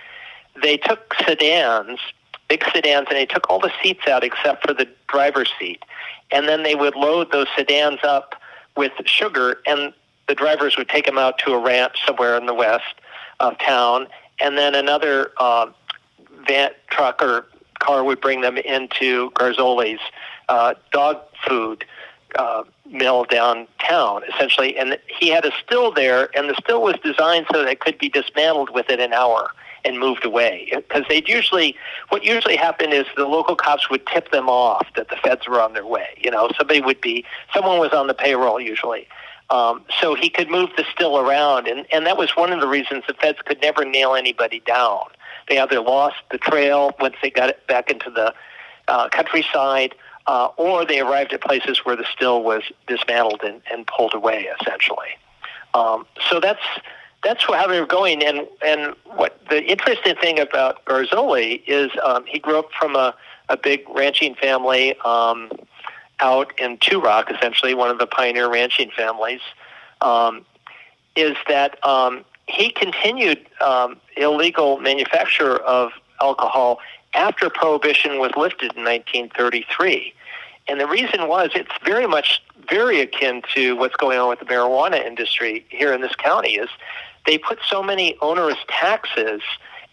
they 0.61 0.77
took 0.77 1.13
sedans, 1.25 1.99
big 2.47 2.63
sedans, 2.73 3.07
and 3.09 3.17
they 3.17 3.25
took 3.25 3.49
all 3.49 3.59
the 3.59 3.71
seats 3.81 4.07
out 4.07 4.23
except 4.23 4.65
for 4.65 4.73
the 4.73 4.87
driver's 5.07 5.51
seat. 5.59 5.83
And 6.31 6.47
then 6.47 6.63
they 6.63 6.75
would 6.75 6.95
load 6.95 7.31
those 7.31 7.47
sedans 7.55 7.99
up 8.03 8.35
with 8.75 8.91
sugar, 9.05 9.59
and 9.65 9.93
the 10.27 10.35
drivers 10.35 10.77
would 10.77 10.89
take 10.89 11.05
them 11.05 11.17
out 11.17 11.37
to 11.39 11.53
a 11.53 11.59
ranch 11.59 11.97
somewhere 12.05 12.37
in 12.37 12.45
the 12.45 12.53
west 12.53 12.95
of 13.39 13.57
town. 13.59 14.07
And 14.39 14.57
then 14.57 14.75
another 14.75 15.31
uh, 15.37 15.67
van 16.47 16.71
truck 16.89 17.21
or 17.21 17.45
car 17.79 18.03
would 18.03 18.21
bring 18.21 18.41
them 18.41 18.57
into 18.57 19.31
Garzoli's 19.31 20.01
uh, 20.49 20.73
dog 20.91 21.21
food 21.47 21.85
uh, 22.35 22.63
mill 22.85 23.25
downtown, 23.25 24.21
essentially. 24.33 24.77
And 24.77 24.99
he 25.07 25.29
had 25.29 25.45
a 25.45 25.51
still 25.63 25.91
there, 25.91 26.29
and 26.37 26.49
the 26.49 26.55
still 26.61 26.81
was 26.81 26.95
designed 27.03 27.47
so 27.51 27.63
that 27.63 27.69
it 27.69 27.79
could 27.79 27.97
be 27.97 28.09
dismantled 28.09 28.69
within 28.71 28.99
an 28.99 29.13
hour 29.13 29.51
and 29.87 29.99
moved 29.99 30.25
away. 30.25 30.69
Because 30.75 31.03
they'd 31.09 31.27
usually, 31.27 31.75
what 32.09 32.23
usually 32.23 32.57
happened 32.57 32.93
is 32.93 33.05
the 33.15 33.25
local 33.25 33.55
cops 33.55 33.89
would 33.89 34.05
tip 34.07 34.31
them 34.31 34.49
off 34.49 34.85
that 34.95 35.09
the 35.09 35.15
feds 35.15 35.47
were 35.47 35.61
on 35.61 35.73
their 35.73 35.85
way. 35.85 36.09
You 36.17 36.29
know, 36.31 36.49
somebody 36.57 36.81
would 36.81 37.01
be, 37.01 37.25
someone 37.53 37.79
was 37.79 37.93
on 37.93 38.07
the 38.07 38.13
payroll 38.13 38.59
usually. 38.59 39.07
Um, 39.49 39.85
so 40.01 40.13
he 40.13 40.29
could 40.29 40.49
move 40.49 40.69
the 40.75 40.83
still 40.93 41.17
around, 41.17 41.67
and, 41.67 41.85
and 41.93 42.05
that 42.05 42.17
was 42.17 42.31
one 42.35 42.51
of 42.51 42.59
the 42.59 42.67
reasons 42.67 43.05
the 43.07 43.13
feds 43.13 43.39
could 43.45 43.61
never 43.61 43.85
nail 43.85 44.13
anybody 44.13 44.61
down. 44.65 45.05
They 45.47 45.57
either 45.57 45.79
lost 45.79 46.17
the 46.31 46.37
trail 46.37 46.93
once 46.99 47.15
they 47.21 47.29
got 47.29 47.49
it 47.49 47.65
back 47.65 47.89
into 47.89 48.09
the 48.09 48.33
uh, 48.89 49.07
countryside, 49.07 49.95
uh, 50.27 50.49
or 50.57 50.85
they 50.85 50.99
arrived 50.99 51.31
at 51.31 51.41
places 51.41 51.79
where 51.85 51.95
the 51.95 52.05
still 52.13 52.43
was 52.43 52.63
dismantled 52.87 53.41
and, 53.43 53.61
and 53.71 53.87
pulled 53.87 54.13
away, 54.13 54.49
essentially. 54.59 55.15
Um, 55.73 56.05
so 56.29 56.41
that's 56.41 56.59
that's 57.23 57.43
how 57.43 57.67
they 57.67 57.79
were 57.79 57.85
going. 57.85 58.23
And 58.23 58.47
and 58.65 58.95
what 59.15 59.39
the 59.49 59.63
interesting 59.63 60.15
thing 60.15 60.39
about 60.39 60.83
Garzoli 60.85 61.63
is 61.67 61.91
um, 62.03 62.25
he 62.25 62.39
grew 62.39 62.59
up 62.59 62.71
from 62.79 62.95
a, 62.95 63.13
a 63.49 63.57
big 63.57 63.83
ranching 63.89 64.35
family 64.35 64.97
um, 64.99 65.51
out 66.19 66.53
in 66.59 66.77
Two 66.77 66.99
Rock, 66.99 67.31
essentially 67.31 67.73
one 67.73 67.89
of 67.89 67.99
the 67.99 68.07
pioneer 68.07 68.51
ranching 68.51 68.91
families. 68.95 69.41
Um, 70.01 70.45
is 71.15 71.35
that 71.47 71.83
um, 71.83 72.23
he 72.47 72.69
continued 72.69 73.45
um, 73.59 73.97
illegal 74.15 74.79
manufacture 74.79 75.57
of 75.57 75.91
alcohol 76.21 76.79
after 77.13 77.49
prohibition 77.49 78.19
was 78.19 78.31
lifted 78.37 78.75
in 78.75 78.83
1933 78.83 80.13
And 80.67 80.79
the 80.79 80.87
reason 80.87 81.27
was 81.27 81.49
it's 81.55 81.71
very 81.83 82.07
much 82.07 82.41
very 82.69 83.01
akin 83.01 83.41
to 83.55 83.75
what's 83.75 83.95
going 83.95 84.19
on 84.19 84.29
with 84.29 84.39
the 84.39 84.45
marijuana 84.45 85.03
industry 85.05 85.65
here 85.69 85.93
in 85.93 86.01
this 86.01 86.15
county 86.15 86.55
is 86.55 86.69
they 87.27 87.37
put 87.37 87.59
so 87.69 87.83
many 87.83 88.17
onerous 88.21 88.57
taxes 88.67 89.41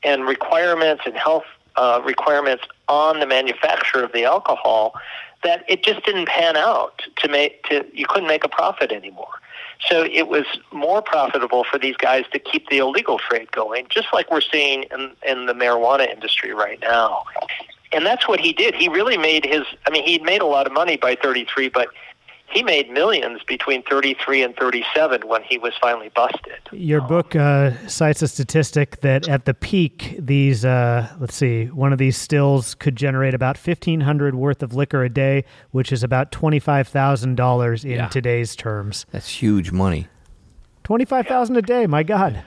and 0.02 0.26
requirements 0.26 1.02
and 1.04 1.16
health 1.16 1.44
uh, 1.76 2.00
requirements 2.04 2.64
on 2.88 3.20
the 3.20 3.26
manufacturer 3.26 4.04
of 4.04 4.12
the 4.12 4.24
alcohol 4.24 4.94
that 5.42 5.64
it 5.68 5.84
just 5.84 6.04
didn't 6.06 6.26
pan 6.26 6.56
out 6.56 7.02
to 7.16 7.28
make 7.28 7.62
to 7.64 7.84
you 7.92 8.06
couldn't 8.06 8.28
make 8.28 8.44
a 8.44 8.48
profit 8.48 8.92
anymore. 8.92 9.40
So 9.88 10.04
it 10.04 10.28
was 10.28 10.46
more 10.72 11.02
profitable 11.02 11.64
for 11.64 11.78
these 11.78 11.96
guys 11.96 12.24
to 12.32 12.38
keep 12.38 12.68
the 12.70 12.78
illegal 12.78 13.18
trade 13.18 13.50
going, 13.52 13.86
just 13.90 14.08
like 14.12 14.30
we're 14.30 14.40
seeing 14.40 14.84
in, 14.84 15.10
in 15.26 15.46
the 15.46 15.52
marijuana 15.52 16.10
industry 16.10 16.54
right 16.54 16.78
now. 16.80 17.24
And 17.92 18.06
that's 18.06 18.26
what 18.26 18.40
he 18.40 18.52
did. 18.52 18.74
He 18.74 18.88
really 18.88 19.18
made 19.18 19.44
his, 19.44 19.62
I 19.86 19.90
mean, 19.90 20.04
he'd 20.04 20.22
made 20.22 20.40
a 20.40 20.46
lot 20.46 20.66
of 20.66 20.72
money 20.72 20.96
by 20.96 21.16
33, 21.16 21.68
but 21.68 21.88
he 22.54 22.62
made 22.62 22.88
millions 22.90 23.42
between 23.42 23.82
33 23.82 24.42
and 24.42 24.56
37 24.56 25.26
when 25.26 25.42
he 25.42 25.58
was 25.58 25.72
finally 25.80 26.10
busted. 26.14 26.52
Your 26.72 27.00
book 27.00 27.34
uh, 27.36 27.72
cites 27.88 28.22
a 28.22 28.28
statistic 28.28 29.00
that 29.00 29.28
at 29.28 29.44
the 29.44 29.52
peak, 29.54 30.16
these 30.18 30.64
uh, 30.64 31.08
let's 31.18 31.34
see, 31.34 31.66
one 31.66 31.92
of 31.92 31.98
these 31.98 32.16
stills 32.16 32.74
could 32.74 32.96
generate 32.96 33.34
about 33.34 33.58
fifteen 33.58 34.00
hundred 34.02 34.34
worth 34.34 34.62
of 34.62 34.72
liquor 34.74 35.02
a 35.04 35.08
day, 35.10 35.44
which 35.72 35.92
is 35.92 36.02
about 36.02 36.30
twenty 36.32 36.58
five 36.60 36.88
thousand 36.88 37.34
dollars 37.36 37.84
in 37.84 37.90
Yeah. 37.92 38.08
today's 38.08 38.54
terms. 38.56 39.04
That's 39.10 39.28
huge 39.28 39.72
money. 39.72 40.06
Twenty 40.84 41.04
five 41.04 41.26
thousand 41.26 41.56
a 41.56 41.62
day, 41.62 41.86
my 41.86 42.02
God. 42.02 42.42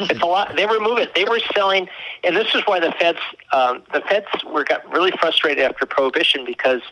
It's 0.00 0.20
a 0.20 0.26
lot. 0.26 0.54
They 0.54 0.64
were 0.64 0.78
moving. 0.78 1.08
They 1.16 1.24
were 1.24 1.40
selling, 1.54 1.88
and 2.22 2.36
this 2.36 2.54
is 2.54 2.62
why 2.66 2.78
the 2.78 2.92
feds, 2.92 3.18
um, 3.52 3.82
the 3.92 4.00
feds 4.02 4.28
were 4.46 4.62
got 4.62 4.88
really 4.92 5.10
frustrated 5.20 5.64
after 5.64 5.86
prohibition 5.86 6.44
because 6.44 6.82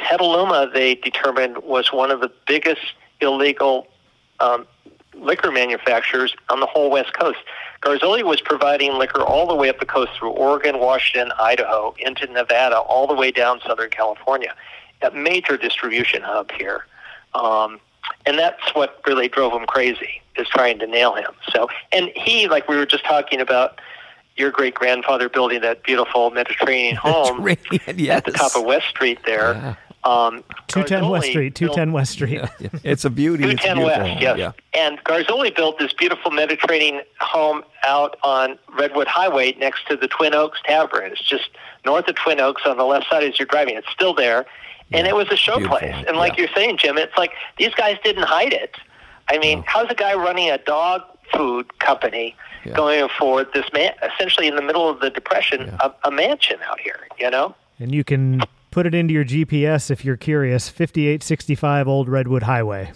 Petaluma, 0.00 0.70
they 0.72 0.94
determined, 0.94 1.58
was 1.58 1.92
one 1.92 2.10
of 2.10 2.20
the 2.20 2.30
biggest 2.46 2.80
illegal 3.20 3.86
um, 4.40 4.66
liquor 5.14 5.52
manufacturers 5.52 6.34
on 6.48 6.60
the 6.60 6.66
whole 6.66 6.90
West 6.90 7.12
Coast. 7.12 7.38
Garzoli 7.82 8.22
was 8.22 8.40
providing 8.40 8.94
liquor 8.94 9.22
all 9.22 9.46
the 9.46 9.54
way 9.54 9.68
up 9.68 9.78
the 9.78 9.86
coast 9.86 10.12
through 10.18 10.30
Oregon, 10.30 10.78
Washington, 10.80 11.32
Idaho, 11.38 11.94
into 11.98 12.26
Nevada, 12.26 12.78
all 12.78 13.06
the 13.06 13.14
way 13.14 13.30
down 13.30 13.60
Southern 13.66 13.90
California. 13.90 14.54
A 15.02 15.10
major 15.12 15.56
distribution 15.56 16.22
hub 16.22 16.50
here. 16.52 16.86
Um, 17.34 17.80
and 18.26 18.38
that's 18.38 18.74
what 18.74 19.00
really 19.06 19.28
drove 19.28 19.52
him 19.52 19.66
crazy, 19.66 20.20
is 20.36 20.48
trying 20.48 20.78
to 20.80 20.86
nail 20.86 21.14
him. 21.14 21.32
So, 21.52 21.68
and 21.92 22.10
he, 22.14 22.48
like 22.48 22.68
we 22.68 22.76
were 22.76 22.86
just 22.86 23.04
talking 23.04 23.40
about, 23.40 23.80
your 24.36 24.50
great 24.50 24.74
grandfather 24.74 25.28
building 25.28 25.60
that 25.60 25.82
beautiful 25.82 26.30
Mediterranean 26.30 26.96
home 27.02 27.44
Mediterranean, 27.44 28.10
at 28.10 28.24
the 28.24 28.32
top 28.32 28.56
of 28.56 28.64
West 28.64 28.88
Street 28.88 29.18
there. 29.24 29.52
Yeah. 29.52 29.74
Um, 30.02 30.42
Two 30.68 30.82
ten 30.84 31.08
West 31.08 31.26
Street. 31.26 31.54
210 31.54 31.66
built- 31.66 31.76
ten 31.76 31.92
West 31.92 32.12
Street. 32.12 32.40
It's 32.84 33.04
a 33.04 33.10
beauty. 33.10 33.44
It's 33.44 33.62
210 33.62 33.76
beautiful. 33.76 34.04
West, 34.04 34.22
yes. 34.22 34.38
Yeah. 34.38 34.52
And 34.80 35.02
Garzoli 35.04 35.54
built 35.54 35.78
this 35.78 35.92
beautiful 35.92 36.30
Mediterranean 36.30 37.02
home 37.20 37.62
out 37.84 38.16
on 38.22 38.58
Redwood 38.78 39.06
Highway 39.08 39.54
next 39.58 39.86
to 39.88 39.96
the 39.96 40.08
Twin 40.08 40.34
Oaks 40.34 40.58
Tavern. 40.64 41.12
It's 41.12 41.22
just 41.22 41.50
north 41.84 42.08
of 42.08 42.14
Twin 42.14 42.40
Oaks 42.40 42.62
on 42.64 42.78
the 42.78 42.84
left 42.84 43.08
side 43.10 43.24
as 43.24 43.38
you're 43.38 43.46
driving. 43.46 43.76
It's 43.76 43.90
still 43.90 44.14
there. 44.14 44.46
And 44.92 45.06
it 45.06 45.14
was 45.14 45.28
a 45.30 45.36
show 45.36 45.56
Beautiful, 45.58 45.78
place. 45.78 46.04
And 46.08 46.16
like 46.16 46.32
yeah. 46.36 46.40
you're 46.44 46.54
saying, 46.54 46.78
Jim, 46.78 46.98
it's 46.98 47.16
like 47.16 47.32
these 47.58 47.72
guys 47.74 47.96
didn't 48.02 48.24
hide 48.24 48.52
it. 48.52 48.76
I 49.28 49.38
mean, 49.38 49.62
how's 49.66 49.88
a 49.90 49.94
guy 49.94 50.14
running 50.14 50.50
a 50.50 50.58
dog 50.58 51.02
food 51.32 51.78
company 51.78 52.34
Yeah. 52.64 52.72
going 52.74 53.08
for 53.16 53.44
this 53.44 53.66
man, 53.72 53.92
essentially 54.02 54.48
in 54.48 54.56
the 54.56 54.62
middle 54.62 54.88
of 54.88 54.98
the 55.00 55.08
Depression, 55.10 55.68
a, 55.80 55.92
a 56.04 56.10
mansion 56.10 56.58
out 56.68 56.80
here, 56.80 57.06
you 57.20 57.30
know? 57.30 57.54
And 57.78 57.94
you 57.94 58.02
can 58.02 58.40
put 58.70 58.86
it 58.86 58.94
into 58.94 59.12
your 59.14 59.24
GPS 59.24 59.90
if 59.90 60.04
you're 60.04 60.16
curious. 60.16 60.68
Fifty 60.68 61.06
eight 61.08 61.22
sixty 61.22 61.54
five 61.54 61.86
Old 61.88 62.08
Redwood 62.08 62.44
Highway. 62.44 62.92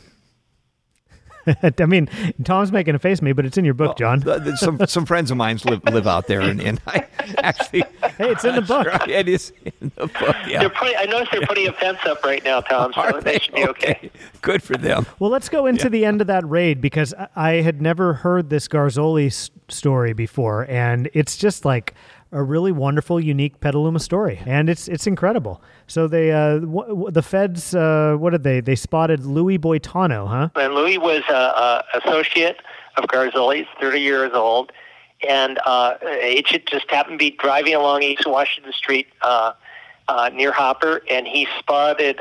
I 1.78 1.84
mean, 1.84 2.08
Tom's 2.42 2.72
making 2.72 2.94
a 2.94 2.98
face 2.98 3.18
at 3.18 3.22
me, 3.22 3.32
but 3.32 3.44
it's 3.44 3.58
in 3.58 3.66
your 3.66 3.74
book, 3.74 3.98
John. 3.98 4.20
The- 4.20 4.38
the- 4.38 4.56
some 4.56 4.78
some 4.86 5.04
friends 5.04 5.30
of 5.30 5.36
mine 5.36 5.58
live 5.66 5.84
live 5.84 6.06
out 6.06 6.26
there, 6.26 6.40
and, 6.40 6.58
and 6.58 6.80
I 6.86 7.06
actually 7.38 7.84
Hey, 8.16 8.30
it's 8.30 8.44
in 8.46 8.54
the 8.54 8.62
book. 8.62 8.86
it 9.08 9.28
is 9.28 9.52
in 9.64 9.92
the 9.96 10.06
book. 10.06 10.36
Yeah. 10.46 10.60
They're 10.60 10.70
putting, 10.70 10.94
I 10.96 11.04
noticed 11.04 11.32
they're 11.32 11.46
putting 11.46 11.66
a 11.68 11.72
fence 11.72 11.98
up 12.06 12.24
right 12.24 12.42
now, 12.44 12.60
Tom, 12.62 12.92
so 12.94 13.00
Are 13.02 13.12
that 13.12 13.24
they? 13.24 13.38
should 13.40 13.54
be 13.54 13.66
okay. 13.68 14.10
Good 14.40 14.62
for 14.62 14.74
them. 14.76 15.04
Well, 15.18 15.30
let's 15.30 15.48
go 15.50 15.66
into 15.66 15.90
the 15.90 16.04
end 16.06 16.20
of 16.22 16.28
that 16.28 16.48
raid 16.48 16.80
because 16.80 17.12
I- 17.12 17.28
I 17.36 17.50
had 17.62 17.82
never 17.82 18.14
heard 18.14 18.48
this 18.48 18.66
Garzoli 18.68 19.26
s- 19.26 19.50
story 19.68 20.12
before, 20.14 20.64
and 20.70 21.10
it's 21.12 21.36
just 21.36 21.64
like 21.66 21.92
a 22.34 22.42
really 22.42 22.72
wonderful, 22.72 23.20
unique 23.20 23.60
Petaluma 23.60 24.00
story, 24.00 24.40
and 24.44 24.68
it's 24.68 24.88
it's 24.88 25.06
incredible. 25.06 25.62
So 25.86 26.08
they, 26.08 26.32
uh, 26.32 26.58
w- 26.58 26.88
w- 26.88 27.10
the 27.10 27.22
feds, 27.22 27.74
uh, 27.74 28.16
what 28.18 28.30
did 28.30 28.42
they? 28.42 28.60
They 28.60 28.74
spotted 28.74 29.24
Louis 29.24 29.58
Boitano, 29.58 30.26
huh? 30.28 30.48
And 30.56 30.74
Louis 30.74 30.98
was 30.98 31.22
a, 31.28 31.32
a 31.32 31.84
associate 32.04 32.58
of 32.96 33.04
Garzoli's, 33.04 33.66
30 33.80 34.00
years 34.00 34.32
old, 34.34 34.72
and 35.28 35.58
uh, 35.64 35.94
agent 36.20 36.66
just 36.66 36.90
happened 36.90 37.18
to 37.20 37.24
be 37.24 37.30
driving 37.30 37.74
along 37.74 38.02
East 38.02 38.26
Washington 38.26 38.72
Street 38.72 39.06
uh, 39.22 39.52
uh, 40.08 40.30
near 40.34 40.52
Hopper, 40.52 41.02
and 41.08 41.26
he 41.26 41.46
spotted 41.58 42.20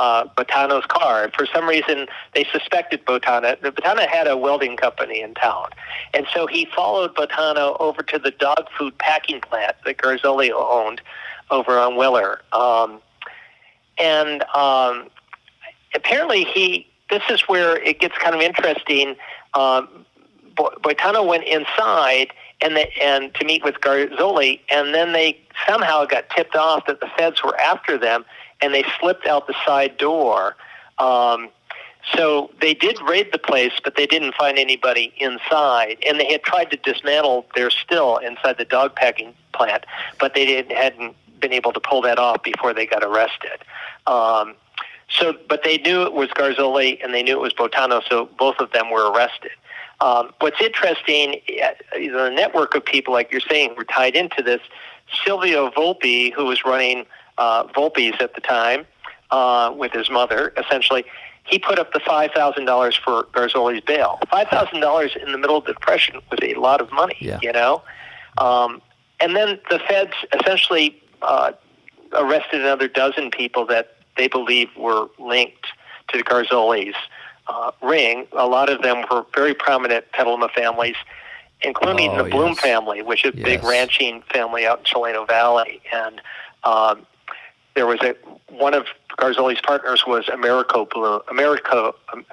uh, 0.00 0.24
Boitano's 0.34 0.86
car. 0.86 1.30
For 1.36 1.44
some 1.44 1.68
reason, 1.68 2.06
they 2.34 2.44
suspected 2.50 3.04
Boitano. 3.04 3.54
Boitano 3.56 4.08
had 4.08 4.26
a 4.26 4.34
welding 4.34 4.78
company 4.78 5.20
in 5.20 5.34
town, 5.34 5.68
and 6.14 6.26
so 6.32 6.46
he 6.46 6.64
followed 6.74 7.14
Boitano 7.14 7.76
over 7.80 8.02
to 8.04 8.18
the 8.18 8.30
dog 8.30 8.66
food 8.76 8.96
packing 8.96 9.42
plant 9.42 9.76
that 9.84 9.98
Garzoli 9.98 10.50
owned 10.52 11.02
over 11.50 11.78
on 11.78 11.96
Weller. 11.96 12.40
Um, 12.52 13.00
and 13.98 14.42
um, 14.54 15.10
apparently 15.94 16.44
he 16.44 16.86
this 17.10 17.22
is 17.28 17.42
where 17.42 17.76
it 17.76 18.00
gets 18.00 18.16
kind 18.16 18.34
of 18.34 18.40
interesting 18.40 19.16
um, 19.52 20.06
Bo- 20.56 20.72
Boitano 20.80 21.26
went 21.26 21.44
inside 21.44 22.28
and 22.62 22.76
they, 22.76 22.92
and 23.02 23.34
to 23.34 23.44
meet 23.44 23.64
with 23.64 23.74
Garzoli 23.80 24.60
and 24.70 24.94
then 24.94 25.12
they 25.12 25.38
somehow 25.68 26.06
got 26.06 26.30
tipped 26.30 26.56
off 26.56 26.86
that 26.86 27.00
the 27.00 27.08
feds 27.18 27.42
were 27.42 27.58
after 27.58 27.98
them 27.98 28.24
and 28.62 28.74
they 28.74 28.84
slipped 29.00 29.26
out 29.26 29.46
the 29.46 29.54
side 29.64 29.96
door 29.96 30.56
um, 30.98 31.48
so 32.16 32.50
they 32.60 32.74
did 32.74 33.00
raid 33.02 33.32
the 33.32 33.38
place, 33.38 33.72
but 33.82 33.96
they 33.96 34.06
didn't 34.06 34.34
find 34.34 34.58
anybody 34.58 35.12
inside. 35.18 35.98
And 36.06 36.18
they 36.18 36.32
had 36.32 36.42
tried 36.42 36.70
to 36.70 36.76
dismantle 36.76 37.46
their 37.54 37.70
still 37.70 38.16
inside 38.18 38.58
the 38.58 38.64
dog 38.64 38.94
packing 38.94 39.34
plant, 39.52 39.84
but 40.18 40.34
they 40.34 40.46
didn't, 40.46 40.76
hadn't 40.76 41.16
been 41.40 41.52
able 41.52 41.72
to 41.72 41.80
pull 41.80 42.02
that 42.02 42.18
off 42.18 42.42
before 42.42 42.72
they 42.72 42.86
got 42.86 43.04
arrested. 43.04 43.58
Um, 44.06 44.54
so, 45.08 45.34
but 45.48 45.64
they 45.64 45.78
knew 45.78 46.02
it 46.02 46.12
was 46.12 46.28
Garzoli 46.30 47.02
and 47.02 47.12
they 47.12 47.22
knew 47.22 47.32
it 47.32 47.40
was 47.40 47.52
Boitano, 47.52 48.02
so 48.08 48.28
both 48.38 48.60
of 48.60 48.72
them 48.72 48.90
were 48.90 49.10
arrested. 49.10 49.50
Um, 50.00 50.32
what's 50.38 50.60
interesting, 50.60 51.40
uh, 51.62 51.68
the 51.92 52.30
network 52.30 52.74
of 52.74 52.84
people, 52.84 53.12
like 53.12 53.30
you're 53.30 53.40
saying, 53.40 53.74
were 53.76 53.84
tied 53.84 54.14
into 54.14 54.42
this. 54.42 54.60
Silvio 55.24 55.70
Volpe, 55.70 56.32
who 56.32 56.46
was 56.46 56.64
running 56.64 57.04
uh, 57.40 57.64
Volpe's 57.76 58.20
at 58.20 58.34
the 58.36 58.40
time 58.40 58.86
uh, 59.32 59.72
with 59.76 59.92
his 59.92 60.08
mother, 60.10 60.52
essentially, 60.56 61.04
he 61.44 61.58
put 61.58 61.78
up 61.78 61.92
the 61.92 62.00
five 62.00 62.30
thousand 62.32 62.66
dollars 62.66 62.94
for 63.04 63.24
Garzoli's 63.34 63.80
bail. 63.92 64.18
Five 64.30 64.48
thousand 64.48 64.80
dollars 64.80 65.12
in 65.20 65.32
the 65.32 65.38
middle 65.38 65.56
of 65.56 65.64
the 65.64 65.72
depression 65.72 66.14
was 66.30 66.38
a 66.42 66.54
lot 66.54 66.80
of 66.80 66.92
money, 66.92 67.16
Yeah. 67.18 67.38
you 67.42 67.52
know. 67.52 67.82
Um, 68.38 68.80
and 69.22 69.34
then 69.34 69.58
the 69.70 69.78
feds 69.88 70.12
essentially 70.38 70.86
uh, 71.22 71.52
arrested 72.12 72.60
another 72.60 72.88
dozen 72.88 73.30
people 73.30 73.66
that 73.66 73.96
they 74.16 74.28
believe 74.28 74.68
were 74.76 75.08
linked 75.18 75.66
to 76.08 76.18
the 76.18 76.24
Garzoli's 76.24 76.94
uh, 77.48 77.70
ring. 77.82 78.26
A 78.32 78.46
lot 78.46 78.68
of 78.68 78.82
them 78.82 79.04
were 79.10 79.24
very 79.34 79.54
prominent 79.54 80.04
Petaluma 80.12 80.48
families, 80.48 80.96
including 81.62 82.10
Oh, 82.10 82.22
the 82.24 82.30
Bloom 82.30 82.50
yes. 82.56 82.60
family, 82.60 83.02
which 83.02 83.24
is 83.24 83.32
a 83.34 83.36
big 83.36 83.62
ranching 83.64 84.22
family 84.32 84.66
out 84.66 84.78
in 84.80 84.84
Chileno 84.84 85.26
Valley. 85.26 85.80
And 85.92 86.20
um, 86.64 87.06
there 87.74 87.86
was 87.86 88.00
a 88.02 88.14
one 88.50 88.74
of 88.74 88.86
Garzoli's 89.18 89.60
partners 89.60 90.04
was 90.06 90.28
Americo 90.28 90.84
Bloom, 90.84 91.20
Americo, 91.30 91.94
um, 92.12 92.24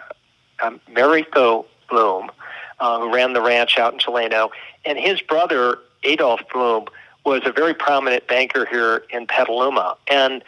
um, 0.63 0.79
Americo 0.87 1.65
Bloom, 1.89 2.31
uh, 2.79 2.99
who 2.99 3.13
ran 3.13 3.33
the 3.33 3.41
ranch 3.41 3.77
out 3.77 3.93
in 3.93 3.99
Chileno, 3.99 4.49
and 4.85 4.97
his 4.97 5.21
brother 5.21 5.79
Adolf 6.03 6.41
Bloom 6.51 6.85
was 7.25 7.41
a 7.45 7.51
very 7.51 7.73
prominent 7.73 8.25
banker 8.27 8.65
here 8.65 9.03
in 9.09 9.27
Petaluma. 9.27 9.95
And 10.09 10.43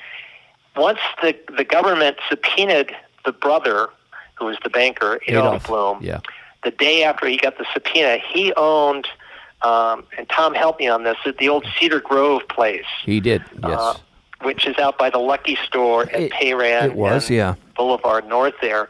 once 0.75 0.99
the 1.21 1.35
the 1.55 1.63
government 1.63 2.17
subpoenaed 2.29 2.95
the 3.25 3.31
brother, 3.31 3.89
who 4.35 4.45
was 4.45 4.57
the 4.63 4.69
banker 4.69 5.19
Adolf, 5.27 5.67
Bloom, 5.67 5.99
Yeah. 6.01 6.19
the 6.63 6.71
day 6.71 7.03
after 7.03 7.27
he 7.27 7.37
got 7.37 7.57
the 7.57 7.65
subpoena, 7.73 8.17
he 8.17 8.53
owned. 8.55 9.07
Um, 9.61 10.05
and 10.17 10.27
Tom 10.29 10.53
helped 10.53 10.79
me 10.79 10.87
on 10.87 11.03
this. 11.03 11.17
At 11.25 11.37
the 11.37 11.49
old 11.49 11.67
Cedar 11.77 11.99
Grove 11.99 12.47
place, 12.47 12.85
He 13.03 13.19
did. 13.19 13.43
Yes. 13.61 13.77
uh, 13.77 13.93
which 14.41 14.65
is 14.65 14.77
out 14.77 14.97
by 14.97 15.09
the 15.09 15.17
Lucky 15.19 15.57
Store 15.65 16.03
and 16.03 16.23
It- 16.25 16.31
Payran 16.31 16.85
it 16.85 16.95
was, 16.95 17.29
yeah. 17.29 17.55
Boulevard 17.75 18.27
North 18.27 18.53
there. 18.61 18.89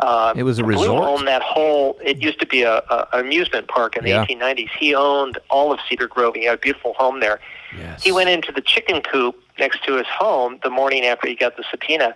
Uh, 0.00 0.32
It 0.36 0.44
was 0.44 0.58
a 0.60 0.64
resort? 0.64 1.02
owned 1.04 1.26
that 1.26 1.42
whole. 1.42 1.98
It 2.04 2.18
used 2.22 2.38
to 2.40 2.46
be 2.46 2.62
a, 2.62 2.76
a 2.88 3.08
amusement 3.14 3.66
park 3.68 3.96
in 3.96 4.04
the 4.04 4.10
Yeah. 4.10 4.24
1890s. 4.26 4.70
He 4.78 4.94
owned 4.94 5.38
all 5.50 5.72
of 5.72 5.80
Cedar 5.88 6.06
Grove. 6.06 6.34
He 6.36 6.44
had 6.44 6.54
a 6.54 6.58
beautiful 6.58 6.94
home 6.94 7.18
there. 7.20 7.40
Yes. 7.76 8.02
He 8.02 8.12
went 8.12 8.28
into 8.30 8.52
the 8.52 8.60
chicken 8.60 9.02
coop 9.02 9.36
next 9.58 9.82
to 9.84 9.94
his 9.94 10.06
home 10.06 10.60
the 10.62 10.70
morning 10.70 11.04
after 11.04 11.26
he 11.26 11.34
got 11.34 11.56
the 11.56 11.64
subpoena, 11.70 12.14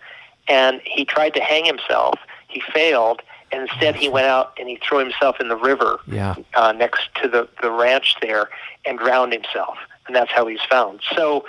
and 0.49 0.81
he 0.85 1.05
tried 1.05 1.35
to 1.35 1.41
hang 1.41 1.65
himself. 1.65 2.19
He 2.49 2.61
failed. 2.73 3.21
and 3.51 3.63
Instead, 3.69 3.97
he 3.97 4.09
went 4.09 4.27
out 4.27 4.53
and 4.59 4.69
he 4.69 4.77
threw 4.77 4.99
himself 4.99 5.41
in 5.41 5.49
the 5.49 5.57
river 5.57 5.99
Yeah. 6.07 6.37
uh, 6.55 6.71
next 6.73 7.09
to 7.21 7.29
the, 7.29 7.49
the 7.63 7.71
ranch 7.71 8.17
there 8.23 8.49
and 8.87 8.97
drowned 8.99 9.33
himself, 9.33 9.77
and 10.07 10.15
that's 10.15 10.31
how 10.31 10.47
he's 10.47 10.63
found. 10.71 11.01
So 11.17 11.45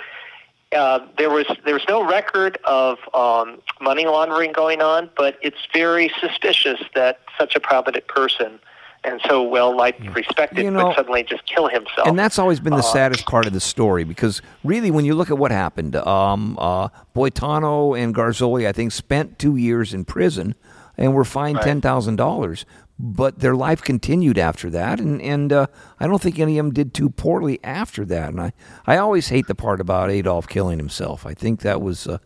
uh, 0.74 1.00
there 1.18 1.30
was 1.30 1.46
there 1.64 1.74
was 1.74 1.84
no 1.88 2.04
record 2.08 2.58
of 2.64 2.98
um, 3.14 3.60
money 3.80 4.06
laundering 4.06 4.52
going 4.52 4.82
on, 4.82 5.10
but 5.16 5.38
it's 5.42 5.56
very 5.72 6.12
suspicious 6.20 6.80
that 6.94 7.20
such 7.38 7.54
a 7.56 7.60
prominent 7.60 8.06
person 8.08 8.58
and 9.06 9.20
so 9.28 9.42
well 9.42 9.76
liked, 9.76 10.00
respected, 10.14 10.64
You 10.64 10.70
know- 10.70 10.86
would 10.86 10.96
suddenly 10.96 11.22
just 11.24 11.44
kill 11.44 11.68
himself. 11.68 12.08
And 12.08 12.18
that's 12.18 12.38
always 12.38 12.58
been 12.58 12.72
the 12.72 12.78
Uh, 12.78 12.82
saddest 12.82 13.26
part 13.26 13.46
of 13.46 13.52
the 13.52 13.60
story 13.60 14.02
because 14.04 14.40
really, 14.64 14.90
when 14.90 15.04
you 15.04 15.14
look 15.14 15.30
at 15.30 15.36
what 15.36 15.50
happened, 15.50 15.94
um, 15.96 16.56
uh, 16.58 16.88
Boitano 17.14 17.98
and 17.98 18.14
Garzoli, 18.14 18.66
I 18.66 18.72
think, 18.72 18.92
spent 18.92 19.38
two 19.38 19.56
years 19.56 19.92
in 19.92 20.04
prison 20.04 20.54
and 20.96 21.12
were 21.14 21.24
fined 21.24 21.56
Right. 21.56 21.64
ten 21.64 21.80
thousand 21.82 22.16
dollars. 22.16 22.64
But 22.96 23.40
their 23.40 23.56
life 23.56 23.82
continued 23.82 24.38
after 24.38 24.70
that, 24.70 25.00
and 25.00 25.20
and 25.20 25.52
uh, 25.52 25.66
I 25.98 26.06
don't 26.06 26.22
think 26.22 26.38
any 26.38 26.58
of 26.58 26.64
them 26.66 26.72
did 26.72 26.94
too 26.94 27.10
poorly 27.10 27.58
after 27.64 28.04
that. 28.04 28.28
And 28.28 28.40
I, 28.40 28.52
I 28.86 28.98
always 28.98 29.28
hate 29.28 29.48
the 29.48 29.54
part 29.56 29.80
about 29.80 30.10
Adolf 30.12 30.46
killing 30.46 30.78
himself. 30.78 31.26
I 31.26 31.34
think 31.34 31.60
that 31.62 31.82
was, 31.82 32.06
uh, 32.06 32.18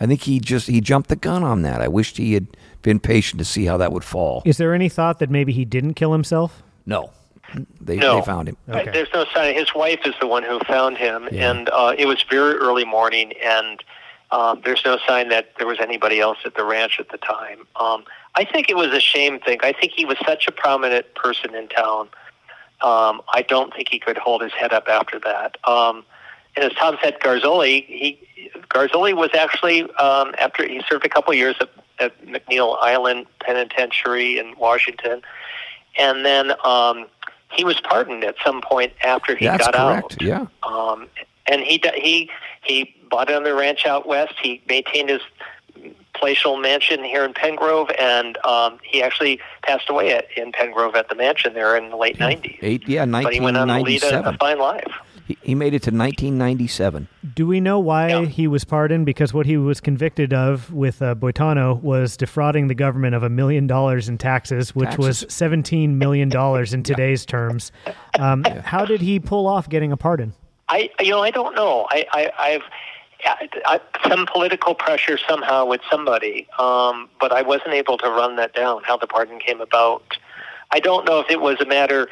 I 0.00 0.06
think 0.06 0.22
he 0.22 0.40
just 0.40 0.66
he 0.66 0.80
jumped 0.80 1.10
the 1.10 1.16
gun 1.16 1.42
on 1.42 1.60
that. 1.62 1.82
I 1.82 1.88
wished 1.88 2.16
he 2.16 2.32
had 2.32 2.46
been 2.80 3.00
patient 3.00 3.38
to 3.40 3.44
see 3.44 3.66
how 3.66 3.76
that 3.76 3.92
would 3.92 4.02
fall. 4.04 4.42
Is 4.46 4.56
there 4.56 4.72
any 4.72 4.88
thought 4.88 5.18
that 5.18 5.28
maybe 5.28 5.52
he 5.52 5.66
didn't 5.66 5.92
kill 5.92 6.12
himself? 6.12 6.62
No, 6.86 7.10
they 7.78 7.96
No. 7.96 8.16
they 8.20 8.24
found 8.24 8.48
him. 8.48 8.56
Okay. 8.66 8.90
There's 8.92 9.12
no 9.12 9.26
sign. 9.34 9.54
His 9.54 9.74
wife 9.74 10.00
is 10.06 10.14
the 10.22 10.26
one 10.26 10.42
who 10.42 10.58
found 10.60 10.96
him, 10.96 11.28
Yeah. 11.32 11.50
and 11.50 11.68
uh, 11.68 11.94
it 11.98 12.06
was 12.06 12.24
very 12.30 12.54
early 12.54 12.86
morning, 12.86 13.32
and 13.44 13.84
um, 14.30 14.62
there's 14.64 14.82
no 14.86 14.96
sign 15.06 15.28
that 15.28 15.50
there 15.58 15.66
was 15.66 15.78
anybody 15.80 16.18
else 16.18 16.38
at 16.46 16.54
the 16.56 16.64
ranch 16.64 16.98
at 16.98 17.10
the 17.10 17.18
time. 17.18 17.66
Um, 17.78 18.04
I 18.36 18.44
think 18.44 18.68
it 18.68 18.76
was 18.76 18.88
a 18.92 19.00
shame 19.00 19.38
thing. 19.40 19.58
I 19.62 19.72
think 19.72 19.92
he 19.94 20.04
was 20.04 20.16
such 20.26 20.48
a 20.48 20.52
prominent 20.52 21.14
person 21.14 21.54
in 21.54 21.68
town. 21.68 22.08
Um, 22.82 23.22
I 23.32 23.44
don't 23.48 23.72
think 23.74 23.88
he 23.90 23.98
could 23.98 24.18
hold 24.18 24.42
his 24.42 24.52
head 24.52 24.72
up 24.72 24.88
after 24.88 25.18
that. 25.20 25.56
Um, 25.64 26.04
and 26.56 26.64
as 26.64 26.72
Tom 26.72 26.96
said, 27.02 27.18
Garzoli, 27.20 27.84
he 27.86 28.18
Garzoli 28.68 29.14
was 29.14 29.30
actually 29.34 29.82
um, 29.94 30.34
after 30.38 30.66
he 30.66 30.82
served 30.88 31.04
a 31.04 31.08
couple 31.08 31.32
of 31.32 31.38
years 31.38 31.56
at, 31.60 31.70
at 31.98 32.26
McNeil 32.26 32.76
Island 32.80 33.26
Penitentiary 33.40 34.38
in 34.38 34.54
Washington, 34.58 35.22
and 35.98 36.24
then 36.24 36.52
um, 36.64 37.06
he 37.52 37.64
was 37.64 37.80
pardoned 37.80 38.24
at 38.24 38.34
some 38.44 38.60
point 38.60 38.92
after 39.04 39.34
he 39.36 39.46
That's 39.46 39.64
got 39.66 39.74
correct. 39.74 40.14
out. 40.14 40.22
Yeah. 40.22 40.46
Um, 40.62 41.08
and 41.46 41.62
he 41.62 41.78
d- 41.78 41.90
he 42.00 42.30
he 42.62 42.94
bought 43.10 43.30
another 43.30 43.54
ranch 43.54 43.86
out 43.86 44.06
west. 44.06 44.34
He 44.42 44.62
maintained 44.68 45.08
his 45.10 45.20
palatial 46.24 46.56
mansion 46.56 47.04
here 47.04 47.22
in 47.24 47.34
Penngrove, 47.34 47.94
and 48.00 48.38
um, 48.46 48.78
he 48.82 49.02
actually 49.02 49.38
passed 49.62 49.90
away 49.90 50.12
at, 50.14 50.26
in 50.38 50.52
Penngrove 50.52 50.94
at 50.96 51.08
the 51.10 51.14
mansion 51.14 51.52
there 51.52 51.76
in 51.76 51.90
the 51.90 51.96
late 51.96 52.16
'90s. 52.18 52.58
Eight, 52.62 52.88
yeah, 52.88 53.04
But 53.04 53.32
he 53.34 53.40
went 53.40 53.56
on 53.58 53.68
to 53.68 53.74
lead 53.80 54.02
a, 54.02 54.20
a 54.20 54.22
1997. 54.32 54.38
fine 54.38 54.58
life. 54.58 54.92
He, 55.26 55.36
he 55.42 55.54
made 55.54 55.74
it 55.74 55.82
to 55.84 55.90
1997. 55.90 57.08
Do 57.34 57.46
we 57.46 57.60
know 57.60 57.78
why 57.78 58.08
Yeah. 58.08 58.24
he 58.26 58.46
was 58.46 58.64
pardoned? 58.64 59.04
Because 59.06 59.32
what 59.34 59.44
he 59.46 59.56
was 59.58 59.80
convicted 59.80 60.32
of 60.34 60.72
with 60.72 61.00
uh, 61.02 61.14
Boitano 61.14 61.80
was 61.82 62.16
defrauding 62.16 62.68
the 62.68 62.74
government 62.74 63.14
of 63.14 63.22
a 63.22 63.28
million 63.30 63.66
dollars 63.66 64.08
in 64.08 64.16
taxes, 64.18 64.74
which 64.74 64.96
was 64.98 65.24
seventeen 65.28 65.98
million 65.98 66.28
dollars 66.30 66.72
in 66.72 66.82
today's 66.90 67.26
terms. 67.26 67.70
Um, 68.18 68.44
How 68.64 68.84
did 68.86 69.00
he 69.02 69.20
pull 69.20 69.46
off 69.46 69.68
getting 69.68 69.92
a 69.92 69.96
pardon? 69.96 70.32
I 70.70 70.88
you 71.00 71.10
know 71.10 71.20
I 71.22 71.30
don't 71.30 71.54
know. 71.54 71.86
I, 71.90 72.06
I 72.12 72.30
I've 72.38 72.62
I, 73.24 73.48
I, 73.66 74.08
some 74.08 74.26
political 74.26 74.74
pressure 74.74 75.18
somehow 75.18 75.64
with 75.64 75.80
somebody, 75.90 76.46
um, 76.58 77.08
but 77.20 77.32
I 77.32 77.42
wasn't 77.42 77.74
able 77.74 77.98
to 77.98 78.08
run 78.08 78.36
that 78.36 78.54
down. 78.54 78.82
How 78.84 78.96
the 78.96 79.06
pardon 79.06 79.38
came 79.38 79.60
about, 79.60 80.16
I 80.70 80.80
don't 80.80 81.04
know 81.06 81.20
if 81.20 81.30
it 81.30 81.40
was 81.40 81.60
a 81.60 81.66
matter. 81.66 82.08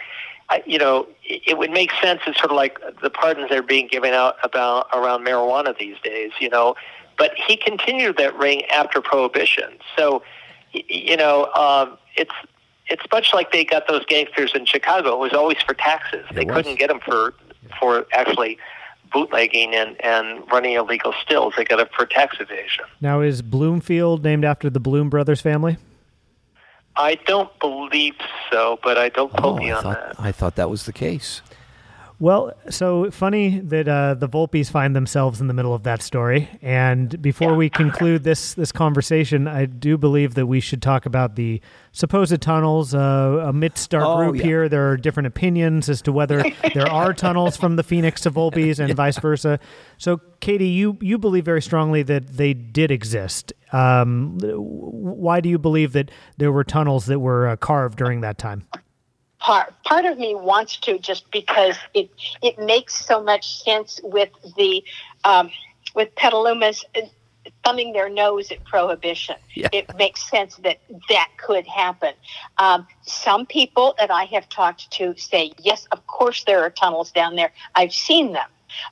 I, 0.48 0.62
you 0.66 0.78
know, 0.78 1.06
it, 1.24 1.42
it 1.46 1.58
would 1.58 1.70
make 1.70 1.90
sense. 2.02 2.20
It's 2.26 2.38
sort 2.38 2.50
of 2.50 2.56
like 2.56 2.78
the 3.02 3.10
pardons 3.10 3.50
that 3.50 3.58
are 3.58 3.62
being 3.62 3.88
given 3.88 4.12
out 4.12 4.36
about 4.42 4.88
around 4.92 5.24
marijuana 5.26 5.76
these 5.78 5.96
days. 6.02 6.32
You 6.40 6.50
know, 6.50 6.74
but 7.18 7.32
he 7.36 7.56
continued 7.56 8.16
that 8.18 8.36
ring 8.36 8.64
after 8.66 9.00
prohibition. 9.00 9.78
So, 9.96 10.22
you 10.72 11.16
know, 11.16 11.52
um, 11.54 11.98
it's 12.16 12.34
it's 12.88 13.04
much 13.12 13.32
like 13.32 13.52
they 13.52 13.64
got 13.64 13.86
those 13.88 14.04
gangsters 14.06 14.52
in 14.54 14.66
Chicago. 14.66 15.14
It 15.14 15.18
was 15.18 15.32
always 15.32 15.58
for 15.62 15.74
taxes. 15.74 16.26
They 16.34 16.44
was. 16.44 16.56
couldn't 16.56 16.78
get 16.78 16.88
them 16.88 17.00
for 17.00 17.34
for 17.78 18.06
actually 18.12 18.58
bootlegging 19.12 19.74
and, 19.74 20.00
and 20.04 20.42
running 20.50 20.72
illegal 20.74 21.12
stills. 21.22 21.54
They 21.56 21.64
got 21.64 21.80
it 21.80 21.90
for 21.96 22.06
tax 22.06 22.36
evasion. 22.40 22.84
Now, 23.00 23.20
is 23.20 23.42
Bloomfield 23.42 24.24
named 24.24 24.44
after 24.44 24.70
the 24.70 24.80
Bloom 24.80 25.10
brothers 25.10 25.40
family? 25.40 25.76
I 26.96 27.14
don't 27.26 27.50
believe 27.58 28.14
so, 28.50 28.78
but 28.82 28.98
I 28.98 29.08
don't 29.08 29.32
quote 29.32 29.44
oh, 29.44 29.56
me 29.56 29.70
Oh, 29.70 29.74
I 29.74 29.76
on 29.76 29.82
thought, 29.82 30.16
that. 30.16 30.20
I 30.20 30.32
thought 30.32 30.56
that 30.56 30.70
was 30.70 30.84
the 30.84 30.92
case. 30.92 31.40
Well, 32.22 32.52
so 32.70 33.10
funny 33.10 33.58
that 33.58 33.88
uh, 33.88 34.14
the 34.14 34.28
Volpes 34.28 34.70
find 34.70 34.94
themselves 34.94 35.40
in 35.40 35.48
the 35.48 35.54
middle 35.54 35.74
of 35.74 35.82
that 35.82 36.02
story. 36.02 36.48
And 36.62 37.20
before 37.20 37.56
we 37.56 37.68
conclude 37.68 38.22
this 38.22 38.54
this 38.54 38.70
conversation, 38.70 39.48
I 39.48 39.66
do 39.66 39.98
believe 39.98 40.34
that 40.34 40.46
we 40.46 40.60
should 40.60 40.82
talk 40.82 41.04
about 41.04 41.34
the 41.34 41.60
supposed 41.90 42.40
tunnels. 42.40 42.94
Uh, 42.94 43.42
amidst 43.44 43.92
our 43.92 44.04
Oh, 44.04 44.16
group 44.18 44.36
yeah. 44.36 44.42
here, 44.44 44.68
there 44.68 44.88
are 44.90 44.96
different 44.96 45.26
opinions 45.26 45.88
as 45.88 46.00
to 46.02 46.12
whether 46.12 46.44
there 46.74 46.88
are 46.88 47.12
tunnels 47.12 47.56
from 47.56 47.74
the 47.74 47.82
Phoenix 47.82 48.20
to 48.20 48.30
Volpes 48.30 48.78
and 48.78 48.94
vice 48.94 49.18
versa. 49.18 49.58
So, 49.98 50.20
Katie, 50.38 50.68
you 50.68 50.98
you 51.00 51.18
believe 51.18 51.44
very 51.44 51.60
strongly 51.60 52.04
that 52.04 52.36
they 52.36 52.54
did 52.54 52.92
exist. 52.92 53.52
Um, 53.72 54.38
why 54.40 55.40
do 55.40 55.48
you 55.48 55.58
believe 55.58 55.92
that 55.94 56.12
there 56.36 56.52
were 56.52 56.62
tunnels 56.62 57.06
that 57.06 57.18
were 57.18 57.48
uh, 57.48 57.56
carved 57.56 57.98
during 57.98 58.20
that 58.20 58.38
time? 58.38 58.64
Part 59.42 59.74
part 59.82 60.04
of 60.04 60.18
me 60.18 60.34
wants 60.34 60.76
to 60.76 60.98
just 60.98 61.30
because 61.32 61.76
it 61.94 62.08
it 62.42 62.58
makes 62.58 63.04
so 63.04 63.22
much 63.22 63.62
sense 63.62 64.00
with 64.02 64.30
the 64.56 64.82
um, 65.24 65.50
with 65.94 66.14
Petaluma's 66.14 66.84
thumbing 67.64 67.92
their 67.92 68.08
nose 68.08 68.52
at 68.52 68.62
prohibition. 68.64 69.34
Yeah. 69.54 69.68
It 69.72 69.90
makes 69.98 70.28
sense 70.30 70.56
that 70.58 70.78
that 71.08 71.28
could 71.38 71.66
happen. 71.66 72.14
Um, 72.58 72.86
some 73.02 73.46
people 73.46 73.94
that 73.98 74.12
I 74.12 74.24
have 74.26 74.48
talked 74.48 74.90
to 74.92 75.14
say 75.16 75.52
yes, 75.58 75.86
of 75.90 76.06
course 76.06 76.44
there 76.44 76.60
are 76.62 76.70
tunnels 76.70 77.10
down 77.10 77.34
there. 77.34 77.52
I've 77.74 77.92
seen 77.92 78.32
them, 78.32 78.48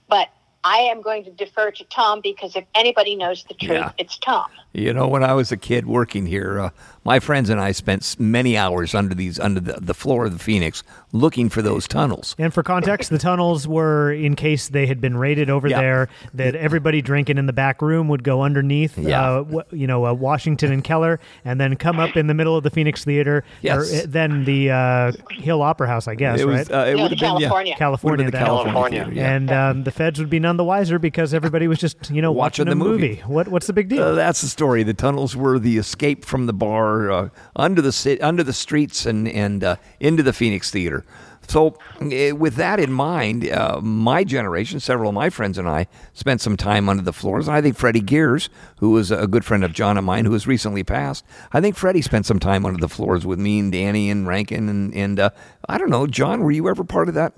but 0.09 0.28
I 0.62 0.78
am 0.78 1.01
going 1.01 1.24
to 1.24 1.30
defer 1.30 1.70
to 1.70 1.84
Tom 1.84 2.20
because 2.22 2.55
if 2.55 2.64
anybody 2.74 3.16
knows 3.16 3.44
the 3.44 3.55
truth, 3.55 3.70
Yeah. 3.78 3.92
it's 3.96 4.18
Tom. 4.18 4.51
You 4.72 4.92
know, 4.92 5.09
when 5.09 5.24
I 5.24 5.32
was 5.32 5.51
a 5.51 5.57
kid 5.57 5.86
working 5.86 6.26
here, 6.26 6.61
uh, 6.61 6.70
my 7.05 7.18
friends 7.18 7.48
and 7.51 7.61
I 7.61 7.72
spent 7.72 8.16
many 8.18 8.57
hours 8.57 8.94
under 8.94 9.14
these 9.14 9.38
under 9.40 9.61
the, 9.61 9.74
the 9.80 9.94
floor 9.94 10.26
of 10.26 10.32
the 10.32 10.38
Phoenix 10.38 10.82
looking 11.12 11.48
for 11.48 11.61
those 11.62 11.88
tunnels. 11.88 12.36
And 12.38 12.53
for 12.55 12.62
context, 12.62 13.11
the 13.11 13.18
tunnels 13.18 13.66
were 13.66 14.12
in 14.12 14.36
case 14.36 14.68
they 14.68 14.86
had 14.86 15.01
been 15.01 15.16
raided 15.16 15.51
over 15.51 15.66
Yeah. 15.66 15.80
there. 15.80 16.09
That 16.34 16.55
everybody 16.55 17.03
drinking 17.03 17.38
in 17.38 17.46
the 17.46 17.53
back 17.53 17.82
room 17.82 18.07
would 18.09 18.22
go 18.22 18.42
underneath, 18.42 18.96
Yeah. 18.98 19.22
uh, 19.22 19.44
wh- 19.44 19.72
you 19.74 19.86
know, 19.86 20.07
uh, 20.07 20.12
Washington 20.12 20.72
and 20.72 20.84
Keller, 20.84 21.18
and 21.44 21.61
then 21.61 21.74
come 21.76 21.98
up 21.98 22.16
in 22.16 22.26
the 22.28 22.34
middle 22.34 22.57
of 22.57 22.62
the 22.62 22.70
Phoenix 22.70 23.05
Theater, 23.05 23.44
Yes. 23.62 23.76
or 23.92 23.96
uh, 23.96 24.03
then 24.07 24.44
the 24.44 24.70
uh, 24.70 25.12
Hill 25.30 25.62
Opera 25.62 25.88
House, 25.88 26.07
I 26.07 26.14
guess, 26.14 26.38
it 26.40 26.46
right? 26.46 26.59
was 26.59 26.70
uh, 26.70 26.86
it 26.88 26.96
No, 26.96 27.03
would 27.03 27.11
have 27.12 27.18
been 27.20 27.40
yeah. 27.40 27.48
California. 27.48 27.74
California, 27.76 28.16
been 28.18 28.26
the 28.26 28.32
then. 28.32 28.44
California, 28.46 28.72
California. 28.72 29.05
Theater, 29.07 29.20
yeah. 29.20 29.34
and 29.34 29.51
um, 29.51 29.84
the 29.84 29.90
feds 29.90 30.18
would 30.20 30.30
be 30.30 30.38
none 30.38 30.57
the 30.59 30.64
wiser 30.64 30.98
because 30.98 31.34
everybody 31.34 31.66
was 31.66 31.78
just, 31.78 32.11
you 32.11 32.22
know, 32.22 32.30
Watching 32.30 32.66
watching, 32.66 32.78
the 32.78 32.84
a 32.84 32.88
movie. 32.88 33.22
What 33.26 33.48
what's 33.48 33.66
the 33.66 33.72
big 33.72 33.88
deal? 33.88 34.03
Uh, 34.03 34.12
that's 34.14 34.42
the 34.42 34.48
story. 34.48 34.82
The 34.84 34.94
tunnels 34.94 35.34
were 35.34 35.59
the 35.59 35.78
escape 35.78 36.24
from 36.24 36.46
the 36.46 36.53
bar 36.53 36.89
uh, 37.12 37.28
under 37.57 37.80
the 37.82 38.18
under 38.20 38.43
the 38.43 38.53
streets 38.53 39.07
and 39.07 39.28
and 39.28 39.62
uh, 39.64 39.76
into 40.01 40.22
the 40.22 40.32
Phoenix 40.32 40.70
Theater. 40.70 41.05
So, 41.49 41.76
eh, 42.01 42.30
with 42.30 42.55
that 42.57 42.78
in 42.78 42.93
mind, 42.93 43.49
uh, 43.51 43.80
my 43.82 44.22
generation, 44.22 44.78
several 44.78 45.09
of 45.09 45.14
my 45.16 45.30
friends 45.30 45.59
and 45.59 45.68
I 45.68 45.88
spent 46.12 46.41
some 46.41 46.57
time 46.57 46.88
under 46.88 47.03
the 47.03 47.12
floors. 47.12 47.49
I 47.49 47.61
think 47.61 47.76
Freddie 47.76 48.03
Gears, 48.03 48.49
who 48.78 48.91
was 48.91 49.11
a 49.11 49.26
good 49.26 49.45
friend 49.45 49.64
of 49.64 49.72
John 49.72 49.99
of 49.99 50.05
mine, 50.05 50.26
who 50.26 50.32
has 50.34 50.47
recently 50.47 50.84
passed, 50.84 51.24
I 51.53 51.61
think 51.61 51.74
Freddie 51.76 52.03
spent 52.03 52.24
some 52.26 52.38
time 52.38 52.64
under 52.64 52.78
the 52.78 52.88
floors 52.88 53.26
with 53.26 53.41
me 53.41 53.59
and 53.59 53.72
Danny 53.72 54.11
and 54.11 54.28
Rankin 54.28 54.68
and 54.68 54.95
and 54.95 55.18
uh, 55.18 55.30
I 55.68 55.76
don't 55.78 55.91
know, 55.91 56.07
John, 56.07 56.41
were 56.43 56.53
you 56.53 56.68
ever 56.68 56.84
part 56.84 57.09
of 57.09 57.14
that? 57.14 57.32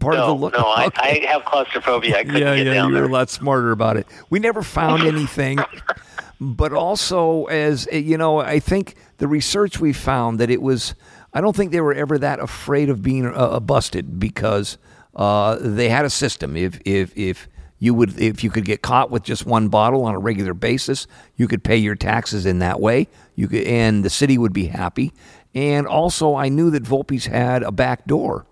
Part 0.00 0.16
No, 0.16 0.22
of 0.22 0.26
the 0.26 0.34
look? 0.34 0.52
no, 0.54 0.64
I, 0.66 0.86
Okay 0.86 1.24
I 1.26 1.32
have 1.32 1.44
claustrophobia. 1.44 2.18
I 2.18 2.24
couldn't 2.24 2.40
yeah, 2.42 2.56
get 2.56 2.66
yeah, 2.66 2.74
down 2.74 2.88
you 2.88 2.94
were 2.96 3.00
there. 3.02 3.08
a 3.08 3.12
lot 3.12 3.30
smarter 3.30 3.70
about 3.70 3.96
it. 3.96 4.06
We 4.30 4.38
never 4.40 4.62
found 4.62 5.04
anything, 5.04 5.58
but 6.40 6.72
also 6.72 7.44
as 7.46 7.88
eh, 7.90 7.98
you 7.98 8.16
know, 8.18 8.38
I 8.38 8.60
think 8.60 8.94
the 9.18 9.28
research 9.28 9.80
we 9.80 9.92
found 9.92 10.40
that 10.40 10.50
it 10.50 10.62
was. 10.62 10.94
I 11.34 11.40
don't 11.40 11.54
think 11.54 11.72
they 11.72 11.80
were 11.82 11.94
ever 11.94 12.18
that 12.18 12.40
afraid 12.40 12.88
of 12.88 13.02
being 13.02 13.26
uh, 13.26 13.60
busted 13.60 14.18
because 14.18 14.78
uh, 15.14 15.58
they 15.60 15.88
had 15.90 16.04
a 16.04 16.10
system. 16.10 16.56
If 16.56 16.80
if 16.84 17.16
if 17.16 17.48
You 17.80 17.94
would, 17.94 18.18
if 18.18 18.42
you 18.42 18.50
could 18.50 18.64
get 18.64 18.82
caught 18.82 19.10
with 19.10 19.22
just 19.22 19.46
one 19.46 19.68
bottle 19.68 20.04
on 20.04 20.14
a 20.14 20.18
regular 20.18 20.54
basis, 20.54 21.06
you 21.36 21.46
could 21.46 21.62
pay 21.62 21.76
your 21.76 21.94
taxes 21.94 22.44
in 22.44 22.58
that 22.58 22.80
way. 22.80 23.06
You 23.36 23.46
could, 23.46 23.64
and 23.68 24.04
the 24.04 24.10
city 24.10 24.36
would 24.36 24.52
be 24.52 24.66
happy. 24.66 25.12
And 25.54 25.86
also, 25.86 26.34
I 26.34 26.48
knew 26.48 26.70
that 26.70 26.82
Volpe's 26.82 27.26
had 27.26 27.62
a 27.62 27.70
back 27.70 28.04
door 28.06 28.46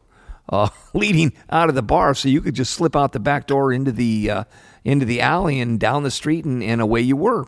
uh, 0.48 0.68
leading 0.94 1.32
out 1.50 1.68
of 1.68 1.74
the 1.74 1.82
bar, 1.82 2.14
so 2.14 2.28
you 2.28 2.40
could 2.40 2.54
just 2.54 2.72
slip 2.72 2.94
out 2.94 3.12
the 3.12 3.20
back 3.20 3.46
door 3.46 3.72
into 3.72 3.90
the 3.90 4.30
uh, 4.30 4.44
into 4.84 5.04
the 5.04 5.20
alley 5.20 5.58
and 5.60 5.80
down 5.80 6.04
the 6.04 6.10
street, 6.10 6.44
and, 6.44 6.62
and 6.62 6.80
away 6.80 7.00
you 7.00 7.16
were. 7.16 7.46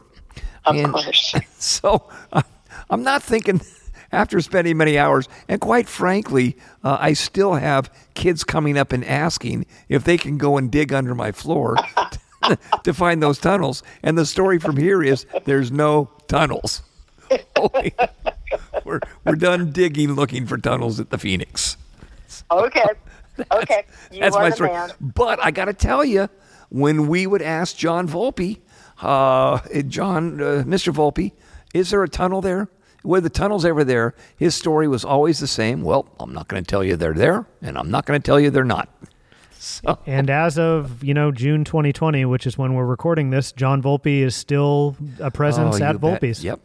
Of 0.69 0.77
And 0.77 0.93
course. 0.93 1.35
So 1.59 2.09
uh, 2.33 2.43
I'm 2.91 3.03
not 3.03 3.23
thinking 3.23 3.61
after 4.12 4.41
spending 4.41 4.77
many 4.77 4.97
hours, 4.99 5.29
and 5.49 5.61
quite 5.61 5.89
frankly, 5.89 6.57
uh, 6.85 6.97
I 7.01 7.12
still 7.12 7.55
have 7.55 7.93
kids 8.14 8.45
coming 8.45 8.79
up 8.79 8.93
and 8.93 9.05
asking 9.05 9.66
if 9.89 10.05
they 10.05 10.16
can 10.16 10.39
go 10.39 10.57
and 10.57 10.71
dig 10.71 10.93
under 10.93 11.14
my 11.14 11.33
floor 11.33 11.77
to 12.85 12.95
find 12.95 13.23
those 13.23 13.39
tunnels. 13.39 13.83
And 14.03 14.16
the 14.16 14.25
story 14.27 14.59
from 14.59 14.77
here 14.77 15.03
is 15.03 15.27
there's 15.45 15.71
no 15.73 16.11
tunnels. 16.29 16.83
we're, 18.85 19.01
we're 19.25 19.35
done 19.37 19.71
digging 19.73 20.14
looking 20.14 20.47
for 20.47 20.57
tunnels 20.57 20.99
at 21.01 21.11
the 21.11 21.19
Phoenix. 21.19 21.77
Okay. 22.51 22.85
Okay. 23.53 23.85
You 24.11 24.21
That's 24.21 24.37
my 24.37 24.51
story. 24.51 24.71
man. 24.71 24.91
But 25.01 25.39
I 25.45 25.51
got 25.51 25.66
to 25.66 25.75
tell 25.75 26.05
you, 26.05 26.29
when 26.71 27.07
we 27.09 27.27
would 27.27 27.43
ask 27.43 27.77
John 27.77 28.09
Volpe, 28.09 28.59
uh, 29.01 29.61
John, 29.87 30.41
uh, 30.41 30.65
Mr. 30.67 30.93
Volpe, 30.93 31.33
is 31.75 31.91
there 31.91 32.03
a 32.03 32.09
tunnel 32.09 32.41
there? 32.41 32.69
Were 33.05 33.21
the 33.21 33.31
tunnels 33.31 33.65
ever 33.65 33.85
there? 33.85 34.15
His 34.37 34.55
story 34.55 34.89
was 34.89 35.05
always 35.05 35.39
the 35.39 35.47
same. 35.47 35.83
Well, 35.83 36.09
I'm 36.19 36.33
not 36.33 36.49
going 36.49 36.65
to 36.65 36.69
tell 36.69 36.83
you 36.83 36.97
they're 36.97 37.15
there, 37.15 37.47
and 37.63 37.79
I'm 37.79 37.91
not 37.91 38.07
going 38.07 38.21
to 38.21 38.25
tell 38.25 38.41
you 38.41 38.51
they're 38.51 38.65
not. 38.65 38.89
So, 39.61 39.99
And 40.07 40.31
as 40.31 40.57
of 40.57 41.03
you 41.03 41.15
know 41.15 41.33
June 41.33 41.65
2020, 41.65 42.25
which 42.27 42.47
is 42.47 42.57
when 42.57 42.75
we're 42.75 42.87
recording 42.87 43.31
this, 43.31 43.51
John 43.51 43.83
Volpe 43.83 44.21
is 44.21 44.37
still 44.37 44.97
a 45.19 45.33
presence 45.33 45.81
oh, 45.81 45.85
at 45.85 45.95
you 45.95 45.99
bet. 45.99 46.21
Volpe's. 46.23 46.45
Yep. 46.45 46.61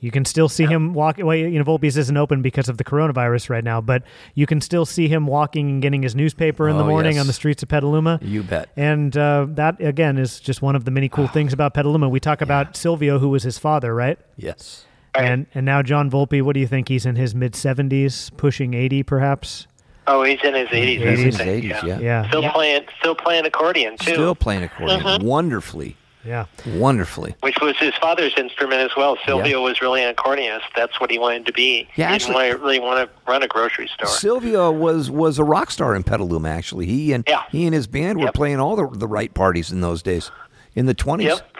Yep. 0.00 0.04
You 0.04 0.10
can 0.12 0.24
still 0.24 0.48
see 0.48 0.64
him 0.64 0.94
walking. 0.94 1.26
Well, 1.26 1.36
you 1.36 1.58
know, 1.58 1.64
Volpe's 1.64 1.96
isn't 1.96 2.16
open 2.16 2.40
because 2.40 2.68
of 2.68 2.78
the 2.78 2.84
coronavirus 2.84 3.50
right 3.50 3.64
now, 3.64 3.80
but 3.80 4.02
you 4.34 4.46
can 4.46 4.60
still 4.60 4.86
see 4.86 5.08
him 5.08 5.26
walking 5.26 5.68
and 5.68 5.82
getting 5.82 6.02
his 6.02 6.14
newspaper 6.14 6.68
in 6.68 6.76
the 6.76 6.84
Oh, 6.84 6.88
morning 6.88 7.14
yes. 7.14 7.20
on 7.22 7.26
the 7.26 7.32
streets 7.32 7.62
of 7.62 7.68
Petaluma. 7.68 8.20
You 8.22 8.42
bet. 8.44 8.68
And 8.76 9.16
uh, 9.16 9.46
that 9.50 9.80
again 9.82 10.16
is 10.18 10.38
just 10.40 10.62
one 10.62 10.76
of 10.76 10.84
the 10.84 10.90
many 10.92 11.08
cool 11.08 11.26
things 11.26 11.52
about 11.52 11.74
Petaluma. 11.74 12.08
We 12.08 12.20
talk 12.20 12.40
about 12.40 12.76
Silvio, 12.76 13.18
who 13.18 13.28
was 13.30 13.42
his 13.42 13.58
father, 13.58 13.94
right? 13.94 14.18
Yes. 14.36 14.84
And 15.14 15.46
and 15.54 15.66
now 15.66 15.82
John 15.82 16.08
Volpe. 16.10 16.42
What 16.42 16.54
do 16.54 16.60
you 16.60 16.66
think? 16.68 16.88
He's 16.88 17.04
in 17.04 17.16
his 17.16 17.34
mid 17.34 17.54
70s, 17.54 18.30
pushing 18.36 18.74
80, 18.74 19.02
perhaps. 19.02 19.66
Oh, 20.06 20.22
he's 20.22 20.38
in 20.44 20.54
his 20.54 20.68
80s. 20.68 21.06
I 21.06 21.10
He's 21.10 21.18
in 21.20 21.26
his 21.26 21.36
think, 21.36 21.64
80s, 21.64 21.82
yeah. 21.82 21.98
Yeah, 21.98 22.28
Still 22.28 22.48
playing, 22.50 22.82
still 23.00 23.14
playing 23.14 23.44
accordion 23.44 23.96
too, 23.98 24.12
Still 24.12 24.34
playing 24.34 24.62
accordion 24.62 25.00
Mm-hmm. 25.00 25.26
wonderfully. 25.26 25.96
Yeah. 26.24 26.46
Wonderfully. 26.66 27.34
which 27.40 27.56
was 27.62 27.76
his 27.78 27.94
father's 28.00 28.34
instrument 28.36 28.80
as 28.82 28.90
well. 28.96 29.16
Silvio 29.24 29.62
was 29.62 29.80
really 29.80 30.02
an 30.04 30.14
accordionist. 30.14 30.62
That's 30.76 31.00
what 31.00 31.10
he 31.10 31.18
wanted 31.18 31.46
to 31.46 31.52
be. 31.52 31.88
Yeah, 31.96 32.08
he 32.08 32.14
actually- 32.14 32.34
didn't 32.48 32.60
really 32.60 32.80
want 32.80 33.08
to 33.08 33.30
run 33.30 33.42
a 33.42 33.46
grocery 33.48 33.88
store. 33.94 34.08
Silvio 34.08 34.70
was 34.70 35.10
was 35.10 35.38
a 35.38 35.44
rock 35.44 35.70
star 35.70 35.94
in 35.94 36.02
Petaluma. 36.02 36.48
Actually, 36.50 36.86
he 36.86 37.12
and 37.12 37.24
Yeah. 37.26 37.42
he 37.50 37.64
and 37.66 37.74
his 37.74 37.86
band 37.86 38.18
were 38.18 38.26
Yep. 38.26 38.34
playing 38.34 38.60
all 38.60 38.76
the 38.76 38.88
the 38.92 39.06
right 39.08 39.32
parties 39.32 39.70
in 39.72 39.80
those 39.80 40.02
days, 40.02 40.30
in 40.74 40.86
the 40.86 40.94
twenties. 40.94 41.28
Yep. 41.28 41.52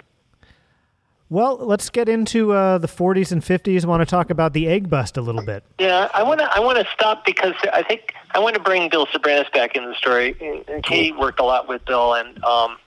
Well, 1.31 1.59
let's 1.59 1.91
get 1.91 2.09
into 2.09 2.53
uh, 2.55 2.79
the 2.79 2.89
40s 2.89 3.33
and 3.33 3.43
50s. 3.43 3.85
I 3.85 3.87
Want 3.87 4.01
to 4.01 4.07
talk 4.07 4.31
about 4.31 4.55
the 4.55 4.67
egg 4.67 4.89
bust 4.89 5.19
a 5.19 5.21
little 5.21 5.45
bit? 5.45 5.63
Yeah, 5.79 6.09
I 6.15 6.23
want 6.23 6.41
to. 6.41 6.51
I 6.55 6.59
want 6.61 6.79
to 6.79 6.87
stop 6.95 7.27
because 7.27 7.53
I 7.73 7.83
think 7.83 8.15
I 8.35 8.39
want 8.39 8.55
to 8.55 8.61
bring 8.63 8.89
Bill 8.89 9.07
Soberanes 9.07 9.53
back 9.53 9.77
in 9.77 9.85
the 9.85 9.95
story. 9.95 10.35
And- 10.41 10.65
and 10.69 10.83
Katie 10.83 11.13
worked 11.13 11.39
a 11.39 11.45
lot 11.45 11.69
with 11.69 11.85
Bill, 11.85 12.15
and 12.15 12.43
um, 12.45 12.79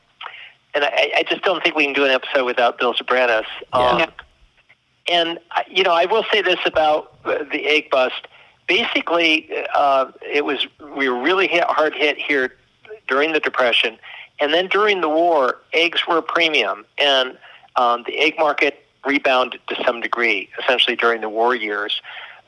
and 0.74 0.86
I, 0.86 1.12
I 1.18 1.24
just 1.28 1.44
don't 1.44 1.62
think 1.64 1.76
we 1.76 1.86
can 1.86 1.94
do 1.94 2.06
an 2.06 2.12
episode 2.12 2.46
without 2.46 2.80
Bill 2.80 2.94
Soberanes. 2.94 3.46
Um, 3.74 4.00
Yeah. 4.00 4.10
And 5.10 5.40
you 5.68 5.84
know, 5.84 5.94
I 5.94 6.06
will 6.06 6.24
say 6.32 6.42
this 6.42 6.60
about 6.66 7.18
uh, 7.26 7.44
the 7.52 7.66
egg 7.66 7.90
bust. 7.90 8.28
Basically, 8.68 9.50
uh, 9.76 10.12
it 10.22 10.46
was 10.46 10.68
we 10.96 11.10
were 11.10 11.20
really 11.20 11.48
hit, 11.48 11.64
hard 11.64 11.94
hit 11.96 12.18
here 12.18 12.56
during 13.08 13.34
the 13.34 13.40
depression, 13.40 13.98
and 14.40 14.54
then 14.54 14.68
during 14.68 15.02
the 15.02 15.10
war, 15.10 15.58
eggs 15.74 16.08
were 16.08 16.18
a 16.18 16.22
premium, 16.22 16.86
and 16.98 17.38
um, 17.76 18.04
the 18.06 18.18
egg 18.20 18.36
market 18.38 18.86
rebounded 19.06 19.60
to 19.68 19.84
some 19.84 20.02
degree, 20.02 20.48
essentially 20.62 20.96
during 20.96 21.22
the 21.22 21.30
war 21.30 21.56
years. 21.56 22.02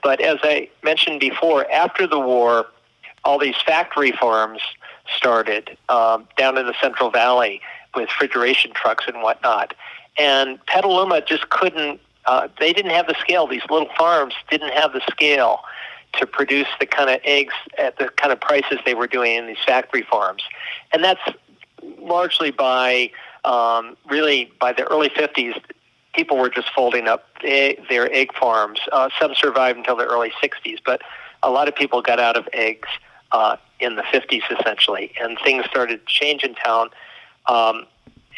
But 0.03 0.21
as 0.21 0.37
I 0.43 0.69
mentioned 0.83 1.19
before, 1.19 1.69
after 1.71 2.05
the 2.05 2.19
war, 2.19 2.67
all 3.25 3.39
these 3.39 3.55
factory 3.65 4.11
farms 4.11 4.61
started 5.17 5.75
um, 5.89 6.27
down 6.37 6.57
in 6.57 6.67
the 6.67 6.75
Central 6.79 7.09
Valley 7.09 7.61
with 7.95 8.09
refrigeration 8.09 8.71
trucks 8.73 9.05
and 9.07 9.21
whatnot. 9.21 9.73
And 10.17 10.63
Petaluma 10.65 11.21
just 11.21 11.49
couldn't, 11.49 11.99
uh, 12.25 12.47
they 12.59 12.73
didn't 12.73 12.91
have 12.91 13.07
the 13.07 13.15
scale. 13.19 13.47
These 13.47 13.63
little 13.69 13.89
farms 13.97 14.33
didn't 14.49 14.73
have 14.73 14.93
the 14.93 15.01
scale 15.09 15.61
to 16.19 16.27
produce 16.27 16.67
the 16.79 16.85
kind 16.85 17.09
of 17.09 17.19
eggs 17.23 17.53
at 17.77 17.97
the 17.97 18.09
kind 18.09 18.31
of 18.31 18.39
prices 18.39 18.77
they 18.85 18.93
were 18.93 19.07
doing 19.07 19.35
in 19.35 19.47
these 19.47 19.63
factory 19.65 20.03
farms. 20.03 20.43
And 20.91 21.03
that's 21.03 21.21
largely 21.99 22.51
by 22.51 23.11
um, 23.43 23.97
really 24.09 24.51
by 24.59 24.73
the 24.73 24.83
early 24.85 25.09
50s, 25.09 25.59
people 26.13 26.37
were 26.37 26.49
just 26.49 26.69
folding 26.73 27.07
up 27.07 27.25
e- 27.43 27.77
their 27.89 28.13
egg 28.13 28.33
farms. 28.33 28.79
Uh, 28.91 29.09
some 29.19 29.33
survived 29.35 29.77
until 29.77 29.95
the 29.95 30.05
early 30.05 30.31
60s, 30.41 30.77
but 30.85 31.01
a 31.41 31.49
lot 31.49 31.67
of 31.67 31.75
people 31.75 32.01
got 32.01 32.19
out 32.19 32.37
of 32.37 32.47
eggs 32.53 32.87
uh, 33.31 33.57
in 33.79 33.95
the 33.95 34.03
50s 34.03 34.43
essentially, 34.59 35.11
and 35.19 35.37
things 35.43 35.65
started 35.65 36.05
to 36.05 36.13
change 36.13 36.43
in 36.43 36.55
town. 36.55 36.89
Um, 37.47 37.85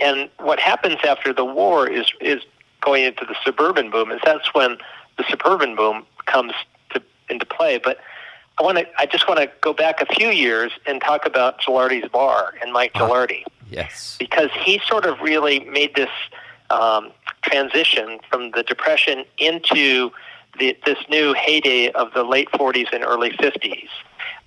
and 0.02 0.30
what 0.40 0.60
happens 0.60 0.98
after 1.08 1.34
the 1.34 1.46
war 1.46 1.88
is 1.88 2.08
is 2.22 2.42
going 2.82 3.04
into 3.04 3.26
the 3.26 3.36
suburban 3.44 3.90
boom. 3.90 4.12
Is 4.12 4.20
that's 4.24 4.54
when 4.54 4.78
the 5.18 5.24
suburban 5.30 5.76
boom 5.76 6.06
comes 6.26 6.54
to 6.92 7.02
into 7.30 7.46
play. 7.46 7.80
But 7.84 8.00
I 8.60 8.64
want 8.64 8.78
to. 8.78 8.86
I 8.98 9.06
just 9.06 9.28
want 9.28 9.40
to 9.40 9.50
go 9.62 9.74
back 9.74 10.02
a 10.02 10.06
few 10.14 10.30
years 10.30 10.72
and 10.86 11.02
talk 11.02 11.26
about 11.26 11.62
Gilardi's 11.62 12.10
bar 12.10 12.54
and 12.62 12.74
Mike 12.74 12.94
Gilardi 12.94 13.44
Yes. 13.70 14.16
because 14.20 14.50
he 14.64 14.80
sort 14.88 15.06
of 15.06 15.20
really 15.22 15.60
made 15.62 15.96
this 15.96 16.10
um, 16.70 17.12
transition 17.42 18.20
from 18.30 18.52
the 18.52 18.64
Depression 18.64 19.26
into 19.38 20.12
the, 20.60 20.78
this 20.86 20.98
new 21.10 21.34
heyday 21.34 21.90
of 21.92 22.14
the 22.14 22.24
late 22.24 22.50
40s 22.52 22.88
and 22.94 23.04
early 23.04 23.32
50s. 23.32 23.90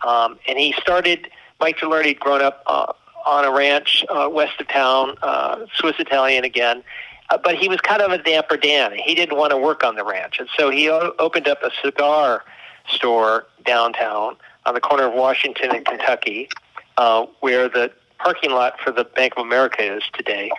Um, 0.06 0.38
and 0.48 0.59
he 0.59 0.72
started, 0.80 1.28
Mike 1.61 1.78
Gilardi 1.78 2.09
had 2.09 2.20
grown 2.20 2.40
up 2.42 2.62
uh, 2.66 2.92
on 3.28 3.44
a 3.44 3.52
ranch 3.52 4.04
uh, 4.08 4.28
west 4.32 4.60
of 4.60 4.68
town, 4.68 5.16
uh, 5.22 5.66
Swiss 5.74 5.96
Italian 5.98 6.44
again, 6.44 6.82
uh, 7.30 7.38
but 7.38 7.56
he 7.56 7.68
was 7.68 7.80
kind 7.80 8.00
of 8.00 8.10
a 8.10 8.18
damper 8.18 8.56
Dan. 8.56 8.92
He 8.96 9.14
didn't 9.14 9.36
want 9.36 9.50
to 9.50 9.58
work 9.58 9.84
on 9.84 9.96
the 9.96 10.04
ranch. 10.04 10.38
And 10.38 10.48
so 10.56 10.70
he 10.70 10.88
o- 10.88 11.14
opened 11.18 11.46
up 11.46 11.62
a 11.62 11.70
cigar 11.82 12.44
store 12.88 13.46
downtown 13.66 14.36
on 14.64 14.74
the 14.74 14.80
corner 14.80 15.04
of 15.04 15.14
Washington 15.14 15.74
and 15.74 15.84
Kentucky, 15.84 16.48
uh, 16.96 17.26
where 17.40 17.68
the 17.68 17.92
parking 18.18 18.50
lot 18.50 18.80
for 18.80 18.90
the 18.90 19.04
Bank 19.04 19.34
of 19.36 19.44
America 19.44 19.82
is 19.82 20.02
today. 20.14 20.50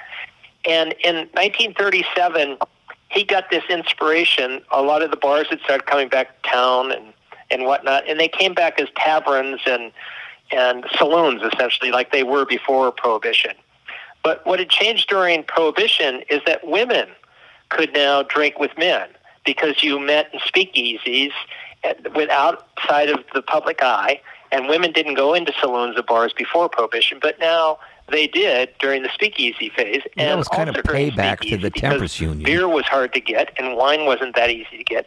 And 0.68 0.94
in 1.04 1.16
1937, 1.34 2.58
he 3.10 3.24
got 3.24 3.50
this 3.50 3.64
inspiration. 3.70 4.62
A 4.72 4.82
lot 4.82 5.02
of 5.02 5.10
the 5.10 5.18
bars 5.18 5.48
had 5.50 5.60
started 5.62 5.88
coming 5.88 6.08
back 6.08 6.42
to 6.44 6.50
town 6.50 6.92
and, 6.92 7.14
and 7.50 7.64
whatnot, 7.64 8.08
and 8.08 8.20
they 8.20 8.28
came 8.28 8.54
back 8.54 8.80
as 8.80 8.88
taverns 8.96 9.62
and 9.66 9.92
and 10.52 10.86
saloons 10.98 11.42
essentially, 11.54 11.92
like 11.92 12.12
they 12.12 12.24
were 12.24 12.46
before 12.46 12.92
Prohibition. 12.92 13.56
But 14.24 14.46
what 14.46 14.60
had 14.60 14.70
changed 14.70 15.08
during 15.10 15.44
Prohibition 15.44 16.24
is 16.30 16.42
that 16.46 16.68
women 16.68 17.08
could 17.70 17.94
now 17.94 18.24
drink 18.24 18.60
with 18.60 18.72
men 18.78 19.08
because 19.46 19.84
you 19.84 20.00
met 20.00 20.30
in 20.34 20.40
speakeasies 20.40 21.32
at- 21.84 22.14
with 22.14 22.30
outside 22.30 23.10
of 23.10 23.24
the 23.34 23.42
public 23.42 23.82
eye, 23.82 24.20
and 24.52 24.68
women 24.68 24.92
didn't 24.92 25.14
go 25.14 25.34
into 25.34 25.54
saloons 25.62 25.98
or 25.98 26.04
bars 26.04 26.34
before 26.34 26.68
Prohibition, 26.68 27.20
but 27.22 27.40
now 27.40 27.80
they 28.10 28.28
did 28.28 28.70
during 28.80 29.04
the 29.04 29.10
speakeasy 29.14 29.70
phase. 29.70 30.02
Yeah, 30.18 30.26
that 30.26 30.30
and 30.32 30.38
was 30.40 30.48
kind 30.48 30.70
of 30.70 30.76
payback 30.78 31.40
to 31.42 31.58
the 31.58 31.70
Temperance 31.70 32.20
Union. 32.20 32.44
Beer 32.44 32.68
was 32.68 32.86
hard 32.86 33.14
to 33.14 33.22
get, 33.22 33.54
and 33.58 33.76
wine 33.76 34.06
wasn't 34.06 34.36
that 34.36 34.50
easy 34.50 34.78
to 34.78 34.84
get. 34.84 35.06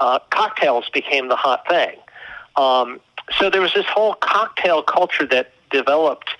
Uh, 0.00 0.18
cocktails 0.30 0.88
became 0.90 1.28
the 1.28 1.36
hot 1.36 1.66
thing. 1.68 1.96
Um, 2.56 3.00
so 3.38 3.50
there 3.50 3.60
was 3.60 3.74
this 3.74 3.86
whole 3.86 4.14
cocktail 4.14 4.82
culture 4.82 5.26
that 5.26 5.52
developed 5.70 6.30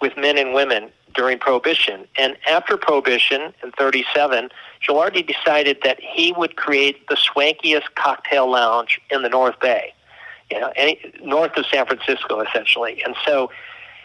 with 0.00 0.16
men 0.16 0.38
and 0.38 0.54
women 0.54 0.90
during 1.14 1.38
Prohibition. 1.38 2.06
And 2.18 2.36
after 2.48 2.76
Prohibition 2.76 3.52
in 3.62 3.72
37, 3.72 4.50
Gilardi 4.86 5.26
decided 5.26 5.78
that 5.84 5.98
he 6.00 6.32
would 6.32 6.56
create 6.56 7.06
the 7.08 7.16
swankiest 7.16 7.94
cocktail 7.96 8.50
lounge 8.50 9.00
in 9.10 9.22
the 9.22 9.28
North 9.28 9.58
Bay, 9.60 9.92
you 10.50 10.60
know, 10.60 10.72
any, 10.76 11.12
north 11.22 11.56
of 11.56 11.66
San 11.66 11.86
Francisco, 11.86 12.40
essentially. 12.40 13.02
And 13.04 13.14
so 13.26 13.50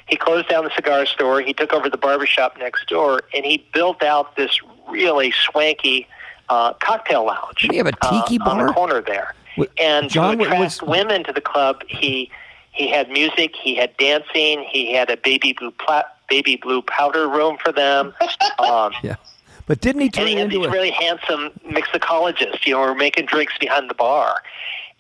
he 0.08 0.16
closed 0.16 0.48
down 0.50 0.64
the 0.64 0.76
cigar 0.76 1.06
store. 1.06 1.42
He 1.42 1.54
took 1.54 1.74
over 1.74 1.90
the 1.90 1.98
barbershop 1.98 2.58
next 2.58 2.88
door, 2.88 3.22
and 3.34 3.46
he 3.46 3.66
built 3.74 4.04
out 4.04 4.36
this 4.36 4.60
really 4.90 5.32
swanky 5.32 6.08
uh, 6.50 6.74
cocktail 6.74 7.26
lounge. 7.26 7.68
He 7.72 7.78
have 7.78 7.88
a 7.88 7.92
tiki 7.92 8.40
uh, 8.40 8.50
on 8.50 8.66
the 8.66 8.74
corner 8.74 9.02
there. 9.02 9.34
And 9.80 10.10
John, 10.10 10.38
to 10.38 10.44
attract 10.44 10.60
was- 10.62 10.82
women 10.82 11.24
to 11.26 11.34
the 11.34 11.42
club, 11.42 11.84
he 11.88 12.32
he 12.72 12.90
had 12.90 13.10
music, 13.10 13.56
he 13.56 13.74
had 13.76 13.96
dancing, 13.98 14.66
he 14.70 14.94
had 14.94 15.10
a 15.10 15.16
baby 15.16 15.54
blue 15.54 15.72
plat, 15.72 16.18
baby 16.30 16.58
blue 16.58 16.82
powder 16.82 17.28
room 17.28 17.58
for 17.64 17.72
them. 17.72 18.14
Um, 18.60 18.94
Yeah. 19.04 19.16
But 19.68 19.82
didn't 19.82 20.02
he 20.02 20.10
turn 20.10 20.24
and 20.24 20.30
he 20.30 20.36
had 20.36 20.44
into 20.46 20.58
these 20.60 20.68
a 20.68 20.70
really 20.70 20.92
handsome 20.92 21.52
mixologists, 21.66 22.66
you 22.66 22.74
know, 22.74 22.82
were 22.82 22.94
making 22.96 23.26
drinks 23.26 23.58
behind 23.58 23.90
the 23.90 23.96
bar. 23.96 24.42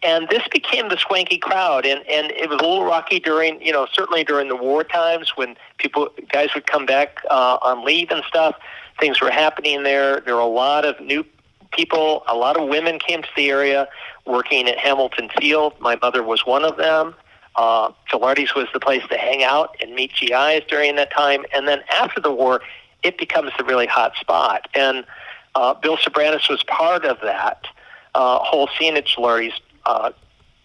And 0.03 0.27
this 0.29 0.43
became 0.51 0.89
the 0.89 0.97
swanky 0.97 1.37
crowd, 1.37 1.85
and, 1.85 2.05
and 2.07 2.31
it 2.31 2.49
was 2.49 2.59
a 2.59 2.63
little 2.63 2.85
rocky 2.85 3.19
during, 3.19 3.61
you 3.61 3.71
know, 3.71 3.87
certainly 3.91 4.23
during 4.23 4.49
the 4.49 4.55
war 4.55 4.83
times 4.83 5.31
when 5.35 5.55
people, 5.77 6.09
guys 6.31 6.49
would 6.53 6.67
come 6.67 6.85
back 6.85 7.19
uh, 7.31 7.57
on 7.61 7.83
leave 7.85 8.11
and 8.11 8.23
stuff. 8.27 8.55
Things 8.99 9.21
were 9.21 9.31
happening 9.31 9.83
there. 9.83 10.19
There 10.19 10.35
were 10.35 10.41
a 10.41 10.45
lot 10.45 10.85
of 10.85 10.99
new 10.99 11.25
people. 11.71 12.23
A 12.27 12.35
lot 12.35 12.57
of 12.57 12.67
women 12.67 12.99
came 12.99 13.21
to 13.21 13.29
the 13.35 13.49
area 13.49 13.87
working 14.25 14.67
at 14.67 14.77
Hamilton 14.77 15.29
Field. 15.39 15.73
My 15.79 15.97
mother 16.01 16.23
was 16.23 16.45
one 16.45 16.63
of 16.63 16.77
them. 16.77 17.15
Uh, 17.55 17.91
Gilardi's 18.11 18.53
was 18.53 18.67
the 18.73 18.79
place 18.79 19.03
to 19.09 19.17
hang 19.17 19.43
out 19.43 19.75
and 19.81 19.93
meet 19.93 20.11
GIs 20.19 20.63
during 20.67 20.95
that 20.95 21.11
time. 21.11 21.45
And 21.53 21.67
then 21.67 21.81
after 21.91 22.19
the 22.19 22.31
war, 22.31 22.61
it 23.03 23.17
becomes 23.17 23.51
a 23.59 23.63
really 23.63 23.87
hot 23.87 24.15
spot. 24.17 24.67
And 24.73 25.05
uh, 25.53 25.73
Bill 25.73 25.97
Soberanes 25.97 26.49
was 26.49 26.63
part 26.63 27.05
of 27.05 27.17
that 27.21 27.65
uh, 28.13 28.39
whole 28.39 28.67
scene 28.77 28.97
at 28.97 29.05
Gilardi's 29.05 29.59
uh, 29.85 30.11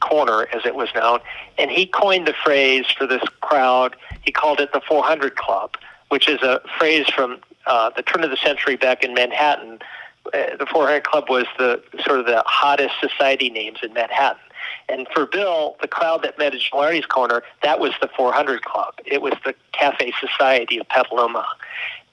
corner, 0.01 0.49
as 0.53 0.65
it 0.65 0.75
was 0.75 0.89
known. 0.95 1.21
And 1.59 1.71
he 1.71 1.87
coined 1.87 2.27
the 2.27 2.35
phrase 2.45 2.87
for 2.97 3.07
this 3.07 3.23
crowd. 3.41 3.95
He 4.23 4.33
called 4.33 4.61
it 4.61 4.73
the 4.73 4.81
400 4.81 5.37
Club, 5.37 5.77
which 6.09 6.29
is 6.29 6.43
a 6.43 6.61
phrase 6.79 7.09
from 7.09 7.39
uh, 7.67 7.91
the 7.91 8.03
turn 8.03 8.25
of 8.25 8.31
the 8.31 8.37
century 8.37 8.77
back 8.77 9.05
in 9.05 9.15
Manhattan. 9.15 9.81
Uh, 10.27 10.57
the 10.59 10.67
400 10.67 11.05
Club 11.05 11.29
was 11.29 11.47
the 11.59 11.83
sort 12.05 12.21
of 12.21 12.27
the 12.27 12.43
hottest 12.47 12.95
society 13.01 13.51
names 13.51 13.79
in 13.83 13.93
Manhattan. 13.93 14.41
And 14.89 15.07
for 15.15 15.27
Bill, 15.27 15.77
the 15.81 15.89
crowd 15.89 16.23
that 16.23 16.39
met 16.39 16.55
at 16.55 16.61
Gilardi's 16.61 17.07
Corner, 17.07 17.43
that 17.63 17.81
was 17.81 17.93
the 18.01 18.09
400 18.17 18.63
Club. 18.63 18.95
It 19.07 19.23
was 19.23 19.35
the 19.45 19.55
Cafe 19.73 20.13
Society 20.21 20.79
of 20.79 20.89
Petaluma. 20.89 21.47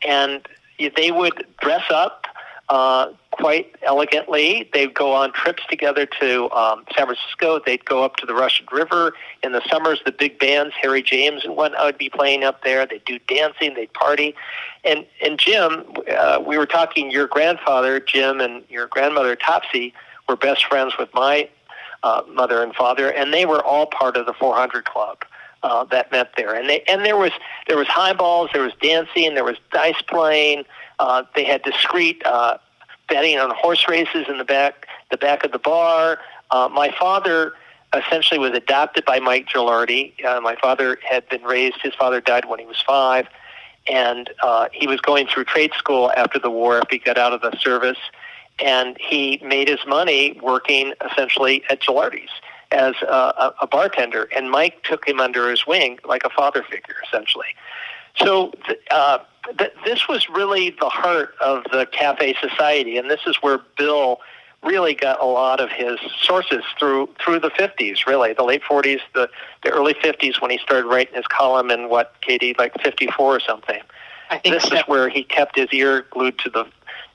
And 0.08 0.48
they 0.96 1.12
would 1.12 1.46
dress 1.60 1.84
up 1.90 2.28
uh, 2.70 3.12
quite 3.32 3.74
elegantly. 3.84 4.70
They'd 4.74 4.94
go 4.94 5.14
on 5.14 5.32
trips 5.32 5.64
together 5.70 6.06
to 6.20 6.52
um, 6.52 6.84
San 6.96 7.06
Francisco. 7.06 7.62
They'd 7.66 7.86
go 7.86 8.04
up 8.04 8.18
to 8.18 8.26
the 8.26 8.34
Russian 8.34 8.66
River. 8.72 9.14
In 9.44 9.54
the 9.54 9.62
summers, 9.70 10.02
the 10.06 10.12
big 10.12 10.38
bands, 10.40 10.74
Harry 10.82 11.02
James 11.02 11.46
and 11.46 11.56
whatnot, 11.56 11.86
would 11.86 11.98
be 11.98 12.10
playing 12.10 12.44
up 12.44 12.64
there. 12.64 12.86
They'd 12.86 13.06
do 13.06 13.20
dancing. 13.28 13.74
They'd 13.76 13.94
party. 13.94 14.36
And 14.84 15.06
and 15.24 15.40
Jim, 15.40 15.86
uh, 16.18 16.44
we 16.46 16.58
were 16.58 16.66
talking. 16.66 17.10
Your 17.12 17.28
grandfather, 17.28 18.00
Jim, 18.00 18.42
and 18.42 18.64
your 18.70 18.88
grandmother, 18.88 19.36
Topsy, 19.36 19.94
were 20.28 20.36
best 20.36 20.66
friends 20.66 20.94
with 20.98 21.14
my 21.14 21.50
uh, 22.04 22.22
mother 22.30 22.62
and 22.62 22.76
father, 22.76 23.12
and 23.12 23.34
they 23.34 23.46
were 23.46 23.64
all 23.64 23.86
part 23.86 24.18
of 24.18 24.26
the 24.26 24.34
400 24.34 24.86
Club. 24.86 25.24
Uh, 25.64 25.84
that 25.86 26.12
met 26.12 26.30
there, 26.38 26.54
and 26.54 26.70
they 26.70 26.82
and 26.88 27.04
there 27.04 27.18
was 27.18 27.32
there 27.68 27.78
was 27.78 27.88
highballs, 27.88 28.50
there 28.54 28.62
was 28.62 28.74
dancing, 28.80 29.34
there 29.34 29.44
was 29.44 29.58
dice 29.72 30.02
playing. 30.04 30.64
Uh, 31.00 31.24
they 31.36 31.44
had 31.44 31.64
discreet 31.64 32.22
uh, 32.26 32.58
betting 33.10 33.40
on 33.40 33.50
horse 33.56 33.88
races 33.88 34.28
in 34.30 34.38
the 34.38 34.46
back 34.46 34.88
the 35.10 35.18
back 35.18 35.44
of 35.44 35.52
the 35.52 35.60
bar. 35.60 36.20
Uh, 36.52 36.70
my 36.72 36.92
father 36.92 37.54
essentially 37.96 38.40
was 38.40 38.52
adopted 38.52 39.04
by 39.06 39.20
Mike 39.20 39.48
Gilardi. 39.48 40.14
Uh, 40.24 40.40
my 40.42 40.56
father 40.56 41.00
had 41.08 41.28
been 41.30 41.44
raised. 41.44 41.78
His 41.82 41.96
father 41.96 42.22
died 42.22 42.46
when 42.46 42.60
he 42.60 42.66
was 42.66 42.82
five, 42.86 43.28
and 43.88 44.30
uh, 44.44 44.68
he 44.72 44.88
was 44.88 45.02
going 45.02 45.28
through 45.28 45.46
trade 45.46 45.72
school 45.74 46.12
after 46.16 46.38
the 46.40 46.52
war. 46.52 46.78
After 46.78 46.96
he 46.96 47.00
got 47.00 47.18
out 47.18 47.34
of 47.34 47.42
the 47.42 47.58
service, 47.58 48.00
and 48.60 48.98
he 49.00 49.42
made 49.44 49.68
his 49.68 49.80
money 49.88 50.40
working 50.42 50.94
essentially 51.10 51.64
at 51.70 51.82
Gilardi's 51.82 52.30
as 52.72 52.96
a, 53.02 53.06
a, 53.06 53.54
a 53.62 53.68
bartender. 53.68 54.28
And 54.36 54.52
Mike 54.52 54.84
took 54.84 55.08
him 55.08 55.20
under 55.20 55.50
his 55.50 55.66
wing 55.66 56.00
like 56.06 56.24
a 56.26 56.30
father 56.30 56.64
figure, 56.64 56.96
essentially. 57.08 57.48
So 58.18 58.52
th- 58.66 58.80
uh, 58.92 59.20
th- 59.58 59.74
this 59.86 60.08
was 60.08 60.28
really 60.30 60.72
the 60.80 60.90
heart 60.90 61.36
of 61.42 61.64
the 61.72 61.86
cafe 61.92 62.36
society, 62.42 62.98
and 62.98 63.10
this 63.10 63.22
is 63.28 63.38
where 63.42 63.60
Bill 63.78 64.20
really 64.64 64.96
got 64.96 65.22
a 65.22 65.26
lot 65.26 65.60
of 65.60 65.70
his 65.70 66.00
sources 66.20 66.64
through 66.80 67.08
through 67.24 67.40
the 67.40 67.52
50s, 67.52 68.06
really 68.08 68.34
the 68.34 68.44
late 68.44 68.64
40s, 68.64 69.00
the 69.14 69.30
the 69.64 69.70
early 69.70 69.94
50s 69.94 70.42
when 70.42 70.50
he 70.50 70.58
started 70.58 70.88
writing 70.88 71.14
his 71.16 71.28
column 71.28 71.70
in 71.70 71.90
what 71.90 72.16
Katie 72.22 72.56
like 72.58 72.74
54 72.82 73.36
or 73.36 73.40
something. 73.40 73.82
I 74.30 74.40
think 74.40 74.56
This 74.56 74.64
so. 74.64 74.76
is 74.78 74.82
where 74.88 75.10
he 75.10 75.24
kept 75.24 75.56
his 75.58 75.68
ear 75.72 76.06
glued 76.10 76.40
to 76.40 76.50
the 76.50 76.66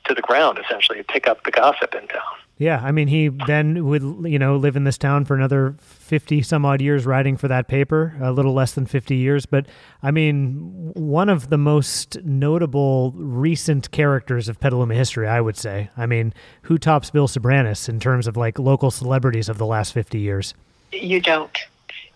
to 0.04 0.14
the 0.14 0.22
ground, 0.22 0.58
essentially, 0.64 0.98
to 0.98 1.04
pick 1.04 1.26
up 1.28 1.44
the 1.44 1.50
gossip 1.50 1.94
in 1.94 2.06
town. 2.08 2.22
Yeah, 2.62 2.80
I 2.80 2.92
mean, 2.92 3.08
he 3.08 3.26
then 3.26 3.86
would, 3.86 4.02
you 4.30 4.38
know, 4.38 4.54
live 4.54 4.76
in 4.76 4.84
this 4.84 4.96
town 4.96 5.24
for 5.24 5.34
another 5.34 5.74
50 5.80 6.42
some 6.42 6.64
odd 6.64 6.80
years 6.80 7.04
writing 7.04 7.36
for 7.36 7.48
that 7.48 7.66
paper, 7.66 8.14
a 8.20 8.30
little 8.30 8.54
less 8.54 8.74
than 8.74 8.86
50 8.86 9.16
years. 9.16 9.46
But 9.46 9.66
I 10.00 10.12
mean, 10.12 10.92
one 10.94 11.28
of 11.28 11.50
the 11.50 11.58
most 11.58 12.22
notable 12.22 13.14
recent 13.16 13.90
characters 13.90 14.48
of 14.48 14.60
Petaluma 14.60 14.94
history, 14.94 15.26
I 15.26 15.40
would 15.40 15.56
say. 15.56 15.90
I 15.96 16.06
mean, 16.06 16.32
who 16.62 16.78
tops 16.78 17.10
Bill 17.10 17.26
Soberanes 17.26 17.88
in 17.88 17.98
terms 17.98 18.28
of 18.28 18.36
like 18.36 18.60
local 18.60 18.92
celebrities 18.92 19.48
of 19.48 19.58
the 19.58 19.66
last 19.66 19.92
50 19.92 20.20
years? 20.20 20.54
You 20.92 21.20
don't. 21.20 21.58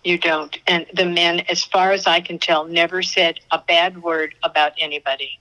You 0.05 0.17
don't. 0.17 0.57
And 0.65 0.85
the 0.93 1.05
man, 1.05 1.41
as 1.49 1.65
far 1.65 1.91
as 1.91 2.07
I 2.07 2.21
can 2.21 2.39
tell, 2.39 2.63
never 2.63 3.03
said 3.03 3.41
a 3.51 3.59
bad 3.59 4.01
word 4.01 4.33
about 4.43 4.71
anybody. 4.79 5.39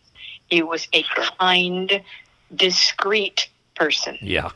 He 0.49 0.65
was 0.65 0.89
a 0.93 1.05
kind, 1.39 2.03
discreet 2.57 3.49
person. 3.77 4.19
Yeah. 4.21 4.51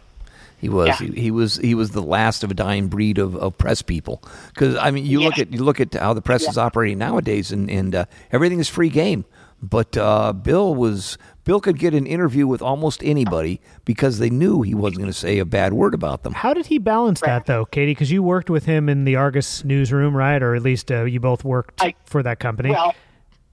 He 0.61 0.69
was. 0.69 0.89
Yeah. 0.89 0.97
He, 1.09 1.21
he 1.21 1.31
was. 1.31 1.57
He 1.57 1.75
was 1.75 1.91
the 1.91 2.03
last 2.03 2.45
of 2.45 2.51
a 2.51 2.55
dying 2.55 2.89
breed 2.89 3.19
of, 3.19 3.35
of 3.37 3.57
press 3.57 3.83
people. 3.83 4.23
Because 4.49 4.77
I 4.77 4.91
mean, 4.91 5.07
you 5.07 5.21
look 5.21 5.39
at 5.39 5.53
you 5.53 5.65
look 5.65 5.81
at 5.81 5.95
how 5.95 6.13
the 6.13 6.23
press 6.23 6.47
is 6.47 6.59
operating 6.59 6.99
nowadays, 6.99 7.51
and 7.51 7.71
and 7.71 7.95
uh, 7.95 8.05
everything 8.31 8.59
is 8.61 8.69
free 8.69 8.91
game. 8.91 9.25
But 9.63 9.97
uh, 9.97 10.33
Bill 10.33 10.75
was 10.75 11.19
Bill 11.45 11.61
could 11.61 11.79
get 11.79 11.95
an 11.95 12.07
interview 12.07 12.47
with 12.47 12.63
almost 12.63 13.03
anybody 13.05 13.61
because 13.85 14.19
they 14.19 14.31
knew 14.31 14.63
he 14.63 14.75
wasn't 14.75 15.01
going 15.01 15.13
to 15.13 15.19
say 15.19 15.39
a 15.39 15.45
bad 15.45 15.73
word 15.73 15.95
about 15.95 16.23
them. 16.23 16.33
How 16.33 16.55
did 16.55 16.67
he 16.67 16.79
balance 16.79 17.21
that, 17.21 17.47
though, 17.47 17.65
Katie? 17.67 17.93
Because 17.93 18.11
you 18.11 18.23
worked 18.23 18.49
with 18.49 18.65
him 18.65 18.89
in 18.89 19.05
the 19.05 19.17
Argus 19.17 19.65
newsroom, 19.65 20.17
right? 20.17 20.43
Or 20.43 20.55
at 20.55 20.63
least 20.63 20.91
uh, 20.91 21.05
you 21.05 21.21
both 21.21 21.45
worked 21.45 21.83
I- 21.83 21.95
for 22.07 22.23
that 22.23 22.39
company. 22.39 22.71
Well, 22.71 22.95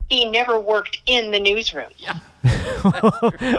he 0.10 0.26
never 0.26 0.60
worked 0.60 1.00
in 1.06 1.32
the 1.32 1.40
newsroom. 1.40 1.90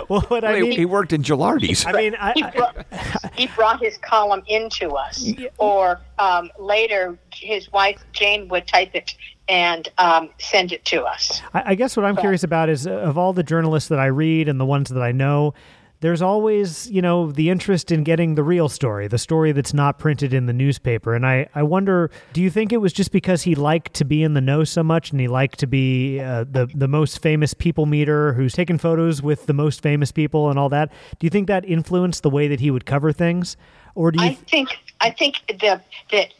well, 0.08 0.20
what 0.28 0.44
I 0.44 0.56
He- 0.56 0.62
mean, 0.62 0.72
he 0.72 0.84
worked 0.84 1.12
in 1.12 1.22
Gilardi's. 1.22 1.84
I 1.86 1.92
mean, 1.92 2.14
I, 2.18 2.32
He 2.32 2.42
I, 2.42 2.50
brought, 2.50 2.86
he 3.34 3.46
brought 3.48 3.80
his 3.80 3.98
column 3.98 4.42
into 4.46 4.90
us, 4.92 5.30
or 5.58 6.00
um, 6.18 6.50
later 6.58 7.18
his 7.34 7.70
wife 7.72 8.02
Jane 8.12 8.48
would 8.48 8.66
type 8.66 8.90
it 8.94 9.14
and 9.48 9.88
um, 9.98 10.30
send 10.38 10.72
it 10.72 10.84
to 10.86 11.02
us. 11.04 11.42
I 11.54 11.62
I 11.66 11.74
guess 11.74 11.96
what 11.96 12.04
I'm 12.06 12.16
curious 12.16 12.44
about 12.44 12.68
is 12.68 12.86
uh, 12.86 12.90
of 12.92 13.16
all 13.18 13.32
the 13.32 13.42
journalists 13.42 13.88
that 13.88 13.98
I 13.98 14.06
read 14.06 14.48
and 14.48 14.58
the 14.60 14.66
ones 14.66 14.88
that 14.90 15.02
I 15.02 15.12
know, 15.12 15.54
there's 16.00 16.22
always, 16.22 16.88
you 16.90 17.02
know, 17.02 17.32
the 17.32 17.50
interest 17.50 17.90
in 17.90 18.04
getting 18.04 18.36
the 18.36 18.42
real 18.44 18.68
story, 18.68 19.08
the 19.08 19.18
story 19.18 19.50
that's 19.52 19.74
not 19.74 19.98
printed 19.98 20.32
in 20.32 20.46
the 20.46 20.52
newspaper. 20.52 21.14
And 21.14 21.26
I, 21.26 21.48
I 21.54 21.64
wonder, 21.64 22.10
do 22.32 22.40
you 22.40 22.50
think 22.50 22.72
it 22.72 22.76
was 22.76 22.92
just 22.92 23.10
because 23.10 23.42
he 23.42 23.54
liked 23.54 23.94
to 23.94 24.04
be 24.04 24.22
in 24.22 24.34
the 24.34 24.40
know 24.40 24.62
so 24.62 24.82
much 24.84 25.10
and 25.10 25.20
he 25.20 25.26
liked 25.26 25.58
to 25.58 25.66
be 25.66 26.20
uh, 26.20 26.44
the, 26.44 26.66
the 26.72 26.86
most 26.86 27.20
famous 27.20 27.52
people 27.52 27.86
meter 27.86 28.32
who's 28.34 28.52
taken 28.52 28.78
photos 28.78 29.22
with 29.22 29.46
the 29.46 29.52
most 29.52 29.82
famous 29.82 30.12
people 30.12 30.50
and 30.50 30.58
all 30.58 30.68
that? 30.68 30.92
Do 31.18 31.26
you 31.26 31.30
think 31.30 31.48
that 31.48 31.64
influenced 31.64 32.22
the 32.22 32.30
way 32.30 32.46
that 32.46 32.60
he 32.60 32.70
would 32.70 32.86
cover 32.86 33.12
things? 33.12 33.56
Or 33.96 34.12
do 34.12 34.22
you 34.22 34.30
I 34.30 34.34
think 34.34 34.78
I 35.00 35.10
think 35.10 35.42
the, 35.48 35.80
that 36.12 36.32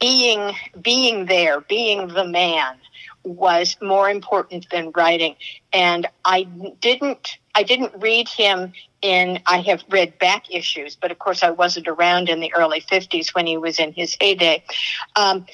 being 0.00 0.54
being 0.80 1.26
there, 1.26 1.60
being 1.62 2.08
the 2.08 2.24
man, 2.24 2.76
was 3.24 3.76
more 3.82 4.08
important 4.08 4.66
than 4.70 4.92
writing. 4.94 5.34
And 5.72 6.06
I 6.24 6.44
didn't 6.80 7.38
I 7.54 7.62
didn't 7.62 7.92
read 7.96 8.28
him 8.28 8.72
in 9.02 9.40
I 9.46 9.60
have 9.62 9.84
read 9.90 10.18
back 10.18 10.50
issues, 10.50 10.96
but 10.96 11.10
of 11.10 11.18
course 11.18 11.42
I 11.42 11.50
wasn't 11.50 11.88
around 11.88 12.28
in 12.28 12.40
the 12.40 12.52
early 12.54 12.80
fifties 12.80 13.34
when 13.34 13.46
he 13.46 13.56
was 13.56 13.78
in 13.78 13.92
his 13.92 14.16
heyday. 14.20 14.64
Um, 15.16 15.46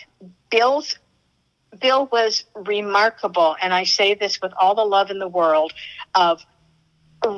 Bill's 0.50 0.96
Bill 1.80 2.08
was 2.10 2.44
remarkable, 2.54 3.56
and 3.62 3.72
I 3.72 3.84
say 3.84 4.14
this 4.14 4.40
with 4.42 4.52
all 4.60 4.74
the 4.74 4.84
love 4.84 5.10
in 5.10 5.18
the 5.18 5.28
world 5.28 5.72
of 6.14 6.44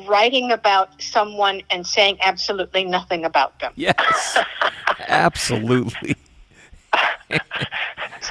writing 0.06 0.52
about 0.52 1.02
someone 1.02 1.62
and 1.70 1.86
saying 1.86 2.16
absolutely 2.20 2.84
nothing 2.84 3.24
about 3.24 3.58
them. 3.60 3.72
yes, 3.76 4.38
absolutely. 5.08 6.16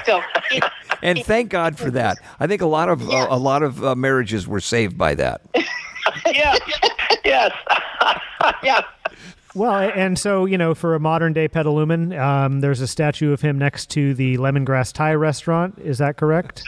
So 0.04 0.22
it, 0.50 0.64
And 1.02 1.24
thank 1.24 1.50
God 1.50 1.78
for 1.78 1.90
that. 1.90 2.18
I 2.40 2.46
think 2.46 2.62
a 2.62 2.66
lot 2.66 2.88
of 2.88 3.08
uh, 3.08 3.26
a 3.28 3.38
lot 3.38 3.62
of 3.62 3.84
uh, 3.84 3.94
marriages 3.94 4.46
were 4.48 4.60
saved 4.60 4.96
by 4.96 5.14
that. 5.16 5.42
yes, 6.26 6.60
yes. 7.24 7.52
yeah, 8.62 8.80
Well, 9.54 9.90
and 9.94 10.18
so 10.18 10.44
you 10.44 10.58
know, 10.58 10.74
for 10.74 10.94
a 10.94 11.00
modern 11.00 11.32
day 11.32 11.48
Petaluman, 11.48 12.18
um, 12.18 12.60
there's 12.60 12.80
a 12.80 12.86
statue 12.86 13.32
of 13.32 13.40
him 13.40 13.58
next 13.58 13.90
to 13.90 14.14
the 14.14 14.36
Lemongrass 14.38 14.92
Thai 14.92 15.14
restaurant. 15.14 15.78
Is 15.78 15.98
that 15.98 16.16
correct? 16.16 16.64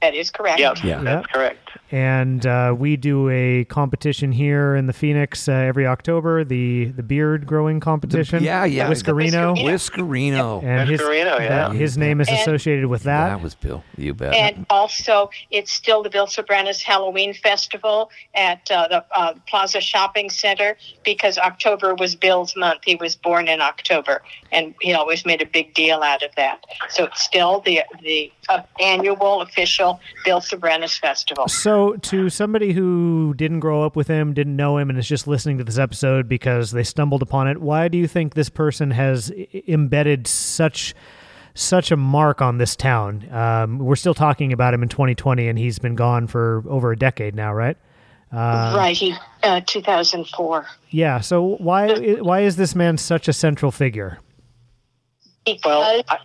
That 0.00 0.14
is 0.14 0.30
correct. 0.30 0.58
Yeah, 0.60 0.74
Yeah. 0.82 1.02
that's 1.02 1.26
correct. 1.28 1.61
And 1.90 2.46
uh, 2.46 2.74
we 2.78 2.96
do 2.96 3.28
a 3.28 3.64
competition 3.66 4.32
here 4.32 4.74
in 4.76 4.86
the 4.86 4.92
Phoenix 4.92 5.48
uh, 5.48 5.52
every 5.52 5.86
October. 5.86 6.44
The 6.44 6.86
the 6.86 7.02
beard 7.02 7.46
growing 7.46 7.80
competition. 7.80 8.42
yeah, 8.42 8.64
yeah. 8.64 8.88
Whiskerino. 8.88 9.56
Whiskerino. 9.56 10.62
And 10.62 10.88
his, 10.88 11.00
Whiskerino, 11.00 11.38
yeah. 11.38 11.48
that- 11.68 11.72
his 11.72 11.96
name 11.98 12.20
is 12.20 12.28
And- 12.28 12.38
associated 12.38 12.86
with 12.86 13.02
that. 13.04 13.28
That 13.28 13.42
was 13.42 13.54
Bill. 13.54 13.84
You 13.96 14.14
bet. 14.14 14.34
And 14.34 14.66
also, 14.70 15.30
it's 15.50 15.70
still 15.72 16.02
the 16.02 16.10
Bill 16.10 16.26
Soberanes 16.26 16.82
Halloween 16.82 17.34
Festival 17.34 18.10
at 18.34 18.70
uh, 18.70 18.88
the 18.88 19.04
uh, 19.14 19.34
Plaza 19.48 19.80
Shopping 19.80 20.30
Center 20.30 20.76
because 21.04 21.38
October 21.38 21.94
was 21.94 22.16
Bill's 22.16 22.56
month. 22.56 22.80
He 22.84 22.96
was 22.96 23.16
born 23.16 23.48
in 23.48 23.60
October, 23.60 24.22
and 24.50 24.74
he 24.80 24.92
always 24.94 25.24
made 25.26 25.42
a 25.42 25.46
big 25.46 25.74
deal 25.74 26.02
out 26.02 26.22
of 26.22 26.30
that. 26.36 26.64
So 26.90 27.04
it's 27.04 27.22
still 27.22 27.60
the 27.60 27.82
the 28.02 28.32
uh, 28.48 28.62
annual 28.80 29.42
official 29.42 30.00
Bill 30.24 30.40
Soberanes 30.40 30.98
Festival. 30.98 31.48
So, 31.62 31.94
to 31.96 32.28
somebody 32.28 32.72
who 32.72 33.34
didn't 33.36 33.60
grow 33.60 33.84
up 33.84 33.94
with 33.94 34.08
him, 34.08 34.34
didn't 34.34 34.56
know 34.56 34.78
him, 34.78 34.90
and 34.90 34.98
is 34.98 35.06
just 35.06 35.28
listening 35.28 35.58
to 35.58 35.64
this 35.64 35.78
episode 35.78 36.28
because 36.28 36.72
they 36.72 36.82
stumbled 36.82 37.22
upon 37.22 37.46
it, 37.46 37.60
why 37.60 37.86
do 37.86 37.96
you 37.96 38.08
think 38.08 38.34
this 38.34 38.48
person 38.48 38.90
has 38.90 39.30
embedded 39.68 40.26
such 40.26 40.92
such 41.54 41.92
a 41.92 41.96
mark 41.96 42.42
on 42.42 42.58
this 42.58 42.74
town? 42.74 43.28
Um, 43.32 43.78
we're 43.78 43.94
still 43.94 44.12
talking 44.12 44.52
about 44.52 44.74
him 44.74 44.82
in 44.82 44.88
2020, 44.88 45.46
and 45.46 45.56
he's 45.56 45.78
been 45.78 45.94
gone 45.94 46.26
for 46.26 46.64
over 46.68 46.90
a 46.90 46.96
decade 46.98 47.36
now, 47.36 47.54
right? 47.54 47.76
right, 48.32 48.96
he 48.96 49.14
uh, 49.44 49.60
2004. 49.64 50.66
Yeah. 50.90 51.20
So 51.20 51.56
why 51.58 52.16
why 52.16 52.40
is 52.40 52.56
this 52.56 52.74
man 52.74 52.98
such 52.98 53.28
a 53.28 53.32
central 53.32 53.70
figure? 53.70 54.18
Because 55.46 55.62
Well, 55.64 56.02
I- 56.08 56.18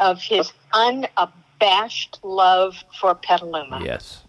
of 0.00 0.20
his 0.20 0.50
unabashed 0.72 2.18
love 2.24 2.74
for 2.98 3.14
Petaluma. 3.14 3.82
yes. 3.84 4.24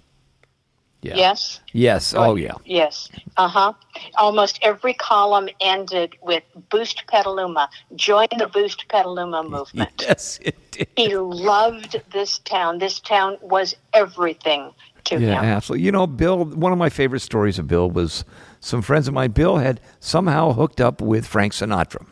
Yeah. 1.01 1.15
Yes. 1.15 1.59
Yes. 1.73 2.13
Oh, 2.13 2.35
yeah. 2.35 2.53
Yes. 2.65 3.09
Uh 3.37 3.47
huh. 3.47 3.73
Almost 4.17 4.59
every 4.61 4.93
column 4.93 5.49
ended 5.59 6.15
with 6.21 6.43
Boost 6.69 7.03
Petaluma. 7.07 7.69
Join 7.95 8.27
the 8.37 8.47
Boost 8.47 8.87
Petaluma 8.87 9.41
movement. 9.49 9.89
Yes, 9.99 10.39
it 10.43 10.55
did. 10.71 10.87
He 10.95 11.15
loved 11.17 12.01
this 12.11 12.37
town. 12.39 12.77
This 12.79 12.99
town 12.99 13.37
was 13.41 13.75
everything 13.93 14.71
to 15.05 15.15
Yeah, 15.15 15.19
him. 15.39 15.43
Yeah, 15.43 15.55
absolutely. 15.55 15.85
You 15.85 15.91
know, 15.91 16.05
Bill, 16.05 16.45
one 16.45 16.71
of 16.71 16.77
my 16.77 16.89
favorite 16.89 17.21
stories 17.21 17.57
of 17.57 17.67
Bill 17.67 17.89
was 17.89 18.23
some 18.59 18.83
friends 18.83 19.07
of 19.07 19.13
mine. 19.15 19.31
Bill 19.31 19.57
had 19.57 19.79
somehow 19.99 20.53
hooked 20.53 20.79
up 20.79 21.01
with 21.01 21.25
Frank 21.25 21.53
Sinatra, 21.53 22.05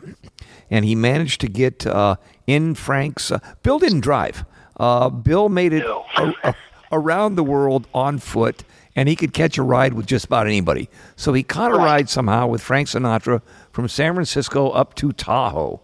and 0.68 0.84
he 0.84 0.96
managed 0.96 1.40
to 1.42 1.48
get 1.48 1.86
uh, 1.86 2.16
in 2.48 2.74
Frank's. 2.74 3.30
Uh, 3.30 3.38
Bill 3.62 3.78
didn't 3.78 4.00
drive. 4.00 4.44
Uh, 4.78 5.08
Bill 5.10 5.48
made 5.48 5.72
it 5.72 5.84
No. 5.84 6.04
a- 6.16 6.34
a- 6.48 6.54
around 6.90 7.36
the 7.36 7.44
world 7.44 7.86
on 7.94 8.18
foot, 8.18 8.64
and 8.96 9.08
he 9.08 9.16
could 9.16 9.32
catch 9.32 9.58
a 9.58 9.62
ride 9.62 9.94
with 9.94 10.06
just 10.06 10.24
about 10.24 10.46
anybody. 10.46 10.88
So 11.16 11.32
he 11.32 11.42
caught 11.42 11.72
a 11.72 11.76
ride 11.76 12.08
somehow 12.08 12.46
with 12.46 12.62
Frank 12.62 12.88
Sinatra 12.88 13.42
from 13.72 13.88
San 13.88 14.14
Francisco 14.14 14.70
up 14.70 14.94
to 14.96 15.12
Tahoe, 15.12 15.80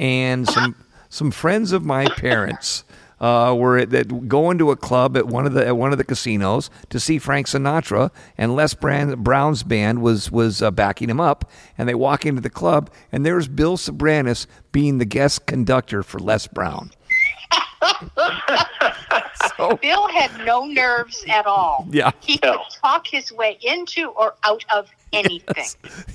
and 0.00 0.48
some 0.50 0.74
some 1.08 1.30
friends 1.30 1.72
of 1.72 1.84
my 1.84 2.06
parents 2.06 2.84
uh, 3.20 3.54
were 3.56 3.78
at, 3.78 3.90
that 3.90 4.28
going 4.28 4.58
to 4.58 4.70
a 4.70 4.76
club 4.76 5.16
at 5.16 5.26
one 5.26 5.46
of 5.46 5.54
the 5.54 5.66
at 5.66 5.76
one 5.76 5.92
of 5.92 5.98
the 5.98 6.04
casinos 6.04 6.70
to 6.90 7.00
see 7.00 7.18
Frank 7.18 7.46
Sinatra, 7.46 8.10
and 8.36 8.54
Les 8.54 8.74
Brand, 8.74 9.22
Brown's 9.24 9.62
band 9.62 10.02
was 10.02 10.30
was 10.30 10.62
uh, 10.62 10.70
backing 10.70 11.08
him 11.08 11.20
up, 11.20 11.50
and 11.78 11.88
they 11.88 11.94
walk 11.94 12.26
into 12.26 12.40
the 12.40 12.50
club, 12.50 12.90
and 13.10 13.24
there's 13.24 13.48
Bill 13.48 13.76
Soberanes 13.76 14.46
being 14.72 14.98
the 14.98 15.04
guest 15.04 15.46
conductor 15.46 16.02
for 16.02 16.18
Les 16.18 16.46
Brown. 16.46 16.90
so 19.56 19.76
Bill 19.76 20.08
had 20.08 20.30
no 20.44 20.64
nerves 20.64 21.24
at 21.28 21.46
all. 21.46 21.86
Yeah. 21.90 22.12
He 22.20 22.38
No. 22.42 22.52
could 22.58 22.66
talk 22.82 23.06
his 23.06 23.32
way 23.32 23.58
into 23.62 24.08
or 24.10 24.34
out 24.44 24.64
of 24.74 24.88
anything. 25.12 25.66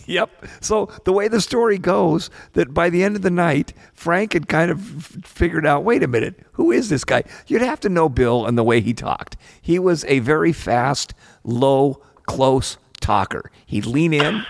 Yep. 0.05 0.29
So 0.59 0.89
the 1.05 1.13
way 1.13 1.27
the 1.27 1.41
story 1.41 1.77
goes, 1.77 2.29
that 2.53 2.73
by 2.73 2.89
the 2.89 3.03
end 3.03 3.15
of 3.15 3.21
the 3.21 3.31
night, 3.31 3.73
Frank 3.93 4.33
had 4.33 4.47
kind 4.47 4.69
of 4.71 4.81
figured 5.23 5.65
out, 5.65 5.83
wait 5.83 6.03
a 6.03 6.07
minute, 6.07 6.39
who 6.53 6.71
is 6.71 6.89
this 6.89 7.03
guy? 7.03 7.23
You'd 7.47 7.61
have 7.61 7.79
to 7.81 7.89
know 7.89 8.09
Bill 8.09 8.45
and 8.45 8.57
the 8.57 8.63
way 8.63 8.81
he 8.81 8.93
talked. 8.93 9.37
He 9.61 9.79
was 9.79 10.03
a 10.05 10.19
very 10.19 10.53
fast, 10.53 11.13
low, 11.43 12.01
close 12.25 12.77
talker. 12.99 13.51
He'd 13.65 13.85
lean 13.85 14.13
in. 14.13 14.45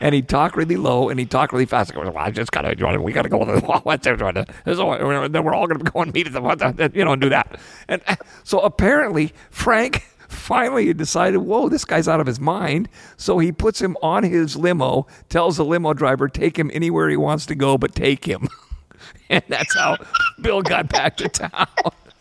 And 0.00 0.14
he'd 0.14 0.28
talk 0.28 0.56
really 0.56 0.76
low 0.76 1.08
and 1.08 1.18
he'd 1.18 1.30
talk 1.30 1.52
really 1.52 1.66
fast. 1.66 1.92
Goes, 1.92 2.06
well, 2.06 2.18
I 2.18 2.30
just 2.30 2.52
gotta, 2.52 2.74
we 3.00 3.12
gotta 3.12 3.28
go. 3.28 3.38
What's 3.82 4.04
Then 4.04 5.44
we're 5.44 5.54
all 5.54 5.66
gonna 5.66 5.84
go 5.84 6.02
and 6.02 6.12
meet 6.12 6.32
the, 6.32 6.90
you 6.94 7.04
know, 7.04 7.12
and 7.12 7.20
do 7.20 7.28
that. 7.30 7.58
And 7.88 8.02
so 8.44 8.60
apparently, 8.60 9.32
Frank 9.50 10.04
finally 10.28 10.92
decided, 10.92 11.38
whoa, 11.38 11.68
this 11.68 11.84
guy's 11.84 12.06
out 12.06 12.20
of 12.20 12.26
his 12.26 12.38
mind. 12.38 12.88
So 13.16 13.38
he 13.38 13.50
puts 13.50 13.80
him 13.80 13.96
on 14.02 14.22
his 14.22 14.56
limo, 14.56 15.06
tells 15.28 15.56
the 15.56 15.64
limo 15.64 15.94
driver, 15.94 16.28
take 16.28 16.58
him 16.58 16.70
anywhere 16.72 17.08
he 17.08 17.16
wants 17.16 17.46
to 17.46 17.54
go, 17.54 17.76
but 17.76 17.94
take 17.94 18.24
him. 18.24 18.48
and 19.30 19.42
that's 19.48 19.74
how 19.74 19.96
Bill 20.40 20.62
got 20.62 20.88
back 20.88 21.16
to 21.18 21.28
town. 21.28 21.50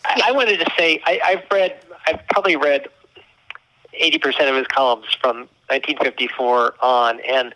I, 0.06 0.22
I 0.26 0.32
wanted 0.32 0.60
to 0.60 0.72
say 0.78 1.02
I, 1.06 1.20
I've 1.24 1.44
read, 1.52 1.80
I've 2.08 2.26
probably 2.30 2.56
read 2.56 2.88
eighty 3.94 4.18
percent 4.18 4.50
of 4.50 4.56
his 4.56 4.68
columns 4.68 5.06
from 5.20 5.50
1954 5.70 6.76
on, 6.82 7.20
and 7.22 7.54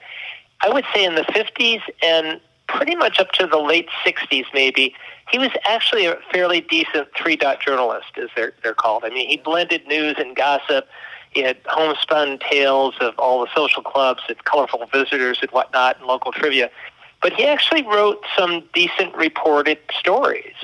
I 0.61 0.69
would 0.69 0.85
say 0.93 1.03
in 1.03 1.15
the 1.15 1.23
50s 1.23 1.81
and 2.03 2.39
pretty 2.67 2.95
much 2.95 3.19
up 3.19 3.31
to 3.33 3.47
the 3.47 3.57
late 3.57 3.89
60s, 4.05 4.45
maybe 4.53 4.93
he 5.31 5.37
was 5.37 5.51
actually 5.65 6.05
a 6.05 6.17
fairly 6.31 6.61
decent 6.61 7.07
three-dot 7.17 7.61
journalist, 7.61 8.17
as 8.17 8.29
they're 8.35 8.53
they're 8.63 8.73
called. 8.73 9.03
I 9.05 9.09
mean, 9.09 9.27
he 9.27 9.37
blended 9.37 9.87
news 9.87 10.15
and 10.17 10.35
gossip. 10.35 10.87
He 11.31 11.41
had 11.41 11.57
homespun 11.65 12.39
tales 12.39 12.95
of 12.99 13.17
all 13.17 13.41
the 13.41 13.47
social 13.55 13.81
clubs 13.81 14.23
and 14.27 14.43
colorful 14.43 14.85
visitors 14.91 15.39
and 15.41 15.49
whatnot, 15.51 15.97
and 15.97 16.05
local 16.05 16.31
trivia. 16.33 16.69
But 17.21 17.33
he 17.33 17.45
actually 17.45 17.83
wrote 17.83 18.23
some 18.37 18.63
decent 18.73 19.15
reported 19.15 19.77
stories. 19.97 20.55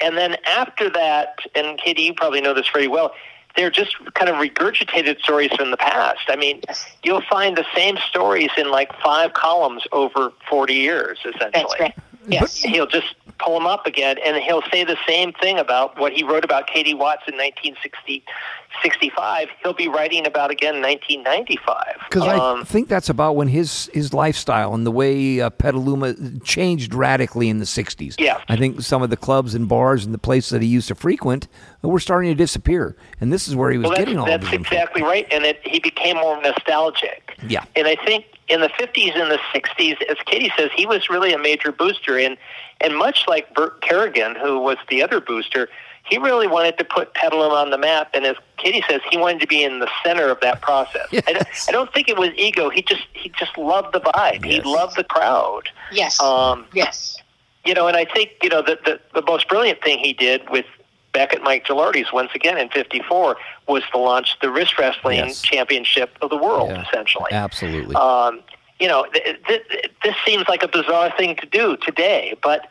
And 0.00 0.16
then 0.16 0.36
after 0.46 0.90
that, 0.90 1.38
and 1.54 1.78
Katie, 1.78 2.02
you 2.02 2.14
probably 2.14 2.40
know 2.40 2.54
this 2.54 2.68
very 2.72 2.88
well, 2.88 3.12
they're 3.58 3.70
just 3.70 3.96
kind 4.14 4.28
of 4.30 4.36
regurgitated 4.36 5.18
stories 5.20 5.50
from 5.56 5.72
the 5.72 5.76
past. 5.76 6.20
I 6.28 6.36
mean, 6.36 6.60
you'll 7.02 7.24
find 7.28 7.56
the 7.56 7.66
same 7.74 7.96
stories 8.08 8.50
in 8.56 8.70
like 8.70 8.92
five 9.02 9.32
columns 9.32 9.82
over 9.90 10.32
40 10.48 10.74
years, 10.74 11.18
essentially. 11.24 11.50
That's 11.52 11.80
right. 11.80 11.94
Yes. 12.28 12.58
He'll 12.58 12.86
just 12.86 13.14
pull 13.38 13.54
them 13.54 13.66
up 13.66 13.86
again, 13.86 14.16
and 14.24 14.36
he'll 14.36 14.62
say 14.70 14.84
the 14.84 14.98
same 15.06 15.32
thing 15.32 15.58
about 15.58 15.98
what 15.98 16.12
he 16.12 16.22
wrote 16.22 16.44
about 16.44 16.66
Katie 16.66 16.94
Watts 16.94 17.22
in 17.26 17.34
1965. 17.36 19.48
He'll 19.62 19.72
be 19.72 19.88
writing 19.88 20.26
about 20.26 20.50
again 20.50 20.76
in 20.76 20.82
1995. 20.82 21.84
Because 22.08 22.22
I 22.24 22.36
Um, 22.36 22.64
think 22.64 22.88
that's 22.88 23.08
about 23.08 23.36
when 23.36 23.48
his 23.48 23.90
his 23.94 24.12
lifestyle 24.12 24.74
and 24.74 24.84
the 24.86 24.90
way 24.90 25.40
uh, 25.40 25.50
Petaluma 25.50 26.14
changed 26.44 26.94
radically 26.94 27.48
in 27.48 27.58
the 27.58 27.64
'60s. 27.64 28.16
Yeah. 28.18 28.40
I 28.48 28.56
think 28.56 28.80
some 28.82 29.02
of 29.02 29.10
the 29.10 29.16
clubs 29.16 29.54
and 29.54 29.68
bars 29.68 30.04
and 30.04 30.12
the 30.12 30.18
places 30.18 30.50
that 30.50 30.62
he 30.62 30.68
used 30.68 30.88
to 30.88 30.94
frequent 30.94 31.48
were 31.82 32.00
starting 32.00 32.30
to 32.30 32.34
disappear, 32.34 32.96
and 33.20 33.32
this 33.32 33.46
is 33.46 33.54
where 33.54 33.70
he 33.70 33.78
was 33.78 33.88
Well, 33.88 33.96
getting 33.98 34.18
all 34.18 34.26
that's 34.26 34.42
of 34.44 34.48
his 34.50 34.58
info. 34.58 34.74
exactly 34.74 35.02
right, 35.02 35.26
and 35.30 35.44
it, 35.44 35.60
he 35.64 35.78
became 35.78 36.16
more 36.16 36.40
nostalgic. 36.42 37.34
Yeah. 37.46 37.64
and 37.76 37.86
I 37.86 37.96
think 38.04 38.26
in 38.48 38.60
the 38.60 38.68
'50s 38.68 39.14
and 39.16 39.30
the 39.30 39.38
'60s, 39.54 40.02
as 40.10 40.16
Katie 40.26 40.52
says, 40.56 40.70
he 40.74 40.86
was 40.86 41.08
really 41.08 41.32
a 41.32 41.38
major 41.38 41.70
booster, 41.72 42.18
and 42.18 42.36
and 42.80 42.96
much 42.96 43.24
like 43.28 43.54
Bert 43.54 43.80
Kerrigan, 43.80 44.34
who 44.36 44.58
was 44.60 44.76
the 44.88 45.02
other 45.02 45.20
booster, 45.20 45.68
he 46.04 46.16
really 46.18 46.46
wanted 46.46 46.78
to 46.78 46.84
put 46.84 47.14
Petaluma 47.14 47.54
on 47.54 47.70
the 47.70 47.78
map, 47.78 48.10
and 48.14 48.24
as 48.24 48.36
Katie 48.56 48.82
says, 48.88 49.00
he 49.10 49.16
wanted 49.16 49.40
to 49.42 49.46
be 49.46 49.62
in 49.62 49.78
the 49.78 49.88
center 50.04 50.28
of 50.30 50.40
that 50.40 50.60
process. 50.62 51.06
I, 51.12 51.32
don't, 51.32 51.46
I 51.68 51.72
don't 51.72 51.92
think 51.92 52.08
it 52.08 52.16
was 52.16 52.30
ego. 52.36 52.70
He 52.70 52.82
just 52.82 53.02
he 53.12 53.28
just 53.38 53.56
loved 53.56 53.92
the 53.94 54.00
vibe. 54.00 54.44
He 54.44 54.60
loved 54.62 54.96
the 54.96 55.04
crowd. 55.04 55.68
Yes. 55.92 56.20
Um, 56.20 56.66
yes. 56.72 57.18
you 57.64 57.74
know, 57.74 57.86
and 57.86 57.96
I 57.96 58.04
think 58.04 58.30
you 58.42 58.48
know 58.48 58.62
the 58.62 58.78
the, 58.84 59.00
the 59.14 59.22
most 59.26 59.48
brilliant 59.48 59.80
thing 59.82 59.98
he 60.00 60.12
did 60.12 60.48
with 60.50 60.64
back 61.12 61.32
at 61.34 61.42
Mike 61.42 61.64
Gilardi's 61.66 62.12
once 62.12 62.30
again 62.34 62.58
in 62.58 62.68
'54 62.68 63.36
was 63.66 63.82
to 63.92 63.98
launch 63.98 64.36
the 64.40 64.50
wrist 64.50 64.78
wrestling 64.78 65.18
Yes. 65.18 65.42
championship 65.42 66.16
of 66.20 66.30
the 66.30 66.36
world, 66.36 66.70
Yeah. 66.70 66.82
essentially. 66.82 67.30
Absolutely. 67.32 67.94
Um, 67.96 68.40
you 68.78 68.86
know, 68.88 69.04
th- 69.12 69.36
th- 69.46 69.90
this 70.04 70.14
seems 70.24 70.48
like 70.48 70.62
a 70.62 70.68
bizarre 70.68 71.10
thing 71.16 71.34
to 71.36 71.46
do 71.46 71.76
today, 71.78 72.34
but 72.42 72.68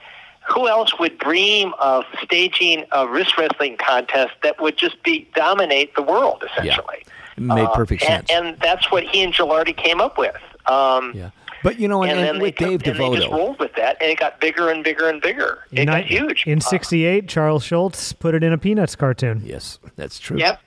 who 0.47 0.67
else 0.69 0.97
would 0.97 1.17
dream 1.17 1.73
of 1.79 2.05
staging 2.23 2.85
a 2.93 3.05
wrist 3.07 3.37
wrestling 3.37 3.75
contest 3.77 4.31
that 4.43 4.61
would 4.61 4.77
just 4.77 5.01
be 5.03 5.27
dominate 5.35 5.93
the 5.95 6.01
world, 6.01 6.43
essentially? 6.49 7.03
It 7.35 7.41
made 7.43 7.67
perfect 7.73 8.03
Uh, 8.03 8.05
and, 8.07 8.27
sense. 8.29 8.31
And 8.31 8.59
that's 8.59 8.89
what 8.89 9.03
he 9.03 9.21
and 9.23 9.33
Gilardi 9.33 9.75
came 9.75 9.99
up 9.99 10.17
with. 10.17 10.35
Um, 10.67 11.11
yeah. 11.13 11.29
But 11.63 11.79
you 11.79 11.87
know, 11.87 12.03
and, 12.03 12.11
and, 12.11 12.19
and 12.19 12.27
then 12.35 12.41
with 12.41 12.55
they, 12.57 12.65
Dave 12.77 12.83
and 12.87 12.99
they 12.99 13.15
just 13.17 13.29
rolled 13.31 13.59
with 13.59 13.73
that, 13.75 13.97
and 14.01 14.11
it 14.11 14.19
got 14.19 14.39
bigger 14.39 14.69
and 14.69 14.83
bigger 14.83 15.09
and 15.09 15.21
bigger. 15.21 15.59
It 15.71 15.79
In 15.79 15.85
got 15.87 16.03
huge. 16.05 16.45
In 16.47 16.59
Uh, 16.59 16.61
'68, 16.61 17.27
Charles 17.27 17.63
Schulz 17.63 18.13
put 18.13 18.35
it 18.35 18.43
in 18.43 18.53
a 18.53 18.57
Peanuts 18.57 18.95
cartoon. 18.95 19.41
yes, 19.45 19.79
that's 19.95 20.19
true. 20.19 20.37
Yep. 20.37 20.61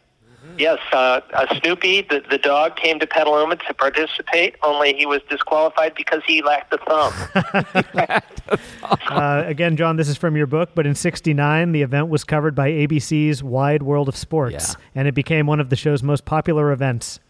Yes, 0.58 0.78
uh, 0.92 1.20
uh, 1.32 1.58
Snoopy, 1.60 2.02
the, 2.10 2.22
the 2.28 2.36
dog, 2.36 2.76
came 2.76 2.98
to 2.98 3.06
Petaluma 3.06 3.56
to 3.56 3.74
participate. 3.74 4.56
Only 4.62 4.92
he 4.94 5.06
was 5.06 5.20
disqualified 5.30 5.94
because 5.94 6.22
he 6.26 6.42
lacked 6.42 6.70
the 6.72 6.78
thumb. 6.78 8.20
Uh, 9.08 9.44
again, 9.46 9.76
John, 9.76 9.96
this 9.96 10.08
is 10.08 10.16
from 10.16 10.36
your 10.36 10.46
book, 10.46 10.70
but 10.74 10.86
in 10.86 10.94
'69, 10.94 11.72
the 11.72 11.82
event 11.82 12.08
was 12.08 12.24
covered 12.24 12.54
by 12.54 12.70
ABC's 12.70 13.42
Wide 13.42 13.82
World 13.82 14.08
of 14.08 14.16
Sports, 14.16 14.74
Yeah. 14.78 14.84
and 14.94 15.08
it 15.08 15.14
became 15.14 15.46
one 15.46 15.60
of 15.60 15.68
the 15.70 15.76
show's 15.76 16.02
most 16.02 16.24
popular 16.24 16.72
events. 16.72 17.20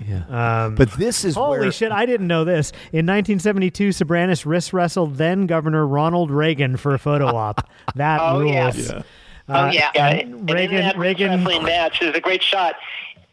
Yeah. 0.00 0.64
Um, 0.64 0.74
but 0.74 0.90
this 0.92 1.24
is 1.24 1.34
Holy 1.34 1.58
where, 1.60 1.72
shit, 1.72 1.92
I 1.92 2.06
didn't 2.06 2.26
know 2.26 2.44
this. 2.44 2.70
In 2.92 3.06
1972, 3.06 3.90
Soberanes 3.90 4.44
wrist 4.46 4.72
wrestled 4.72 5.16
then 5.16 5.46
Governor 5.46 5.86
Ronald 5.86 6.30
Reagan 6.30 6.76
for 6.76 6.94
a 6.94 6.98
photo 6.98 7.26
op. 7.26 7.68
That 7.94 8.20
Oh, 8.20 8.40
rules. 8.40 8.52
yes. 8.52 8.90
Uh, 8.90 9.02
Oh, 9.46 9.66
yeah. 9.70 9.90
Yeah, 9.94 10.06
and 10.08 10.34
and 10.34 10.50
Reagan, 10.50 10.76
that 10.78 10.96
Reagan, 10.98 11.30
wrestling 11.44 11.64
match, 11.64 12.00
there's 12.00 12.16
a 12.16 12.20
great 12.20 12.42
shot. 12.42 12.76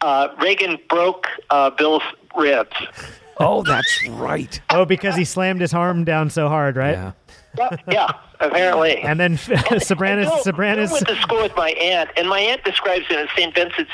Uh, 0.01 0.27
Reagan 0.41 0.77
broke 0.89 1.25
uh, 1.49 1.69
Bill's 1.71 2.03
ribs. 2.37 2.75
Oh, 3.43 3.63
that's 3.63 4.07
right. 4.09 4.61
oh, 4.69 4.85
because 4.85 5.15
he 5.15 5.25
slammed 5.25 5.61
his 5.61 5.73
arm 5.73 6.03
down 6.03 6.29
so 6.29 6.47
hard, 6.47 6.75
right? 6.75 6.91
Yeah. 6.91 7.11
Yep, 7.57 7.79
yeah, 7.91 8.07
apparently. 8.39 8.97
And 8.99 9.19
then 9.19 9.37
Soberanes, 9.37 10.25
Bill, 10.25 10.53
Soberanes, 10.53 10.75
Bill 10.89 10.91
went 10.91 11.07
to 11.07 11.15
school 11.21 11.41
with 11.41 11.55
my 11.55 11.71
aunt, 11.71 12.11
and 12.17 12.29
my 12.29 12.39
aunt 12.39 12.63
describes 12.63 13.05
it 13.09 13.17
as 13.17 13.29
St. 13.35 13.55
Vincent's. 13.55 13.89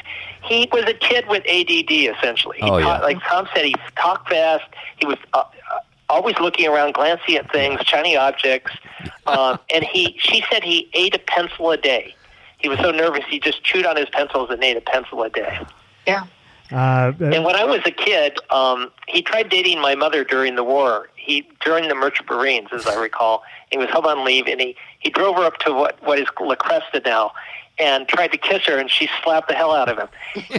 He 0.47 0.67
was 0.71 0.83
a 0.85 0.93
kid 0.93 1.27
with 1.27 1.43
ADD, 1.47 1.91
essentially. 1.91 2.57
He 2.57 2.63
Oh, 2.63 2.79
taught- 2.79 2.99
yeah. 3.01 3.05
Like 3.05 3.21
Tom 3.23 3.47
said, 3.53 3.65
he 3.65 3.75
talked 3.95 4.29
fast. 4.29 4.63
He 4.97 5.05
was 5.05 5.17
uh, 5.33 5.39
uh, 5.39 5.79
always 6.09 6.37
looking 6.39 6.67
around, 6.67 6.93
glancing 6.93 7.35
at 7.35 7.51
things, 7.51 7.81
shiny 7.85 8.15
objects. 8.17 8.71
Um, 9.27 9.59
and 9.73 9.83
he, 9.83 10.15
she 10.19 10.41
said 10.49 10.63
he 10.63 10.89
ate 10.93 11.13
a 11.13 11.19
pencil 11.19 11.69
a 11.71 11.75
day. 11.77 12.15
He 12.59 12.69
was 12.69 12.79
so 12.79 12.91
nervous, 12.91 13.25
he 13.29 13.41
just 13.41 13.61
chewed 13.61 13.85
on 13.85 13.97
his 13.97 14.07
pencils 14.09 14.49
and 14.49 14.63
ate 14.63 14.77
a 14.77 14.81
pencil 14.81 15.21
a 15.21 15.29
day. 15.29 15.59
Yeah. 16.07 16.23
uh, 16.71 17.11
And 17.19 17.43
when 17.43 17.57
I 17.57 17.65
was 17.65 17.81
a 17.85 17.91
kid, 17.91 18.37
um, 18.51 18.89
he 19.09 19.21
tried 19.21 19.49
dating 19.49 19.81
my 19.81 19.95
mother 19.95 20.23
during 20.23 20.55
the 20.55 20.63
war. 20.63 21.09
He 21.17 21.45
during 21.63 21.89
the 21.89 21.95
Merchant 21.95 22.29
Marines, 22.29 22.69
as 22.71 22.87
I 22.87 22.95
recall. 22.95 23.43
He 23.69 23.77
was 23.77 23.89
home 23.89 24.05
on 24.05 24.23
leave, 24.23 24.47
and 24.47 24.61
he 24.61 24.77
he 24.99 25.09
drove 25.09 25.35
her 25.35 25.43
up 25.43 25.57
to 25.59 25.73
what 25.73 26.01
what 26.01 26.19
is 26.19 26.27
La 26.39 26.55
Cresta 26.55 27.03
now, 27.05 27.33
and 27.80 28.07
tried 28.07 28.32
to 28.32 28.38
kiss 28.38 28.65
her, 28.65 28.78
and 28.78 28.89
she 28.89 29.09
slapped 29.23 29.47
the 29.47 29.55
hell 29.55 29.73
out 29.73 29.89
of 29.89 29.97
him. 29.97 30.07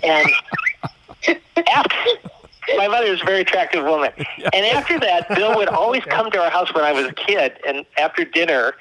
And 0.03 1.39
after. 1.67 1.97
My 2.77 2.87
mother 2.87 3.07
is 3.07 3.23
a 3.23 3.25
very 3.25 3.41
attractive 3.41 3.83
woman. 3.83 4.13
And 4.53 4.67
after 4.67 5.01
that, 5.01 5.27
Bill 5.35 5.57
would 5.57 5.69
always 5.69 6.05
come 6.05 6.31
to 6.31 6.39
our 6.39 6.51
house 6.51 6.73
when 6.75 6.85
I 6.85 6.93
was 6.93 7.07
a 7.07 7.15
kid. 7.15 7.59
And 7.67 7.87
after 7.97 8.27
dinner, 8.27 8.75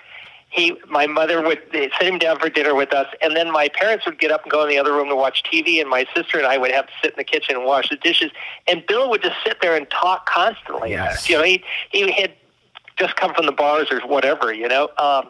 he, 0.49 0.77
my 0.89 1.07
mother 1.07 1.41
would 1.41 1.61
sit 1.71 1.91
him 2.01 2.17
down 2.17 2.39
for 2.39 2.49
dinner 2.49 2.73
with 2.73 2.93
us, 2.93 3.07
and 3.21 3.35
then 3.35 3.51
my 3.51 3.67
parents 3.69 4.05
would 4.05 4.19
get 4.19 4.31
up 4.31 4.43
and 4.43 4.51
go 4.51 4.63
in 4.63 4.69
the 4.69 4.77
other 4.77 4.93
room 4.93 5.09
to 5.09 5.15
watch 5.15 5.43
TV, 5.43 5.81
and 5.81 5.89
my 5.89 6.05
sister 6.15 6.37
and 6.37 6.47
I 6.47 6.57
would 6.57 6.71
have 6.71 6.87
to 6.87 6.93
sit 7.01 7.11
in 7.11 7.17
the 7.17 7.23
kitchen 7.23 7.55
and 7.55 7.65
wash 7.65 7.89
the 7.89 7.97
dishes. 7.97 8.31
And 8.67 8.85
Bill 8.87 9.09
would 9.09 9.21
just 9.21 9.35
sit 9.45 9.57
there 9.61 9.75
and 9.75 9.89
talk 9.89 10.25
constantly. 10.25 10.91
Yes. 10.91 11.29
You 11.29 11.37
know, 11.37 11.43
he 11.43 11.63
he 11.91 12.11
had 12.11 12.33
just 12.97 13.15
come 13.17 13.33
from 13.33 13.45
the 13.45 13.51
bars 13.51 13.89
or 13.91 13.99
whatever. 14.07 14.53
You 14.53 14.67
know. 14.67 14.89
Um, 14.97 15.29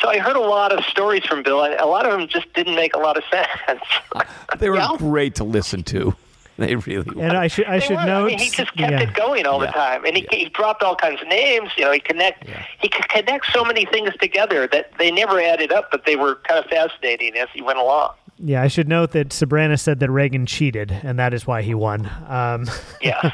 so 0.00 0.08
I 0.08 0.18
heard 0.18 0.36
a 0.36 0.40
lot 0.40 0.72
of 0.72 0.84
stories 0.86 1.24
from 1.24 1.42
Bill, 1.42 1.62
and 1.64 1.74
a 1.74 1.86
lot 1.86 2.06
of 2.06 2.12
them 2.18 2.28
just 2.28 2.52
didn't 2.54 2.74
make 2.74 2.94
a 2.94 2.98
lot 2.98 3.16
of 3.16 3.24
sense. 3.30 3.80
They 4.58 4.68
were 4.70 4.76
Yeah. 4.76 4.94
great 4.98 5.34
to 5.36 5.44
listen 5.44 5.82
to. 5.84 6.14
They 6.58 6.76
really 6.76 7.14
were. 7.16 7.22
and 7.22 7.32
I 7.36 7.46
should 7.48 7.64
I 7.64 7.78
They 7.78 7.86
should 7.86 7.96
were. 7.96 8.04
note. 8.04 8.24
I 8.24 8.28
mean, 8.28 8.38
he 8.38 8.50
just 8.50 8.76
kept 8.76 8.78
yeah. 8.92 9.00
it 9.00 9.14
going 9.14 9.46
all 9.46 9.58
Yeah. 9.60 9.66
the 9.68 9.72
time, 9.72 10.04
and 10.04 10.14
he, 10.14 10.26
he 10.30 10.44
dropped 10.50 10.82
all 10.82 10.94
kinds 10.94 11.22
of 11.22 11.26
names. 11.28 11.70
You 11.78 11.84
know, 11.86 11.92
he 11.92 11.98
connect 11.98 12.44
he 12.78 12.88
could 12.90 13.08
connect 13.08 13.46
so 13.52 13.64
many 13.64 13.86
things 13.86 14.10
together 14.20 14.68
that 14.68 14.92
they 14.98 15.10
never 15.10 15.40
added 15.40 15.72
up, 15.72 15.90
but 15.90 16.04
they 16.04 16.14
were 16.14 16.34
kind 16.46 16.62
of 16.62 16.70
fascinating 16.70 17.36
as 17.36 17.48
he 17.54 17.62
went 17.62 17.78
along. 17.78 18.10
Yeah, 18.38 18.60
I 18.62 18.68
should 18.68 18.86
note 18.86 19.12
that 19.12 19.30
Soberanes 19.30 19.80
said 19.80 19.98
that 20.00 20.10
Reagan 20.10 20.44
cheated, 20.44 20.90
and 21.02 21.18
that 21.18 21.32
is 21.32 21.46
why 21.46 21.62
he 21.62 21.74
won. 21.74 22.08
Um, 22.28 22.68
Yeah. 23.00 23.32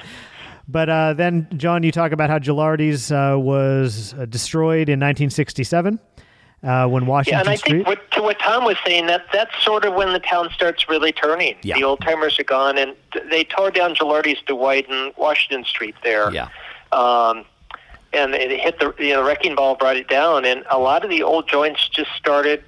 but 0.69 0.89
uh, 0.89 1.15
then, 1.15 1.49
John, 1.57 1.83
you 1.83 1.91
talk 1.91 2.13
about 2.13 2.31
how 2.31 2.39
Gilardi's 2.39 3.11
uh, 3.11 3.35
was 3.37 4.15
uh, 4.15 4.27
destroyed 4.27 4.89
in 4.89 5.01
1967 5.01 5.99
uh, 6.63 6.87
when 6.87 7.05
Yeah, 7.05 7.09
Washington 7.09 7.41
and 7.41 7.49
I 7.49 7.55
Street. 7.55 7.73
think 7.85 7.87
what, 7.87 8.11
to 8.13 8.23
what 8.23 8.39
Tom 8.41 8.65
was 8.65 8.77
saying, 8.85 9.07
that 9.07 9.27
that's 9.33 9.53
sort 9.63 9.85
of 9.85 9.95
when 9.95 10.13
the 10.13 10.19
town 10.19 10.51
starts 10.53 10.89
really 10.89 11.13
turning. 11.13 11.57
Yeah. 11.63 11.77
The 11.77 11.85
old 11.85 12.01
timers 12.01 12.39
are 12.39 12.45
gone, 12.45 12.77
and 12.79 12.97
they 13.31 13.45
tore 13.45 13.71
down 13.71 13.95
Gilardi's 13.95 14.43
to 14.47 14.57
widen 14.57 15.13
Washington 15.17 15.65
Street 15.65 15.95
there. 16.03 16.31
Yeah. 16.33 16.49
Um, 16.93 17.45
and 18.13 18.35
it 18.35 18.59
hit 18.59 18.81
the 18.81 18.95
you 18.99 19.13
know, 19.13 19.25
wrecking 19.25 19.55
ball 19.55 19.77
brought 19.77 19.97
it 19.97 20.09
down, 20.09 20.45
and 20.45 20.65
a 20.71 20.79
lot 20.79 21.05
of 21.05 21.11
the 21.11 21.23
old 21.23 21.49
joints 21.49 21.89
just 21.91 22.11
started 22.17 22.65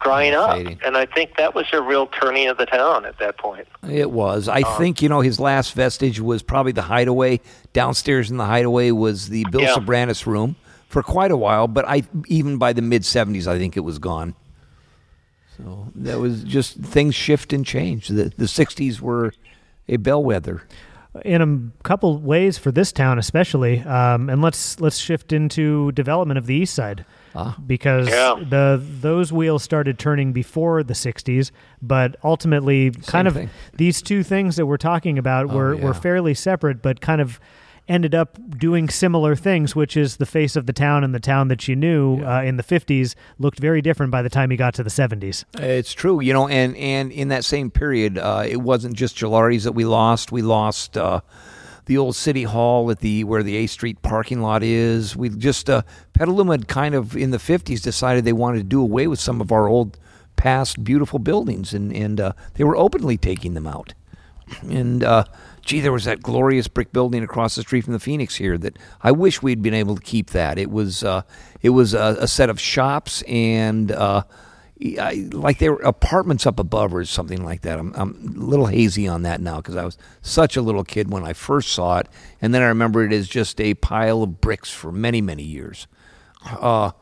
drying 0.00 0.34
up. 0.34 0.52
Fading. 0.56 0.78
And 0.84 0.96
I 0.96 1.06
think 1.06 1.36
that 1.38 1.54
was 1.54 1.66
a 1.72 1.80
real 1.80 2.06
turning 2.06 2.48
of 2.48 2.58
the 2.58 2.66
town 2.66 3.06
at 3.06 3.18
that 3.18 3.38
point. 3.38 3.66
It 3.88 4.10
was. 4.10 4.48
I 4.48 4.62
think 4.76 5.00
you 5.02 5.08
know 5.08 5.20
his 5.20 5.40
last 5.40 5.72
vestige 5.72 6.20
was 6.20 6.42
probably 6.42 6.72
the 6.72 6.82
hideaway. 6.82 7.40
Downstairs 7.72 8.30
in 8.30 8.36
the 8.36 8.44
hideaway 8.44 8.90
was 8.90 9.30
the 9.30 9.46
Bill 9.50 9.62
Yeah. 9.62 9.74
Soberanes 9.74 10.26
room 10.26 10.56
for 10.88 11.02
quite 11.02 11.30
a 11.30 11.36
while, 11.36 11.68
but 11.68 11.84
I 11.88 12.02
even 12.28 12.58
by 12.58 12.72
the 12.72 12.82
mid 12.82 13.02
'70s, 13.02 13.46
I 13.46 13.58
think 13.58 13.76
it 13.76 13.80
was 13.80 13.98
gone. 13.98 14.34
So 15.56 15.88
that 15.94 16.18
was 16.20 16.44
just 16.44 16.76
things 16.76 17.14
shift 17.14 17.52
and 17.52 17.64
change. 17.64 18.08
The 18.08 18.32
the 18.36 18.44
'60s 18.46 19.00
were 19.00 19.32
a 19.88 19.96
bellwether. 19.96 20.62
in 21.24 21.40
a 21.40 21.82
couple 21.82 22.18
ways 22.18 22.58
for 22.58 22.70
this 22.70 22.92
town 22.92 23.18
especially 23.18 23.80
um, 23.80 24.28
and 24.28 24.42
let's 24.42 24.78
let's 24.80 24.98
shift 24.98 25.32
into 25.32 25.90
development 25.92 26.36
of 26.36 26.44
the 26.44 26.54
east 26.54 26.74
side 26.74 27.06
Ah. 27.34 27.56
because 27.66 28.06
Yeah. 28.08 28.34
the 28.50 28.82
those 29.00 29.32
wheels 29.32 29.62
started 29.62 29.98
turning 29.98 30.34
before 30.34 30.82
the 30.82 30.92
60s 30.94 31.52
but 31.80 32.16
ultimately 32.22 32.90
kind 32.90 33.26
of 33.28 33.32
thing. 33.34 33.48
these 33.78 34.02
two 34.02 34.22
things 34.22 34.56
that 34.56 34.66
we're 34.66 34.76
talking 34.76 35.16
about 35.16 35.48
were, 35.48 35.72
yeah. 35.74 35.84
were 35.84 35.94
fairly 35.94 36.34
separate 36.34 36.82
but 36.82 37.00
kind 37.00 37.22
of 37.22 37.40
ended 37.88 38.14
up 38.14 38.38
doing 38.58 38.88
similar 38.88 39.36
things 39.36 39.76
which 39.76 39.96
is 39.96 40.16
the 40.16 40.26
face 40.26 40.56
of 40.56 40.66
the 40.66 40.72
town 40.72 41.04
and 41.04 41.14
the 41.14 41.20
town 41.20 41.48
that 41.48 41.68
you 41.68 41.76
knew 41.76 42.24
uh, 42.24 42.42
in 42.42 42.56
the 42.56 42.62
50s 42.62 43.14
looked 43.38 43.58
very 43.58 43.80
different 43.80 44.10
by 44.10 44.22
the 44.22 44.28
time 44.30 44.50
he 44.50 44.56
got 44.56 44.74
to 44.74 44.82
the 44.82 44.90
70s 44.90 45.44
It's 45.58 45.92
true, 45.92 46.20
you 46.20 46.32
know, 46.32 46.48
and 46.48 46.76
and 46.76 47.12
in 47.12 47.28
that 47.28 47.44
same 47.44 47.70
period, 47.70 48.18
uh, 48.18 48.44
it 48.46 48.56
wasn't 48.58 48.96
just 48.96 49.16
Gilardi's 49.16 49.64
that 49.64 49.72
we 49.72 49.84
lost. 49.84 50.32
We 50.32 50.42
lost 50.42 50.96
uh, 50.96 51.20
the 51.86 51.98
old 51.98 52.16
city 52.16 52.44
hall 52.44 52.90
at 52.90 53.00
the 53.00 53.24
where 53.24 53.42
the 53.42 53.56
A 53.56 53.66
Street 53.66 54.02
parking 54.02 54.40
lot 54.40 54.62
is. 54.62 55.16
We 55.16 55.28
just 55.28 55.68
uh, 55.70 55.82
Petaluma 56.12 56.54
had 56.54 56.68
kind 56.68 56.94
of 56.94 57.16
in 57.16 57.30
the 57.30 57.38
fifties 57.38 57.82
decided 57.82 58.24
they 58.24 58.32
wanted 58.32 58.58
to 58.58 58.64
do 58.64 58.80
away 58.80 59.06
with 59.06 59.20
some 59.20 59.40
of 59.40 59.52
our 59.52 59.68
old 59.68 59.98
past 60.36 60.82
beautiful 60.84 61.18
buildings, 61.18 61.74
and 61.74 61.92
and 61.92 62.20
uh, 62.20 62.32
they 62.54 62.64
were 62.64 62.76
openly 62.76 63.16
taking 63.16 63.54
them 63.54 63.66
out. 63.66 63.94
And 64.62 65.02
uh, 65.02 65.24
gee, 65.66 65.80
there 65.80 65.92
was 65.92 66.04
that 66.04 66.22
glorious 66.22 66.68
brick 66.68 66.92
building 66.92 67.22
across 67.22 67.56
the 67.56 67.62
street 67.62 67.84
from 67.84 67.92
the 67.92 67.98
Phoenix 67.98 68.36
here 68.36 68.56
that 68.56 68.78
I 69.02 69.12
wish 69.12 69.42
we'd 69.42 69.62
been 69.62 69.74
able 69.74 69.96
to 69.96 70.02
keep 70.02 70.30
that. 70.30 70.58
It 70.58 70.70
was 70.70 71.04
uh, 71.04 71.22
it 71.60 71.70
was 71.70 71.92
a, 71.92 72.16
a 72.20 72.28
set 72.28 72.48
of 72.48 72.58
shops 72.58 73.22
and 73.22 73.92
uh, 73.92 74.22
I, 74.98 75.28
like 75.32 75.58
they 75.58 75.68
were 75.68 75.82
apartments 75.82 76.46
up 76.46 76.58
above 76.58 76.94
or 76.94 77.04
something 77.04 77.44
like 77.44 77.62
that. 77.62 77.78
I'm, 77.78 77.92
I'm 77.94 78.36
a 78.38 78.44
little 78.44 78.66
hazy 78.66 79.08
on 79.08 79.22
that 79.22 79.40
now 79.40 79.56
because 79.56 79.76
I 79.76 79.84
was 79.84 79.98
such 80.22 80.56
a 80.56 80.62
little 80.62 80.84
kid 80.84 81.10
when 81.10 81.24
I 81.24 81.32
first 81.32 81.72
saw 81.72 81.98
it, 81.98 82.08
and 82.40 82.54
then 82.54 82.62
I 82.62 82.66
remember 82.66 83.04
it 83.04 83.12
as 83.12 83.28
just 83.28 83.60
a 83.60 83.74
pile 83.74 84.22
of 84.22 84.40
bricks 84.40 84.70
for 84.70 84.92
many 84.92 85.20
many 85.20 85.42
years. 85.42 85.86
Uh, 86.44 86.92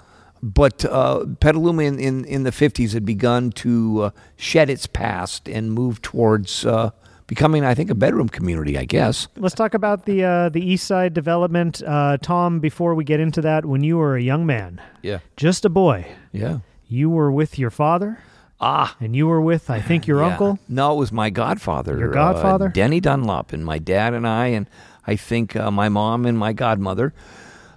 but 0.43 0.85
uh, 0.85 1.25
Petaluma 1.41 1.85
in, 1.85 1.99
in, 1.99 2.25
in 2.27 2.43
the 2.43 2.51
50s 2.51 2.93
had 2.93 3.07
begun 3.07 3.51
to 3.53 4.03
uh, 4.03 4.11
shed 4.37 4.69
its 4.69 4.87
past 4.87 5.49
and 5.49 5.73
move 5.73 6.03
towards 6.03 6.67
uh, 6.67 6.91
becoming, 7.27 7.65
I 7.65 7.75
think, 7.75 7.91
a 7.91 7.95
bedroom 7.95 8.29
community, 8.29 8.77
I 8.79 8.85
guess. 8.85 9.29
let's 9.37 9.55
talk 9.55 9.75
about 9.75 10.05
the 10.07 10.25
uh, 10.25 10.49
the 10.51 10.61
east 10.65 10.87
side 10.87 11.15
development 11.15 11.83
uh, 11.87 12.17
tom 12.23 12.61
before 12.61 12.95
we 12.95 13.05
get 13.05 13.21
into 13.21 13.41
that 13.43 13.65
when 13.65 13.83
you 13.83 13.97
were 13.97 14.17
a 14.17 14.23
young 14.23 14.45
man 14.47 14.81
Yeah. 15.03 15.19
just 15.37 15.65
a 15.65 15.69
boy 15.71 16.07
Yeah. 16.33 16.59
you 16.89 17.09
were 17.11 17.31
with 17.33 17.59
your 17.59 17.71
father 17.71 18.19
Ah. 18.61 18.97
and 19.01 19.15
you 19.17 19.27
were 19.27 19.41
with 19.41 19.69
I 19.69 19.81
think 19.81 20.07
your 20.07 20.21
yeah. 20.21 20.29
uncle. 20.29 20.59
No, 20.69 20.93
it 20.95 20.99
was 20.99 21.13
my 21.13 21.29
godfather. 21.31 21.99
Your 21.99 22.11
uh, 22.11 22.15
godfather? 22.15 22.69
Denny 22.69 23.01
Dunlop, 23.01 23.53
and 23.53 23.65
my 23.65 23.79
dad 23.79 24.15
and 24.15 24.27
I, 24.27 24.47
and 24.57 24.67
I 25.07 25.17
think 25.17 25.55
uh, 25.57 25.71
my 25.71 25.89
mom 25.89 26.25
and 26.25 26.39
my 26.39 26.53
godmother. 26.53 27.13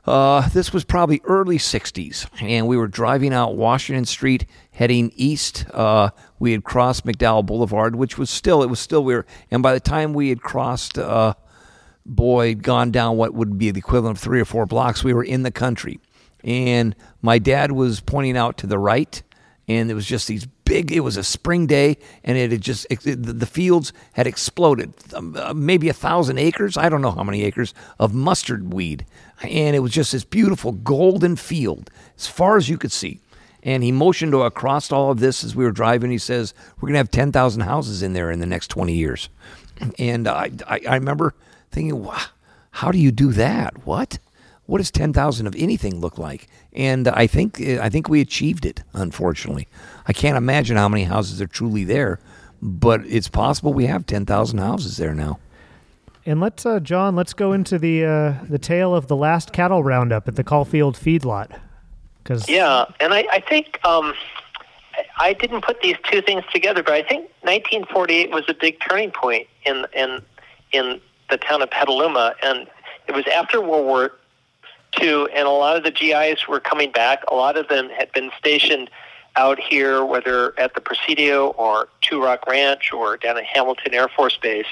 Uh, 0.05 0.47
this 0.49 0.71
was 0.71 0.85
probably 0.85 1.19
early 1.25 1.57
60s, 1.57 2.27
and 2.41 2.67
we 2.67 2.77
were 2.77 2.87
driving 2.87 3.33
out 3.33 3.57
Washington 3.57 4.05
Street 4.05 4.45
heading 4.77 5.11
east. 5.15 5.65
Uh, 5.73 6.11
we 6.37 6.51
had 6.51 6.63
crossed 6.63 7.03
McDowell 7.03 7.43
Boulevard, 7.43 7.95
which 7.95 8.15
was 8.19 8.29
still, 8.29 8.61
it 8.61 8.69
was 8.69 8.79
still, 8.79 9.03
we 9.03 9.15
were, 9.15 9.25
and 9.49 9.63
by 9.63 9.73
the 9.73 9.79
time 9.79 10.13
we 10.13 10.29
had 10.29 10.39
crossed, 10.39 10.99
uh, 10.99 11.33
boy, 12.05 12.53
gone 12.53 12.91
down 12.91 13.17
what 13.17 13.33
would 13.33 13.57
be 13.57 13.71
the 13.71 13.79
equivalent 13.79 14.17
of 14.17 14.23
three 14.23 14.39
or 14.39 14.45
four 14.45 14.67
blocks, 14.67 15.03
we 15.03 15.15
were 15.15 15.23
in 15.23 15.41
the 15.41 15.49
country. 15.49 15.99
And 16.43 16.95
my 17.23 17.39
dad 17.39 17.71
was 17.71 18.01
pointing 18.01 18.37
out 18.37 18.59
to 18.59 18.67
the 18.67 18.77
right, 18.77 19.21
and 19.67 19.89
there 19.89 19.95
was 19.95 20.05
just 20.05 20.27
these 20.27 20.45
big. 20.63 20.91
It 20.91 20.99
was 20.99 21.17
a 21.17 21.23
spring 21.23 21.65
day, 21.65 21.97
and 22.23 22.37
it 22.37 22.51
had 22.51 22.61
just 22.61 22.85
it, 22.91 23.01
the 23.01 23.33
the 23.33 23.47
fields 23.47 23.91
had 24.13 24.27
exploded. 24.27 24.93
Um, 25.13 25.35
uh, 25.35 25.53
maybe 25.55 25.89
a 25.89 25.93
thousand 25.93 26.37
acres. 26.37 26.77
I 26.77 26.87
don't 26.87 27.01
know 27.01 27.11
how 27.11 27.23
many 27.23 27.43
acres 27.43 27.73
of 27.99 28.13
mustard 28.13 28.71
weed, 28.71 29.05
and 29.41 29.75
it 29.75 29.79
was 29.79 29.91
just 29.91 30.11
this 30.11 30.23
beautiful 30.23 30.71
golden 30.71 31.35
field 31.35 31.89
as 32.15 32.27
far 32.27 32.55
as 32.55 32.69
you 32.69 32.77
could 32.77 32.91
see. 32.91 33.19
And 33.67 33.83
he 33.83 33.91
motioned 33.91 34.33
across 34.33 34.93
all 34.93 35.11
of 35.11 35.19
this 35.19 35.43
as 35.43 35.53
we 35.53 35.65
were 35.65 35.71
driving. 35.71 36.09
He 36.09 36.17
says, 36.17 36.53
"We're 36.77 36.87
going 36.87 36.93
to 36.93 36.99
have 36.99 37.11
ten 37.11 37.33
thousand 37.33 37.61
houses 37.63 38.01
in 38.01 38.13
there 38.13 38.31
in 38.31 38.39
the 38.39 38.45
next 38.45 38.69
twenty 38.69 38.93
years." 38.93 39.29
And 39.99 40.25
I, 40.27 40.51
I, 40.65 40.79
I 40.87 40.95
remember 40.95 41.35
thinking, 41.69 42.01
wow, 42.01 42.21
how 42.71 42.91
do 42.91 42.97
you 42.97 43.11
do 43.11 43.31
that? 43.33 43.85
What? 43.85 44.19
What 44.67 44.77
does 44.77 44.89
ten 44.89 45.11
thousand 45.11 45.47
of 45.47 45.55
anything 45.57 45.99
look 45.99 46.17
like? 46.17 46.47
And 46.71 47.09
I 47.09 47.27
think 47.27 47.59
I 47.59 47.89
think 47.89 48.07
we 48.07 48.21
achieved 48.21 48.65
it. 48.65 48.83
Unfortunately, 48.93 49.67
I 50.07 50.13
can't 50.13 50.37
imagine 50.37 50.77
how 50.77 50.87
many 50.87 51.03
houses 51.03 51.41
are 51.41 51.47
truly 51.47 51.83
there, 51.83 52.19
but 52.61 53.01
it's 53.05 53.27
possible 53.27 53.73
we 53.73 53.87
have 53.87 54.05
ten 54.05 54.25
thousand 54.25 54.59
houses 54.59 54.95
there 54.95 55.13
now. 55.13 55.39
And 56.25 56.39
let's, 56.39 56.65
uh, 56.65 56.79
John, 56.79 57.15
let's 57.15 57.33
go 57.33 57.51
into 57.51 57.77
the 57.77 58.05
uh, 58.05 58.33
the 58.47 58.59
tale 58.59 58.95
of 58.95 59.07
the 59.07 59.15
last 59.17 59.51
cattle 59.51 59.83
roundup 59.83 60.29
at 60.29 60.37
the 60.37 60.43
Caulfield 60.43 60.95
feedlot. 60.95 61.59
Because 62.27 62.49
Yeah, 62.49 62.85
and 62.99 63.13
I, 63.13 63.25
I 63.31 63.39
think 63.39 63.79
um, 63.85 64.13
I 65.17 65.31
didn't 65.31 65.61
put 65.61 65.81
these 65.81 65.95
two 66.11 66.21
things 66.21 66.43
together, 66.51 66.83
but 66.83 66.93
I 66.93 67.01
think 67.01 67.29
1948 67.41 68.31
was 68.31 68.43
a 68.49 68.53
big 68.53 68.77
turning 68.81 69.11
point 69.11 69.47
in 69.65 69.85
in 69.95 70.21
in 70.73 70.99
the 71.29 71.37
town 71.37 71.61
of 71.61 71.71
Petaluma, 71.71 72.35
and 72.43 72.67
it 73.07 73.15
was 73.15 73.25
after 73.27 73.61
World 73.61 73.85
War 73.85 74.11
II, 75.01 75.27
and 75.33 75.47
a 75.47 75.51
lot 75.51 75.77
of 75.77 75.83
the 75.83 75.91
GIs 75.91 76.49
were 76.49 76.59
coming 76.59 76.91
back. 76.91 77.23
A 77.31 77.35
lot 77.35 77.57
of 77.57 77.69
them 77.69 77.89
had 77.89 78.11
been 78.11 78.29
stationed 78.37 78.89
out 79.37 79.57
here, 79.57 80.03
whether 80.03 80.59
at 80.59 80.73
the 80.73 80.81
Presidio 80.81 81.51
or 81.51 81.87
Two 82.01 82.21
Rock 82.21 82.45
Ranch 82.45 82.91
or 82.91 83.15
down 83.15 83.37
at 83.37 83.45
Hamilton 83.45 83.93
Air 83.93 84.09
Force 84.09 84.37
Base, 84.37 84.65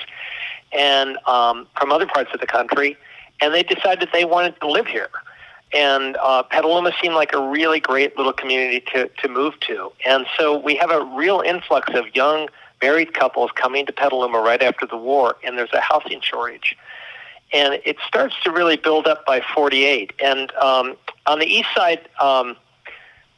and 0.74 1.18
um, 1.26 1.68
from 1.80 1.94
other 1.94 2.06
parts 2.06 2.32
of 2.34 2.42
the 2.42 2.48
country, 2.48 2.98
and 3.40 3.54
they 3.54 3.64
decided 3.64 4.10
they 4.12 4.26
wanted 4.26 4.60
to 4.60 4.68
live 4.70 4.88
here 4.88 5.10
and 5.74 6.18
uh, 6.22 6.44
Petaluma 6.44 6.94
seemed 7.02 7.16
like 7.16 7.34
a 7.34 7.42
really 7.42 7.80
great 7.80 8.18
little 8.18 8.34
community 8.34 8.82
to, 8.94 9.10
to 9.22 9.28
move 9.28 9.60
to. 9.62 9.92
And 10.06 10.26
so 10.38 10.58
we 10.58 10.76
have 10.76 10.92
a 10.92 11.04
real 11.04 11.42
influx 11.42 11.94
of 11.94 12.16
young 12.16 12.50
married 12.82 13.14
couples 13.14 13.52
coming 13.56 13.86
to 13.86 13.94
Petaluma 13.94 14.40
right 14.40 14.62
after 14.62 14.86
the 14.86 14.98
war, 14.98 15.36
and 15.44 15.58
there's 15.58 15.74
a 15.74 15.82
housing 15.82 16.22
shortage. 16.22 16.78
And 17.54 17.80
it 17.86 17.98
starts 18.08 18.36
to 18.44 18.52
really 18.52 18.76
build 18.76 19.08
up 19.08 19.26
by 19.26 19.42
48. 19.54 20.14
And 20.24 20.54
um, 20.56 20.96
on 21.26 21.40
the 21.40 21.46
east 21.46 21.70
side, 21.76 22.08
um, 22.20 22.56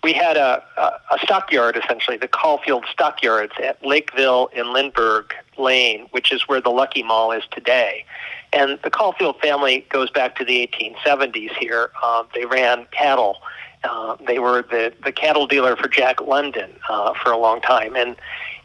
we 0.04 0.14
had 0.14 0.38
a, 0.38 0.64
a, 0.78 1.20
stockyard, 1.24 1.76
essentially, 1.76 2.18
the 2.18 2.28
Caulfield 2.28 2.86
Stockyards 2.92 3.54
at 3.62 3.84
Lakeville 3.86 4.50
in 4.54 4.72
Lindbergh 4.72 5.34
Lane, 5.58 6.08
which 6.12 6.32
is 6.32 6.48
where 6.48 6.62
the 6.62 6.70
Lucky 6.70 7.04
Mall 7.04 7.32
is 7.32 7.44
today. 7.52 8.06
And 8.54 8.80
the 8.84 8.90
Caulfield 8.90 9.40
family 9.42 9.86
goes 9.90 10.10
back 10.10 10.36
to 10.38 10.46
the 10.46 10.70
1870s 10.74 11.52
here. 11.58 11.92
Um, 12.04 12.28
they 12.34 12.46
ran 12.46 12.88
cattle. 12.92 13.38
Uh, 13.84 14.16
they 14.26 14.40
were 14.40 14.64
the, 14.64 14.94
the 15.04 15.12
cattle 15.12 15.48
dealer 15.48 15.76
for 15.76 15.88
Jack 15.88 16.22
London 16.22 16.72
uh, 16.90 17.14
for 17.14 17.32
a 17.32 17.38
long 17.38 17.62
time. 17.62 17.96
And, 17.96 18.16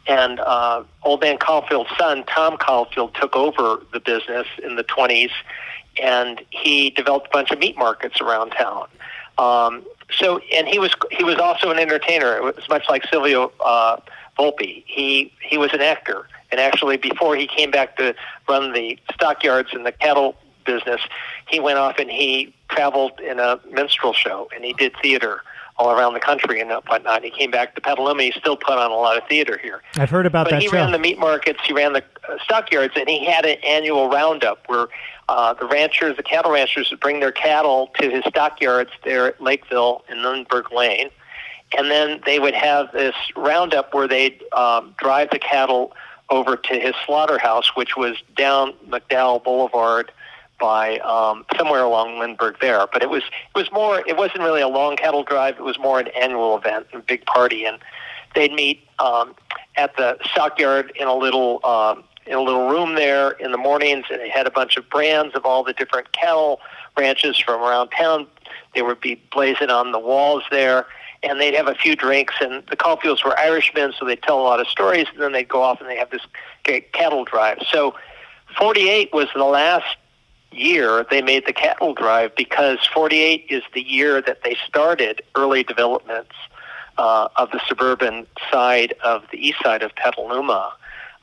and 0.07 0.39
uh, 0.39 0.83
old 1.03 1.21
man 1.21 1.37
Caulfield's 1.37 1.89
son, 1.97 2.23
Tom 2.25 2.57
Caulfield, 2.57 3.13
took 3.15 3.35
over 3.35 3.83
the 3.93 3.99
business 3.99 4.47
in 4.63 4.75
the 4.75 4.83
20s, 4.83 5.31
and 6.01 6.41
he 6.49 6.89
developed 6.89 7.27
a 7.27 7.29
bunch 7.31 7.51
of 7.51 7.59
meat 7.59 7.77
markets 7.77 8.19
around 8.19 8.51
town. 8.51 8.87
Um, 9.37 9.83
so, 10.11 10.39
and 10.53 10.67
he 10.67 10.79
was 10.79 10.93
he 11.11 11.23
was 11.23 11.37
also 11.37 11.71
an 11.71 11.79
entertainer. 11.79 12.35
It 12.35 12.43
was 12.43 12.69
much 12.69 12.87
like 12.89 13.03
Silvio 13.05 13.51
uh, 13.59 13.97
Volpe. 14.37 14.83
He 14.85 15.33
he 15.41 15.57
was 15.57 15.73
an 15.73 15.81
actor, 15.81 16.27
and 16.53 16.61
actually 16.61 16.97
before 16.97 17.35
he 17.35 17.47
came 17.47 17.71
back 17.71 17.97
to 17.97 18.13
run 18.47 18.73
the 18.73 18.97
stockyards 19.11 19.69
and 19.73 19.87
the 19.87 19.91
cattle 19.91 20.35
business, 20.67 21.01
he 21.47 21.59
went 21.59 21.79
off 21.79 21.97
and 21.97 22.11
he 22.11 22.53
traveled 22.69 23.19
in 23.19 23.39
a 23.39 23.59
minstrel 23.71 24.13
show, 24.13 24.47
and 24.55 24.63
he 24.63 24.71
did 24.73 24.93
theater 25.01 25.41
all 25.77 25.89
around 25.89 26.13
the 26.13 26.19
country 26.19 26.61
and 26.61 26.69
whatnot. 26.85 27.23
He 27.23 27.31
came 27.31 27.49
back 27.49 27.73
to 27.73 27.81
Petaluma. 27.81 28.21
He 28.21 28.31
still 28.33 28.55
put 28.55 28.77
on 28.77 28.91
a 28.91 28.93
lot 28.93 29.17
of 29.17 29.27
theater 29.27 29.57
here. 29.57 29.81
I've 29.97 30.11
heard 30.11 30.27
about 30.27 30.45
But 30.45 30.51
that 30.51 30.61
he 30.61 30.67
show. 30.67 30.75
ran 30.75 30.91
the 30.91 30.99
meat 30.99 31.17
markets, 31.17 31.59
he 31.65 31.73
ran 31.73 31.93
the 31.93 32.03
uh, 32.29 32.37
stockyards, 32.43 32.93
and 32.95 33.09
he 33.09 33.25
had 33.25 33.47
an 33.47 33.57
annual 33.65 34.07
roundup 34.11 34.59
where 34.67 34.85
uh, 35.29 35.55
the 35.55 35.65
ranchers, 35.65 36.15
the 36.17 36.21
cattle 36.23 36.51
ranchers, 36.51 36.91
would 36.91 36.99
bring 36.99 37.19
their 37.19 37.31
cattle 37.31 37.89
to 37.99 38.11
his 38.11 38.23
stockyards 38.29 38.91
there 39.03 39.25
at 39.25 39.41
Lakeville 39.41 40.03
in 40.07 40.21
Lindbergh 40.21 40.71
Lane, 40.71 41.09
and 41.75 41.89
then 41.89 42.21
they 42.27 42.37
would 42.37 42.53
have 42.53 42.91
this 42.93 43.15
roundup 43.35 43.95
where 43.95 44.07
they'd 44.07 44.43
um, 44.53 44.93
drive 44.99 45.31
the 45.31 45.39
cattle 45.39 45.91
over 46.33 46.57
to 46.57 46.79
his 46.79 46.95
slaughterhouse, 47.05 47.75
which 47.75 47.95
was 47.95 48.17
down 48.35 48.73
McDowell 48.89 49.43
Boulevard 49.43 50.11
by 50.59 50.97
um, 50.99 51.45
somewhere 51.57 51.83
along 51.83 52.19
Lindbergh 52.19 52.57
there. 52.59 52.87
But 52.91 53.03
it 53.03 53.09
was 53.09 53.23
it 53.23 53.57
was 53.57 53.71
more 53.71 54.03
it 54.07 54.17
wasn't 54.17 54.39
really 54.39 54.61
a 54.61 54.67
long 54.67 54.95
cattle 54.95 55.23
drive. 55.23 55.55
It 55.55 55.63
was 55.63 55.77
more 55.77 55.99
an 55.99 56.07
annual 56.19 56.57
event, 56.57 56.87
a 56.93 56.99
big 56.99 57.25
party, 57.25 57.65
and 57.65 57.77
they'd 58.33 58.51
meet 58.51 58.81
um, 58.99 59.35
at 59.77 59.95
the 59.95 60.17
stockyard 60.31 60.91
in 60.95 61.07
a 61.07 61.15
little 61.15 61.63
um, 61.65 62.03
in 62.25 62.33
a 62.33 62.41
little 62.41 62.67
room 62.69 62.95
there 62.95 63.31
in 63.31 63.51
the 63.51 63.57
mornings, 63.57 64.05
and 64.09 64.19
they 64.19 64.29
had 64.29 64.47
a 64.47 64.51
bunch 64.51 64.75
of 64.75 64.89
brands 64.89 65.35
of 65.35 65.45
all 65.45 65.63
the 65.63 65.73
different 65.73 66.11
cattle 66.13 66.59
ranches 66.97 67.37
from 67.37 67.61
around 67.61 67.89
town. 67.89 68.25
They 68.73 68.81
would 68.81 69.01
be 69.01 69.21
blazing 69.31 69.69
on 69.69 69.91
the 69.91 69.99
walls 69.99 70.43
there, 70.49 70.87
and 71.23 71.39
they'd 71.39 71.55
have 71.55 71.67
a 71.67 71.75
few 71.75 71.95
drinks. 71.95 72.35
And 72.41 72.63
the 72.69 72.75
Caulfields 72.75 73.23
were 73.23 73.37
Irishmen, 73.39 73.93
so 73.97 74.05
they'd 74.05 74.21
tell 74.21 74.39
a 74.39 74.43
lot 74.43 74.59
of 74.59 74.67
stories, 74.67 75.07
and 75.13 75.21
then 75.21 75.31
they'd 75.31 75.47
go 75.47 75.61
off 75.61 75.79
and 75.79 75.89
they 75.89 75.97
have 75.97 76.09
this 76.09 76.21
cattle 76.91 77.23
drive. 77.23 77.59
So, 77.71 77.95
48 78.57 79.11
was 79.13 79.27
the 79.33 79.43
last 79.43 79.97
year 80.51 81.05
they 81.09 81.21
made 81.21 81.45
the 81.47 81.53
cattle 81.53 81.93
drive 81.93 82.35
because 82.35 82.77
48 82.93 83.47
is 83.49 83.63
the 83.73 83.81
year 83.81 84.21
that 84.21 84.43
they 84.43 84.55
started 84.67 85.21
early 85.35 85.63
developments 85.63 86.35
uh, 86.97 87.27
of 87.35 87.49
the 87.51 87.59
suburban 87.67 88.27
side 88.51 88.93
of 89.03 89.23
the 89.31 89.37
east 89.37 89.57
side 89.63 89.81
of 89.81 89.95
Petaluma. 89.95 90.73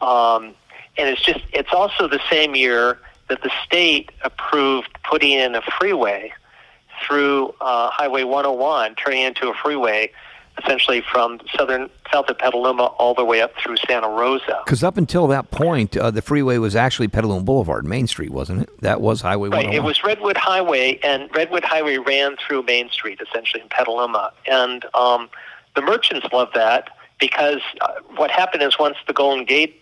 Um, 0.01 0.55
and 0.99 1.09
it's 1.09 1.23
just, 1.23 1.45
it's 1.53 1.73
also 1.73 2.09
the 2.09 2.21
same 2.29 2.57
year 2.57 2.99
that 3.29 3.43
the 3.43 3.53
state 3.65 4.11
approved 4.23 4.91
putting 5.05 5.33
in 5.33 5.55
a 5.55 5.63
freeway 5.79 6.33
through 7.07 7.55
uh, 7.61 7.91
Highway 7.91 8.25
101, 8.25 8.95
turning 8.97 9.23
into 9.23 9.49
a 9.49 9.55
freeway 9.55 10.11
essentially 10.63 11.01
from 11.01 11.41
southern 11.57 11.89
south 12.13 12.29
of 12.29 12.39
Petaluma 12.39 12.85
all 12.85 13.15
the 13.15 13.25
way 13.25 13.41
up 13.41 13.53
through 13.57 13.77
Santa 13.89 14.09
Rosa. 14.09 14.61
Because 14.65 14.83
up 14.83 14.97
until 14.97 15.27
that 15.29 15.51
point, 15.51 15.97
uh, 15.97 16.11
the 16.11 16.23
freeway 16.23 16.59
was 16.59 16.77
actually 16.77 17.09
Petaluma 17.09 17.43
Boulevard, 17.45 17.87
Main 17.87 18.07
Street, 18.07 18.31
wasn't 18.31 18.63
it? 18.63 18.81
That 18.83 19.01
was 19.01 19.21
Highway 19.21 19.49
Right. 19.49 19.67
101. 19.67 19.75
It 19.75 19.87
was 19.87 20.05
Redwood 20.05 20.37
Highway, 20.37 20.99
and 21.03 21.35
Redwood 21.35 21.65
Highway 21.65 21.97
ran 21.99 22.37
through 22.37 22.65
Main 22.65 22.91
Street, 22.91 23.21
essentially 23.27 23.63
in 23.63 23.69
Petaluma. 23.69 24.33
And 24.51 24.85
um, 24.95 25.31
the 25.77 25.83
merchants 25.83 26.27
loved 26.33 26.55
that 26.55 26.91
because 27.19 27.61
uh, 27.81 27.93
what 28.17 28.31
happened 28.31 28.63
is 28.63 28.79
once 28.79 28.97
the 29.07 29.13
Golden 29.13 29.45
Gate 29.45 29.80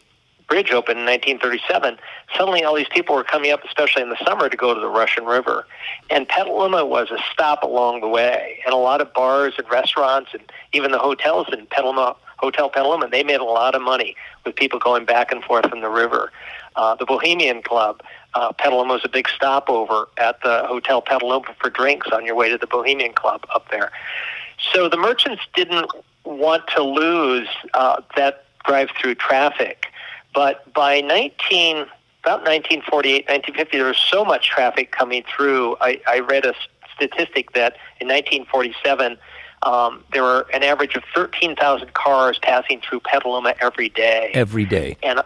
Bridge 0.48 0.70
opened 0.70 0.98
in 0.98 1.04
1937, 1.04 1.98
suddenly 2.36 2.64
all 2.64 2.74
these 2.74 2.88
people 2.88 3.14
were 3.14 3.24
coming 3.24 3.52
up, 3.52 3.62
especially 3.64 4.02
in 4.02 4.08
the 4.08 4.24
summer, 4.24 4.48
to 4.48 4.56
go 4.56 4.72
to 4.72 4.80
the 4.80 4.88
Russian 4.88 5.24
River. 5.24 5.66
And 6.08 6.26
Petaluma 6.26 6.86
was 6.86 7.10
a 7.10 7.18
stop 7.30 7.62
along 7.62 8.00
the 8.00 8.08
way, 8.08 8.60
and 8.64 8.72
a 8.72 8.78
lot 8.78 9.02
of 9.02 9.12
bars 9.12 9.54
and 9.58 9.68
restaurants, 9.70 10.30
and 10.32 10.42
even 10.72 10.90
the 10.90 10.98
hotels 10.98 11.48
in 11.52 11.66
Petaluma, 11.66 12.16
Hotel 12.38 12.70
Petaluma, 12.70 13.08
they 13.08 13.22
made 13.22 13.40
a 13.40 13.44
lot 13.44 13.74
of 13.74 13.82
money 13.82 14.16
with 14.44 14.56
people 14.56 14.78
going 14.78 15.04
back 15.04 15.30
and 15.30 15.44
forth 15.44 15.68
from 15.68 15.80
the 15.82 15.90
river. 15.90 16.32
Uh, 16.76 16.94
the 16.94 17.04
Bohemian 17.04 17.62
Club, 17.62 18.00
uh, 18.34 18.52
Petaluma 18.52 18.94
was 18.94 19.04
a 19.04 19.08
big 19.08 19.28
stopover 19.28 20.08
at 20.16 20.40
the 20.42 20.64
Hotel 20.66 21.02
Petaluma 21.02 21.54
for 21.60 21.68
drinks 21.68 22.08
on 22.12 22.24
your 22.24 22.36
way 22.36 22.48
to 22.48 22.56
the 22.56 22.66
Bohemian 22.66 23.12
Club 23.12 23.44
up 23.54 23.70
there. 23.70 23.90
So 24.72 24.88
the 24.88 24.96
merchants 24.96 25.42
didn't 25.54 25.90
want 26.24 26.66
to 26.68 26.82
lose 26.82 27.48
uh, 27.74 28.00
that 28.16 28.44
drive-through 28.64 29.16
traffic. 29.16 29.86
But 30.34 30.72
by 30.72 31.00
19, 31.00 31.76
about 32.22 32.44
1948, 32.44 33.28
1950, 33.28 33.76
there 33.78 33.86
was 33.86 33.96
so 33.96 34.24
much 34.24 34.48
traffic 34.48 34.92
coming 34.92 35.24
through. 35.34 35.76
I, 35.80 36.00
I 36.06 36.20
read 36.20 36.44
a 36.44 36.54
statistic 36.94 37.52
that 37.52 37.76
in 38.00 38.08
1947, 38.08 39.16
um, 39.62 40.04
there 40.12 40.22
were 40.22 40.46
an 40.52 40.62
average 40.62 40.94
of 40.94 41.02
13,000 41.14 41.92
cars 41.94 42.38
passing 42.42 42.80
through 42.80 43.00
Petaluma 43.00 43.54
every 43.60 43.88
day 43.88 44.30
Every 44.34 44.64
day. 44.64 44.96
and 45.02 45.20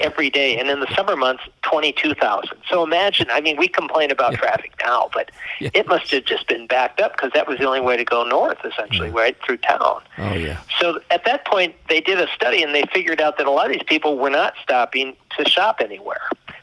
every 0.00 0.28
day, 0.30 0.58
and 0.58 0.68
in 0.68 0.80
the 0.80 0.92
summer 0.94 1.14
months, 1.14 1.44
twenty-two 1.62 2.14
thousand. 2.14 2.58
So 2.68 2.82
imagine. 2.82 3.28
I 3.30 3.40
mean, 3.40 3.56
we 3.56 3.68
complain 3.68 4.10
about 4.10 4.34
traffic 4.34 4.72
now, 4.82 5.08
but 5.12 5.30
Yeah. 5.60 5.70
it 5.74 5.86
must 5.86 6.10
have 6.10 6.24
just 6.24 6.48
been 6.48 6.66
backed 6.66 7.00
up 7.00 7.12
because 7.12 7.30
that 7.32 7.46
was 7.46 7.58
the 7.58 7.64
only 7.64 7.80
way 7.80 7.96
to 7.96 8.04
go 8.04 8.24
north, 8.24 8.58
essentially, 8.64 9.10
right 9.10 9.36
through 9.44 9.58
town. 9.58 10.02
Oh, 10.18 10.32
yeah. 10.34 10.58
So 10.80 11.00
at 11.10 11.24
that 11.26 11.44
point, 11.46 11.76
they 11.88 12.00
did 12.00 12.18
a 12.18 12.26
study 12.34 12.62
and 12.62 12.74
they 12.74 12.84
figured 12.92 13.20
out 13.20 13.38
that 13.38 13.46
a 13.46 13.50
lot 13.50 13.66
of 13.66 13.72
these 13.72 13.82
people 13.86 14.18
were 14.18 14.30
not 14.30 14.54
stopping 14.62 15.16
to 15.38 15.48
shop 15.48 15.76
anywhere. 15.80 16.22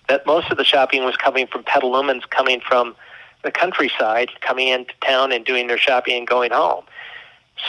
That 0.10 0.26
most 0.26 0.52
of 0.52 0.58
the 0.58 0.66
shopping 0.66 1.06
was 1.06 1.16
coming 1.16 1.48
from 1.48 1.64
Petalumans 1.64 2.30
coming 2.30 2.60
from 2.60 2.96
the 3.44 3.52
countryside, 3.52 4.30
coming 4.42 4.68
into 4.68 4.94
town 5.06 5.32
and 5.32 5.46
doing 5.46 5.68
their 5.68 5.78
shopping 5.78 6.18
and 6.18 6.28
going 6.28 6.52
home. 6.52 6.84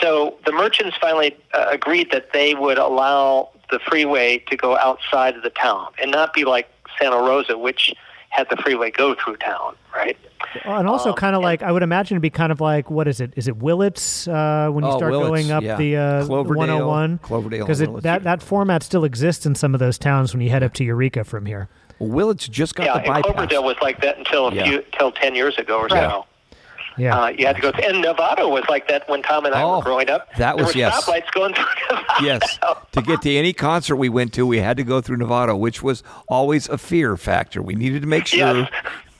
So 0.01 0.35
the 0.45 0.51
merchants 0.51 0.97
finally 0.99 1.37
uh, 1.53 1.67
agreed 1.69 2.11
that 2.11 2.33
they 2.33 2.53
would 2.55 2.77
allow 2.77 3.49
the 3.71 3.79
freeway 3.79 4.37
to 4.49 4.55
go 4.57 4.77
outside 4.77 5.35
of 5.35 5.43
the 5.43 5.49
town 5.49 5.87
and 6.01 6.11
not 6.11 6.33
be 6.33 6.45
like 6.45 6.69
Santa 6.99 7.17
Rosa, 7.17 7.57
which 7.57 7.93
had 8.29 8.47
the 8.49 8.57
freeway 8.57 8.89
go 8.91 9.15
through 9.15 9.37
town, 9.37 9.75
right? 9.95 10.17
right? 10.65 10.77
and 10.79 10.87
also 10.87 11.09
Um, 11.09 11.15
kind 11.15 11.35
of 11.35 11.39
and- 11.39 11.43
like 11.45 11.63
I 11.63 11.71
would 11.71 11.83
imagine 11.83 12.15
it'd 12.15 12.21
be 12.21 12.29
kind 12.29 12.51
of 12.51 12.59
like 12.61 12.89
what 12.91 13.07
is 13.07 13.19
it? 13.21 13.31
Is 13.35 13.47
it 13.47 13.57
Willits 13.57 14.27
uh, 14.27 14.69
when 14.71 14.83
you 14.83 14.89
Oh, 14.91 14.97
start 14.97 15.11
Willits, 15.11 15.29
going 15.29 15.51
up 15.51 15.63
yeah. 15.63 15.75
the 15.77 15.97
uh, 15.97 16.25
Cloverdale, 16.25 16.57
101? 16.87 17.17
Cloverdale 17.19 17.65
because 17.65 17.81
and 17.81 18.01
that 18.01 18.23
that 18.23 18.41
format 18.41 18.83
still 18.83 19.03
exists 19.05 19.45
in 19.45 19.55
some 19.55 19.73
of 19.73 19.79
those 19.79 19.97
towns 19.97 20.33
when 20.33 20.41
you 20.41 20.49
head 20.49 20.63
up 20.63 20.73
to 20.73 20.83
Eureka 20.83 21.23
from 21.23 21.45
here. 21.45 21.69
Well, 21.99 22.09
Willits 22.09 22.47
just 22.47 22.75
got 22.75 22.85
yeah, 22.87 22.93
the 22.93 22.99
and 22.99 23.07
bypass. 23.07 23.31
Cloverdale 23.31 23.63
was 23.63 23.77
like 23.81 24.01
that 24.01 24.17
until 24.17 24.47
a 24.47 24.53
Yeah. 24.55 24.63
few, 24.65 24.83
till 24.97 25.11
ten 25.11 25.35
years 25.35 25.57
ago 25.57 25.77
or 25.77 25.87
Right. 25.87 26.09
so. 26.09 26.25
Yeah, 26.97 27.17
Uh, 27.23 27.27
you 27.29 27.45
had 27.47 27.55
to 27.57 27.61
go, 27.61 27.69
and 27.69 28.01
Nevada 28.01 28.47
was 28.47 28.63
like 28.69 28.87
that 28.87 29.07
when 29.09 29.21
Tom 29.23 29.45
and 29.45 29.55
I 29.55 29.61
Oh, 29.63 29.77
were 29.77 29.83
growing 29.83 30.09
up. 30.09 30.27
that 30.37 30.55
there 30.57 30.65
was- 30.65 30.73
were 30.75 30.79
yes. 30.79 31.03
stoplights 31.03 31.31
going 31.31 31.53
through 31.53 31.65
Nevada. 31.89 32.13
Yes. 32.21 32.59
to 32.91 33.01
get 33.01 33.21
to 33.23 33.35
any 33.35 33.53
concert 33.53 33.95
we 33.95 34.09
went 34.09 34.33
to, 34.33 34.45
we 34.45 34.59
had 34.59 34.77
to 34.77 34.83
go 34.83 35.01
through 35.01 35.17
Nevada, 35.17 35.55
which 35.55 35.81
was 35.81 36.03
always 36.27 36.69
a 36.69 36.77
fear 36.77 37.17
factor. 37.17 37.61
We 37.61 37.75
needed 37.75 38.01
to 38.03 38.07
make 38.07 38.27
sure 38.27 38.39
Yes. 38.57 38.69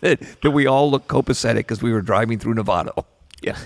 that, 0.02 0.42
that 0.42 0.52
we 0.52 0.68
all 0.68 0.92
looked 0.92 1.08
copacetic 1.08 1.56
because 1.58 1.82
we 1.82 1.92
were 1.92 2.02
driving 2.02 2.40
through 2.40 2.54
Nevada. 2.56 2.92
Yeah. 3.42 3.58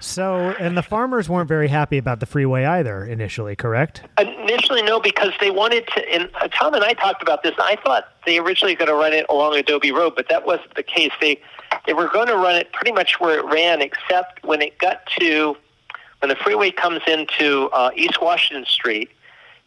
So, 0.00 0.54
and 0.60 0.76
the 0.76 0.82
farmers 0.82 1.30
weren't 1.30 1.48
very 1.48 1.68
happy 1.68 1.96
about 1.96 2.20
the 2.20 2.26
freeway 2.26 2.64
either 2.66 3.06
initially, 3.06 3.56
correct? 3.56 4.02
Initially, 4.18 4.82
no, 4.82 5.00
because 5.00 5.32
they 5.40 5.50
wanted 5.50 5.86
to. 5.94 6.12
And 6.12 6.28
uh, 6.42 6.48
Tom 6.48 6.74
and 6.74 6.84
I 6.84 6.92
talked 6.92 7.22
about 7.22 7.42
this. 7.42 7.54
I 7.58 7.76
thought 7.82 8.04
they 8.26 8.36
originally 8.38 8.74
going 8.74 8.88
to 8.90 8.94
run 8.94 9.14
it 9.14 9.24
along 9.30 9.56
Adobe 9.56 9.92
Road, 9.92 10.12
but 10.14 10.28
that 10.28 10.44
wasn't 10.46 10.74
the 10.74 10.82
case. 10.82 11.10
They 11.22 11.40
they 11.86 11.92
were 11.92 12.08
going 12.08 12.28
to 12.28 12.36
run 12.36 12.56
it 12.56 12.72
pretty 12.72 12.92
much 12.92 13.20
where 13.20 13.38
it 13.38 13.44
ran, 13.44 13.80
except 13.80 14.44
when 14.44 14.62
it 14.62 14.78
got 14.78 15.06
to 15.18 15.56
when 16.20 16.28
the 16.30 16.36
freeway 16.36 16.70
comes 16.70 17.00
into 17.06 17.68
uh, 17.72 17.90
East 17.94 18.20
Washington 18.20 18.64
Street. 18.64 19.10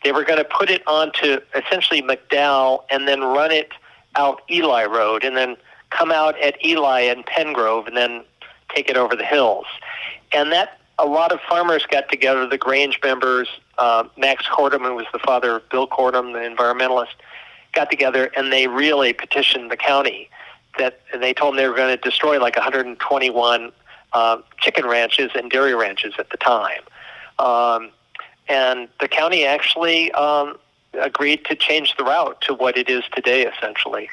They 0.04 0.12
were 0.12 0.24
going 0.24 0.40
to 0.40 0.46
put 0.46 0.70
it 0.70 0.82
onto 0.88 1.40
essentially 1.56 2.02
McDowell 2.02 2.84
and 2.90 3.08
then 3.08 3.22
run 3.22 3.52
it 3.52 3.72
out 4.16 4.42
Ely 4.50 4.86
Road, 4.86 5.24
and 5.24 5.38
then 5.38 5.58
come 5.90 6.12
out 6.12 6.40
at 6.42 6.64
Ely 6.66 7.02
and 7.02 7.26
Penngrove, 7.26 7.88
and 7.88 7.96
then 7.96 8.24
take 8.74 8.90
it 8.90 8.98
over 8.98 9.16
the 9.16 9.26
hills. 9.26 9.66
And 10.34 10.52
that 10.52 10.80
a 11.00 11.06
lot 11.06 11.32
of 11.32 11.40
farmers 11.48 11.86
got 11.86 12.10
together, 12.10 12.48
the 12.48 12.58
Grange 12.58 13.00
members, 13.04 13.48
uh, 13.78 14.06
Max 14.18 14.46
Kortum, 14.46 14.82
who 14.82 14.96
was 14.96 15.06
the 15.14 15.20
father 15.20 15.58
of 15.58 15.70
Bill 15.70 15.88
Kortum, 15.88 16.34
the 16.34 16.40
environmentalist, 16.40 17.14
got 17.74 17.92
together 17.92 18.32
and 18.36 18.52
they 18.52 18.68
really 18.68 19.14
petitioned 19.14 19.70
the 19.70 19.78
county 19.78 20.30
that 20.78 21.00
and 21.14 21.22
they 21.22 21.34
told 21.34 21.54
them 21.54 21.58
they 21.58 21.68
were 21.68 21.76
going 21.76 21.96
to 21.96 22.02
destroy 22.02 22.40
like 22.40 22.56
121 22.56 23.72
uh, 24.14 24.38
chicken 24.60 24.86
ranches 24.86 25.32
and 25.36 25.52
dairy 25.52 25.76
ranches 25.76 26.14
at 26.18 26.30
the 26.30 26.38
time. 26.38 26.82
Um, 27.40 27.92
and 28.48 28.88
the 29.00 29.08
county 29.08 29.46
actually 29.46 30.12
um, 30.14 30.58
agreed 31.00 31.46
to 31.46 31.56
change 31.56 31.96
the 31.98 32.04
route 32.04 32.40
to 32.42 32.54
what 32.54 32.78
it 32.78 32.90
is 32.90 33.04
today, 33.14 33.46
essentially. 33.46 34.10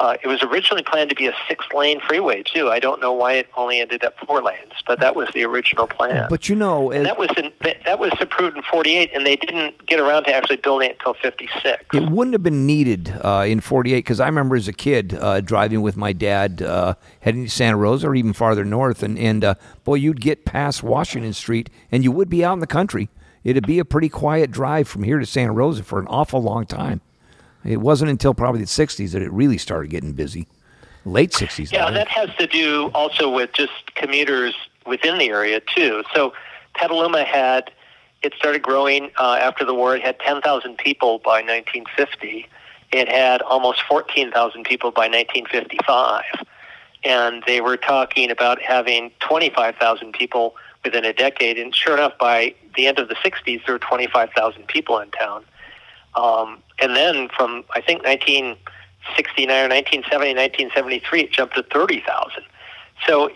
Uh, 0.00 0.16
it 0.22 0.28
was 0.28 0.42
originally 0.42 0.82
planned 0.82 1.10
to 1.10 1.16
be 1.16 1.26
a 1.26 1.34
six-lane 1.48 2.00
freeway 2.06 2.42
too. 2.42 2.70
I 2.70 2.78
don't 2.78 3.00
know 3.00 3.12
why 3.12 3.34
it 3.34 3.48
only 3.56 3.80
ended 3.80 4.04
up 4.04 4.14
four 4.24 4.42
lanes, 4.42 4.72
but 4.86 5.00
that 5.00 5.16
was 5.16 5.28
the 5.34 5.44
original 5.44 5.86
plan. 5.86 6.26
But 6.30 6.48
you 6.48 6.54
know, 6.54 6.90
as, 6.90 7.04
that 7.04 7.18
was 7.18 7.30
in, 7.36 7.52
that 7.84 7.98
was 7.98 8.12
approved 8.20 8.56
in 8.56 8.62
'48, 8.62 9.10
and 9.12 9.26
they 9.26 9.36
didn't 9.36 9.86
get 9.86 9.98
around 9.98 10.24
to 10.24 10.34
actually 10.34 10.56
building 10.56 10.90
it 10.90 10.98
until 11.00 11.14
'56. 11.14 11.84
it 11.94 12.10
wouldn't 12.10 12.34
have 12.34 12.42
been 12.42 12.66
needed 12.66 13.12
uh, 13.22 13.44
in 13.46 13.60
48 13.60 13.96
because 13.96 14.20
I 14.20 14.26
remember 14.26 14.56
as 14.56 14.68
a 14.68 14.72
kid 14.72 15.14
uh, 15.14 15.40
driving 15.40 15.82
with 15.82 15.96
my 15.96 16.12
dad 16.12 16.62
uh, 16.62 16.94
heading 17.20 17.44
to 17.44 17.50
Santa 17.50 17.76
Rosa 17.76 18.08
or 18.08 18.14
even 18.14 18.32
farther 18.32 18.64
north. 18.64 19.02
And, 19.02 19.18
and 19.18 19.44
uh, 19.44 19.54
boy, 19.84 19.96
you'd 19.96 20.20
get 20.20 20.44
past 20.44 20.82
Washington 20.82 21.32
Street 21.32 21.70
and 21.90 22.04
you 22.04 22.12
would 22.12 22.28
be 22.28 22.44
out 22.44 22.54
in 22.54 22.60
the 22.60 22.66
country. 22.66 23.08
It'd 23.44 23.66
be 23.66 23.78
a 23.78 23.84
pretty 23.84 24.08
quiet 24.08 24.50
drive 24.50 24.88
from 24.88 25.02
here 25.02 25.18
to 25.18 25.26
Santa 25.26 25.52
Rosa 25.52 25.82
for 25.82 25.98
an 25.98 26.06
awful 26.08 26.42
long 26.42 26.66
time. 26.66 27.00
It 27.68 27.82
wasn't 27.82 28.10
until 28.10 28.32
probably 28.32 28.62
the 28.62 28.66
60s 28.66 29.12
that 29.12 29.20
it 29.20 29.30
really 29.30 29.58
started 29.58 29.90
getting 29.90 30.14
busy. 30.14 30.48
Late 31.04 31.32
60s. 31.32 31.70
Yeah, 31.70 31.90
that 31.90 32.08
has 32.08 32.34
to 32.36 32.46
do 32.46 32.90
also 32.94 33.30
with 33.30 33.52
just 33.52 33.94
commuters 33.94 34.54
within 34.86 35.18
the 35.18 35.28
area 35.28 35.60
too. 35.60 36.02
So 36.14 36.32
Petaluma 36.74 37.24
had 37.24 37.70
it 38.22 38.32
started 38.34 38.62
growing 38.62 39.10
uh, 39.18 39.38
after 39.40 39.64
the 39.64 39.74
war. 39.74 39.94
It 39.94 40.02
had 40.02 40.18
10,000 40.20 40.78
people 40.78 41.18
by 41.18 41.42
1950. 41.42 42.48
It 42.90 43.08
had 43.08 43.42
almost 43.42 43.82
14,000 43.82 44.64
people 44.64 44.90
by 44.90 45.08
1955, 45.08 46.24
and 47.04 47.44
they 47.46 47.60
were 47.60 47.76
talking 47.76 48.30
about 48.30 48.62
having 48.62 49.12
25,000 49.20 50.12
people 50.14 50.56
within 50.84 51.04
a 51.04 51.12
decade. 51.12 51.58
And 51.58 51.74
sure 51.74 51.94
enough, 51.94 52.16
by 52.18 52.54
the 52.76 52.86
end 52.86 52.98
of 52.98 53.08
the 53.08 53.14
60s, 53.16 53.64
there 53.66 53.74
were 53.74 53.78
25,000 53.78 54.66
people 54.66 54.98
in 54.98 55.10
town. 55.10 55.44
Um, 56.18 56.62
and 56.80 56.96
then 56.96 57.28
from 57.36 57.64
I 57.70 57.80
think 57.80 58.02
1969 58.02 59.48
or 59.48 59.68
1970, 59.68 60.34
1973, 60.34 61.20
it 61.20 61.32
jumped 61.32 61.54
to 61.54 61.62
30,000. 61.62 62.42
So 63.06 63.30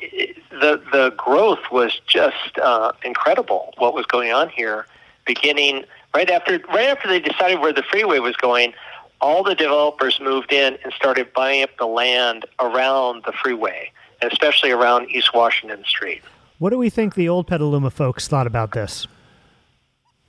the 0.50 0.82
the 0.90 1.14
growth 1.16 1.70
was 1.70 2.00
just 2.06 2.59
uh, 2.60 2.92
incredible. 3.04 3.72
What 3.78 3.94
was 3.94 4.06
going 4.06 4.32
on 4.32 4.48
here, 4.48 4.86
beginning 5.24 5.84
right 6.14 6.28
after 6.28 6.59
right 6.68 6.88
after 6.88 7.09
they 7.09 7.20
decided 7.20 7.60
where 7.60 7.72
the 7.72 7.84
freeway 7.84 8.18
was 8.18 8.36
going, 8.36 8.74
all 9.20 9.44
the 9.44 9.54
developers 9.54 10.18
moved 10.20 10.52
in 10.52 10.76
and 10.82 10.92
started 10.92 11.32
buying 11.32 11.62
up 11.62 11.70
the 11.78 11.86
land 11.86 12.44
around 12.59 13.22
the 13.24 13.32
freeway, 13.32 13.92
especially 14.20 14.72
around 14.72 15.09
East 15.10 15.32
Washington 15.32 15.84
Street. 15.86 16.22
What 16.59 16.70
do 16.70 16.78
we 16.78 16.90
think 16.90 17.14
the 17.14 17.28
old 17.28 17.46
Petaluma 17.46 17.90
folks 17.90 18.26
thought 18.26 18.48
about 18.48 18.72
this? 18.72 19.06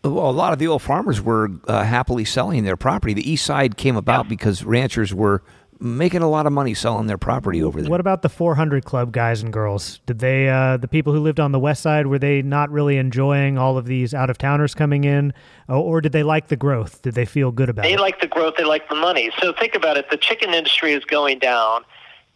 Well, 0.03 0.30
a 0.30 0.31
lot 0.31 0.51
of 0.53 0.59
the 0.59 0.67
old 0.67 0.81
farmers 0.81 1.21
were 1.21 1.49
uh, 1.67 1.84
happily 1.84 2.25
selling 2.25 2.63
their 2.65 2.75
property. 2.75 3.13
The 3.13 3.30
east 3.30 3.45
side 3.45 3.77
came 3.77 3.95
about 3.95 4.27
because 4.27 4.63
ranchers 4.65 5.13
were 5.13 5.43
making 5.80 6.21
a 6.21 6.30
lot 6.30 6.45
of 6.45 6.53
money 6.53 6.73
selling 6.73 7.07
their 7.07 7.17
property 7.17 7.61
over 7.61 7.81
there. 7.81 7.89
What 7.89 7.99
about 7.99 8.21
the 8.21 8.30
400 8.30 8.85
Club 8.85 9.11
guys 9.11 9.41
and 9.41 9.51
girls? 9.51 9.99
Did 10.05 10.19
they, 10.19 10.49
uh, 10.49 10.77
the 10.77 10.88
people 10.88 11.13
who 11.13 11.19
lived 11.19 11.39
on 11.39 11.51
the 11.51 11.59
west 11.59 11.81
side, 11.81 12.07
were 12.07 12.19
they 12.19 12.41
not 12.41 12.69
really 12.69 12.97
enjoying 12.97 13.57
all 13.57 13.77
of 13.77 13.85
these 13.85 14.13
out 14.13 14.30
of 14.30 14.38
towners 14.38 14.73
coming 14.73 15.03
in, 15.03 15.34
or, 15.67 15.75
or 15.75 16.01
did 16.01 16.11
they 16.11 16.23
like 16.23 16.47
the 16.47 16.55
growth? 16.55 17.01
Did 17.01 17.15
they 17.15 17.25
feel 17.25 17.51
good 17.51 17.69
about 17.69 17.84
They 17.84 17.93
it? 17.93 17.97
They 17.97 18.01
like 18.01 18.21
the 18.21 18.27
growth. 18.27 18.55
They 18.57 18.63
like 18.65 18.88
the 18.89 18.95
money. 18.95 19.31
So 19.39 19.53
think 19.53 19.75
about 19.75 19.97
it. 19.97 20.09
The 20.09 20.17
chicken 20.17 20.53
industry 20.53 20.93
is 20.93 21.03
going 21.05 21.39
down. 21.39 21.84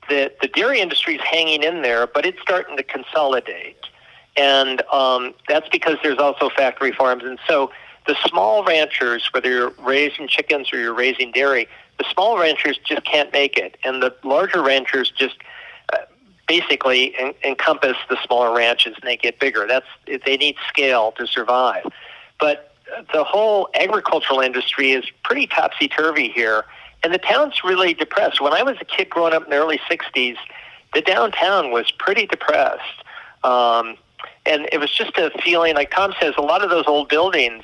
The 0.10 0.31
the 0.41 0.48
dairy 0.48 0.80
industry 0.80 1.15
is 1.15 1.22
hanging 1.22 1.64
in 1.64 1.81
there, 1.81 2.07
but 2.07 2.26
it's 2.26 2.39
starting 2.41 2.77
to 2.77 2.84
consolidate, 2.84 3.77
and 4.38 4.81
um, 4.93 5.34
that's 5.47 5.68
because 5.69 5.97
there's 6.03 6.19
also 6.19 6.49
factory 6.49 6.91
farms. 6.91 7.23
And 7.23 7.39
so 7.47 7.72
the 8.05 8.15
small 8.26 8.64
ranchers, 8.64 9.30
whether 9.34 9.49
you're 9.49 9.73
raising 9.80 10.27
chickens 10.27 10.72
or 10.72 10.80
you're 10.80 10.93
raising 10.93 11.31
dairy, 11.31 11.68
the 11.97 12.05
small 12.11 12.38
ranchers 12.38 12.80
just 12.85 13.03
can't 13.03 13.31
make 13.34 13.57
it, 13.57 13.77
and 13.84 14.01
the 14.01 14.15
larger 14.23 14.61
ranchers 14.61 15.09
just 15.09 15.35
uh, 15.93 15.97
basically 16.47 17.15
en- 17.18 17.34
encompass 17.43 17.97
the 18.09 18.18
smaller 18.26 18.55
ranches, 18.55 18.95
and 18.95 19.03
they 19.03 19.18
get 19.18 19.39
bigger. 19.39 19.65
That's 19.68 19.88
they 20.05 20.38
need 20.38 20.55
scale 20.68 21.11
to 21.14 21.26
survive. 21.26 21.85
But 22.39 22.76
the 23.14 23.23
whole 23.23 23.69
agricultural 23.73 24.39
industry 24.39 24.91
is 24.91 25.05
pretty 25.23 25.47
topsy 25.47 25.88
turvy 25.88 26.30
here, 26.30 26.65
and 27.03 27.14
the 27.14 27.18
town's 27.18 27.64
really 27.64 27.93
depressed. 27.93 28.41
When 28.41 28.53
I 28.53 28.61
was 28.61 28.77
a 28.80 28.85
kid 28.85 29.09
growing 29.09 29.34
up 29.34 29.45
in 29.45 29.49
the 29.49 29.57
early 29.57 29.80
'60s, 29.89 30.38
the 30.93 31.01
downtown 31.01 31.72
was 31.72 31.91
pretty 31.91 32.27
depressed, 32.27 33.03
um, 33.43 33.97
and 34.48 34.68
it 34.72 34.80
was 34.80 34.90
just 34.91 35.18
a 35.18 35.30
feeling. 35.44 35.76
Like 35.76 35.91
Tom 35.91 36.14
says, 36.19 36.34
a 36.38 36.41
lot 36.41 36.64
of 36.64 36.69
those 36.69 36.86
old 36.88 37.10
buildings 37.10 37.64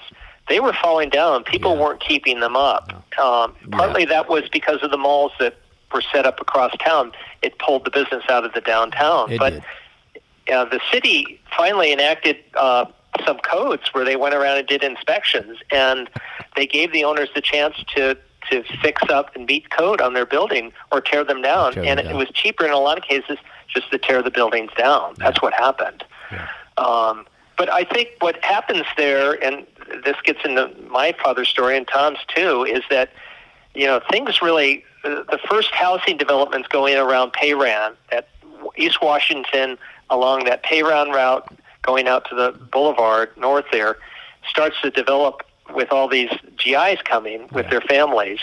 they 0.49 0.59
were 0.59 0.73
falling 0.73 1.09
down. 1.09 1.43
People 1.45 1.73
Yeah. 1.75 1.81
weren't 1.81 2.01
keeping 2.01 2.41
them 2.41 2.57
up. 2.57 2.91
Um, 3.17 3.55
partly 3.71 4.03
that 4.05 4.27
was 4.27 4.43
because 4.49 4.83
of 4.83 4.91
the 4.91 4.97
malls 4.97 5.31
that 5.39 5.55
were 5.93 6.01
set 6.01 6.25
up 6.25 6.41
across 6.41 6.75
town. 6.83 7.13
It 7.41 7.57
pulled 7.59 7.85
the 7.85 7.91
business 7.91 8.23
out 8.29 8.43
of 8.43 8.51
the 8.53 8.59
downtown, 8.59 9.31
It 9.31 9.39
but 9.39 9.53
uh, 10.53 10.65
the 10.65 10.81
city 10.91 11.39
finally 11.55 11.93
enacted 11.93 12.37
uh, 12.55 12.85
some 13.25 13.37
codes 13.39 13.83
where 13.93 14.03
they 14.03 14.17
went 14.17 14.35
around 14.35 14.57
and 14.57 14.67
did 14.67 14.83
inspections, 14.83 15.59
and 15.71 16.09
they 16.57 16.65
gave 16.67 16.91
the 16.91 17.05
owners 17.05 17.29
the 17.33 17.41
chance 17.41 17.77
to 17.95 18.17
to 18.51 18.61
fix 18.81 19.01
up 19.09 19.33
and 19.37 19.45
meet 19.45 19.69
code 19.69 20.01
on 20.01 20.13
their 20.13 20.25
building 20.25 20.73
or 20.91 20.99
tear 20.99 21.23
them 21.23 21.41
down. 21.41 21.71
Tear 21.71 21.85
and 21.85 21.97
them 21.99 22.05
it 22.07 22.09
down. 22.09 22.17
was 22.17 22.27
cheaper 22.33 22.65
in 22.65 22.71
a 22.71 22.77
lot 22.79 22.97
of 22.97 23.03
cases 23.05 23.37
just 23.73 23.89
to 23.91 23.97
tear 23.97 24.21
the 24.21 24.29
buildings 24.31 24.71
down. 24.77 25.13
That's 25.17 25.41
what 25.41 25.53
happened. 25.53 26.03
Um, 26.77 27.25
but 27.57 27.71
I 27.71 27.83
think 27.83 28.09
what 28.19 28.43
happens 28.43 28.85
there, 28.97 29.43
and 29.43 29.65
this 30.03 30.15
gets 30.23 30.39
into 30.43 30.71
my 30.89 31.13
father's 31.23 31.49
story 31.49 31.77
and 31.77 31.87
Tom's 31.87 32.19
too, 32.27 32.63
is 32.63 32.83
that 32.89 33.11
you 33.73 33.85
know 33.85 34.01
things 34.09 34.41
really. 34.41 34.83
The 35.03 35.39
first 35.49 35.71
housing 35.71 36.15
developments 36.15 36.69
going 36.69 36.95
around 36.95 37.33
Payran 37.33 37.97
at 38.13 38.29
East 38.77 39.01
Washington 39.01 39.77
along 40.09 40.45
that 40.45 40.63
Payran 40.63 41.13
route 41.13 41.45
going 41.81 42.07
out 42.07 42.23
to 42.29 42.35
the 42.35 42.53
boulevard 42.71 43.35
north 43.35 43.65
there 43.73 43.97
starts 44.47 44.79
to 44.81 44.89
develop 44.89 45.43
with 45.73 45.91
all 45.91 46.07
these 46.07 46.29
GIs 46.57 47.01
coming 47.03 47.47
with 47.51 47.69
their 47.69 47.81
families. 47.81 48.39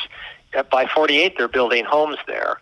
By 0.71 0.87
48, 0.87 1.37
they're 1.37 1.49
building 1.49 1.85
homes 1.85 2.19
there. 2.27 2.59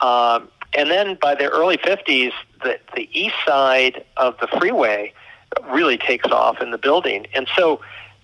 Um, 0.00 0.48
and 0.74 0.90
then 0.90 1.16
by 1.20 1.34
the 1.34 1.48
early 1.50 1.78
50s, 1.78 2.32
the, 2.62 2.78
the 2.94 3.08
east 3.18 3.36
side 3.46 4.04
of 4.16 4.38
the 4.40 4.46
freeway 4.58 5.12
really 5.70 5.96
takes 5.96 6.30
off 6.30 6.60
in 6.60 6.70
the 6.70 6.78
building. 6.78 7.26
And 7.34 7.48
so 7.56 7.80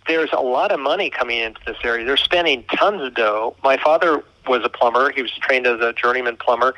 there's 0.06 0.30
a 0.32 0.40
lot 0.40 0.70
of 0.70 0.80
money 0.80 1.10
coming 1.10 1.38
into 1.38 1.60
this 1.66 1.78
area. 1.82 2.04
They're 2.04 2.16
spending 2.16 2.64
tons 2.64 3.00
of 3.02 3.14
dough. 3.14 3.56
My 3.62 3.76
father 3.76 4.22
was 4.46 4.62
a 4.64 4.68
plumber. 4.68 5.10
He 5.10 5.22
was 5.22 5.32
trained 5.32 5.66
as 5.66 5.80
a 5.80 5.92
journeyman 5.94 6.36
plumber, 6.36 6.74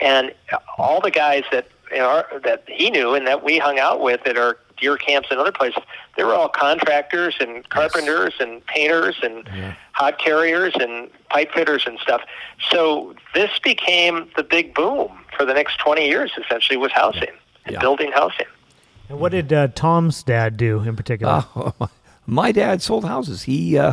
and 0.00 0.34
all 0.76 1.00
the 1.00 1.10
guys 1.10 1.44
that 1.50 1.68
know, 1.92 2.24
that 2.44 2.64
he 2.68 2.90
knew 2.90 3.14
and 3.14 3.26
that 3.26 3.42
we 3.42 3.58
hung 3.58 3.78
out 3.78 4.00
with 4.00 4.26
at 4.26 4.36
our 4.36 4.58
deer 4.76 4.96
camps 4.96 5.28
and 5.30 5.38
other 5.40 5.52
places, 5.52 5.82
they 6.16 6.24
were 6.24 6.34
all 6.34 6.48
contractors 6.48 7.34
and 7.40 7.68
carpenters 7.70 8.34
and 8.40 8.64
painters 8.66 9.16
and 9.22 9.48
hod 9.92 10.18
carriers 10.18 10.74
and 10.78 11.10
pipe 11.30 11.52
fitters 11.52 11.84
and 11.86 11.98
stuff. 11.98 12.22
So 12.70 13.14
this 13.34 13.50
became 13.62 14.28
the 14.36 14.42
big 14.42 14.74
boom 14.74 15.10
for 15.36 15.44
the 15.44 15.54
next 15.54 15.78
20 15.78 16.06
years. 16.06 16.32
Essentially, 16.42 16.76
was 16.76 16.92
housing, 16.92 17.30
and 17.64 17.74
Yeah. 17.74 17.80
building 17.80 18.12
housing. 18.12 18.46
And 19.08 19.20
what 19.20 19.32
did 19.32 19.52
uh, 19.52 19.68
Tom's 19.68 20.22
dad 20.22 20.56
do 20.56 20.80
in 20.82 20.96
particular? 20.96 21.44
Uh, 21.80 21.86
my 22.28 22.50
dad 22.50 22.82
sold 22.82 23.04
houses. 23.04 23.44
He 23.44 23.78
uh, 23.78 23.92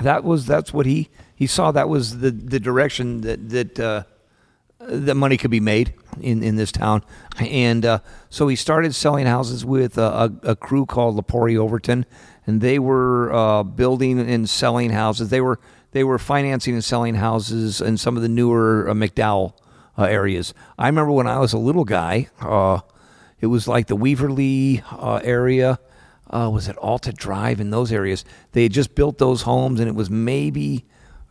that 0.00 0.22
was 0.22 0.46
that's 0.46 0.72
what 0.72 0.86
he 0.86 1.08
he 1.34 1.46
saw. 1.48 1.72
That 1.72 1.88
was 1.88 2.20
the 2.20 2.30
the 2.30 2.60
direction 2.60 3.22
that 3.22 3.48
that 3.50 3.80
uh, 3.80 4.04
that 4.86 5.14
money 5.14 5.36
could 5.36 5.50
be 5.50 5.60
made 5.60 5.94
in 6.20 6.42
in 6.42 6.56
this 6.56 6.72
town, 6.72 7.02
and 7.38 7.84
uh, 7.84 7.98
so 8.30 8.48
he 8.48 8.56
started 8.56 8.94
selling 8.94 9.26
houses 9.26 9.64
with 9.64 9.98
a, 9.98 10.30
a, 10.44 10.50
a 10.50 10.56
crew 10.56 10.86
called 10.86 11.16
Lepori 11.16 11.56
Overton, 11.56 12.06
and 12.46 12.60
they 12.60 12.78
were 12.78 13.32
uh, 13.32 13.62
building 13.62 14.20
and 14.20 14.48
selling 14.48 14.90
houses. 14.90 15.30
They 15.30 15.40
were 15.40 15.58
they 15.92 16.04
were 16.04 16.18
financing 16.18 16.74
and 16.74 16.84
selling 16.84 17.14
houses 17.14 17.80
in 17.80 17.96
some 17.96 18.16
of 18.16 18.22
the 18.22 18.28
newer 18.28 18.88
uh, 18.88 18.94
McDowell 18.94 19.54
uh, 19.96 20.04
areas. 20.04 20.54
I 20.78 20.86
remember 20.86 21.12
when 21.12 21.26
I 21.26 21.38
was 21.38 21.52
a 21.52 21.58
little 21.58 21.84
guy. 21.84 22.28
Uh, 22.40 22.80
it 23.40 23.46
was 23.46 23.68
like 23.68 23.86
the 23.88 23.96
Weaverly 23.96 24.82
uh, 24.90 25.20
area. 25.22 25.78
Was 26.30 26.66
it 26.66 26.76
Alta 26.78 27.12
Drive 27.12 27.60
in 27.60 27.70
those 27.70 27.92
areas? 27.92 28.24
They 28.52 28.64
had 28.64 28.72
just 28.72 28.96
built 28.96 29.18
those 29.18 29.42
homes, 29.42 29.78
and 29.78 29.88
it 29.88 29.94
was 29.94 30.10
maybe 30.10 30.84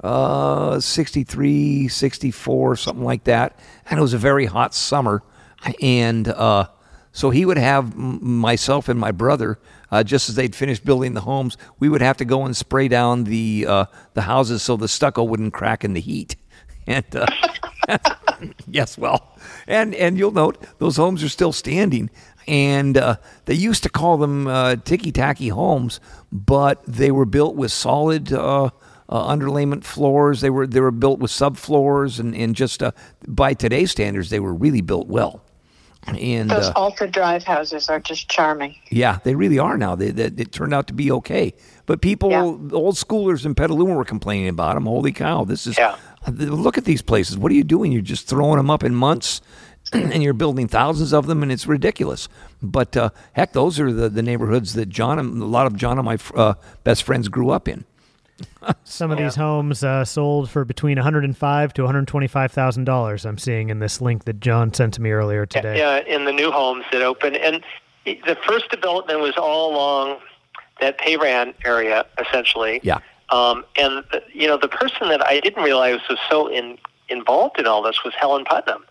uh, 0.03 0.79
63, 0.79 1.87
64, 1.87 2.75
something 2.75 3.03
like 3.03 3.23
that. 3.23 3.57
And 3.89 3.97
it 3.97 4.01
was 4.01 4.13
a 4.13 4.17
very 4.19 4.45
hot 4.45 4.75
summer. 4.75 5.23
And 5.81 6.27
uh, 6.27 6.67
so 7.13 7.29
he 7.29 7.45
would 7.45 7.57
have 7.57 7.95
myself 7.95 8.89
and 8.89 8.99
my 8.99 9.11
brother, 9.11 9.59
uh, 9.91 10.03
just 10.03 10.29
as 10.29 10.35
they'd 10.35 10.55
finished 10.55 10.83
building 10.83 11.13
the 11.13 11.21
homes, 11.21 11.57
we 11.79 11.87
would 11.87 12.01
have 12.01 12.17
to 12.17 12.25
go 12.25 12.45
and 12.45 12.55
spray 12.55 12.87
down 12.87 13.23
the, 13.23 13.65
uh, 13.67 13.85
the 14.13 14.23
houses 14.23 14.61
so 14.61 14.75
the 14.75 14.87
stucco 14.87 15.23
wouldn't 15.23 15.53
crack 15.53 15.83
in 15.83 15.93
the 15.93 16.01
heat. 16.01 16.35
And 16.85 17.05
uh, 17.15 17.25
yes, 18.67 18.97
well, 18.97 19.37
and 19.67 19.95
and 19.95 20.17
you'll 20.17 20.31
note 20.31 20.65
those 20.79 20.97
homes 20.97 21.23
are 21.23 21.29
still 21.29 21.53
standing, 21.53 22.09
and 22.47 22.97
uh, 22.97 23.15
they 23.45 23.53
used 23.53 23.83
to 23.83 23.89
call 23.89 24.17
them 24.17 24.47
uh, 24.47 24.75
ticky 24.75 25.13
tacky 25.13 25.47
homes, 25.47 25.99
but 26.31 26.83
they 26.85 27.11
were 27.11 27.25
built 27.25 27.55
with 27.55 27.71
solid 27.71 28.33
uh, 28.33 28.71
uh, 29.13 29.33
underlayment 29.33 29.83
floors. 29.83 30.41
They 30.41 30.49
were 30.49 30.65
they 30.67 30.81
were 30.81 30.91
built 30.91 31.19
with 31.19 31.31
subfloors, 31.31 32.19
and 32.19 32.35
and 32.35 32.55
just 32.55 32.81
uh, 32.83 32.91
by 33.27 33.53
today's 33.53 33.91
standards, 33.91 34.29
they 34.29 34.39
were 34.41 34.53
really 34.53 34.81
built 34.81 35.07
well. 35.07 35.41
And 36.07 36.49
Those 36.49 36.67
uh, 36.67 36.73
Alta 36.75 37.07
Drive 37.07 37.43
houses 37.45 37.87
are 37.89 37.99
just 38.01 38.27
charming. 38.27 38.75
yeah, 38.91 39.19
they 39.23 39.35
really 39.35 39.57
are 39.57 39.77
now. 39.77 39.95
They, 39.95 40.11
they, 40.11 40.25
it 40.43 40.51
turned 40.51 40.73
out 40.73 40.87
to 40.87 40.93
be 40.93 41.09
okay. 41.11 41.53
But 41.85 42.01
people, 42.01 42.29
Yeah. 42.29 42.41
old 42.41 42.95
schoolers 42.95 43.45
in 43.45 43.55
Petaluma 43.55 43.93
were 43.95 44.03
complaining 44.03 44.49
about 44.49 44.73
them. 44.73 44.85
Holy 44.85 45.13
cow, 45.13 45.45
this 45.45 45.65
is. 45.65 45.77
Yeah. 45.77 45.95
Look 46.29 46.77
at 46.77 46.83
these 46.85 47.01
places. 47.01 47.37
What 47.37 47.51
are 47.53 47.55
you 47.55 47.63
doing? 47.63 47.93
You're 47.93 48.01
just 48.01 48.27
throwing 48.27 48.57
them 48.57 48.69
up 48.69 48.83
in 48.83 48.93
months 48.95 49.41
and 49.93 50.21
you're 50.21 50.33
building 50.33 50.67
thousands 50.67 51.13
of 51.13 51.25
them, 51.27 51.41
and 51.41 51.51
it's 51.53 51.67
ridiculous. 51.67 52.27
But 52.61 52.97
uh, 52.97 53.09
heck, 53.31 53.53
those 53.53 53.79
are 53.79 53.91
the, 53.93 54.09
the 54.09 54.21
neighborhoods 54.23 54.73
that 54.73 54.89
John 54.89 55.19
and 55.19 55.41
a 55.41 55.45
lot 55.45 55.67
of 55.67 55.75
John 55.77 55.97
and 55.99 56.05
my 56.05 56.17
uh, 56.35 56.55
best 56.83 57.03
friends 57.03 57.29
grew 57.29 57.49
up 57.49 57.67
in. 57.69 57.85
Some 58.83 59.11
of 59.11 59.17
these 59.17 59.35
homes 59.35 59.83
uh, 59.83 60.05
sold 60.05 60.49
for 60.49 60.65
between 60.65 60.97
105 60.97 61.73
to 61.73 61.81
125 61.81 62.51
thousand 62.51 62.85
dollars. 62.85 63.25
I'm 63.25 63.37
seeing 63.37 63.69
in 63.69 63.79
this 63.79 64.01
link 64.01 64.25
that 64.25 64.39
John 64.39 64.73
sent 64.73 64.93
to 64.95 65.01
me 65.01 65.11
earlier 65.11 65.45
today. 65.45 65.77
Yeah, 65.77 65.99
in 65.99 66.25
the 66.25 66.31
new 66.31 66.51
homes 66.51 66.85
that 66.91 67.01
opened, 67.01 67.37
and 67.37 67.63
the 68.05 68.37
first 68.47 68.69
development 68.69 69.19
was 69.19 69.33
all 69.37 69.73
along 69.73 70.19
that 70.79 70.99
Payran 70.99 71.53
area, 71.65 72.05
essentially. 72.19 72.79
Yeah. 72.83 72.99
Um, 73.29 73.65
and 73.77 74.03
uh, 74.13 74.19
you 74.33 74.47
know, 74.47 74.57
the 74.57 74.67
person 74.67 75.09
that 75.09 75.25
I 75.25 75.39
didn't 75.39 75.63
realize 75.63 75.99
was 76.09 76.19
so 76.29 76.47
in, 76.47 76.77
involved 77.09 77.59
in 77.59 77.65
all 77.65 77.81
this 77.81 78.03
was 78.03 78.13
Helen 78.19 78.45
Putnam. 78.45 78.85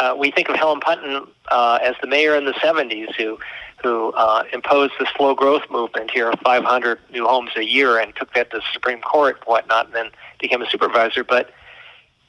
Uh, 0.00 0.14
we 0.18 0.30
think 0.30 0.48
of 0.48 0.56
Helen 0.56 0.80
Putnam 0.80 1.28
uh, 1.50 1.78
as 1.82 1.94
the 2.00 2.06
mayor 2.06 2.34
in 2.36 2.44
the 2.44 2.52
'70s 2.54 3.14
who 3.16 3.38
who 3.84 4.12
uh, 4.14 4.44
imposed 4.52 4.94
the 4.98 5.06
slow 5.14 5.34
growth 5.34 5.62
movement 5.70 6.10
here 6.10 6.32
500 6.42 6.98
new 7.12 7.26
homes 7.26 7.50
a 7.54 7.64
year 7.64 7.98
and 7.98 8.16
took 8.16 8.32
that 8.32 8.50
to 8.50 8.56
the 8.56 8.62
Supreme 8.72 9.02
Court 9.02 9.36
and 9.36 9.44
whatnot, 9.44 9.86
and 9.86 9.94
then 9.94 10.10
became 10.40 10.62
a 10.62 10.68
supervisor. 10.68 11.22
But 11.22 11.50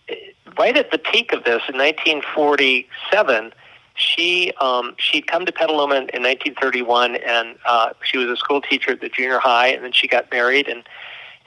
uh, 0.09 0.15
right 0.59 0.77
at 0.77 0.91
the 0.91 0.97
peak 0.97 1.31
of 1.31 1.45
this 1.45 1.63
in 1.69 1.77
1947, 1.77 3.53
she 3.95 4.51
um, 4.59 4.95
she'd 4.99 5.27
come 5.27 5.45
to 5.45 5.51
Petaluma 5.53 5.95
in 5.95 6.21
1931, 6.21 7.15
and 7.15 7.55
uh, 7.65 7.91
she 8.03 8.17
was 8.17 8.27
a 8.27 8.35
school 8.35 8.59
teacher 8.59 8.91
at 8.91 8.99
the 8.99 9.07
junior 9.07 9.39
high, 9.39 9.67
and 9.67 9.83
then 9.83 9.93
she 9.93 10.07
got 10.07 10.29
married 10.31 10.67
and 10.67 10.83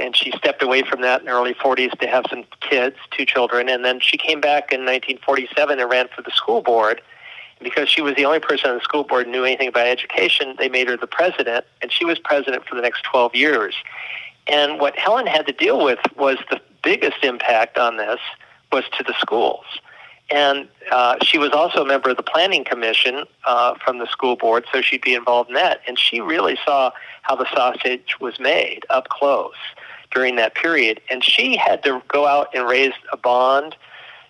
and 0.00 0.16
she 0.16 0.30
stepped 0.38 0.62
away 0.62 0.82
from 0.82 1.02
that 1.02 1.20
in 1.20 1.26
the 1.26 1.32
early 1.32 1.54
40s 1.54 1.98
to 1.98 2.06
have 2.06 2.24
some 2.30 2.44
kids, 2.60 2.96
two 3.10 3.26
children, 3.26 3.68
and 3.68 3.84
then 3.84 3.98
she 4.00 4.16
came 4.16 4.40
back 4.40 4.72
in 4.72 4.80
1947 4.80 5.80
and 5.80 5.90
ran 5.90 6.06
for 6.14 6.22
the 6.22 6.30
school 6.30 6.62
board. 6.62 7.02
Because 7.60 7.88
she 7.88 8.00
was 8.00 8.14
the 8.14 8.24
only 8.24 8.40
person 8.40 8.70
on 8.70 8.76
the 8.76 8.82
school 8.82 9.04
board 9.04 9.26
who 9.26 9.32
knew 9.32 9.44
anything 9.44 9.68
about 9.68 9.86
education, 9.86 10.54
they 10.58 10.68
made 10.68 10.88
her 10.88 10.96
the 10.96 11.06
president, 11.06 11.64
and 11.82 11.92
she 11.92 12.04
was 12.04 12.18
president 12.18 12.64
for 12.66 12.74
the 12.74 12.82
next 12.82 13.02
12 13.04 13.34
years. 13.34 13.74
And 14.46 14.80
what 14.80 14.96
Helen 14.96 15.26
had 15.26 15.46
to 15.46 15.52
deal 15.52 15.84
with 15.84 15.98
was 16.16 16.38
the 16.50 16.60
biggest 16.82 17.22
impact 17.22 17.76
on 17.76 17.96
this 17.96 18.20
was 18.72 18.84
to 18.96 19.04
the 19.04 19.14
schools. 19.18 19.64
And 20.30 20.68
uh, 20.90 21.16
she 21.22 21.38
was 21.38 21.52
also 21.52 21.82
a 21.82 21.86
member 21.86 22.10
of 22.10 22.16
the 22.16 22.22
planning 22.22 22.64
commission 22.64 23.24
uh, 23.46 23.74
from 23.82 23.98
the 23.98 24.06
school 24.06 24.36
board, 24.36 24.64
so 24.72 24.82
she'd 24.82 25.00
be 25.00 25.14
involved 25.14 25.48
in 25.48 25.54
that. 25.54 25.80
And 25.86 25.98
she 25.98 26.20
really 26.20 26.58
saw 26.64 26.90
how 27.22 27.34
the 27.34 27.46
sausage 27.54 28.16
was 28.20 28.38
made 28.38 28.84
up 28.90 29.08
close 29.08 29.54
during 30.10 30.36
that 30.36 30.54
period. 30.54 31.00
And 31.10 31.24
she 31.24 31.56
had 31.56 31.82
to 31.84 32.02
go 32.08 32.26
out 32.26 32.54
and 32.54 32.68
raise 32.68 32.92
a 33.12 33.16
bond 33.16 33.76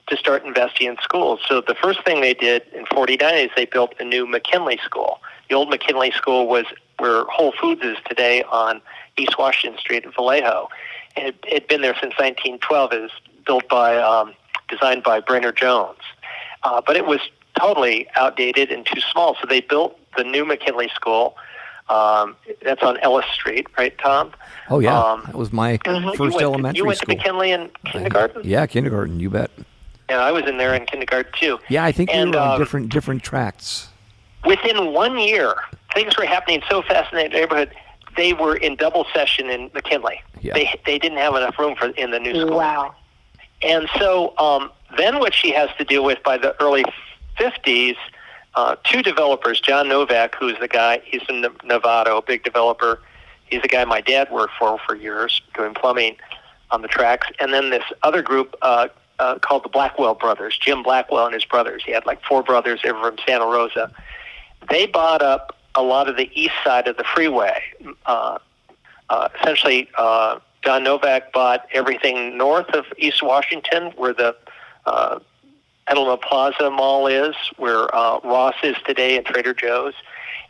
to 0.09 0.17
start 0.17 0.45
investing 0.45 0.87
in 0.89 0.97
schools. 1.03 1.41
So 1.47 1.61
the 1.61 1.75
first 1.75 2.03
thing 2.05 2.21
they 2.21 2.35
did 2.35 2.63
in 2.73 2.87
49 2.87 3.35
is 3.35 3.51
they 3.57 3.67
built 3.67 3.95
a 4.01 4.05
new 4.05 4.27
McKinley 4.27 4.79
School. 4.85 5.21
The 5.49 5.55
old 5.55 5.71
McKinley 5.71 6.11
School 6.13 6.47
was 6.47 6.65
where 6.99 7.25
Whole 7.25 7.53
Foods 7.53 7.83
is 7.83 7.97
today 8.09 8.43
on 8.45 8.81
East 9.17 9.39
Washington 9.39 9.79
Street 9.79 10.05
in 10.05 10.13
Vallejo. 10.13 10.69
And 11.17 11.27
it 11.29 11.53
had 11.53 11.69
been 11.69 11.81
there 11.83 11.95
since 11.95 12.15
1912. 12.19 12.93
It 12.93 13.01
was 13.03 13.11
built 13.47 13.69
by, 13.69 13.97
um, 13.97 14.35
designed 14.69 15.03
by 15.03 15.21
Brainerd 15.21 15.57
Jones. 15.57 15.99
Uh, 16.65 16.81
but 16.85 16.97
it 16.97 17.07
was 17.07 17.21
totally 17.59 18.07
outdated 18.17 18.71
and 18.71 18.85
too 18.87 19.01
small. 19.01 19.37
So 19.41 19.47
they 19.47 19.61
built 19.61 19.99
the 20.17 20.25
new 20.25 20.45
McKinley 20.45 20.89
School. 20.95 21.37
Um, 21.89 22.37
that's 22.63 22.83
on 22.83 22.99
Ellis 22.99 23.25
Street, 23.33 23.67
right, 23.79 23.97
Tom? 23.99 24.33
Oh 24.69 24.79
yeah, 24.79 25.01
Um, 25.01 25.23
that 25.25 25.37
was 25.37 25.55
my 25.55 25.79
mhm. 25.79 26.03
You 26.03 26.09
first 26.11 26.21
went- 26.35 26.43
elementary 26.43 26.77
You 26.77 26.85
went 26.85 26.99
school. 26.99 27.15
to 27.15 27.17
McKinley 27.17 27.51
in 27.53 27.71
kindergarten? 27.87 28.43
Yeah, 28.45 28.67
kindergarten. 28.67 29.19
You 29.21 29.31
bet. 29.31 29.51
Yeah, 30.09 30.21
I 30.21 30.33
was 30.33 30.45
in 30.47 30.57
there 30.57 30.75
in 30.75 30.87
kindergarten 30.87 31.33
too. 31.39 31.59
Yeah, 31.69 31.85
I 31.85 31.93
think 31.93 32.11
And, 32.13 32.31
we 32.31 32.37
were 32.37 32.43
on 32.43 32.53
um, 32.53 32.59
different 32.59 32.89
different 32.91 33.23
tracts. 33.23 33.89
Within 34.45 34.93
one 34.93 35.19
year, 35.19 35.55
things 35.95 36.17
were 36.17 36.25
happening 36.25 36.63
so 36.69 36.83
fast 36.83 37.13
in 37.13 37.19
that 37.19 37.33
neighborhood. 37.33 37.73
They 38.17 38.33
were 38.33 38.57
in 38.57 38.77
double 38.77 39.07
session 39.13 39.51
in 39.51 39.71
McKinley. 39.75 40.23
Yeah. 40.41 40.55
They 40.55 40.81
they 40.87 40.99
didn't 40.99 41.19
have 41.19 41.35
enough 41.35 41.59
room 41.59 41.77
for 41.77 41.89
in 41.89 42.11
the 42.11 42.21
new 42.21 42.35
school. 42.35 42.57
Wow. 42.57 42.95
And 43.63 43.89
so 43.99 44.37
um, 44.39 44.71
then 44.97 45.19
what 45.19 45.35
she 45.35 45.53
has 45.53 45.69
to 45.79 45.85
deal 45.85 46.05
with 46.05 46.23
by 46.23 46.39
the 46.39 46.61
early 46.63 46.85
50s, 47.39 47.97
uh, 48.55 48.77
two 48.85 49.03
developers, 49.03 49.61
John 49.61 49.89
Novak, 49.89 50.37
who's 50.37 50.57
the 50.61 50.69
guy, 50.69 51.03
he's 51.05 51.23
in 51.29 51.41
Ne- 51.41 51.49
Nevada, 51.65 52.15
a 52.17 52.23
big 52.23 52.45
developer. 52.45 53.01
He's 53.51 53.61
the 53.63 53.69
guy 53.69 53.85
my 53.85 54.01
dad 54.01 54.31
worked 54.31 54.55
for 54.59 54.79
for 54.87 54.95
years 54.95 55.43
doing 55.55 55.75
plumbing 55.75 56.17
on 56.71 56.83
the 56.83 56.89
tracks. 56.89 57.27
And 57.41 57.53
then 57.53 57.71
this 57.71 57.83
other 58.03 58.23
group 58.23 58.55
uh, 58.63 58.89
uh, 59.19 59.39
called 59.39 59.65
the 59.65 59.69
Blackwell 59.69 60.15
Brothers, 60.15 60.59
Jim 60.59 60.83
Blackwell 60.83 61.27
and 61.27 61.35
his 61.35 61.45
brothers. 61.45 61.83
He 61.85 61.93
had 61.93 62.07
like 62.07 62.23
four 62.23 62.43
brothers, 62.43 62.81
they 62.83 62.93
were 62.93 63.11
from 63.11 63.19
Santa 63.27 63.47
Rosa. 63.47 63.93
They 64.69 64.87
bought 64.87 65.23
up 65.23 65.57
a 65.75 65.83
lot 65.83 66.09
of 66.09 66.17
the 66.17 66.31
east 66.35 66.55
side 66.65 66.89
of 66.89 66.97
the 66.97 67.05
freeway. 67.05 67.63
Uh, 68.07 68.39
uh, 69.11 69.29
essentially, 69.41 69.89
uh, 69.97 70.39
John 70.63 70.85
Novak 70.85 71.33
bought 71.33 71.67
everything 71.73 72.37
north 72.37 72.69
of 72.71 72.85
East 72.99 73.23
Washington, 73.23 73.93
where 73.97 74.13
the 74.13 74.37
uh, 74.87 75.19
Petaluma 75.87 76.19
Plaza 76.19 76.71
Mall 76.71 77.07
is, 77.07 77.35
where 77.57 77.95
uh, 77.95 78.19
Ross 78.25 78.57
is 78.63 78.77
today, 78.87 79.17
and 79.17 79.25
Trader 79.25 79.55
Joe's. 79.55 79.95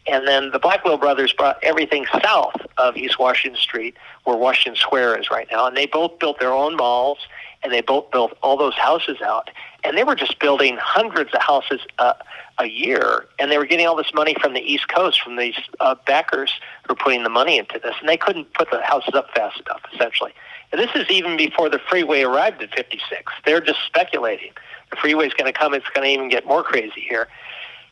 And 0.06 0.26
then 0.26 0.50
the 0.50 0.58
Blackwell 0.58 0.96
brothers 0.96 1.32
brought 1.32 1.58
everything 1.62 2.06
south 2.22 2.56
of 2.78 2.96
East 2.96 3.18
Washington 3.18 3.60
Street, 3.60 3.94
where 4.24 4.36
Washington 4.36 4.80
Square 4.80 5.18
is 5.20 5.30
right 5.30 5.46
now. 5.52 5.66
And 5.66 5.76
they 5.76 5.86
both 5.86 6.18
built 6.18 6.40
their 6.40 6.52
own 6.52 6.76
malls, 6.76 7.18
and 7.62 7.72
they 7.72 7.80
both 7.80 8.10
built 8.10 8.36
all 8.42 8.56
those 8.56 8.74
houses 8.74 9.20
out. 9.20 9.50
And 9.84 9.96
they 9.96 10.04
were 10.04 10.14
just 10.14 10.38
building 10.38 10.76
hundreds 10.80 11.32
of 11.34 11.40
houses 11.40 11.80
uh, 11.98 12.14
a 12.58 12.66
year, 12.66 13.26
and 13.38 13.50
they 13.50 13.58
were 13.58 13.66
getting 13.66 13.86
all 13.86 13.96
this 13.96 14.12
money 14.12 14.34
from 14.40 14.54
the 14.54 14.60
East 14.60 14.88
Coast, 14.88 15.20
from 15.20 15.36
these 15.36 15.58
uh, 15.80 15.94
backers 16.06 16.52
who 16.82 16.94
were 16.94 16.96
putting 16.96 17.22
the 17.22 17.28
money 17.28 17.58
into 17.58 17.78
this. 17.78 17.94
And 18.00 18.08
they 18.08 18.16
couldn't 18.16 18.52
put 18.54 18.70
the 18.70 18.82
houses 18.82 19.14
up 19.14 19.30
fast 19.34 19.60
enough, 19.60 19.80
essentially. 19.94 20.32
And 20.72 20.80
this 20.80 20.90
is 20.94 21.08
even 21.10 21.36
before 21.36 21.68
the 21.68 21.78
freeway 21.78 22.22
arrived 22.22 22.62
at 22.62 22.74
56. 22.74 23.32
They're 23.44 23.60
just 23.60 23.78
speculating. 23.86 24.52
The 24.90 24.96
freeway's 24.96 25.32
going 25.34 25.52
to 25.52 25.58
come. 25.58 25.74
It's 25.74 25.88
going 25.94 26.04
to 26.06 26.12
even 26.12 26.28
get 26.28 26.46
more 26.46 26.62
crazy 26.62 27.00
here. 27.00 27.28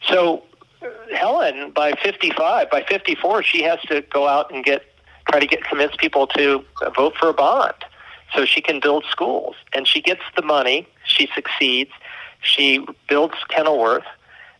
So 0.09 0.43
Helen, 1.14 1.70
by 1.70 1.93
55, 1.93 2.70
by 2.70 2.82
54, 2.82 3.43
she 3.43 3.62
has 3.62 3.80
to 3.82 4.02
go 4.02 4.26
out 4.28 4.52
and 4.52 4.64
get 4.64 4.82
try 5.30 5.40
to 5.40 5.47
get 5.47 5.64
convince 5.64 5.94
people 5.97 6.26
to 6.28 6.64
vote 6.94 7.14
for 7.16 7.28
a 7.28 7.32
bond 7.32 7.74
so 8.35 8.44
she 8.44 8.61
can 8.61 8.81
build 8.81 9.05
schools. 9.11 9.57
And 9.73 9.86
she 9.86 10.01
gets 10.01 10.23
the 10.36 10.43
money. 10.43 10.86
She 11.05 11.28
succeeds. 11.35 11.90
She 12.40 12.85
builds 13.09 13.35
Kenilworth. 13.48 14.05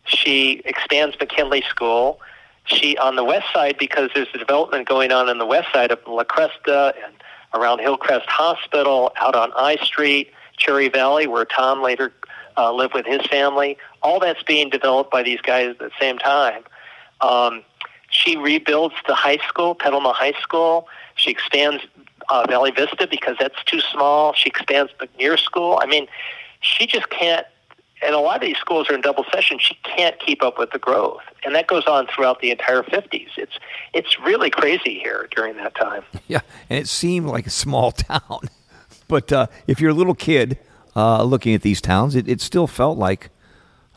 She 0.05 0.61
expands 0.65 1.15
McKinley 1.19 1.63
School. 1.69 2.19
She 2.65 2.97
on 2.97 3.15
the 3.15 3.23
west 3.23 3.47
side 3.53 3.77
because 3.77 4.09
there's 4.13 4.27
a 4.33 4.37
development 4.37 4.87
going 4.87 5.11
on 5.11 5.29
in 5.29 5.37
the 5.37 5.45
west 5.45 5.69
side 5.73 5.91
of 5.91 5.99
La 6.07 6.23
Cresta 6.23 6.93
and 7.03 7.13
around 7.53 7.79
Hillcrest 7.79 8.27
Hospital, 8.27 9.11
out 9.19 9.35
on 9.35 9.51
I 9.55 9.77
Street, 9.77 10.31
Cherry 10.57 10.89
Valley, 10.89 11.27
where 11.27 11.45
Tom 11.45 11.81
later 11.81 12.11
uh, 12.57 12.73
lived 12.73 12.93
with 12.93 13.05
his 13.05 13.21
family. 13.27 13.77
All 14.03 14.19
that's 14.19 14.43
being 14.43 14.69
developed 14.69 15.11
by 15.11 15.23
these 15.23 15.39
guys 15.41 15.69
at 15.69 15.79
the 15.79 15.91
same 15.99 16.17
time. 16.17 16.63
Um, 17.21 17.63
she 18.09 18.37
rebuilds 18.37 18.95
the 19.07 19.15
high 19.15 19.37
school, 19.47 19.75
Petaluma 19.75 20.13
High 20.13 20.33
School. 20.41 20.87
She 21.15 21.31
expands 21.31 21.83
uh, 22.29 22.45
Valley 22.47 22.71
Vista 22.71 23.07
because 23.09 23.35
that's 23.39 23.61
too 23.65 23.79
small. 23.79 24.33
She 24.33 24.49
expands 24.49 24.91
McNear 24.99 25.39
School. 25.39 25.79
I 25.81 25.85
mean, 25.85 26.07
she 26.61 26.87
just 26.87 27.09
can't. 27.09 27.45
And 28.03 28.13
a 28.13 28.19
lot 28.19 28.35
of 28.35 28.41
these 28.41 28.57
schools 28.57 28.89
are 28.91 28.93
in 28.93 29.01
double 29.01 29.25
session. 29.33 29.57
She 29.59 29.75
can't 29.83 30.19
keep 30.19 30.43
up 30.43 30.59
with 30.59 30.69
the 30.69 30.77
growth, 30.77 31.23
and 31.43 31.55
that 31.55 31.65
goes 31.65 31.85
on 31.87 32.05
throughout 32.05 32.41
the 32.41 32.51
entire 32.51 32.83
50s. 32.83 33.29
It's 33.37 33.57
it's 33.93 34.19
really 34.19 34.51
crazy 34.51 34.99
here 34.99 35.27
during 35.35 35.57
that 35.57 35.73
time. 35.75 36.03
Yeah, 36.27 36.41
and 36.69 36.77
it 36.77 36.87
seemed 36.87 37.27
like 37.27 37.47
a 37.47 37.51
small 37.51 37.91
town. 37.93 38.49
But 39.07 39.31
uh, 39.31 39.47
if 39.65 39.79
you're 39.79 39.91
a 39.91 39.95
little 39.95 40.13
kid 40.13 40.59
uh, 40.95 41.23
looking 41.23 41.55
at 41.55 41.61
these 41.61 41.79
towns, 41.81 42.15
it, 42.15 42.27
it 42.27 42.41
still 42.41 42.67
felt 42.67 42.97
like 42.97 43.29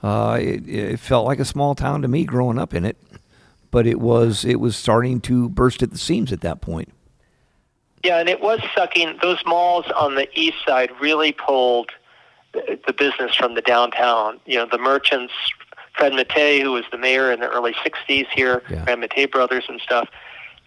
uh, 0.03 0.39
it, 0.41 0.69
it 0.69 1.01
felt 1.01 1.27
like 1.27 1.41
a 1.41 1.45
small 1.45 1.75
town 1.75 2.03
to 2.03 2.09
me 2.09 2.25
growing 2.25 2.59
up 2.59 2.73
in 2.73 2.85
it. 2.85 2.97
But 3.71 3.87
it 3.87 4.01
was 4.01 4.45
it 4.45 4.61
was 4.61 4.77
starting 4.77 5.21
to 5.23 5.49
burst 5.51 5.83
at 5.83 5.91
the 5.91 5.99
seams 5.99 6.33
at 6.33 6.41
that 6.41 6.61
point. 6.61 6.93
Yeah, 8.03 8.19
and 8.19 8.29
it 8.29 8.41
was 8.41 8.61
sucking. 8.75 9.19
Those 9.23 9.39
malls 9.45 9.87
on 9.95 10.15
the 10.15 10.29
east 10.39 10.57
side 10.67 10.91
really 11.01 11.33
pulled 11.33 11.91
the 12.53 12.95
business 12.97 13.35
from 13.37 13.55
the 13.55 13.61
downtown. 13.63 14.41
You 14.47 14.57
know, 14.59 14.67
the 14.71 14.79
merchants, 14.79 15.33
Fred 15.97 16.13
Mattei, 16.15 16.61
who 16.63 16.73
was 16.73 16.85
the 16.91 16.99
mayor 16.99 17.31
in 17.31 17.41
the 17.41 17.49
early 17.49 17.75
'60s 17.75 18.27
here, 18.35 18.63
Yeah. 18.71 18.85
Fred 18.85 18.99
Mattei 19.01 19.27
brothers 19.27 19.65
and 19.69 19.81
stuff. 19.81 20.09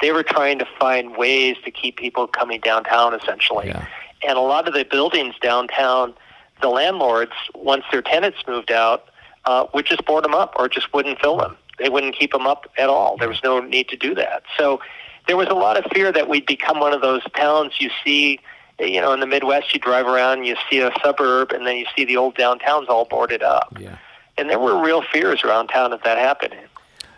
They 0.01 0.11
were 0.11 0.23
trying 0.23 0.59
to 0.59 0.67
find 0.79 1.17
ways 1.17 1.55
to 1.65 1.71
keep 1.71 1.97
people 1.97 2.27
coming 2.27 2.59
downtown, 2.59 3.13
essentially. 3.13 3.67
Yeah. 3.67 3.85
And 4.27 4.37
a 4.37 4.41
lot 4.41 4.67
of 4.67 4.73
the 4.73 4.85
buildings 4.85 5.35
downtown, 5.41 6.13
the 6.61 6.69
landlords, 6.69 7.33
once 7.55 7.83
their 7.91 8.01
tenants 8.01 8.39
moved 8.47 8.71
out, 8.71 9.09
uh, 9.45 9.65
would 9.73 9.85
just 9.85 10.05
board 10.05 10.23
them 10.23 10.33
up 10.33 10.53
or 10.57 10.69
just 10.69 10.93
wouldn't 10.93 11.19
fill 11.19 11.37
them. 11.37 11.57
They 11.79 11.89
wouldn't 11.89 12.15
keep 12.15 12.31
them 12.31 12.47
up 12.47 12.71
at 12.77 12.89
all. 12.89 13.17
There 13.17 13.27
was 13.27 13.41
no 13.43 13.59
need 13.59 13.89
to 13.89 13.97
do 13.97 14.13
that. 14.15 14.43
So 14.57 14.79
there 15.27 15.37
was 15.37 15.47
a 15.47 15.53
lot 15.53 15.77
of 15.77 15.85
fear 15.93 16.11
that 16.11 16.27
we'd 16.27 16.45
become 16.45 16.79
one 16.79 16.93
of 16.93 17.01
those 17.01 17.21
towns 17.35 17.73
you 17.79 17.89
see, 18.03 18.39
you 18.79 18.99
know, 19.01 19.13
in 19.13 19.19
the 19.19 19.27
Midwest. 19.27 19.73
You 19.73 19.79
drive 19.79 20.05
around, 20.05 20.39
and 20.39 20.47
you 20.47 20.55
see 20.69 20.79
a 20.79 20.91
suburb, 21.03 21.51
and 21.51 21.65
then 21.65 21.77
you 21.77 21.85
see 21.95 22.05
the 22.05 22.17
old 22.17 22.35
downtowns 22.35 22.89
all 22.89 23.05
boarded 23.05 23.41
up. 23.43 23.75
Yeah. 23.79 23.97
And 24.37 24.49
there 24.49 24.59
were 24.59 24.81
real 24.81 25.01
fears 25.01 25.43
around 25.43 25.67
town 25.67 25.93
of 25.93 26.01
that 26.03 26.17
happening. 26.17 26.65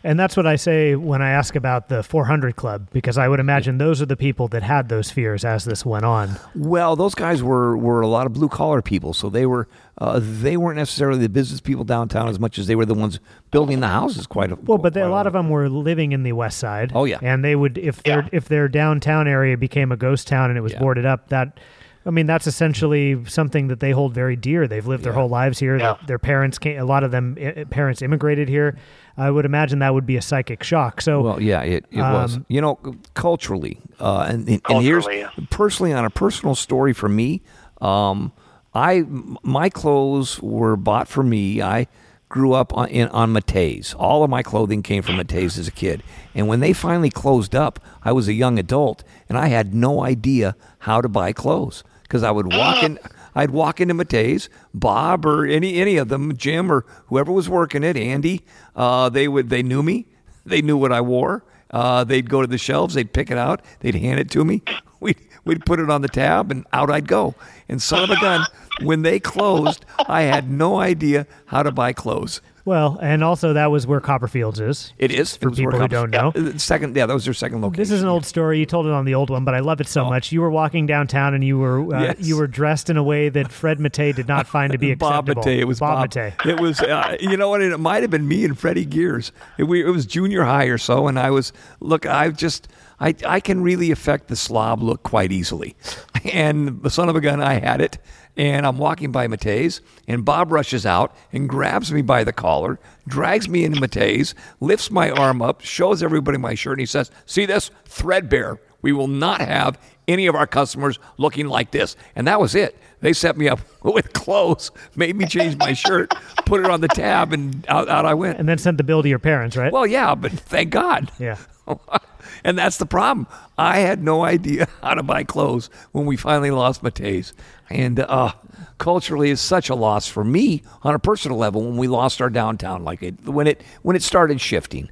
And 0.05 0.19
that's 0.19 0.37
what 0.37 0.45
I 0.45 0.55
say 0.55 0.93
when 0.95 1.23
I 1.23 1.31
ask 1.31 1.55
about 1.55 1.89
the 1.89 2.03
400 2.03 2.55
Club, 2.55 2.87
because 2.93 3.17
I 3.17 3.27
would 3.27 3.39
imagine 3.39 3.79
those 3.79 4.03
are 4.03 4.05
the 4.05 4.15
people 4.15 4.47
that 4.49 4.61
had 4.61 4.87
those 4.87 5.09
fears 5.09 5.43
as 5.43 5.65
this 5.65 5.83
went 5.83 6.05
on. 6.05 6.37
Well, 6.53 6.95
those 6.95 7.15
guys 7.15 7.41
were, 7.41 7.75
were 7.75 8.01
a 8.01 8.07
lot 8.07 8.27
of 8.27 8.33
blue 8.33 8.47
collar 8.47 8.83
people, 8.83 9.13
so 9.13 9.29
they 9.29 9.47
were 9.47 9.67
uh, 9.97 10.19
they 10.21 10.57
weren't 10.57 10.77
necessarily 10.77 11.19
the 11.21 11.29
business 11.29 11.59
people 11.59 11.83
downtown 11.85 12.27
as 12.27 12.39
much 12.39 12.59
as 12.59 12.67
they 12.67 12.75
were 12.75 12.85
the 12.85 12.93
ones 12.93 13.19
building 13.49 13.79
the 13.79 13.87
houses. 13.87 14.27
Quite 14.27 14.51
a, 14.51 14.55
Well, 14.55 14.77
but 14.77 14.93
they, 14.93 15.01
a 15.01 15.09
lot 15.09 15.25
of 15.25 15.33
them 15.33 15.49
were 15.49 15.69
living 15.69 16.11
in 16.11 16.21
the 16.23 16.33
West 16.33 16.59
Side. 16.59 16.91
Oh, 16.93 17.05
yeah. 17.05 17.17
and 17.23 17.43
they 17.43 17.55
would 17.55 17.77
if 17.79 18.03
their 18.03 18.21
Yeah. 18.21 18.29
if 18.31 18.47
their 18.47 18.67
downtown 18.67 19.27
area 19.27 19.57
became 19.57 19.91
a 19.91 19.97
ghost 19.97 20.27
town 20.27 20.49
and 20.51 20.57
it 20.57 20.61
was 20.61 20.73
Yeah. 20.73 20.79
boarded 20.79 21.05
up. 21.07 21.29
That 21.29 21.59
I 22.05 22.11
mean, 22.11 22.27
that's 22.27 22.45
essentially 22.45 23.25
something 23.25 23.69
that 23.69 23.79
they 23.79 23.89
hold 23.89 24.13
very 24.13 24.35
dear. 24.35 24.67
They've 24.67 24.85
lived 24.85 25.03
their 25.03 25.13
whole 25.13 25.29
lives 25.29 25.57
here. 25.57 25.77
Yeah. 25.77 25.93
Their, 25.93 26.07
their 26.07 26.19
parents 26.19 26.59
came. 26.59 26.77
A 26.79 26.85
lot 26.85 27.03
of 27.03 27.09
them 27.09 27.35
parents 27.71 28.03
immigrated 28.03 28.47
here. 28.47 28.77
I 29.17 29.31
would 29.31 29.45
imagine 29.45 29.79
that 29.79 29.93
would 29.93 30.05
be 30.05 30.17
a 30.17 30.21
psychic 30.21 30.63
shock. 30.63 31.01
So 31.01 31.21
Well, 31.21 31.41
yeah, 31.41 31.61
it, 31.61 31.85
it 31.91 32.01
was. 32.01 32.35
Um, 32.37 32.45
You 32.49 32.61
know, 32.61 32.75
culturally, 33.13 33.79
uh, 33.99 34.27
and, 34.29 34.47
and, 34.49 34.61
and 34.67 34.81
here's 34.83 35.07
yeah. 35.09 35.29
personally 35.49 35.93
on 35.93 36.03
a 36.05 36.09
personal 36.09 36.55
story 36.55 36.93
for 36.93 37.07
me. 37.09 37.41
Um, 37.81 38.31
I 38.73 38.97
m- 38.97 39.37
my 39.41 39.69
clothes 39.69 40.41
were 40.41 40.75
bought 40.75 41.07
for 41.07 41.23
me. 41.23 41.61
I 41.61 41.87
grew 42.27 42.53
up 42.53 42.75
on 42.75 42.89
in, 42.89 43.07
on 43.09 43.31
Mattei's. 43.31 43.93
All 43.93 44.23
of 44.23 44.29
my 44.29 44.43
clothing 44.43 44.83
came 44.83 45.01
from 45.01 45.15
Mattei's 45.15 45.57
as 45.57 45.67
a 45.67 45.71
kid, 45.71 46.03
and 46.33 46.47
when 46.49 46.59
they 46.59 46.73
finally 46.73 47.09
closed 47.09 47.55
up, 47.55 47.79
I 48.03 48.11
was 48.11 48.27
a 48.27 48.33
young 48.33 48.59
adult, 48.59 49.03
and 49.29 49.37
I 49.37 49.47
had 49.47 49.73
no 49.73 50.03
idea 50.03 50.55
how 50.79 50.99
to 51.01 51.07
buy 51.07 51.31
clothes 51.31 51.83
because 52.03 52.21
I 52.23 52.31
would 52.31 52.47
walk 52.51 52.83
in. 52.83 52.99
I'd 53.35 53.51
walk 53.51 53.81
into 53.81 53.93
Mattei's, 53.93 54.49
Bob 54.73 55.25
or 55.25 55.45
any 55.45 55.75
any 55.75 55.97
of 55.97 56.09
them, 56.09 56.35
Jim 56.37 56.71
or 56.71 56.85
whoever 57.07 57.31
was 57.31 57.49
working 57.49 57.83
it, 57.83 57.97
Andy. 57.97 58.41
Uh, 58.75 59.09
they 59.09 59.27
would 59.27 59.49
they 59.49 59.61
knew 59.61 59.83
me. 59.83 60.07
They 60.45 60.61
knew 60.61 60.77
what 60.77 60.91
I 60.91 61.01
wore. 61.01 61.43
Uh, 61.71 62.03
they'd 62.03 62.29
go 62.29 62.41
to 62.41 62.47
the 62.47 62.57
shelves, 62.57 62.93
they'd 62.93 63.11
pick 63.11 63.29
it 63.31 63.37
out, 63.37 63.61
they'd 63.79 63.95
hand 63.95 64.19
it 64.19 64.29
to 64.31 64.45
me. 64.45 64.61
We'd, 65.01 65.19
we'd 65.43 65.65
put 65.67 65.79
it 65.79 65.91
on 65.91 66.01
the 66.01 66.07
tab, 66.07 66.49
and 66.49 66.65
out 66.73 66.89
I'd 66.89 67.07
go. 67.07 67.35
And 67.69 67.79
son 67.79 68.03
of 68.03 68.09
a 68.09 68.19
gun, 68.19 68.43
when 68.81 69.03
they 69.03 69.19
closed, 69.19 69.85
I 70.07 70.21
had 70.21 70.49
no 70.49 70.79
idea 70.79 71.27
how 71.47 71.61
to 71.61 71.71
buy 71.71 71.93
clothes. 71.93 72.41
Well, 72.65 72.97
and 72.99 73.23
also 73.23 73.53
that 73.53 73.67
was 73.69 73.85
where 73.85 74.01
Copperfields 74.01 74.59
is. 74.59 74.91
It 74.97 75.11
is 75.11 75.37
For 75.37 75.49
it 75.49 75.55
people 75.55 75.79
who 75.79 75.87
don't 75.87 76.09
know. 76.09 76.31
Yeah, 76.35 76.57
second, 76.57 76.95
yeah, 76.97 77.05
that 77.05 77.13
was 77.13 77.23
their 77.23 77.33
second 77.35 77.61
location. 77.61 77.79
This 77.83 77.91
is 77.91 78.01
an 78.01 78.07
old 78.07 78.25
story. 78.25 78.57
You 78.57 78.65
told 78.65 78.87
it 78.87 78.91
on 78.91 79.05
the 79.05 79.13
old 79.13 79.29
one, 79.29 79.45
but 79.45 79.53
I 79.53 79.59
love 79.59 79.79
it 79.81 79.87
so 79.87 80.03
Oh. 80.05 80.09
much. 80.09 80.31
You 80.31 80.41
were 80.41 80.49
walking 80.49 80.87
downtown 80.87 81.35
and 81.35 81.43
you 81.43 81.59
were 81.59 81.95
uh, 81.95 82.01
Yes. 82.01 82.15
you 82.19 82.35
were 82.37 82.47
dressed 82.47 82.89
in 82.89 82.97
a 82.97 83.03
way 83.03 83.29
that 83.29 83.51
Fred 83.51 83.79
Mattei 83.79 84.11
did 84.13 84.27
not 84.27 84.47
find 84.47 84.71
to 84.71 84.79
be 84.79 84.91
acceptable. 84.93 85.35
Bob. 85.35 85.45
Mattei. 85.45 85.59
It 85.59 85.65
was 85.67 85.79
Bob, 85.79 86.09
Bob. 86.11 86.33
It 86.45 86.59
was, 86.59 86.81
uh, 86.81 87.15
you 87.19 87.37
know 87.37 87.49
what? 87.49 87.61
It 87.61 87.79
might 87.79 88.01
have 88.01 88.09
been 88.09 88.27
me 88.27 88.43
and 88.43 88.57
Freddie 88.57 88.85
Gears. 88.85 89.31
It, 89.59 89.65
we, 89.65 89.85
it 89.85 89.89
was 89.89 90.07
junior 90.07 90.43
high 90.43 90.65
or 90.65 90.79
so, 90.79 91.07
and 91.07 91.19
I 91.19 91.29
was 91.29 91.53
look. 91.81 92.07
I 92.07 92.29
just, 92.29 92.67
I, 92.99 93.13
I 93.27 93.39
can 93.41 93.61
really 93.61 93.91
affect 93.91 94.27
the 94.27 94.35
slob 94.35 94.81
look 94.81 95.03
quite 95.03 95.31
easily, 95.31 95.75
and 96.33 96.81
the 96.81 96.89
son 96.89 97.09
of 97.09 97.15
a 97.15 97.21
gun, 97.21 97.43
I 97.43 97.59
had 97.59 97.79
it. 97.79 97.99
And 98.37 98.65
I'm 98.65 98.77
walking 98.77 99.11
by 99.11 99.27
Mattei's, 99.27 99.79
and 100.07 100.25
Bob 100.25 100.51
rushes 100.51 100.85
out 100.85 101.15
and 101.31 101.47
grabs 101.47 101.93
me 101.93 102.01
by 102.01 102.25
the 102.25 102.33
collar, 102.33 102.79
drags 103.07 103.47
me 103.47 103.63
into 103.63 103.79
Mattei's, 103.79 104.35
lifts 104.59 104.91
my 104.91 105.09
arm 105.09 105.41
up, 105.41 105.61
shows 105.61 106.03
everybody 106.03 106.37
my 106.37 106.53
shirt, 106.53 106.73
and 106.73 106.81
he 106.81 106.85
says, 106.85 107.11
"See 107.25 107.45
this 107.45 107.71
threadbare? 107.85 108.59
We 108.81 108.91
will 108.91 109.07
not 109.07 109.39
have 109.41 109.79
any 110.07 110.27
of 110.27 110.35
our 110.35 110.45
customers 110.47 110.99
looking 111.17 111.47
like 111.47 111.71
this." 111.71 111.95
And 112.15 112.27
that 112.27 112.41
was 112.41 112.55
it. 112.55 112.77
They 112.99 113.13
set 113.13 113.37
me 113.37 113.47
up 113.47 113.59
with 113.83 114.11
clothes, 114.11 114.69
made 114.95 115.15
me 115.15 115.27
change 115.27 115.55
my 115.57 115.71
shirt, 115.73 116.13
put 116.45 116.59
it 116.59 116.69
on 116.69 116.81
the 116.81 116.89
tab, 116.89 117.31
and 117.31 117.65
out, 117.69 117.87
out 117.87 118.05
I 118.05 118.15
went. 118.15 118.37
And 118.37 118.49
then 118.49 118.57
sent 118.57 118.77
the 118.77 118.83
bill 118.83 119.01
to 119.01 119.07
your 119.07 119.19
parents, 119.19 119.55
right? 119.55 119.71
Well, 119.71 119.87
yeah, 119.87 120.13
but 120.13 120.31
thank 120.33 120.71
God. 120.71 121.09
yeah. 121.19 121.37
and 122.43 122.57
that's 122.57 122.77
the 122.77 122.85
problem. 122.85 123.27
I 123.57 123.79
had 123.79 124.03
no 124.03 124.23
idea 124.23 124.67
how 124.81 124.93
to 124.95 125.03
buy 125.03 125.23
clothes 125.23 125.69
when 125.91 126.05
we 126.05 126.17
finally 126.17 126.51
lost 126.51 126.83
Mattei's. 126.83 127.33
And 127.69 127.99
uh, 127.99 128.33
culturally, 128.77 129.31
it's 129.31 129.41
such 129.41 129.69
a 129.69 129.75
loss 129.75 130.07
for 130.07 130.23
me 130.23 130.63
on 130.83 130.93
a 130.93 130.99
personal 130.99 131.37
level 131.37 131.63
when 131.63 131.77
we 131.77 131.87
lost 131.87 132.21
our 132.21 132.29
downtown, 132.29 132.83
like 132.83 133.01
it 133.01 133.27
when 133.27 133.47
it 133.47 133.63
when 133.81 133.95
it 133.95 134.03
started 134.03 134.39
shifting. 134.39 134.89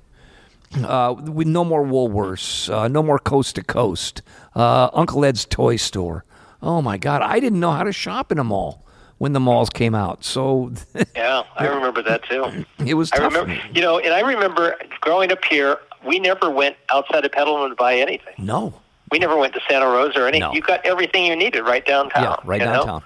Uh, 0.84 1.14
with 1.14 1.46
no 1.46 1.64
more 1.64 1.84
Woolworths, 1.86 2.68
uh, 2.74 2.88
no 2.88 3.04
more 3.04 3.20
Coast 3.20 3.56
to 3.56 3.64
Coast, 3.64 4.24
uh, 4.56 4.90
Uncle 4.94 5.24
Ed's 5.24 5.46
toy 5.46 5.76
store. 5.76 6.26
Oh 6.64 6.82
my 6.82 6.98
God, 6.98 7.22
I 7.22 7.40
didn't 7.40 7.60
know 7.60 7.70
how 7.72 7.84
to 7.84 7.92
shop 7.92 8.32
in 8.32 8.40
a 8.40 8.44
mall 8.44 8.84
when 9.20 9.34
the 9.34 9.40
malls 9.40 9.70
came 9.70 9.94
out. 9.94 10.24
So 10.24 10.72
Yeah, 11.16 11.44
I 11.58 11.68
remember 11.68 12.02
that 12.02 12.24
too. 12.24 12.66
it 12.84 12.96
was 12.96 13.12
I 13.12 13.18
remember, 13.18 13.56
you 13.72 13.82
know, 13.82 14.00
and 14.00 14.14
I 14.16 14.22
remember 14.22 14.76
growing 15.02 15.32
up 15.32 15.46
here, 15.46 15.78
we 16.06 16.20
never 16.20 16.50
went 16.50 16.76
outside 16.92 17.26
of 17.26 17.32
Petaluma 17.32 17.70
to 17.70 17.76
buy 17.76 17.96
anything. 17.96 18.34
No, 18.38 18.74
We 19.12 19.20
never 19.20 19.38
went 19.38 19.54
to 19.54 19.62
Santa 19.70 19.86
Rosa 19.86 20.20
or 20.22 20.28
anything. 20.28 20.42
No. 20.42 20.54
You 20.54 20.62
got 20.62 20.86
everything 20.86 21.26
you 21.26 21.36
needed 21.36 21.62
right 21.62 21.86
downtown. 21.86 22.24
yeah, 22.24 22.36
right 22.44 22.60
downtown. 22.60 22.76
know? 22.80 22.86
downtown. 22.86 23.04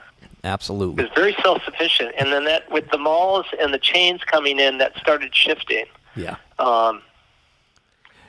It 0.98 1.02
was 1.04 1.12
very 1.16 1.36
self-sufficient, 1.44 2.14
and 2.18 2.32
then 2.32 2.46
that 2.46 2.72
with 2.72 2.90
the 2.92 2.98
malls 2.98 3.46
and 3.60 3.74
the 3.74 3.80
chains 3.80 4.24
coming 4.24 4.60
in, 4.60 4.78
that 4.78 4.96
started 4.98 5.36
shifting. 5.36 5.86
Yeah. 6.16 6.38
Um, 6.60 7.02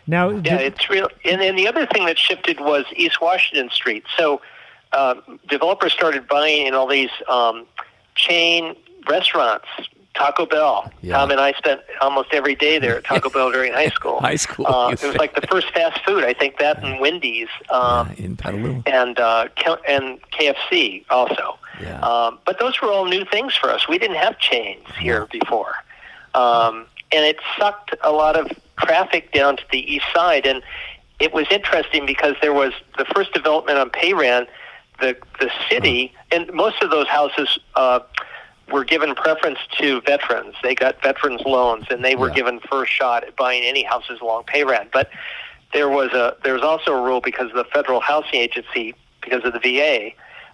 Now, 0.07 0.31
yeah, 0.31 0.41
did- 0.41 0.61
it's 0.73 0.91
real. 0.91 1.09
And 1.25 1.41
then 1.41 1.55
the 1.57 1.69
other 1.69 1.87
thing 1.87 2.07
that 2.07 2.19
shifted 2.19 2.61
was 2.61 2.85
East 2.97 3.21
Washington 3.21 3.71
Street. 3.71 4.05
So 4.17 4.41
um, 4.93 5.39
developers 5.49 5.93
started 5.93 6.27
buying 6.27 6.67
in 6.67 6.75
all 6.75 6.87
these 6.89 7.11
um, 7.29 7.67
chain 8.15 8.75
restaurants, 9.09 9.67
Taco 10.19 10.45
Bell. 10.47 10.91
Yeah. 11.01 11.17
Tom 11.17 11.31
and 11.31 11.41
I 11.41 11.53
spent 11.53 11.81
almost 12.01 12.29
every 12.33 12.55
day 12.55 12.79
there 12.79 12.97
at 12.99 13.05
Taco 13.05 13.31
Bell 13.37 13.51
during 13.53 13.73
high 13.73 13.89
school. 13.89 14.21
High 14.21 14.37
school, 14.37 14.67
Uh, 14.67 14.91
it 14.91 15.03
was 15.03 15.17
like 15.17 15.35
the 15.35 15.47
first 15.47 15.71
fast 15.73 16.05
food. 16.05 16.25
I 16.25 16.33
think 16.35 16.59
that 16.59 16.83
and 16.85 17.01
Wendy's. 17.01 17.49
Um, 17.71 18.11
in 18.19 18.37
Petaluma. 18.37 18.83
and 18.87 19.19
uh, 19.19 19.49
K- 19.57 19.77
and 19.89 20.21
KFC 20.33 21.05
also. 21.11 21.59
Yeah. 21.81 22.01
Um, 22.01 22.39
but 22.45 22.59
those 22.59 22.81
were 22.83 22.89
all 22.91 23.05
new 23.05 23.25
things 23.25 23.55
for 23.57 23.71
us. 23.71 23.89
We 23.89 23.99
didn't 23.99 24.17
have 24.17 24.39
chains 24.39 24.85
here 24.99 25.27
before, 25.31 25.75
um, 26.35 26.87
and 27.13 27.25
it 27.25 27.37
sucked 27.57 27.95
a 28.03 28.11
lot 28.11 28.35
of 28.37 28.51
traffic 28.81 29.33
down 29.33 29.57
to 29.57 29.63
the 29.71 29.81
east 29.95 30.07
side. 30.15 30.45
And 30.47 30.63
it 31.21 31.33
was 31.33 31.47
interesting 31.51 32.05
because 32.07 32.35
there 32.43 32.53
was 32.53 32.73
the 32.97 33.05
first 33.15 33.33
development 33.33 33.79
on 33.79 33.91
Payran. 33.91 34.47
The 35.01 35.17
the 35.39 35.49
city 35.71 36.13
and 36.33 36.53
most 36.53 36.83
of 36.83 36.91
those 36.91 37.07
houses. 37.07 37.57
Uh, 37.77 38.01
were 38.71 38.85
given 38.85 39.15
preference 39.15 39.59
to 39.79 40.01
veterans. 40.03 40.55
They 40.63 40.75
got 40.75 41.03
veterans 41.03 41.43
loans, 41.45 41.87
and 41.91 42.05
they 42.05 42.15
were 42.17 42.29
Yeah. 42.29 42.35
given 42.35 42.61
first 42.61 42.93
shot 42.93 43.25
at 43.25 43.37
buying 43.37 43.63
any 43.65 43.83
houses 43.83 44.21
along 44.21 44.45
Payran. 44.45 44.91
But 44.93 45.11
there 45.73 45.89
was 45.89 46.13
a 46.13 46.37
there 46.43 46.55
was 46.55 46.63
also 46.63 46.93
a 46.93 47.01
rule 47.01 47.21
because 47.21 47.53
the 47.53 47.65
federal 47.65 48.01
housing 48.01 48.41
agency, 48.41 48.95
because 49.21 49.45
of 49.45 49.53
the 49.53 49.59
VA, 49.61 50.13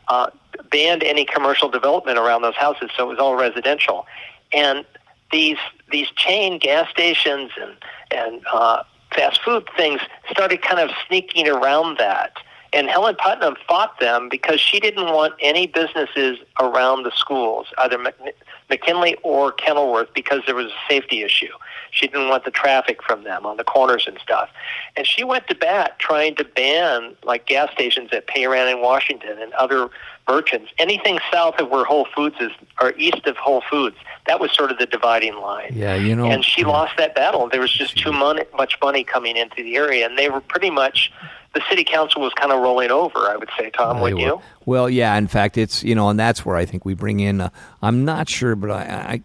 uh, 0.08 0.30
banned 0.70 1.02
any 1.02 1.24
commercial 1.24 1.68
development 1.68 2.18
around 2.18 2.42
those 2.42 2.56
houses, 2.56 2.90
so 2.96 3.04
it 3.04 3.08
was 3.08 3.18
all 3.18 3.34
residential. 3.34 4.06
And 4.52 4.84
these 5.32 5.58
these 5.90 6.08
chain 6.10 6.58
gas 6.58 6.88
stations 6.90 7.50
and 7.60 7.76
and 8.10 8.42
uh, 8.52 8.82
fast 9.14 9.40
food 9.42 9.68
things 9.76 10.00
started 10.30 10.62
kind 10.62 10.80
of 10.80 10.90
sneaking 11.06 11.48
around 11.48 11.98
that. 11.98 12.32
And 12.74 12.88
Helen 12.88 13.14
Putnam 13.16 13.54
fought 13.68 14.00
them 14.00 14.28
because 14.28 14.60
she 14.60 14.80
didn't 14.80 15.06
want 15.06 15.34
any 15.40 15.66
businesses 15.68 16.38
around 16.60 17.04
the 17.04 17.12
schools, 17.14 17.68
either 17.78 17.98
Mc- 17.98 18.36
McKinley 18.68 19.16
or 19.22 19.52
Kenilworth, 19.52 20.12
because 20.12 20.40
there 20.46 20.56
was 20.56 20.66
a 20.66 20.90
safety 20.90 21.22
issue. 21.22 21.52
She 21.92 22.08
didn't 22.08 22.28
want 22.28 22.44
the 22.44 22.50
traffic 22.50 23.00
from 23.02 23.22
them 23.22 23.46
on 23.46 23.56
the 23.56 23.64
corners 23.64 24.06
and 24.08 24.18
stuff. 24.18 24.48
And 24.96 25.06
she 25.06 25.22
went 25.22 25.46
to 25.46 25.54
bat 25.54 25.98
trying 26.00 26.34
to 26.36 26.44
ban 26.44 27.14
like 27.22 27.46
gas 27.46 27.70
stations 27.72 28.10
at 28.12 28.26
Payran 28.26 28.72
in 28.72 28.80
Washington 28.80 29.38
and 29.40 29.52
other 29.52 29.88
merchants. 30.28 30.72
Anything 30.78 31.20
south 31.32 31.60
of 31.60 31.68
where 31.68 31.84
Whole 31.84 32.08
Foods 32.14 32.36
is 32.40 32.50
or 32.80 32.92
east 32.96 33.26
of 33.26 33.36
Whole 33.36 33.62
Foods, 33.70 33.96
that 34.26 34.40
was 34.40 34.50
sort 34.52 34.72
of 34.72 34.78
the 34.78 34.86
dividing 34.86 35.36
line. 35.36 35.72
Yeah, 35.72 35.94
you 35.94 36.16
know. 36.16 36.24
And 36.24 36.44
she 36.44 36.62
yeah. 36.62 36.68
lost 36.68 36.96
that 36.96 37.14
battle. 37.14 37.48
There 37.48 37.60
was 37.60 37.72
just 37.72 37.96
too 37.96 38.12
mon- 38.12 38.40
much 38.56 38.78
money 38.82 39.04
coming 39.04 39.36
into 39.36 39.62
the 39.62 39.76
area, 39.76 40.06
and 40.06 40.18
they 40.18 40.30
were 40.30 40.40
pretty 40.40 40.70
much 40.70 41.12
the 41.54 41.62
city 41.68 41.84
council 41.84 42.20
was 42.20 42.32
kind 42.34 42.52
of 42.52 42.60
rolling 42.60 42.90
over. 42.90 43.18
I 43.20 43.36
would 43.36 43.48
say, 43.58 43.70
Tom, 43.70 44.00
wouldn't 44.00 44.20
you? 44.20 44.40
Well, 44.66 44.90
yeah. 44.90 45.16
In 45.16 45.26
fact, 45.28 45.56
it's 45.56 45.82
you 45.82 45.94
know, 45.94 46.08
and 46.08 46.18
that's 46.18 46.44
where 46.44 46.56
I 46.56 46.64
think 46.66 46.84
we 46.84 46.94
bring 46.94 47.20
in. 47.20 47.40
Uh, 47.40 47.50
I'm 47.82 48.04
not 48.04 48.28
sure, 48.28 48.56
but 48.56 48.70
I, 48.70 48.82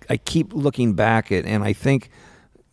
I 0.10 0.14
I 0.14 0.18
keep 0.18 0.54
looking 0.54 0.94
back 0.94 1.32
at, 1.32 1.46
and 1.46 1.64
I 1.64 1.74
think, 1.74 2.10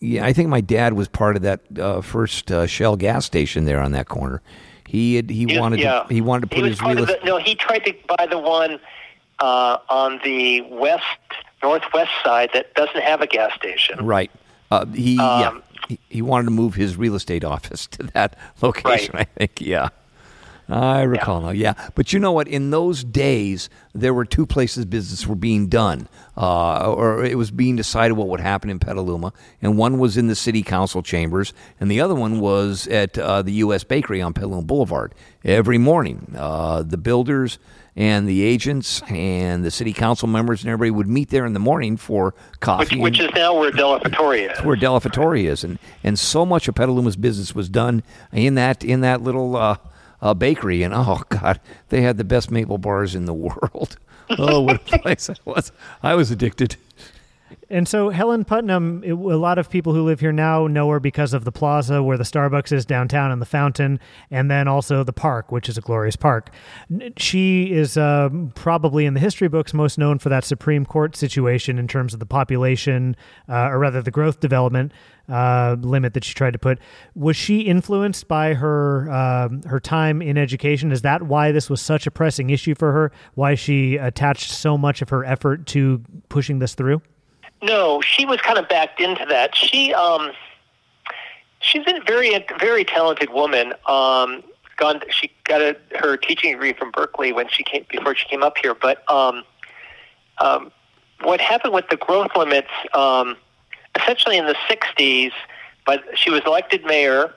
yeah, 0.01 0.24
I 0.24 0.33
think 0.33 0.49
my 0.49 0.61
dad 0.61 0.93
was 0.93 1.09
part 1.09 1.37
of 1.37 1.43
that 1.43 1.61
uh, 1.78 2.01
first 2.03 2.53
uh, 2.53 2.66
Shell 2.66 2.97
gas 2.97 3.24
station 3.24 3.65
there 3.65 3.81
on 3.81 3.93
that 3.93 4.09
corner. 4.09 4.43
He 4.87 5.16
had, 5.16 5.31
he 5.31 5.47
He- 5.47 5.59
wanted 5.59 5.81
yeah. 5.81 6.03
to, 6.03 6.15
he 6.15 6.20
wanted 6.20 6.51
to 6.51 6.57
put 6.57 6.65
his 6.65 6.81
real 6.83 7.07
the, 7.07 7.19
no. 7.24 7.39
He 7.39 7.55
tried 7.55 7.81
to 7.87 7.95
buy 8.16 8.27
the 8.27 8.39
one 8.39 8.78
uh, 9.41 9.78
on 9.89 10.20
the 10.24 10.61
west 10.70 11.03
northwest 11.62 12.12
side 12.23 12.51
that 12.53 12.74
doesn't 12.74 13.03
have 13.03 13.20
a 13.23 13.27
gas 13.27 13.53
station. 13.55 14.05
right. 14.05 14.31
Uh, 14.70 14.86
he 14.86 15.14
yeah. 15.16 15.48
Um, 15.48 15.62
He, 15.88 15.98
he 16.09 16.22
wanted 16.22 16.47
to 16.47 16.51
move 16.51 16.74
his 16.74 16.97
real 16.97 17.14
estate 17.14 17.44
office 17.44 17.86
to 17.93 18.02
that 18.14 18.36
location. 18.60 19.14
Right. 19.14 19.28
I 19.36 19.38
think. 19.38 19.60
Yeah. 19.60 19.90
I 20.68 21.02
recall 21.02 21.43
now, 21.43 21.51
yeah. 21.51 21.74
But 21.94 22.12
you 22.12 22.18
know 22.18 22.32
what? 22.32 22.48
In 22.48 22.70
those 22.70 23.05
days, 23.05 23.70
there 23.94 24.12
were 24.12 24.24
two 24.24 24.47
places 24.47 24.84
business 24.84 25.24
were 25.24 25.36
being 25.36 25.68
done, 25.68 26.09
uh, 26.36 26.93
or 26.93 27.24
it 27.24 27.38
was 27.38 27.52
being 27.52 27.76
decided 27.76 28.14
what 28.14 28.26
would 28.26 28.40
happen 28.40 28.68
in 28.68 28.80
Petaluma, 28.80 29.32
and 29.62 29.78
one 29.78 29.98
was 30.01 30.16
in 30.16 30.26
the 30.26 30.34
city 30.34 30.64
council 30.64 31.02
chambers, 31.02 31.52
and 31.78 31.88
the 31.88 32.01
other 32.01 32.16
one 32.16 32.40
was 32.40 32.88
at 32.88 33.16
uh, 33.16 33.43
the 33.43 33.52
U.S. 33.52 33.84
Bakery 33.84 34.20
on 34.20 34.32
Petaluma 34.32 34.62
Boulevard. 34.62 35.14
Every 35.44 35.78
morning, 35.78 36.34
uh, 36.36 36.82
the 36.82 36.98
builders 36.98 37.60
and 37.97 38.28
the 38.28 38.43
agents 38.43 39.01
and 39.09 39.64
the 39.64 39.70
city 39.70 39.93
council 39.93 40.28
members 40.28 40.62
and 40.62 40.70
everybody 40.70 40.90
would 40.90 41.09
meet 41.09 41.31
there 41.31 41.47
in 41.47 41.55
the 41.55 41.59
morning 41.59 41.97
for 41.97 42.35
coffee. 42.60 42.98
which 43.01 43.18
and- 43.18 43.31
is 43.31 43.35
now 43.35 43.59
where 43.59 43.70
Della 43.70 44.01
Fattoria 44.01 44.52
is. 44.52 44.62
where 44.64 44.77
Della 44.77 45.01
Fattoria 45.01 45.48
is, 45.51 45.64
and 45.64 45.78
and 46.05 46.18
so 46.18 46.44
much 46.47 46.68
of 46.68 46.74
Petaluma's 46.74 47.16
business 47.16 47.55
was 47.55 47.68
done 47.68 48.02
in 48.32 48.55
that 48.56 48.85
in 48.85 49.01
that 49.01 49.23
little 49.23 49.56
uh, 49.56 49.77
uh, 50.23 50.35
bakery, 50.35 50.82
and 50.82 50.93
oh 50.94 51.23
god, 51.31 51.60
they 51.89 52.02
had 52.02 52.16
the 52.18 52.24
best 52.24 52.51
maple 52.51 52.78
bars 52.78 53.14
in 53.14 53.24
the 53.24 53.35
world. 53.48 53.97
Oh, 54.39 54.60
what 54.60 54.77
a 54.93 54.98
place 54.98 55.27
that 55.28 55.40
was! 55.44 55.73
I 56.02 56.14
was 56.14 56.31
addicted. 56.31 56.77
And 57.68 57.89
so 57.89 58.10
Helen 58.10 58.44
Putnam, 58.44 59.02
it, 59.05 59.12
a 59.12 59.14
lot 59.14 59.59
of 59.59 59.68
people 59.68 59.93
who 59.93 60.05
live 60.05 60.20
here 60.20 60.32
now 60.32 60.66
know 60.66 60.89
her 60.90 61.01
because 61.01 61.32
of 61.32 61.44
the 61.44 61.52
plaza 61.52 62.02
where 62.02 62.16
the 62.16 62.24
Starbucks 62.24 62.73
is 62.73 62.85
downtown 62.85 63.31
and 63.31 63.43
the 63.43 63.47
fountain, 63.47 63.98
and 64.31 64.51
then 64.51 64.68
also 64.68 65.02
the 65.02 65.12
park, 65.12 65.51
which 65.51 65.68
is 65.68 65.77
a 65.77 65.81
glorious 65.81 66.16
park. 66.16 66.51
She 67.16 67.73
is 67.73 67.97
uh, 67.97 68.28
probably 68.55 69.06
in 69.06 69.14
the 69.14 69.20
history 69.20 69.48
books 69.48 69.74
most 69.74 69.98
known 69.98 70.18
for 70.18 70.28
that 70.28 70.44
Supreme 70.44 70.85
Court 70.85 71.16
situation 71.16 71.78
in 71.78 71.89
terms 71.89 72.14
of 72.14 72.20
the 72.20 72.27
population, 72.27 73.16
uh, 73.48 73.68
or 73.68 73.78
rather 73.78 74.01
the 74.02 74.10
growth 74.10 74.40
development 74.40 74.93
uh, 75.28 75.77
limit 75.81 76.14
that 76.14 76.24
she 76.24 76.35
tried 76.35 76.52
to 76.52 76.59
put. 76.59 76.78
Was 77.14 77.36
she 77.36 77.62
influenced 77.62 78.28
by 78.28 78.55
her 78.55 79.10
um 79.10 79.62
her 79.62 79.81
time 79.81 80.23
in 80.23 80.39
education? 80.39 80.93
Is 80.93 81.02
that 81.02 81.23
why 81.23 81.52
this 81.52 81.68
was 81.68 81.81
such 81.81 82.06
a 82.06 82.10
pressing 82.10 82.51
issue 82.51 82.74
for 82.77 82.93
her? 82.93 83.12
Why 83.35 83.56
she 83.56 83.97
attached 83.97 84.51
so 84.51 84.78
much 84.78 85.02
of 85.02 85.09
her 85.09 85.24
effort 85.24 85.66
to 85.68 86.02
pushing 86.28 86.60
this 86.60 86.74
through? 86.74 87.02
No, 87.62 88.01
she 88.01 88.27
was 88.27 88.41
kind 88.41 88.59
of 88.59 88.69
backed 88.69 89.01
into 89.01 89.24
that. 89.27 89.55
She 89.57 89.95
um, 89.95 90.33
she's 91.61 91.83
a 91.87 92.01
very 92.07 92.45
very 92.61 92.85
talented 92.85 93.31
woman. 93.31 93.73
Um, 93.87 94.43
gone. 94.77 95.01
She 95.11 95.31
got 95.45 95.61
a, 95.62 95.77
her 95.99 96.16
teaching 96.16 96.53
degree 96.53 96.73
from 96.73 96.91
Berkeley 96.91 97.33
when 97.33 97.49
she 97.49 97.62
came 97.65 97.87
before 97.89 98.15
she 98.15 98.28
came 98.28 98.43
up 98.43 98.57
here. 98.59 98.74
But 98.74 99.11
um, 99.11 99.43
um, 100.39 100.70
what 101.23 101.41
happened 101.41 101.73
with 101.73 101.89
the 101.89 101.97
growth 101.97 102.31
limits? 102.37 102.69
Um, 102.93 103.37
essentially, 103.99 104.37
in 104.37 104.47
the 104.47 104.57
'60s, 104.69 105.33
but 105.87 106.05
she 106.15 106.31
was 106.31 106.43
elected 106.47 106.85
mayor 106.85 107.33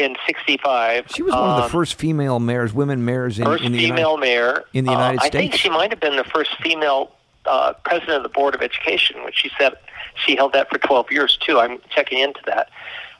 in 0.00 0.16
'65. 0.26 1.06
She 1.14 1.22
was 1.22 1.32
one 1.32 1.42
of 1.50 1.56
the 1.58 1.62
Um, 1.64 1.70
first 1.70 1.94
female 1.94 2.40
mayors, 2.40 2.72
women 2.72 3.04
mayors 3.04 3.38
in, 3.38 3.44
first 3.44 3.62
in 3.62 3.72
the 3.72 3.78
female 3.78 4.16
United, 4.16 4.20
mayor 4.20 4.64
in 4.72 4.84
the 4.84 4.90
Uh, 4.90 4.94
United 4.94 5.20
I 5.22 5.28
think 5.28 5.54
she 5.54 5.68
might 5.70 5.90
have 5.90 6.00
been 6.00 6.16
the 6.16 6.24
first 6.24 6.56
female 6.60 7.12
uh, 7.46 7.72
president 7.84 8.18
of 8.18 8.22
the 8.22 8.28
board 8.28 8.54
of 8.54 8.62
education, 8.62 9.24
which 9.24 9.36
she 9.36 9.50
said 9.58 9.74
she 10.14 10.36
held 10.36 10.52
that 10.52 10.68
for 10.68 10.78
12 10.78 11.10
years 11.10 11.36
too. 11.36 11.58
I'm 11.58 11.78
checking 11.90 12.18
into 12.18 12.40
that. 12.46 12.70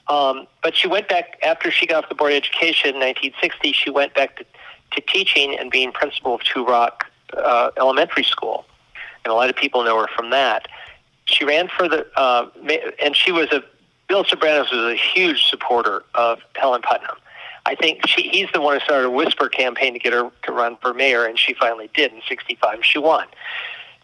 Um, 0.09 0.47
but 0.63 0.77
she 0.77 0.89
went 0.89 1.09
back 1.09 1.39
after 1.43 1.71
she 1.71 1.87
got 1.87 2.05
off 2.05 2.09
the 2.09 2.15
board 2.15 2.33
of 2.33 2.37
education 2.37 2.91
in 2.91 3.01
1960. 3.01 3.73
She 3.73 3.91
went 3.91 4.15
back 4.15 4.37
to, 4.37 4.45
to 4.93 5.01
teaching 5.01 5.57
and 5.59 5.71
being 5.71 5.93
principal 5.93 6.35
of 6.35 6.43
Two 6.43 6.67
Rock 6.67 7.07
uh, 7.37 7.71
Elementary 7.79 8.25
School, 8.25 8.65
and 9.25 9.31
a 9.31 9.35
lot 9.35 9.51
of 9.51 9.57
people 9.57 9.85
know 9.85 9.99
her 10.01 10.09
from 10.17 10.31
that. 10.31 10.67
She 11.27 11.45
ran 11.45 11.69
for 11.69 11.89
the, 11.89 12.07
uh, 12.17 12.47
and 13.01 13.15
she 13.15 13.31
was 13.31 13.53
a 13.53 13.63
Bill 14.09 14.25
Soberanes 14.25 14.73
was 14.73 14.93
a 14.93 14.97
huge 14.97 15.45
supporter 15.49 16.03
of 16.17 16.41
Helen 16.57 16.83
Putnam. 16.83 17.17
I 17.65 17.77
think 17.77 18.05
she, 18.09 18.23
he's 18.23 18.49
the 18.53 18.61
one 18.61 18.75
who 18.75 18.85
started 18.85 19.07
a 19.07 19.11
whisper 19.11 19.49
campaign 19.49 19.93
to 19.93 20.01
get 20.01 20.13
her 20.13 20.33
to 20.43 20.53
run 20.53 20.77
for 20.83 20.93
mayor, 20.93 21.25
and 21.25 21.39
she 21.39 21.55
finally 21.55 21.89
did 21.95 22.13
in 22.13 22.21
'65. 22.29 22.81
She 22.83 22.99
won. 22.99 23.27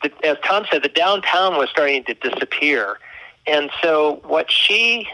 The, 0.02 0.12
as 0.26 0.36
Tom 0.44 0.64
said, 0.70 0.82
the 0.82 0.88
downtown 0.88 1.56
was 1.56 1.70
starting 1.70 2.04
to 2.04 2.14
disappear, 2.14 2.98
and 3.46 3.70
so 3.82 4.20
what 4.24 4.50
she 4.50 5.08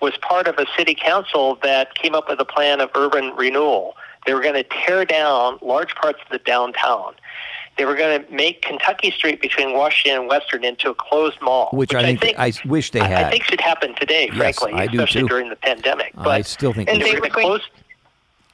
was 0.00 0.16
part 0.18 0.46
of 0.46 0.56
a 0.58 0.66
city 0.78 0.94
council 0.94 1.58
that 1.62 1.94
came 1.94 2.14
up 2.14 2.28
with 2.28 2.40
a 2.40 2.44
plan 2.44 2.80
of 2.80 2.90
urban 2.94 3.34
renewal. 3.36 3.96
They 4.26 4.32
were 4.34 4.40
going 4.40 4.54
to 4.54 4.62
tear 4.64 5.04
down 5.04 5.58
large 5.62 5.94
parts 5.94 6.20
of 6.24 6.28
the 6.30 6.38
downtown. 6.38 7.14
They 7.76 7.84
were 7.86 7.94
going 7.96 8.24
to 8.24 8.32
make 8.32 8.62
Kentucky 8.62 9.10
Street 9.10 9.40
between 9.42 9.72
Washington 9.74 10.20
and 10.22 10.28
Western 10.28 10.64
into 10.64 10.90
a 10.90 10.94
closed 10.94 11.40
mall, 11.42 11.68
which, 11.72 11.94
I 11.94 12.16
think, 12.16 12.38
I 12.38 12.52
wish 12.66 12.90
they 12.90 12.98
had. 13.00 13.24
I 13.26 13.30
think 13.30 13.44
should 13.44 13.60
happen 13.60 13.94
today, 13.94 14.26
Yes, 14.32 14.36
frankly, 14.58 14.72
I 14.74 14.86
do 14.86 14.98
especially 14.98 15.22
too. 15.22 15.28
during 15.28 15.48
the 15.50 15.56
pandemic. 15.56 16.12
But 16.14 16.28
I 16.28 16.40
still 16.42 16.72
think 16.72 16.88
And 16.90 17.00
they 17.00 17.04
they 17.04 17.14
were 17.14 17.20
were 17.22 17.28
going 17.28 17.30
to 17.30 17.34
going- 17.34 17.46
close. 17.60 17.68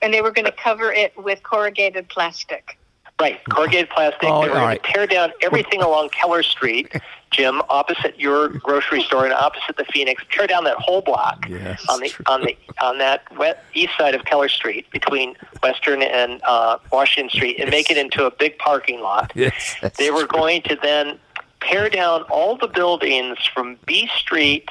and 0.03 0.15
they 0.15 0.23
were 0.23 0.31
going 0.31 0.45
to 0.47 0.53
cover 0.53 0.93
it 0.93 1.17
with 1.17 1.43
corrugated 1.43 2.09
plastic. 2.09 2.76
Right, 3.19 3.41
corrugated 3.49 3.89
plastic. 3.89 4.29
Oh, 4.29 4.43
they 4.43 4.49
were 4.49 4.55
going 4.55 4.67
right. 4.67 4.83
to 4.83 4.93
tear 4.93 5.07
down 5.07 5.33
everything 5.43 5.81
along 5.81 6.11
Keller 6.11 6.43
Street, 6.43 6.93
Jim, 7.31 7.63
opposite 7.71 8.19
your 8.21 8.49
grocery 8.51 9.03
store 9.03 9.25
and 9.25 9.33
opposite 9.33 9.79
the 9.79 9.87
Phoenix. 9.87 10.23
Tear 10.31 10.47
down 10.47 10.65
that 10.65 10.77
whole 10.77 11.01
block 11.01 11.47
Yes, 11.49 11.83
on 11.89 12.01
the 12.01 12.11
true. 12.11 12.25
on 12.29 12.43
the 12.43 12.55
on 12.83 12.99
that 12.99 13.23
west, 13.39 13.59
east 13.73 13.93
side 13.97 14.15
of 14.15 14.27
Keller 14.27 14.51
Street 14.51 14.91
between 14.91 15.35
Western 15.63 16.03
and 16.03 16.43
uh, 16.47 16.77
Washington 16.93 17.31
Street, 17.31 17.59
and 17.59 17.71
make 17.71 17.91
it 17.91 17.97
into 17.97 18.27
a 18.27 18.31
big 18.31 18.59
parking 18.59 19.01
lot. 19.01 19.33
Yes, 19.35 19.77
they 19.97 20.11
were 20.11 20.27
true. 20.27 20.29
going 20.41 20.61
to 20.63 20.77
then 20.83 21.19
tear 21.63 21.89
down 21.89 22.23
all 22.25 22.57
the 22.59 22.69
buildings 22.69 23.39
from 23.53 23.79
B 23.87 24.11
Street 24.19 24.69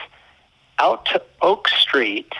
out 0.78 1.04
to 1.08 1.22
Oak 1.42 1.68
Street 1.70 2.32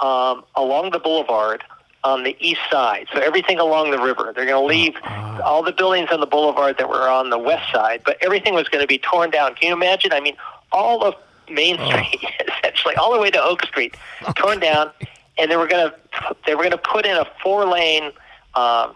um, 0.00 0.44
along 0.56 0.92
the 0.92 0.98
boulevard 0.98 1.62
on 2.04 2.24
the 2.24 2.36
east 2.40 2.60
side. 2.70 3.06
So 3.12 3.20
everything 3.20 3.58
along 3.58 3.90
the 3.90 3.98
river. 3.98 4.32
They're 4.34 4.46
going 4.46 4.60
to 4.60 4.66
leave 4.66 4.96
all 5.44 5.62
the 5.62 5.72
buildings 5.72 6.08
on 6.10 6.20
the 6.20 6.26
boulevard 6.26 6.78
that 6.78 6.88
were 6.88 7.08
on 7.08 7.30
the 7.30 7.38
west 7.38 7.70
side, 7.72 8.02
but 8.04 8.16
everything 8.20 8.54
was 8.54 8.68
going 8.68 8.82
to 8.82 8.88
be 8.88 8.98
torn 8.98 9.30
down. 9.30 9.54
Can 9.54 9.68
you 9.68 9.74
imagine? 9.74 10.12
I 10.12 10.20
mean, 10.20 10.36
all 10.72 11.04
of 11.04 11.14
Main 11.48 11.76
Street, 11.86 12.24
essentially 12.58 12.94
all 12.96 13.12
the 13.12 13.20
way 13.20 13.30
to 13.30 13.40
Oak 13.40 13.64
Street, 13.66 13.96
torn 14.36 14.58
down, 14.58 14.90
and 15.38 15.50
they 15.50 15.56
were 15.56 15.68
going 15.68 15.90
to 15.90 16.36
they 16.46 16.54
were 16.54 16.62
going 16.62 16.72
to 16.72 16.78
put 16.78 17.06
in 17.06 17.16
a 17.16 17.26
four 17.42 17.64
lane. 17.66 18.12
Um, 18.54 18.94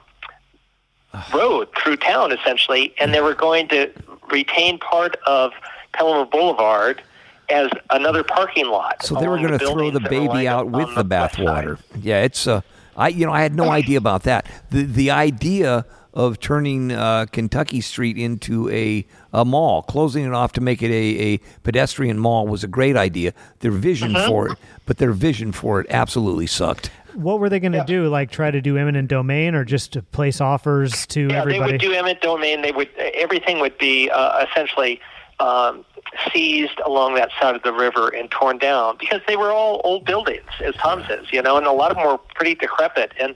road 1.33 1.69
through 1.83 1.97
town 1.97 2.33
essentially, 2.33 2.95
and 2.99 3.15
they 3.15 3.21
were 3.21 3.35
going 3.35 3.69
to 3.69 3.91
retain 4.31 4.79
part 4.79 5.17
of 5.27 5.53
Petaluma 5.93 6.27
Boulevard 6.27 7.03
as 7.49 7.71
another 7.91 8.23
parking 8.23 8.67
lot. 8.67 9.03
So 9.03 9.15
they 9.15 9.29
were 9.29 9.39
going 9.39 9.59
to 9.59 9.59
throw 9.59 9.91
the 9.91 10.01
baby 10.01 10.49
out 10.49 10.69
with 10.69 10.95
the 10.95 11.05
bathwater. 11.05 11.79
Yeah, 12.01 12.23
it's 12.23 12.47
uh, 12.47 12.61
I 12.97 13.09
you 13.09 13.27
know 13.27 13.33
I 13.33 13.43
had 13.43 13.55
no 13.55 13.69
idea 13.71 13.99
about 13.99 14.23
that. 14.25 14.47
The 14.71 14.83
the 14.85 15.11
idea 15.11 15.85
of 16.15 16.41
turning 16.41 16.93
uh, 16.93 17.27
Kentucky 17.31 17.81
Street 17.83 18.17
into 18.17 18.71
a 18.71 19.07
a 19.35 19.45
mall, 19.45 19.83
closing 19.83 20.25
it 20.25 20.33
off 20.33 20.53
to 20.53 20.61
make 20.63 20.83
it 20.83 20.91
a, 20.91 21.21
a 21.35 21.39
pedestrian 21.63 22.19
mall 22.19 22.47
was 22.47 22.65
a 22.65 22.69
great 22.69 22.97
idea. 22.97 23.35
Their 23.61 23.71
vision 23.71 24.17
Uh-huh. 24.17 24.27
for 24.29 24.49
it, 24.49 24.59
but 24.87 24.97
their 24.97 25.13
vision 25.13 25.53
for 25.53 25.81
it 25.81 25.87
absolutely 25.91 26.47
sucked. 26.47 26.91
What 27.15 27.39
were 27.41 27.49
they 27.51 27.61
going 27.61 27.73
to 27.73 27.79
Yeah. 27.79 27.85
do? 27.85 28.09
Like 28.09 28.31
try 28.31 28.51
to 28.51 28.61
do 28.63 28.79
eminent 28.79 29.09
domain, 29.09 29.55
or 29.55 29.65
just 29.65 29.93
to 29.93 30.03
place 30.03 30.41
offers 30.41 31.07
to 31.09 31.29
Yeah, 31.29 31.41
everybody? 31.41 31.65
they 31.65 31.73
would 31.73 31.81
do 31.83 31.93
eminent 31.93 32.21
domain. 32.23 32.63
They 32.63 32.73
would 32.73 32.89
everything 32.97 33.61
would 33.61 33.77
be 33.79 34.09
uh, 34.11 34.47
essentially 34.51 35.01
um, 35.39 35.85
seized 36.33 36.79
along 36.85 37.15
that 37.15 37.31
side 37.41 37.55
of 37.57 37.63
the 37.63 37.73
river 37.73 38.09
and 38.09 38.31
torn 38.31 38.59
down 38.59 38.97
because 38.99 39.21
they 39.27 39.37
were 39.37 39.51
all 39.51 39.81
old 39.85 40.05
buildings, 40.05 40.49
as 40.65 40.75
Tom 40.77 41.05
says. 41.09 41.27
You 41.33 41.43
know, 41.43 41.57
and 41.57 41.67
a 41.67 41.73
lot 41.73 41.91
of 41.91 41.97
them 41.97 42.07
were 42.07 42.19
pretty 42.35 42.55
decrepit, 42.55 43.13
and 43.21 43.35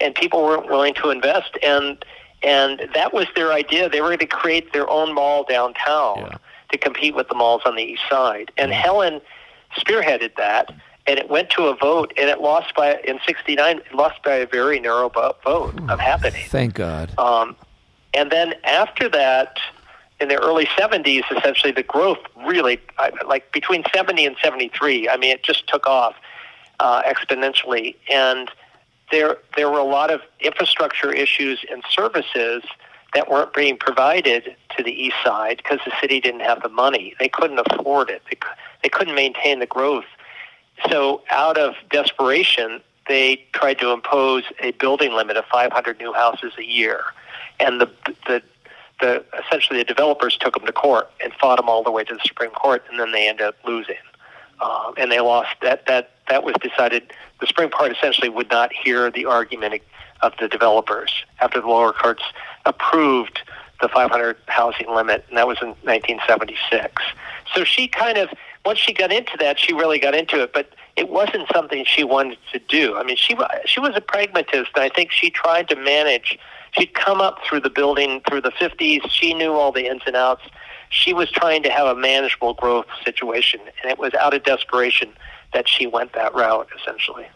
and 0.00 0.14
people 0.14 0.42
weren't 0.42 0.66
willing 0.66 0.94
to 0.94 1.10
invest, 1.10 1.56
and 1.62 2.04
and 2.42 2.88
that 2.94 3.12
was 3.12 3.26
their 3.36 3.52
idea. 3.52 3.88
They 3.88 4.00
were 4.00 4.08
going 4.08 4.18
to 4.18 4.26
create 4.26 4.72
their 4.72 4.88
own 4.90 5.14
mall 5.14 5.44
downtown 5.48 6.18
Yeah. 6.18 6.36
to 6.72 6.78
compete 6.78 7.14
with 7.14 7.28
the 7.28 7.34
malls 7.34 7.62
on 7.64 7.76
the 7.76 7.82
east 7.82 8.02
side, 8.10 8.50
and 8.56 8.72
Helen 8.72 9.20
spearheaded 9.76 10.36
that. 10.36 10.72
And 11.04 11.18
it 11.18 11.28
went 11.28 11.50
to 11.50 11.64
a 11.64 11.74
vote, 11.74 12.12
and 12.16 12.30
it 12.30 12.40
lost 12.40 12.76
by 12.76 12.94
in 13.04 13.18
'69. 13.26 13.78
It 13.78 13.92
lost 13.92 14.22
by 14.22 14.34
a 14.34 14.46
very 14.46 14.78
narrow 14.78 15.08
vo- 15.08 15.34
vote 15.44 15.74
of 15.90 15.98
happening. 15.98 16.44
Thank 16.46 16.74
God. 16.74 17.10
Um, 17.18 17.56
and 18.14 18.30
then 18.30 18.54
after 18.62 19.08
that, 19.08 19.58
in 20.22 20.28
the 20.28 20.40
early 20.40 20.66
70s, 20.66 21.24
essentially 21.36 21.72
the 21.72 21.82
growth 21.82 22.20
really, 22.46 22.80
like 23.26 23.52
between 23.52 23.82
70 23.92 24.24
and 24.24 24.36
73, 24.42 25.08
I 25.08 25.16
mean, 25.16 25.32
it 25.32 25.42
just 25.42 25.66
took 25.66 25.86
off 25.86 26.14
uh, 26.80 27.02
exponentially. 27.02 27.96
And 28.10 28.50
there, 29.10 29.38
there 29.56 29.68
were 29.68 29.80
a 29.80 29.84
lot 29.84 30.10
of 30.10 30.20
infrastructure 30.40 31.12
issues 31.12 31.64
and 31.70 31.82
services 31.90 32.62
that 33.14 33.28
weren't 33.28 33.52
being 33.52 33.76
provided 33.76 34.56
to 34.76 34.82
the 34.82 34.92
east 34.92 35.16
side 35.24 35.58
because 35.58 35.80
the 35.84 35.92
city 36.00 36.20
didn't 36.20 36.40
have 36.40 36.62
the 36.62 36.68
money. 36.68 37.14
They 37.18 37.28
couldn't 37.28 37.58
afford 37.58 38.08
it. 38.08 38.22
They, 38.30 38.38
they 38.82 38.88
couldn't 38.88 39.14
maintain 39.14 39.58
the 39.58 39.66
growth. 39.66 40.06
So, 40.88 41.22
out 41.30 41.58
of 41.58 41.74
desperation, 41.90 42.80
they 43.08 43.44
tried 43.52 43.78
to 43.80 43.90
impose 43.90 44.44
a 44.60 44.70
building 44.72 45.12
limit 45.12 45.36
of 45.36 45.44
500 45.46 45.98
new 45.98 46.12
houses 46.12 46.52
a 46.58 46.64
year, 46.64 47.02
and 47.60 47.80
the 47.80 47.90
the 48.26 48.42
the 49.02 49.24
essentially 49.44 49.78
the 49.78 49.84
developers 49.84 50.38
took 50.38 50.54
them 50.54 50.64
to 50.64 50.72
court 50.72 51.10
and 51.22 51.32
fought 51.34 51.56
them 51.56 51.68
all 51.68 51.82
the 51.82 51.90
way 51.90 52.04
to 52.04 52.14
the 52.14 52.20
Supreme 52.24 52.50
Court, 52.52 52.82
and 52.90 52.98
then 52.98 53.12
they 53.12 53.28
ended 53.28 53.46
up 53.46 53.56
losing, 53.66 53.96
um, 54.62 54.94
and 54.96 55.12
they 55.12 55.20
lost. 55.20 55.50
That 55.60 55.84
that 55.86 56.12
that 56.30 56.44
was 56.44 56.54
decided. 56.62 57.12
The 57.40 57.46
Supreme 57.46 57.70
Court 57.70 57.92
essentially 57.92 58.30
would 58.30 58.48
not 58.50 58.72
hear 58.72 59.10
the 59.10 59.26
argument 59.26 59.82
of 60.22 60.32
the 60.40 60.48
developers 60.48 61.10
after 61.40 61.60
the 61.60 61.66
lower 61.66 61.92
courts 61.92 62.22
approved 62.64 63.40
the 63.82 63.88
500 63.88 64.36
housing 64.46 64.94
limit, 64.94 65.24
and 65.28 65.36
that 65.36 65.46
was 65.46 65.58
in 65.60 65.68
1976. 65.82 67.02
So 67.52 67.64
she 67.64 67.88
kind 67.88 68.16
of, 68.16 68.30
once 68.64 68.78
she 68.78 68.92
got 68.92 69.12
into 69.12 69.36
that, 69.40 69.58
she 69.58 69.72
really 69.72 69.98
got 69.98 70.14
into 70.14 70.40
it, 70.40 70.52
but 70.52 70.70
it 70.96 71.08
wasn't 71.08 71.48
something 71.52 71.84
she 71.84 72.04
wanted 72.04 72.38
to 72.52 72.60
do. 72.60 72.96
I 72.96 73.02
mean, 73.02 73.16
she 73.16 73.36
she 73.66 73.80
was 73.80 73.92
a 73.96 74.00
pragmatist, 74.00 74.70
and 74.74 74.84
I 74.84 74.88
think 74.88 75.10
she 75.10 75.30
tried 75.30 75.68
to 75.68 75.76
manage. 75.76 76.38
She'd 76.72 76.94
come 76.94 77.20
up 77.20 77.38
through 77.46 77.60
the 77.60 77.70
building 77.70 78.22
through 78.28 78.42
the 78.42 78.50
50s. 78.50 79.10
She 79.10 79.34
knew 79.34 79.52
all 79.52 79.72
the 79.72 79.86
ins 79.86 80.02
and 80.06 80.16
outs. 80.16 80.42
She 80.88 81.12
was 81.12 81.30
trying 81.30 81.62
to 81.62 81.70
have 81.70 81.86
a 81.86 81.94
manageable 81.94 82.54
growth 82.54 82.86
situation, 83.04 83.60
and 83.82 83.90
it 83.90 83.98
was 83.98 84.12
out 84.14 84.34
of 84.34 84.42
desperation 84.42 85.12
that 85.52 85.68
she 85.68 85.86
went 85.86 86.12
that 86.14 86.34
route, 86.34 86.68
essentially. 86.80 87.26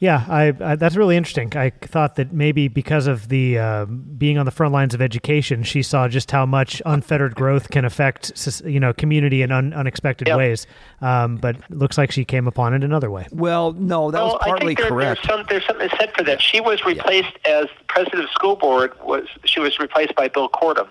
Yeah, 0.00 0.24
I, 0.28 0.54
I 0.60 0.76
that's 0.76 0.94
really 0.94 1.16
interesting. 1.16 1.56
I 1.56 1.70
thought 1.70 2.16
that 2.16 2.32
maybe 2.32 2.68
because 2.68 3.06
of 3.08 3.28
the 3.28 3.58
uh, 3.58 3.84
being 3.84 4.38
on 4.38 4.44
the 4.44 4.52
front 4.52 4.72
lines 4.72 4.94
of 4.94 5.02
education, 5.02 5.64
she 5.64 5.82
saw 5.82 6.06
just 6.06 6.30
how 6.30 6.46
much 6.46 6.80
unfettered 6.86 7.34
growth 7.34 7.70
can 7.70 7.84
affect 7.84 8.62
you 8.64 8.78
know 8.78 8.92
community 8.92 9.42
in 9.42 9.50
un, 9.50 9.72
unexpected 9.72 10.28
Yep. 10.28 10.36
ways. 10.36 10.66
Um, 11.00 11.36
but 11.36 11.56
looks 11.70 11.98
like 11.98 12.12
she 12.12 12.24
came 12.24 12.46
upon 12.46 12.74
it 12.74 12.84
another 12.84 13.10
way. 13.10 13.26
Well, 13.32 13.72
no, 13.72 14.10
that 14.10 14.22
was 14.22 14.38
partly 14.40 14.66
I 14.66 14.66
think 14.68 14.78
there, 14.78 14.88
correct. 14.88 15.22
There's, 15.22 15.36
some, 15.36 15.46
there's 15.48 15.66
something 15.66 15.88
said 15.98 16.12
for 16.16 16.22
that. 16.24 16.40
She 16.42 16.60
was 16.60 16.84
replaced 16.84 17.36
as 17.44 17.66
president 17.88 18.24
of 18.24 18.30
school 18.30 18.56
board. 18.56 18.92
Was 19.02 19.26
she 19.44 19.58
was 19.58 19.78
replaced 19.78 20.14
by 20.14 20.28
Bill 20.28 20.48
Kortum, 20.48 20.88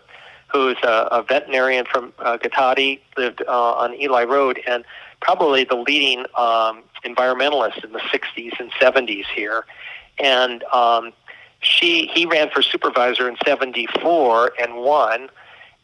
who's 0.52 0.78
a, 0.84 1.08
a 1.12 1.24
veterinarian 1.24 1.86
from 1.86 2.12
uh, 2.20 2.38
Cotati, 2.38 3.00
lived 3.18 3.42
uh, 3.48 3.72
on 3.74 3.94
Ely 3.96 4.24
Road, 4.24 4.62
and 4.68 4.84
probably 5.22 5.64
the 5.64 5.76
leading 5.76 6.26
um, 6.38 6.84
environmentalist 7.08 7.84
in 7.84 7.92
the 7.92 8.00
60s 8.00 8.60
and 8.60 8.72
70s 8.74 9.26
here. 9.34 9.66
And 10.20 10.64
um, 10.66 11.14
she 11.62 12.08
he 12.14 12.26
ran 12.26 12.50
for 12.50 12.62
supervisor 12.62 13.28
in 13.30 13.38
74 13.46 14.54
and 14.60 14.76
won. 14.76 15.30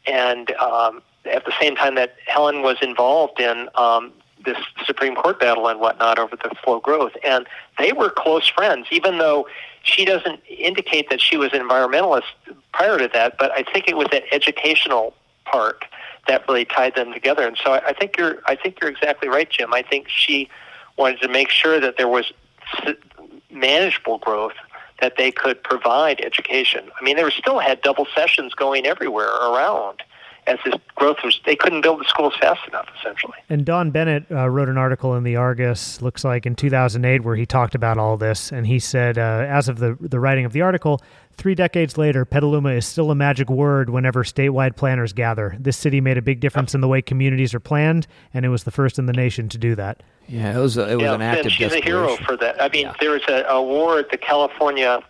And 0.06 0.50
um, 0.56 1.02
at 1.24 1.44
the 1.44 1.52
same 1.60 1.76
time 1.76 1.94
that 1.94 2.16
Helen 2.26 2.62
was 2.62 2.76
involved 2.82 3.40
in 3.40 3.68
um, 3.74 4.12
this 4.44 4.58
Supreme 4.84 5.14
Court 5.14 5.40
battle 5.40 5.68
and 5.68 5.80
whatnot 5.80 6.18
over 6.18 6.36
the 6.36 6.50
slow 6.62 6.80
growth, 6.80 7.12
and 7.24 7.46
they 7.78 7.92
were 7.92 8.10
close 8.10 8.48
friends, 8.48 8.86
even 8.90 9.18
though 9.18 9.46
she 9.82 10.04
doesn't 10.04 10.40
indicate 10.48 11.08
that 11.10 11.20
she 11.20 11.36
was 11.36 11.52
an 11.52 11.60
environmentalist 11.60 12.24
prior 12.72 12.98
to 12.98 13.08
that. 13.14 13.36
But 13.38 13.52
I 13.52 13.62
think 13.62 13.88
it 13.88 13.96
was 13.96 14.08
that 14.12 14.24
educational 14.32 15.14
part 15.44 15.84
that 16.26 16.46
really 16.48 16.64
tied 16.64 16.94
them 16.94 17.12
together. 17.12 17.46
And 17.46 17.56
so 17.62 17.72
I, 17.72 17.88
I 17.88 17.92
think 17.92 18.16
you're 18.16 18.38
I 18.46 18.56
think 18.56 18.80
you're 18.80 18.90
exactly 18.90 19.28
right, 19.28 19.48
Jim. 19.48 19.72
I 19.72 19.82
think 19.82 20.08
she 20.08 20.48
wanted 20.96 21.20
to 21.20 21.28
make 21.28 21.50
sure 21.50 21.80
that 21.80 21.96
there 21.96 22.08
was 22.08 22.32
manageable 23.50 24.18
growth 24.18 24.54
that 25.00 25.14
they 25.16 25.30
could 25.30 25.62
provide 25.62 26.20
education. 26.20 26.90
I 26.98 27.04
mean, 27.04 27.16
they 27.16 27.24
were 27.24 27.30
still 27.30 27.58
had 27.58 27.82
double 27.82 28.06
sessions 28.14 28.54
going 28.54 28.86
everywhere 28.86 29.28
around 29.28 30.02
as 30.46 30.58
this 30.64 30.74
growth 30.94 31.18
was. 31.24 31.40
They 31.44 31.56
couldn't 31.56 31.80
build 31.80 32.00
the 32.00 32.04
schools 32.04 32.34
fast 32.40 32.66
enough, 32.68 32.86
essentially. 32.98 33.34
And 33.48 33.64
Don 33.64 33.90
Bennett 33.90 34.26
uh, 34.30 34.48
wrote 34.48 34.68
an 34.68 34.78
article 34.78 35.14
in 35.14 35.24
the 35.24 35.36
Argus, 35.36 36.02
looks 36.02 36.24
like 36.24 36.46
in 36.46 36.54
2008, 36.54 37.22
where 37.22 37.36
he 37.36 37.46
talked 37.46 37.74
about 37.74 37.98
all 37.98 38.16
this. 38.16 38.52
And 38.52 38.66
he 38.66 38.78
said, 38.78 39.18
uh, 39.18 39.46
as 39.48 39.68
of 39.68 39.78
the 39.78 39.96
the 40.00 40.20
writing 40.20 40.44
of 40.44 40.52
the 40.52 40.62
article, 40.62 41.00
three 41.32 41.54
decades 41.54 41.96
later, 41.98 42.24
Petaluma 42.24 42.70
is 42.70 42.86
still 42.86 43.10
a 43.10 43.14
magic 43.14 43.48
word 43.48 43.90
whenever 43.90 44.22
statewide 44.22 44.76
planners 44.76 45.12
gather. 45.12 45.56
This 45.58 45.76
city 45.76 46.00
made 46.00 46.18
a 46.18 46.22
big 46.22 46.40
difference 46.40 46.74
in 46.74 46.80
the 46.80 46.88
way 46.88 47.02
communities 47.02 47.54
are 47.54 47.60
planned, 47.60 48.06
and 48.32 48.44
it 48.44 48.50
was 48.50 48.64
the 48.64 48.70
first 48.70 48.98
in 48.98 49.06
the 49.06 49.12
nation 49.12 49.48
to 49.50 49.58
do 49.58 49.74
that. 49.74 50.02
Yeah, 50.28 50.56
it 50.56 50.60
was 50.60 50.76
a, 50.76 50.90
it 50.90 50.94
was 50.96 51.02
yeah, 51.04 51.14
an 51.14 51.22
act 51.22 51.46
of 51.46 51.52
she's 51.52 51.72
a 51.72 51.80
hero 51.80 52.16
for 52.16 52.36
that. 52.36 52.60
I 52.62 52.68
mean, 52.68 52.86
Yeah. 52.86 52.94
there's 53.00 53.22
an 53.28 53.44
award. 53.48 54.06
The 54.10 54.18
California 54.18 55.00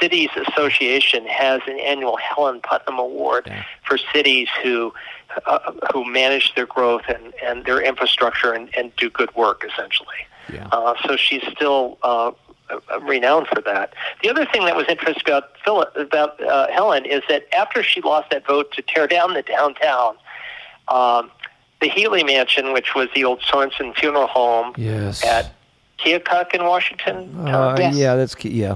Cities 0.00 0.30
Association 0.36 1.26
has 1.26 1.60
an 1.66 1.78
annual 1.78 2.16
Helen 2.16 2.60
Putnam 2.60 2.98
Award 2.98 3.44
Yeah. 3.46 3.64
for 3.86 3.98
cities 3.98 4.48
who 4.62 4.92
uh, 5.46 5.72
who 5.92 6.04
manage 6.04 6.54
their 6.56 6.66
growth 6.66 7.02
and, 7.08 7.32
and 7.42 7.64
their 7.64 7.80
infrastructure 7.80 8.52
and, 8.52 8.68
and 8.76 8.94
do 8.96 9.08
good 9.08 9.32
work, 9.36 9.64
essentially. 9.64 10.16
Yeah. 10.52 10.66
Uh, 10.72 10.94
so 11.06 11.16
she's 11.16 11.44
still 11.52 11.98
uh, 12.02 12.32
uh, 12.68 13.00
renowned 13.02 13.46
for 13.46 13.60
that. 13.62 13.94
The 14.24 14.28
other 14.30 14.44
thing 14.44 14.64
that 14.64 14.74
was 14.74 14.86
interesting 14.88 15.22
about 15.26 15.50
Philip, 15.64 15.94
about 15.94 16.42
uh, 16.42 16.66
Helen 16.72 17.04
is 17.04 17.22
that 17.28 17.44
after 17.54 17.84
she 17.84 18.00
lost 18.00 18.30
that 18.30 18.44
vote 18.44 18.72
to 18.72 18.82
tear 18.82 19.06
down 19.06 19.34
the 19.34 19.42
downtown, 19.42 20.16
um, 20.88 21.30
the 21.80 21.88
Healy 21.88 22.22
Mansion, 22.24 22.72
which 22.72 22.94
was 22.94 23.08
the 23.14 23.24
old 23.24 23.40
Sorensen 23.40 23.96
funeral 23.96 24.26
home 24.26 24.74
Yes. 24.76 25.24
at 25.24 25.52
Keokuk 25.98 26.54
in 26.54 26.64
Washington. 26.64 27.48
Uh, 27.48 27.76
Yes. 27.78 27.94
Yeah, 27.96 28.14
that's 28.16 28.34
key. 28.34 28.50
Yeah. 28.50 28.74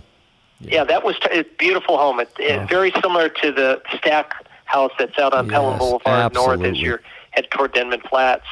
yeah, 0.60 0.84
that 0.84 1.04
was 1.04 1.16
a 1.30 1.42
beautiful 1.58 1.98
home. 1.98 2.20
It, 2.20 2.30
it, 2.38 2.60
Oh. 2.60 2.66
Very 2.66 2.92
similar 3.02 3.28
to 3.28 3.52
the 3.52 3.82
Stack 3.96 4.32
House 4.64 4.92
that's 4.98 5.18
out 5.18 5.34
on 5.34 5.48
Petaluma 5.48 5.72
Yes, 5.72 5.78
Boulevard 5.78 6.34
North 6.34 6.62
as 6.64 6.80
you 6.80 6.98
head 7.30 7.46
toward 7.50 7.72
Denman 7.74 8.00
Flats. 8.08 8.46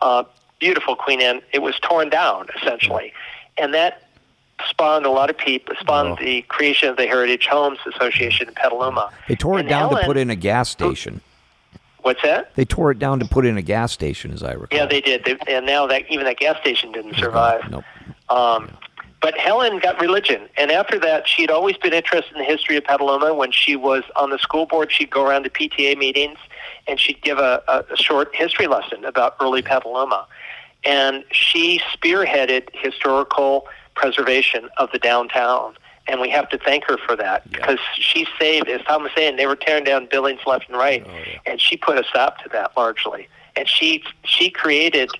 Uh, 0.00 0.24
beautiful 0.60 0.94
Queen 0.96 1.20
Anne. 1.22 1.40
It 1.52 1.62
was 1.62 1.78
torn 1.80 2.10
down 2.10 2.48
essentially, 2.60 3.12
and 3.56 3.72
that 3.74 4.02
spawned 4.68 5.06
a 5.06 5.10
lot 5.10 5.30
of 5.30 5.38
people. 5.38 5.74
Spawned 5.80 6.10
Oh. 6.20 6.22
the 6.22 6.42
creation 6.42 6.88
of 6.90 6.96
the 6.96 7.06
Heritage 7.06 7.46
Homes 7.46 7.78
Association 7.94 8.48
in 8.48 8.54
Petaluma. 8.54 9.10
They 9.28 9.34
tore 9.34 9.56
it 9.56 9.60
And 9.60 9.68
down 9.68 9.90
to 9.94 10.02
put 10.04 10.16
in 10.16 10.28
a 10.30 10.36
gas 10.36 10.68
station. 10.68 11.20
What's 12.04 12.20
that? 12.20 12.54
They 12.54 12.66
tore 12.66 12.90
it 12.90 12.98
down 12.98 13.18
to 13.20 13.24
put 13.24 13.46
in 13.46 13.56
a 13.56 13.62
gas 13.62 13.90
station, 13.90 14.30
as 14.30 14.42
I 14.42 14.52
recall. 14.52 14.78
Yeah, 14.78 14.84
they 14.84 15.00
did. 15.00 15.24
They, 15.24 15.38
and 15.48 15.64
now 15.64 15.86
that 15.86 16.02
even 16.10 16.26
that 16.26 16.36
gas 16.36 16.60
station 16.60 16.92
didn't 16.92 17.14
survive. 17.16 17.62
Nope. 17.70 17.84
Um, 18.28 18.76
but 19.22 19.38
Helen 19.38 19.78
got 19.78 19.98
religion, 19.98 20.50
and 20.58 20.70
after 20.70 20.98
that, 20.98 21.26
she'd 21.26 21.50
always 21.50 21.78
been 21.78 21.94
interested 21.94 22.34
in 22.34 22.40
the 22.40 22.44
history 22.44 22.76
of 22.76 22.84
Petaluma. 22.84 23.32
When 23.32 23.52
she 23.52 23.74
was 23.74 24.02
on 24.16 24.28
the 24.28 24.38
school 24.38 24.66
board, 24.66 24.92
she'd 24.92 25.08
go 25.08 25.24
around 25.24 25.44
to 25.44 25.50
PTA 25.50 25.96
meetings, 25.96 26.36
and 26.86 27.00
she'd 27.00 27.22
give 27.22 27.38
a, 27.38 27.62
a, 27.68 27.84
a 27.90 27.96
short 27.96 28.34
history 28.34 28.66
lesson 28.66 29.06
about 29.06 29.36
early 29.40 29.62
Petaluma. 29.62 30.26
And 30.84 31.24
she 31.32 31.80
spearheaded 31.94 32.68
historical 32.74 33.66
preservation 33.94 34.68
of 34.76 34.90
the 34.92 34.98
downtown. 34.98 35.74
And 36.06 36.20
we 36.20 36.28
have 36.30 36.48
to 36.50 36.58
thank 36.58 36.84
her 36.84 36.98
for 36.98 37.16
that 37.16 37.50
because 37.50 37.78
she 37.94 38.26
saved, 38.38 38.68
as 38.68 38.82
Tom 38.82 39.04
was 39.04 39.12
saying, 39.16 39.36
they 39.36 39.46
were 39.46 39.56
tearing 39.56 39.84
down 39.84 40.06
buildings 40.06 40.40
left 40.46 40.68
and 40.68 40.76
right, 40.76 41.06
and 41.46 41.60
she 41.60 41.78
put 41.78 41.98
a 41.98 42.04
stop 42.04 42.42
to 42.42 42.48
that 42.50 42.72
largely. 42.76 43.28
And 43.56 43.66
she 43.68 44.02
she 44.24 44.50
created 44.50 45.10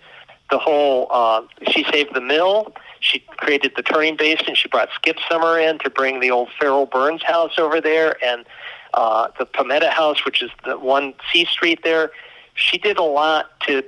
the 0.50 0.58
whole. 0.58 1.08
Uh, 1.10 1.42
she 1.70 1.84
saved 1.84 2.14
the 2.14 2.20
mill. 2.20 2.74
She 3.00 3.20
created 3.20 3.72
the 3.76 3.82
turning 3.82 4.16
basin. 4.16 4.54
She 4.54 4.68
brought 4.68 4.88
Skip 4.94 5.18
Sommer 5.28 5.58
in 5.58 5.78
to 5.80 5.90
bring 5.90 6.20
the 6.20 6.30
old 6.30 6.50
Farrell 6.58 6.86
Burns 6.86 7.22
house 7.22 7.58
over 7.58 7.80
there, 7.80 8.22
and 8.22 8.44
uh, 8.92 9.28
the 9.38 9.46
Palmetto 9.46 9.88
House, 9.88 10.24
which 10.24 10.42
is 10.42 10.50
the 10.64 10.78
one 10.78 11.14
C 11.32 11.44
Street 11.46 11.80
there. 11.82 12.10
She 12.54 12.78
did 12.78 12.98
a 12.98 13.02
lot 13.02 13.58
to 13.60 13.82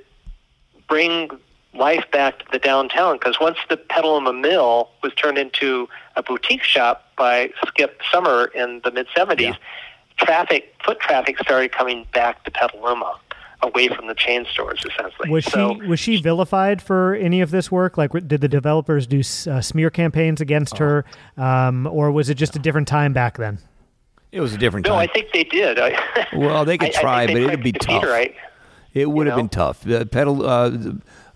bring 0.89 1.31
life 1.77 2.05
back 2.13 2.39
to 2.41 2.45
the 2.53 2.59
downtown 2.59 3.17
because 3.17 3.39
once 3.41 3.59
the 3.69 3.77
Petaluma 3.77 4.33
Mill 4.33 4.89
was 5.03 5.13
turned 5.15 5.39
into 5.39 5.89
a 6.17 6.23
boutique 6.23 6.63
shop 6.63 7.05
by 7.17 7.51
Skip 7.67 8.01
Sommer 8.11 8.47
in 8.55 8.81
the 8.85 8.91
mid 8.91 9.07
70s, 9.17 9.41
Yeah. 9.41 9.55
traffic, 10.19 10.75
foot 10.85 11.01
traffic 11.01 11.39
started 11.39 11.73
coming 11.73 12.07
back 12.13 12.45
to 12.45 12.51
Petaluma 12.51 13.15
away 13.63 13.89
from 13.89 14.07
the 14.07 14.15
chain 14.15 14.45
stores 14.53 14.85
essentially. 14.91 15.31
Was 15.31 15.45
so, 15.47 15.75
she 15.81 15.87
was 15.87 16.01
she 16.01 16.21
vilified 16.21 16.83
for 16.83 17.15
any 17.15 17.41
of 17.41 17.51
this 17.51 17.71
work? 17.73 17.97
Like, 17.97 18.13
did 18.13 18.41
the 18.41 18.49
developers 18.49 19.07
do 19.07 19.21
uh, 19.21 19.61
smear 19.61 19.91
campaigns 19.91 20.41
against 20.41 20.79
her, 20.79 21.05
um, 21.37 21.87
or 21.87 22.11
was 22.11 22.29
it 22.29 22.35
just 22.35 22.55
a 22.57 22.59
different 22.59 22.87
time 22.89 23.13
back 23.13 23.39
then? 23.39 23.59
It 24.33 24.41
was 24.41 24.53
a 24.53 24.59
different 24.59 24.87
No, 24.87 24.93
time. 24.95 25.09
I 25.09 25.13
think 25.13 25.29
they 25.33 25.45
did. 25.45 25.79
I, 25.79 25.99
Well, 26.35 26.65
they 26.67 26.77
could 26.79 26.95
I- 26.95 26.99
I 26.99 27.03
try, 27.03 27.27
think 27.27 27.39
they 27.39 27.45
but 27.45 27.53
it'd 27.55 27.65
be 27.65 27.73
to 27.73 27.79
defeat 27.79 27.95
her, 27.95 28.01
tough. 28.03 28.11
right? 28.11 28.35
It 28.93 29.11
would 29.11 29.27
You 29.27 29.31
have 29.31 29.39
been 29.39 29.49
tough. 29.49 29.87
Uh, 29.89 30.05
Petal, 30.07 30.47
uh, 30.47 30.71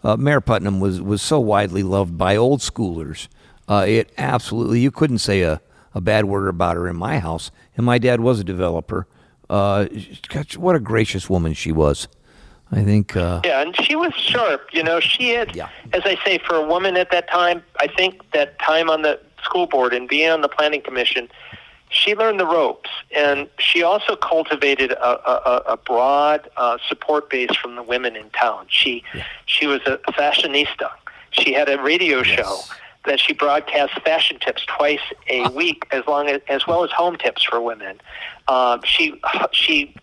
uh, 0.05 0.17
Mayor 0.17 0.41
Putnam 0.41 0.81
was, 0.81 1.01
was 1.01 1.23
so 1.23 1.39
widely 1.41 1.83
loved 1.83 2.17
by 2.19 2.37
old 2.37 2.61
schoolers. 2.61 3.29
Uh, 3.69 3.85
it 3.89 4.11
absolutely, 4.19 4.81
you 4.81 4.91
couldn't 4.91 5.19
say 5.19 5.43
a, 5.43 5.61
a 5.95 6.01
bad 6.01 6.25
word 6.25 6.49
about 6.49 6.77
her 6.77 6.89
in 6.89 6.97
my 6.97 7.19
house. 7.19 7.51
And 7.77 7.87
my 7.87 7.99
dad 7.99 8.21
was 8.21 8.41
a 8.41 8.45
developer. 8.45 9.07
Uh, 9.49 9.87
what 10.57 10.77
a 10.77 10.81
gracious 10.81 11.29
woman 11.29 11.55
she 11.55 11.73
was. 11.73 12.09
I 12.73 12.85
think. 12.85 13.17
Uh, 13.17 13.41
Yeah, 13.45 13.63
and 13.63 13.75
she 13.85 13.97
was 13.97 14.15
sharp. 14.15 14.69
You 14.73 14.85
know, 14.85 15.01
she 15.01 15.31
had, 15.31 15.55
Yeah. 15.57 15.69
as 15.93 16.03
I 16.05 16.17
say, 16.25 16.39
for 16.39 16.55
a 16.55 16.65
woman 16.65 16.97
at 16.97 17.11
that 17.11 17.29
time, 17.29 17.63
I 17.81 17.89
think 17.89 18.31
that 18.33 18.59
time 18.61 18.89
on 18.89 19.03
the 19.03 19.19
school 19.43 19.67
board 19.67 19.93
and 19.93 20.09
being 20.09 20.31
on 20.31 20.41
the 20.43 20.49
planning 20.49 20.81
commission, 20.81 21.29
she 21.91 22.15
learned 22.15 22.41
the 22.41 22.47
ropes, 22.47 22.89
and 23.15 23.49
she 23.59 23.83
also 23.83 24.17
cultivated 24.17 24.93
a, 24.93 25.31
a, 25.31 25.63
a 25.73 25.77
broad 25.77 26.49
uh, 26.57 26.79
support 26.89 27.29
base 27.29 27.55
from 27.57 27.75
the 27.75 27.83
women 27.83 28.17
in 28.17 28.31
town. 28.31 28.67
She 28.69 29.05
she 29.47 29.67
was 29.67 29.81
a 29.87 29.99
fashionista. 30.13 30.91
She 31.31 31.53
had 31.53 31.69
a 31.69 31.81
radio 31.83 32.23
show 32.23 32.61
that 33.07 33.19
she 33.19 33.33
broadcast 33.33 34.01
fashion 34.03 34.39
tips 34.39 34.65
twice 34.67 35.01
a 35.29 35.49
week, 35.51 35.85
as 35.91 36.07
long 36.07 36.29
as 36.29 36.41
as 36.49 36.67
well 36.67 36.85
as 36.85 36.91
home 36.93 37.17
tips 37.17 37.43
for 37.43 37.61
women. 37.61 38.01
Um, 38.47 38.81
she 38.85 39.21
she 39.53 39.95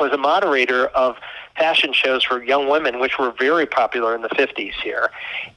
was 0.00 0.12
a 0.12 0.18
moderator 0.18 0.86
of 0.88 1.16
fashion 1.60 1.92
shows 1.92 2.24
for 2.24 2.42
young 2.42 2.68
women, 2.68 2.98
which 2.98 3.18
were 3.18 3.32
very 3.38 3.66
popular 3.66 4.14
in 4.14 4.22
the 4.22 4.30
50s 4.30 4.72
here. 4.82 5.10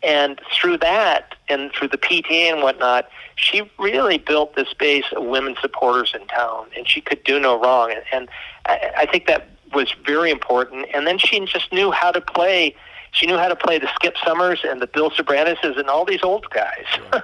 And 0.04 0.40
through 0.54 0.78
that, 0.80 1.36
and 1.48 1.72
through 1.72 1.88
the 1.88 1.98
PTA 1.98 2.52
and 2.52 2.62
whatnot, 2.62 3.08
she 3.36 3.72
really 3.80 4.18
built 4.18 4.56
this 4.56 4.74
base 4.74 5.06
of 5.16 5.24
women 5.24 5.56
supporters 5.62 6.14
in 6.14 6.28
town, 6.28 6.68
and 6.78 6.88
she 6.88 7.00
could 7.02 7.24
do 7.24 7.40
no 7.40 7.60
wrong. 7.60 7.92
And, 7.92 8.04
and 8.12 8.30
I, 8.66 8.92
I 8.98 9.06
think 9.06 9.28
that 9.28 9.48
was 9.74 9.96
very 10.06 10.30
important. 10.30 10.88
And 10.94 11.08
then 11.08 11.18
she 11.18 11.40
just 11.46 11.72
knew 11.72 11.90
how 11.92 12.12
to 12.12 12.22
play. 12.22 12.76
She 13.12 13.26
knew 13.26 13.38
how 13.38 13.48
to 13.48 13.56
play 13.56 13.80
the 13.80 13.90
Skip 13.96 14.16
Sommers 14.18 14.60
and 14.64 14.82
the 14.82 14.88
Bill 14.88 15.10
Soberaneses 15.10 15.80
and 15.80 15.90
all 15.90 16.04
these 16.04 16.24
old 16.24 16.50
guys 16.50 16.86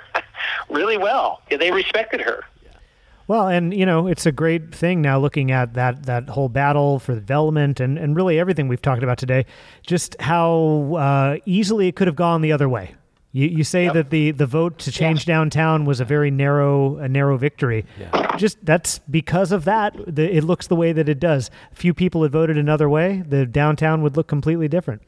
really 0.69 0.97
well. 0.97 1.41
Yeah, 1.51 1.57
they 1.57 1.71
respected 1.71 2.21
her. 2.21 2.45
Well, 3.29 3.47
and 3.47 3.75
you 3.75 3.85
know, 3.85 4.07
it's 4.07 4.25
a 4.25 4.31
great 4.31 4.73
thing 4.73 5.03
now 5.03 5.19
looking 5.19 5.51
at 5.51 5.75
that 5.75 6.07
that 6.07 6.29
whole 6.29 6.49
battle 6.49 6.97
for 6.97 7.13
development 7.13 7.79
and 7.79 7.95
and 7.99 8.15
really 8.15 8.39
everything 8.39 8.67
we've 8.67 8.81
talked 8.81 9.03
about 9.03 9.19
today. 9.19 9.45
Just 9.85 10.19
how 10.19 10.95
uh, 10.97 11.37
easily 11.45 11.87
it 11.87 11.95
could 11.95 12.07
have 12.07 12.15
gone 12.15 12.41
the 12.41 12.51
other 12.51 12.67
way. 12.67 12.95
You 13.31 13.47
you 13.47 13.63
say 13.63 13.83
Yep. 13.83 13.93
that 13.93 14.09
the 14.09 14.31
the 14.31 14.47
vote 14.47 14.79
to 14.79 14.91
change 14.91 15.25
downtown 15.25 15.85
was 15.85 15.99
a 15.99 16.05
very 16.05 16.31
narrow 16.31 16.97
a 16.97 17.07
narrow 17.07 17.37
victory. 17.37 17.85
Just 18.37 18.65
that's 18.65 18.97
because 18.97 19.51
of 19.51 19.63
that. 19.65 19.95
The, 20.07 20.35
it 20.35 20.43
looks 20.43 20.65
the 20.65 20.75
way 20.75 20.91
that 20.91 21.07
it 21.07 21.19
does. 21.19 21.51
Few 21.71 21.93
people 21.93 22.23
had 22.23 22.31
voted 22.31 22.57
another 22.57 22.89
way. 22.89 23.21
The 23.27 23.45
downtown 23.45 24.01
would 24.01 24.17
look 24.17 24.25
completely 24.25 24.67
different. 24.67 25.03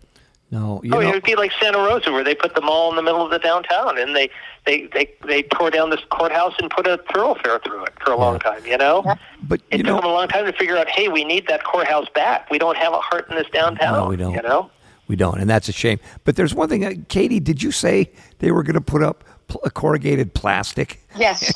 No, 0.51 0.81
you 0.83 0.93
oh, 0.93 0.99
know, 0.99 1.07
it 1.07 1.13
would 1.13 1.23
be 1.23 1.35
like 1.35 1.53
Santa 1.61 1.77
Rosa, 1.77 2.11
where 2.11 2.25
they 2.25 2.35
put 2.35 2.55
the 2.55 2.61
mall 2.61 2.89
in 2.89 2.97
the 2.97 3.01
middle 3.01 3.23
of 3.23 3.31
the 3.31 3.39
downtown, 3.39 3.97
and 3.97 4.13
they 4.13 4.29
they 4.65 4.87
they 4.93 5.09
they 5.25 5.43
tore 5.43 5.71
down 5.71 5.91
this 5.91 6.01
courthouse 6.09 6.53
and 6.59 6.69
put 6.69 6.85
a 6.87 6.99
thoroughfare 7.13 7.59
through 7.59 7.85
it 7.85 7.93
for 8.03 8.11
a 8.11 8.17
long 8.17 8.37
time. 8.37 8.65
You 8.65 8.77
know, 8.77 9.01
but 9.43 9.61
it 9.71 9.77
you 9.77 9.83
took 9.83 9.85
know, 9.85 9.95
them 10.01 10.05
a 10.05 10.13
long 10.13 10.27
time 10.27 10.45
to 10.45 10.51
figure 10.51 10.77
out, 10.77 10.89
hey, 10.89 11.07
we 11.07 11.23
need 11.23 11.47
that 11.47 11.63
courthouse 11.63 12.09
back. 12.13 12.49
We 12.49 12.57
don't 12.57 12.75
have 12.75 12.91
a 12.91 12.99
heart 12.99 13.29
in 13.29 13.37
this 13.37 13.47
downtown. 13.53 13.93
No, 13.93 14.07
we 14.09 14.17
don't. 14.17 14.33
You 14.33 14.41
know, 14.41 14.69
we 15.07 15.15
don't, 15.15 15.39
and 15.39 15.49
that's 15.49 15.69
a 15.69 15.71
shame. 15.71 16.01
But 16.25 16.35
there's 16.35 16.53
one 16.53 16.67
thing, 16.67 16.83
uh, 16.83 16.93
Katie. 17.07 17.39
Did 17.39 17.63
you 17.63 17.71
say 17.71 18.11
they 18.39 18.51
were 18.51 18.63
going 18.63 18.73
to 18.73 18.81
put 18.81 19.01
up 19.01 19.23
pl- 19.47 19.61
corrugated 19.73 20.33
plastic? 20.33 20.99
Yes, 21.15 21.53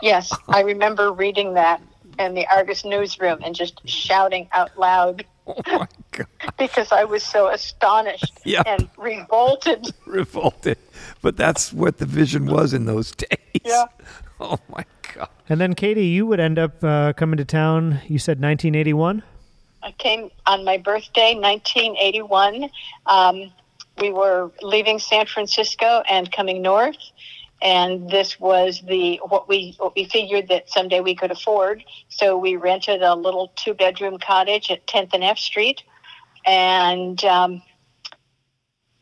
yes. 0.00 0.32
I 0.46 0.60
remember 0.60 1.12
reading 1.12 1.54
that 1.54 1.82
in 2.20 2.34
the 2.34 2.46
Argus 2.46 2.84
newsroom 2.84 3.40
and 3.44 3.52
just 3.52 3.80
shouting 3.88 4.48
out 4.52 4.78
loud 4.78 5.24
Oh 5.66 5.78
my 5.78 5.86
God, 6.12 6.26
because 6.58 6.92
I 6.92 7.04
was 7.04 7.22
so 7.22 7.48
astonished 7.48 8.32
Yeah. 8.44 8.62
and 8.66 8.88
revolted. 8.98 9.86
revolted. 10.06 10.78
But 11.22 11.36
that's 11.36 11.72
what 11.72 11.98
the 11.98 12.06
vision 12.06 12.46
was 12.46 12.74
in 12.74 12.84
those 12.86 13.12
days. 13.12 13.28
Yeah. 13.64 13.84
Oh 14.40 14.58
my 14.68 14.84
God. 15.14 15.30
And 15.48 15.60
then 15.60 15.74
Katie, 15.74 16.06
you 16.06 16.24
would 16.24 16.38
end 16.38 16.60
up 16.60 16.84
uh, 16.84 17.12
coming 17.14 17.38
to 17.38 17.44
town. 17.44 18.00
You 18.06 18.20
said 18.20 18.40
1981. 18.40 19.24
I 19.82 19.90
came 19.92 20.30
on 20.46 20.64
my 20.64 20.78
birthday, 20.78 21.34
1981. 21.34 22.70
Um, 23.06 23.50
we 24.00 24.12
were 24.12 24.52
leaving 24.62 25.00
San 25.00 25.26
Francisco 25.26 26.04
and 26.08 26.30
coming 26.30 26.62
north, 26.62 26.94
and 27.60 28.08
this 28.08 28.38
was 28.38 28.82
the 28.86 29.20
what 29.28 29.48
we 29.48 29.74
what 29.78 29.94
we 29.96 30.04
figured 30.04 30.48
that 30.48 30.70
someday 30.70 31.00
we 31.00 31.14
could 31.14 31.30
afford. 31.30 31.84
So 32.08 32.36
we 32.36 32.56
rented 32.56 33.02
a 33.02 33.14
little 33.14 33.52
two 33.56 33.74
bedroom 33.74 34.18
cottage 34.18 34.70
at 34.70 34.86
10th 34.86 35.10
and 35.14 35.24
F 35.24 35.38
Street, 35.38 35.82
and 36.46 37.22
um, 37.24 37.62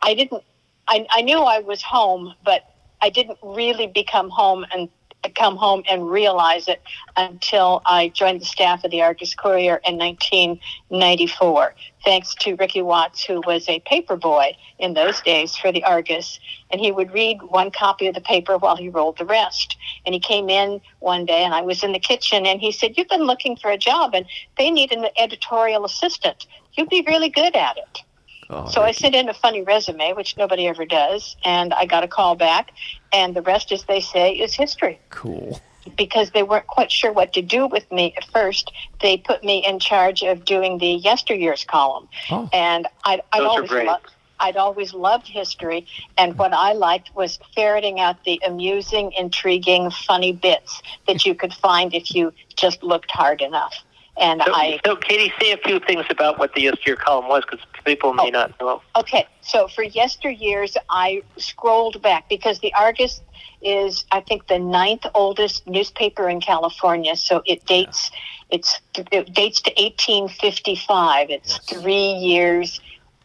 I 0.03 0.15
didn't. 0.15 0.43
I, 0.89 1.07
I 1.11 1.23
knew 1.23 1.41
I 1.41 1.59
was 1.59 1.83
home, 1.83 2.35
but 2.45 2.63
I 3.03 3.11
didn't 3.11 3.39
really 3.43 3.89
become 3.89 4.31
home 4.31 4.65
and 4.73 4.89
come 5.35 5.57
home 5.57 5.83
and 5.89 6.11
realize 6.11 6.69
it 6.69 6.83
until 7.17 7.83
I 7.87 8.09
joined 8.09 8.41
the 8.41 8.47
staff 8.47 8.85
of 8.85 8.91
the 8.91 9.03
Argus 9.03 9.35
Courier 9.35 9.81
in 9.87 9.97
1994, 9.99 11.75
thanks 12.05 12.35
to 12.37 12.55
Ricky 12.57 12.83
Watts, 12.83 13.25
who 13.25 13.43
was 13.47 13.69
a 13.69 13.81
paper 13.81 14.17
boy 14.17 14.57
in 14.79 14.95
those 14.95 15.21
days 15.21 15.57
for 15.57 15.73
the 15.73 15.85
Argus. 15.85 16.39
And 16.71 16.81
he 16.81 16.93
would 16.93 17.13
read 17.13 17.43
one 17.43 17.71
copy 17.71 18.07
of 18.07 18.15
the 18.15 18.21
paper 18.21 18.59
while 18.59 18.77
he 18.77 18.89
rolled 18.89 19.19
the 19.19 19.25
rest. 19.25 19.77
And 20.05 20.15
he 20.15 20.21
came 20.21 20.49
in 20.49 20.81
one 21.01 21.25
day, 21.25 21.45
and 21.45 21.55
I 21.55 21.63
was 21.63 21.83
in 21.83 21.93
the 21.93 21.99
kitchen, 21.99 22.47
and 22.47 22.61
he 22.61 22.73
said, 22.73 22.97
You've 22.97 23.09
been 23.09 23.25
looking 23.25 23.57
for 23.57 23.71
a 23.71 23.79
job, 23.79 24.15
and 24.15 24.27
they 24.59 24.71
need 24.71 24.93
an 24.93 25.07
editorial 25.19 25.85
assistant. 25.85 26.47
You'd 26.73 26.89
be 26.89 27.05
really 27.07 27.29
good 27.31 27.57
at 27.57 27.77
it. 27.79 28.03
Oh, 28.51 28.69
So 28.69 28.83
I 28.83 28.93
sent 28.93 29.15
in 29.15 29.29
a 29.29 29.35
funny 29.35 29.63
resume, 29.63 30.13
which 30.13 30.37
nobody 30.37 30.67
ever 30.67 30.85
does, 30.85 31.37
and 31.45 31.73
I 31.75 31.87
got 31.87 32.05
a 32.05 32.09
call 32.09 32.37
back. 32.37 32.73
And 33.13 33.35
the 33.35 33.43
rest, 33.43 33.73
as 33.73 33.85
they 33.85 34.01
say, 34.01 34.33
is 34.35 34.55
history. 34.55 34.99
cool. 35.11 35.61
Because 35.97 36.33
they 36.33 36.43
weren't 36.43 36.67
quite 36.67 36.91
sure 36.91 37.13
what 37.13 37.33
to 37.35 37.43
do 37.43 37.69
with 37.69 37.91
me 37.93 38.13
at 38.17 38.25
first, 38.33 38.73
they 39.01 39.17
put 39.19 39.45
me 39.45 39.65
in 39.65 39.79
charge 39.79 40.23
of 40.25 40.45
doing 40.45 40.79
the 40.79 41.01
yesteryears 41.01 41.65
column. 41.65 42.09
Oh. 42.29 42.49
And 42.53 42.89
I'd, 43.05 43.21
I'd 43.33 43.39
Those 43.41 43.47
are 43.47 43.51
always 43.51 43.71
great. 43.71 43.87
loved. 43.87 44.11
I'd 44.39 44.57
always 44.57 44.93
loved 44.93 45.29
history, 45.29 45.87
and 46.19 46.37
what 46.37 46.53
I 46.53 46.73
liked 46.75 47.15
was 47.15 47.39
ferreting 47.55 48.01
out 48.01 48.23
the 48.25 48.39
amusing, 48.47 49.13
intriguing, 49.17 49.91
funny 49.91 50.33
bits 50.33 50.83
that 51.07 51.25
you 51.25 51.35
could 51.35 51.55
find 51.55 51.95
if 51.95 52.15
you 52.15 52.35
just 52.55 52.83
looked 52.83 53.11
hard 53.11 53.41
enough. 53.41 53.75
And 54.19 54.43
so, 54.45 54.53
I 54.55 54.81
so 54.85 54.97
Katie, 54.97 55.33
say 55.41 55.53
a 55.53 55.59
few 55.59 55.79
things 55.81 56.07
about 56.09 56.39
what 56.39 56.55
the 56.55 56.63
yesteryear 56.63 56.97
column 56.97 57.29
was, 57.29 57.43
because 57.49 57.65
people 57.85 58.15
may 58.15 58.25
Oh. 58.27 58.31
not 58.31 58.59
know. 58.61 58.83
Okay, 58.97 59.27
so 59.43 59.69
for 59.69 59.85
yesteryears, 59.85 60.77
I 60.89 61.23
scrolled 61.37 62.01
back 62.01 62.29
because 62.29 62.61
the 62.61 62.73
Argus 62.75 63.21
is, 63.61 64.05
I 64.13 64.21
think, 64.21 64.47
the 64.47 64.59
ninth 64.59 65.05
oldest 65.15 65.67
newspaper 65.67 66.29
in 66.31 66.41
California. 66.41 67.15
So 67.17 67.43
it 67.45 67.67
dates, 67.67 68.11
it's 68.51 68.81
it 68.97 69.35
dates 69.35 69.61
to 69.63 69.71
1855. 69.77 71.31
It's 71.31 71.59
three 71.69 72.13
years 72.13 72.81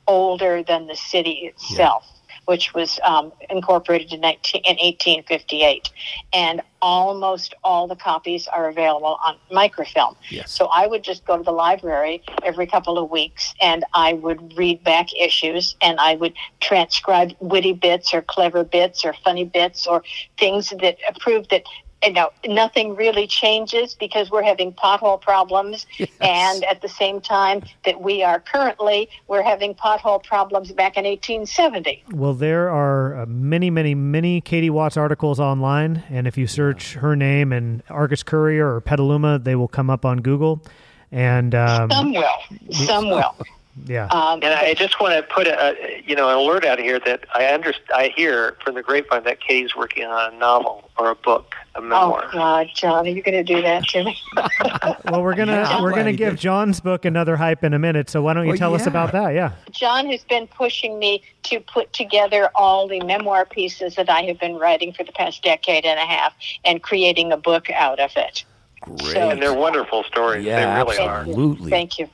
older 0.07 0.61
than 0.63 0.87
the 0.87 0.95
city 0.95 1.51
itself. 1.53 2.05
Which 2.45 2.73
was 2.73 2.99
um, 3.03 3.31
incorporated 3.49 4.11
in, 4.13 4.21
19, 4.21 4.61
in 4.65 4.75
1858. 4.77 5.89
And 6.33 6.61
almost 6.81 7.53
all 7.63 7.87
the 7.87 7.95
copies 7.95 8.47
are 8.47 8.67
available 8.69 9.19
on 9.23 9.37
microfilm. 9.51 10.15
Yes. 10.29 10.51
So 10.51 10.65
I 10.65 10.87
would 10.87 11.03
just 11.03 11.25
go 11.25 11.37
to 11.37 11.43
the 11.43 11.51
library 11.51 12.23
every 12.43 12.65
couple 12.65 12.97
of 12.97 13.09
weeks 13.11 13.53
and 13.61 13.85
I 13.93 14.13
would 14.13 14.57
read 14.57 14.83
back 14.83 15.07
issues 15.13 15.75
and 15.81 15.99
I 15.99 16.15
would 16.15 16.33
transcribe 16.59 17.33
witty 17.39 17.73
bits 17.73 18.13
or 18.13 18.21
clever 18.21 18.63
bits 18.63 19.05
or 19.05 19.13
funny 19.23 19.45
bits 19.45 19.85
or 19.85 20.03
things 20.39 20.73
that 20.81 20.97
proved 21.19 21.51
that 21.51 21.63
you 22.03 22.13
know 22.13 22.29
nothing 22.45 22.95
really 22.95 23.27
changes 23.27 23.93
because 23.93 24.31
we're 24.31 24.43
having 24.43 24.73
pothole 24.73 25.19
problems. 25.19 25.85
And 26.19 26.63
at 26.65 26.81
the 26.81 26.89
same 26.89 27.21
time 27.21 27.63
that 27.85 28.01
we 28.01 28.23
are 28.23 28.39
currently 28.39 29.09
we're 29.27 29.41
having 29.41 29.73
pothole 29.73 30.23
problems 30.23 30.71
back 30.71 30.97
in 30.97 31.05
1870 31.05 32.03
Well, 32.11 32.33
there 32.33 32.69
are 32.69 33.21
uh, 33.21 33.25
many, 33.25 33.69
many, 33.69 33.95
many 33.95 34.41
Katie 34.41 34.69
Watts 34.69 34.97
articles 34.97 35.39
online, 35.39 36.03
and 36.09 36.27
if 36.27 36.37
you 36.37 36.47
search 36.47 36.95
her 36.95 37.15
name 37.15 37.51
and 37.51 37.83
Argus 37.89 38.23
Courier 38.23 38.75
or 38.75 38.81
Petaluma, 38.81 39.39
they 39.39 39.55
will 39.55 39.67
come 39.67 39.89
up 39.89 40.05
on 40.05 40.19
Google. 40.19 40.63
And 41.11 41.53
um, 41.55 41.89
some 41.91 42.13
will 42.13 42.39
some 42.71 43.09
will 43.09 43.35
yeah, 43.85 44.05
um, 44.07 44.39
And 44.43 44.53
I 44.53 44.73
just 44.73 44.99
want 44.99 45.13
to 45.15 45.23
put 45.33 45.47
a, 45.47 45.73
a 45.75 46.03
you 46.05 46.15
know 46.15 46.29
an 46.29 46.35
alert 46.37 46.65
out 46.65 46.79
here 46.79 46.99
that 47.05 47.25
I 47.33 47.53
under, 47.53 47.73
I 47.95 48.11
hear 48.15 48.57
from 48.63 48.75
the 48.75 48.83
grapevine 48.83 49.23
that 49.23 49.39
Katie's 49.41 49.75
working 49.75 50.05
on 50.05 50.33
a 50.33 50.37
novel 50.37 50.89
or 50.97 51.09
a 51.11 51.15
book, 51.15 51.55
a 51.75 51.79
oh 51.79 52.21
god 52.33 52.67
john 52.75 53.05
are 53.07 53.09
you 53.09 53.23
going 53.23 53.33
to 53.33 53.43
do 53.43 53.61
that 53.61 53.83
to 53.85 54.03
me 54.03 54.17
well, 55.05 55.23
we're 55.23 55.35
gonna 55.35 55.53
Yeah, 55.53 55.81
we're 55.81 55.91
glad 55.91 56.01
gonna 56.01 56.13
give 56.13 56.33
did. 56.33 56.39
John's 56.39 56.81
book 56.81 57.05
another 57.05 57.37
hype 57.37 57.63
in 57.63 57.73
a 57.73 57.79
minute. 57.79 58.09
So 58.09 58.21
why 58.21 58.33
don't 58.33 58.43
you 58.43 58.49
Well, 58.49 58.57
tell 58.57 58.75
us 58.75 58.87
about 58.87 59.13
that? 59.13 59.33
Yeah. 59.33 59.53
John 59.71 60.05
has 60.11 60.23
been 60.25 60.47
pushing 60.47 60.99
me 60.99 61.23
to 61.43 61.59
put 61.61 61.93
together 61.93 62.49
all 62.55 62.87
the 62.89 62.99
memoir 63.01 63.45
pieces 63.45 63.95
that 63.95 64.09
I 64.09 64.21
have 64.23 64.39
been 64.39 64.55
writing 64.55 64.91
for 64.91 65.03
the 65.05 65.13
past 65.13 65.43
decade 65.43 65.85
and 65.85 65.97
a 65.99 66.05
half 66.05 66.33
and 66.65 66.83
creating 66.83 67.31
a 67.31 67.37
book 67.37 67.69
out 67.69 67.99
of 67.99 68.11
it. 68.17 68.43
Great. 68.81 68.99
So- 69.13 69.29
And 69.29 69.41
they're 69.41 69.53
wonderful 69.53 70.03
stories. 70.03 70.43
Yeah, 70.45 70.75
they 70.75 70.83
really 70.83 70.97
Thank 70.97 71.09
are. 71.09 71.23
you. 71.23 71.29
Absolutely. 71.31 71.69
Thank 71.71 71.99
you. 71.99 72.09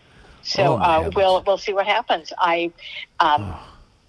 So 0.48 0.64
Oh, 0.64 0.76
uh, 0.78 1.12
we'll 1.14 1.44
we'll 1.46 1.58
see 1.58 1.74
what 1.74 1.86
happens. 1.86 2.32
I 2.38 2.72
um, 3.20 3.54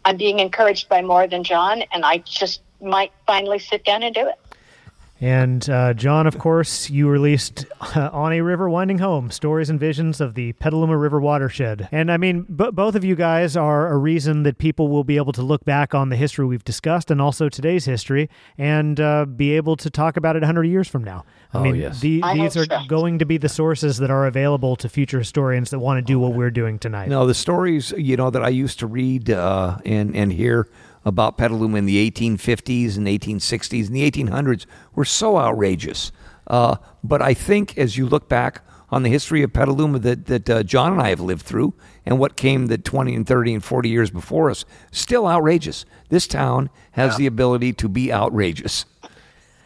I'm 0.05 0.17
being 0.17 0.39
encouraged 0.39 0.89
by 0.89 1.03
more 1.03 1.27
than 1.27 1.43
John, 1.43 1.83
and 1.93 2.05
I 2.05 2.19
just 2.19 2.63
might 2.81 3.13
finally 3.27 3.59
sit 3.59 3.85
down 3.85 4.05
and 4.05 4.15
do 4.15 4.29
it. 4.29 4.37
And 5.21 5.69
uh, 5.69 5.95
John, 5.95 6.29
of 6.29 6.39
course, 6.39 6.89
you 6.91 7.09
released 7.09 7.67
uh, 7.81 8.09
On 8.13 8.33
a 8.33 8.41
River 8.41 8.71
Winding 8.71 8.99
Home 8.99 9.33
Stories 9.33 9.69
and 9.69 9.81
Visions 9.81 10.21
of 10.21 10.35
the 10.35 10.53
Petaluma 10.55 10.97
River 10.97 11.21
Watershed. 11.21 11.89
And 11.91 12.13
I 12.13 12.19
mean, 12.19 12.43
b- 12.43 12.71
both 12.73 12.95
of 12.95 13.05
you 13.05 13.17
guys 13.17 13.57
are 13.57 13.89
a 13.89 13.97
reason 13.97 14.45
that 14.45 14.59
people 14.59 14.87
will 14.87 15.03
be 15.03 15.17
able 15.17 15.33
to 15.33 15.43
look 15.43 15.65
back 15.65 15.93
on 15.93 16.11
the 16.11 16.15
history 16.17 16.47
we've 16.47 16.63
discussed 16.63 17.11
and 17.11 17.21
also 17.21 17.49
today's 17.49 17.85
history 17.85 18.31
and 18.57 19.01
uh, 19.01 19.25
be 19.25 19.57
able 19.57 19.77
to 19.79 19.91
talk 19.91 20.17
about 20.17 20.37
it 20.37 20.41
100 20.43 20.63
years 20.65 20.87
from 20.87 21.03
now. 21.03 21.25
I 21.53 21.59
Oh, 21.59 21.63
mean, 21.65 21.75
yes. 21.77 21.99
the, 22.01 22.23
I 22.23 22.35
these 22.35 22.57
are 22.57 22.67
hope 22.71 22.83
so. 22.83 22.87
going 22.89 23.19
to 23.19 23.27
be 23.27 23.39
the 23.39 23.49
sources 23.49 23.97
that 23.99 24.11
are 24.11 24.27
available 24.27 24.77
to 24.77 24.89
future 24.89 25.19
historians 25.19 25.71
that 25.71 25.81
want 25.81 25.99
to 25.99 26.03
do 26.03 26.21
what 26.21 26.35
we're 26.35 26.51
doing 26.53 26.79
tonight. 26.79 27.09
No, 27.09 27.27
the 27.27 27.35
stories 27.35 27.93
you 27.97 28.17
know 28.17 28.31
that 28.31 28.45
I 28.45 28.51
used 28.51 28.79
to 28.81 28.87
read 28.87 29.31
uh, 29.31 29.79
and 29.85 30.15
and 30.15 30.33
hear 30.33 30.69
about 31.09 31.37
Petaluma 31.39 31.79
in 31.79 31.87
the 31.87 32.11
1850s 32.11 32.97
and 32.97 33.07
1860s 33.07 33.87
and 33.89 33.97
the 33.97 34.09
1800s 34.11 34.67
were 34.95 35.05
so 35.05 35.39
outrageous. 35.39 36.13
Uh, 36.47 36.77
but 37.03 37.21
I 37.21 37.35
think 37.35 37.77
as 37.77 37.97
you 37.97 38.07
look 38.07 38.29
back 38.29 38.63
on 38.91 39.03
the 39.03 39.11
history 39.11 39.43
of 39.43 39.53
Petaluma 39.53 39.99
that 39.99 40.27
that 40.27 40.49
uh, 40.49 40.63
John 40.63 40.93
and 40.93 41.03
I 41.03 41.11
have 41.11 41.21
lived 41.21 41.43
through 41.43 41.75
and 42.07 42.19
what 42.19 42.37
came 42.37 42.69
the 42.69 42.79
20 42.79 43.15
and 43.15 43.27
30 43.27 43.55
and 43.55 43.65
40 43.65 43.89
years 43.91 44.11
before 44.11 44.51
us, 44.51 44.65
still 44.93 45.27
outrageous. 45.27 45.85
This 46.09 46.27
town 46.27 46.71
has 46.93 47.17
the 47.19 47.27
ability 47.27 47.75
to 47.75 47.89
be 47.89 48.11
outrageous, 48.13 48.87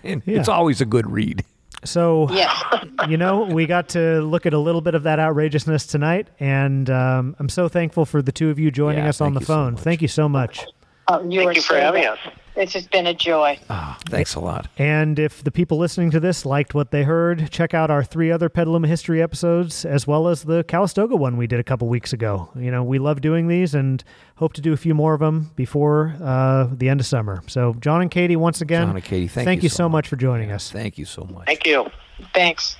and 0.03 0.23
it's 0.27 0.49
always 0.49 0.81
a 0.81 0.85
good 0.85 1.09
read. 1.09 1.45
So, 1.85 2.29
Yes. 2.31 2.53
you 3.09 3.17
know, 3.17 3.43
we 3.45 3.67
got 3.67 3.89
to 3.91 4.21
look 4.23 4.45
at 4.47 4.55
a 4.55 4.59
little 4.59 4.81
bit 4.81 4.95
of 4.97 5.05
that 5.05 5.19
outrageousness 5.21 5.87
tonight, 5.87 6.27
and 6.41 6.89
um, 6.91 7.37
I'm 7.39 7.49
so 7.49 7.69
thankful 7.69 8.05
for 8.05 8.23
the 8.23 8.33
two 8.33 8.51
of 8.51 8.59
you 8.59 8.71
joining 8.73 9.05
Yeah, 9.05 9.09
us 9.11 9.21
on 9.21 9.35
the 9.35 9.41
you 9.41 9.47
so 9.47 9.53
phone. 9.55 9.77
thank 9.77 10.03
you 10.03 10.09
so 10.09 10.29
much. 10.29 10.65
Oh, 11.09 11.23
you 11.29 11.43
Thank 11.45 11.57
you 11.57 11.63
for 11.63 11.77
having 11.77 12.03
wel- 12.03 12.13
us. 12.15 12.19
This 12.55 12.75
has 12.75 12.87
been 12.87 13.07
a 13.07 13.15
joy. 13.15 13.59
Ah, 13.71 13.99
thanks 14.11 14.35
a 14.35 14.41
lot. 14.41 14.69
And 14.77 15.19
if 15.19 15.43
the 15.43 15.51
people 15.51 15.79
listening 15.79 16.11
to 16.11 16.21
this 16.21 16.45
liked 16.45 16.75
what 16.75 16.91
they 16.91 17.03
heard, 17.03 17.51
check 17.51 17.73
out 17.73 17.91
our 17.91 18.05
three 18.05 18.31
other 18.31 18.51
Petaluma 18.51 18.89
history 18.89 19.23
episodes, 19.23 19.87
as 19.87 20.07
well 20.07 20.29
as 20.29 20.43
the 20.43 20.63
Calistoga 20.65 21.17
one 21.17 21.39
we 21.39 21.47
did 21.47 21.61
a 21.61 21.65
couple 21.65 21.89
weeks 21.89 22.13
ago. 22.13 22.51
You 22.55 22.71
know, 22.71 22.83
we 22.85 22.99
love 22.99 23.23
doing 23.23 23.49
these 23.49 23.75
and 23.75 24.05
hope 24.37 24.53
to 24.53 24.61
do 24.61 24.75
a 24.75 24.77
few 24.77 24.95
more 24.95 25.15
of 25.15 25.21
them 25.21 25.51
before 25.57 26.15
uh, 26.23 26.69
the 26.71 26.91
end 26.91 27.01
of 27.01 27.07
summer. 27.07 27.43
So, 27.47 27.73
John 27.81 28.03
and 28.03 28.11
Katie, 28.11 28.37
once 28.37 28.61
again, 28.61 28.87
John 28.87 28.97
and 28.97 29.05
Katie, 29.05 29.29
thank 29.29 29.63
you 29.63 29.63
you 29.63 29.69
so 29.71 29.77
so 29.77 29.89
much 29.89 30.07
for 30.09 30.17
joining 30.17 30.53
us. 30.53 30.71
Thank 30.71 30.99
you 30.99 31.07
so 31.07 31.25
much. 31.25 31.47
Thank 31.47 31.67
you. 31.67 31.87
Thanks. 32.35 32.77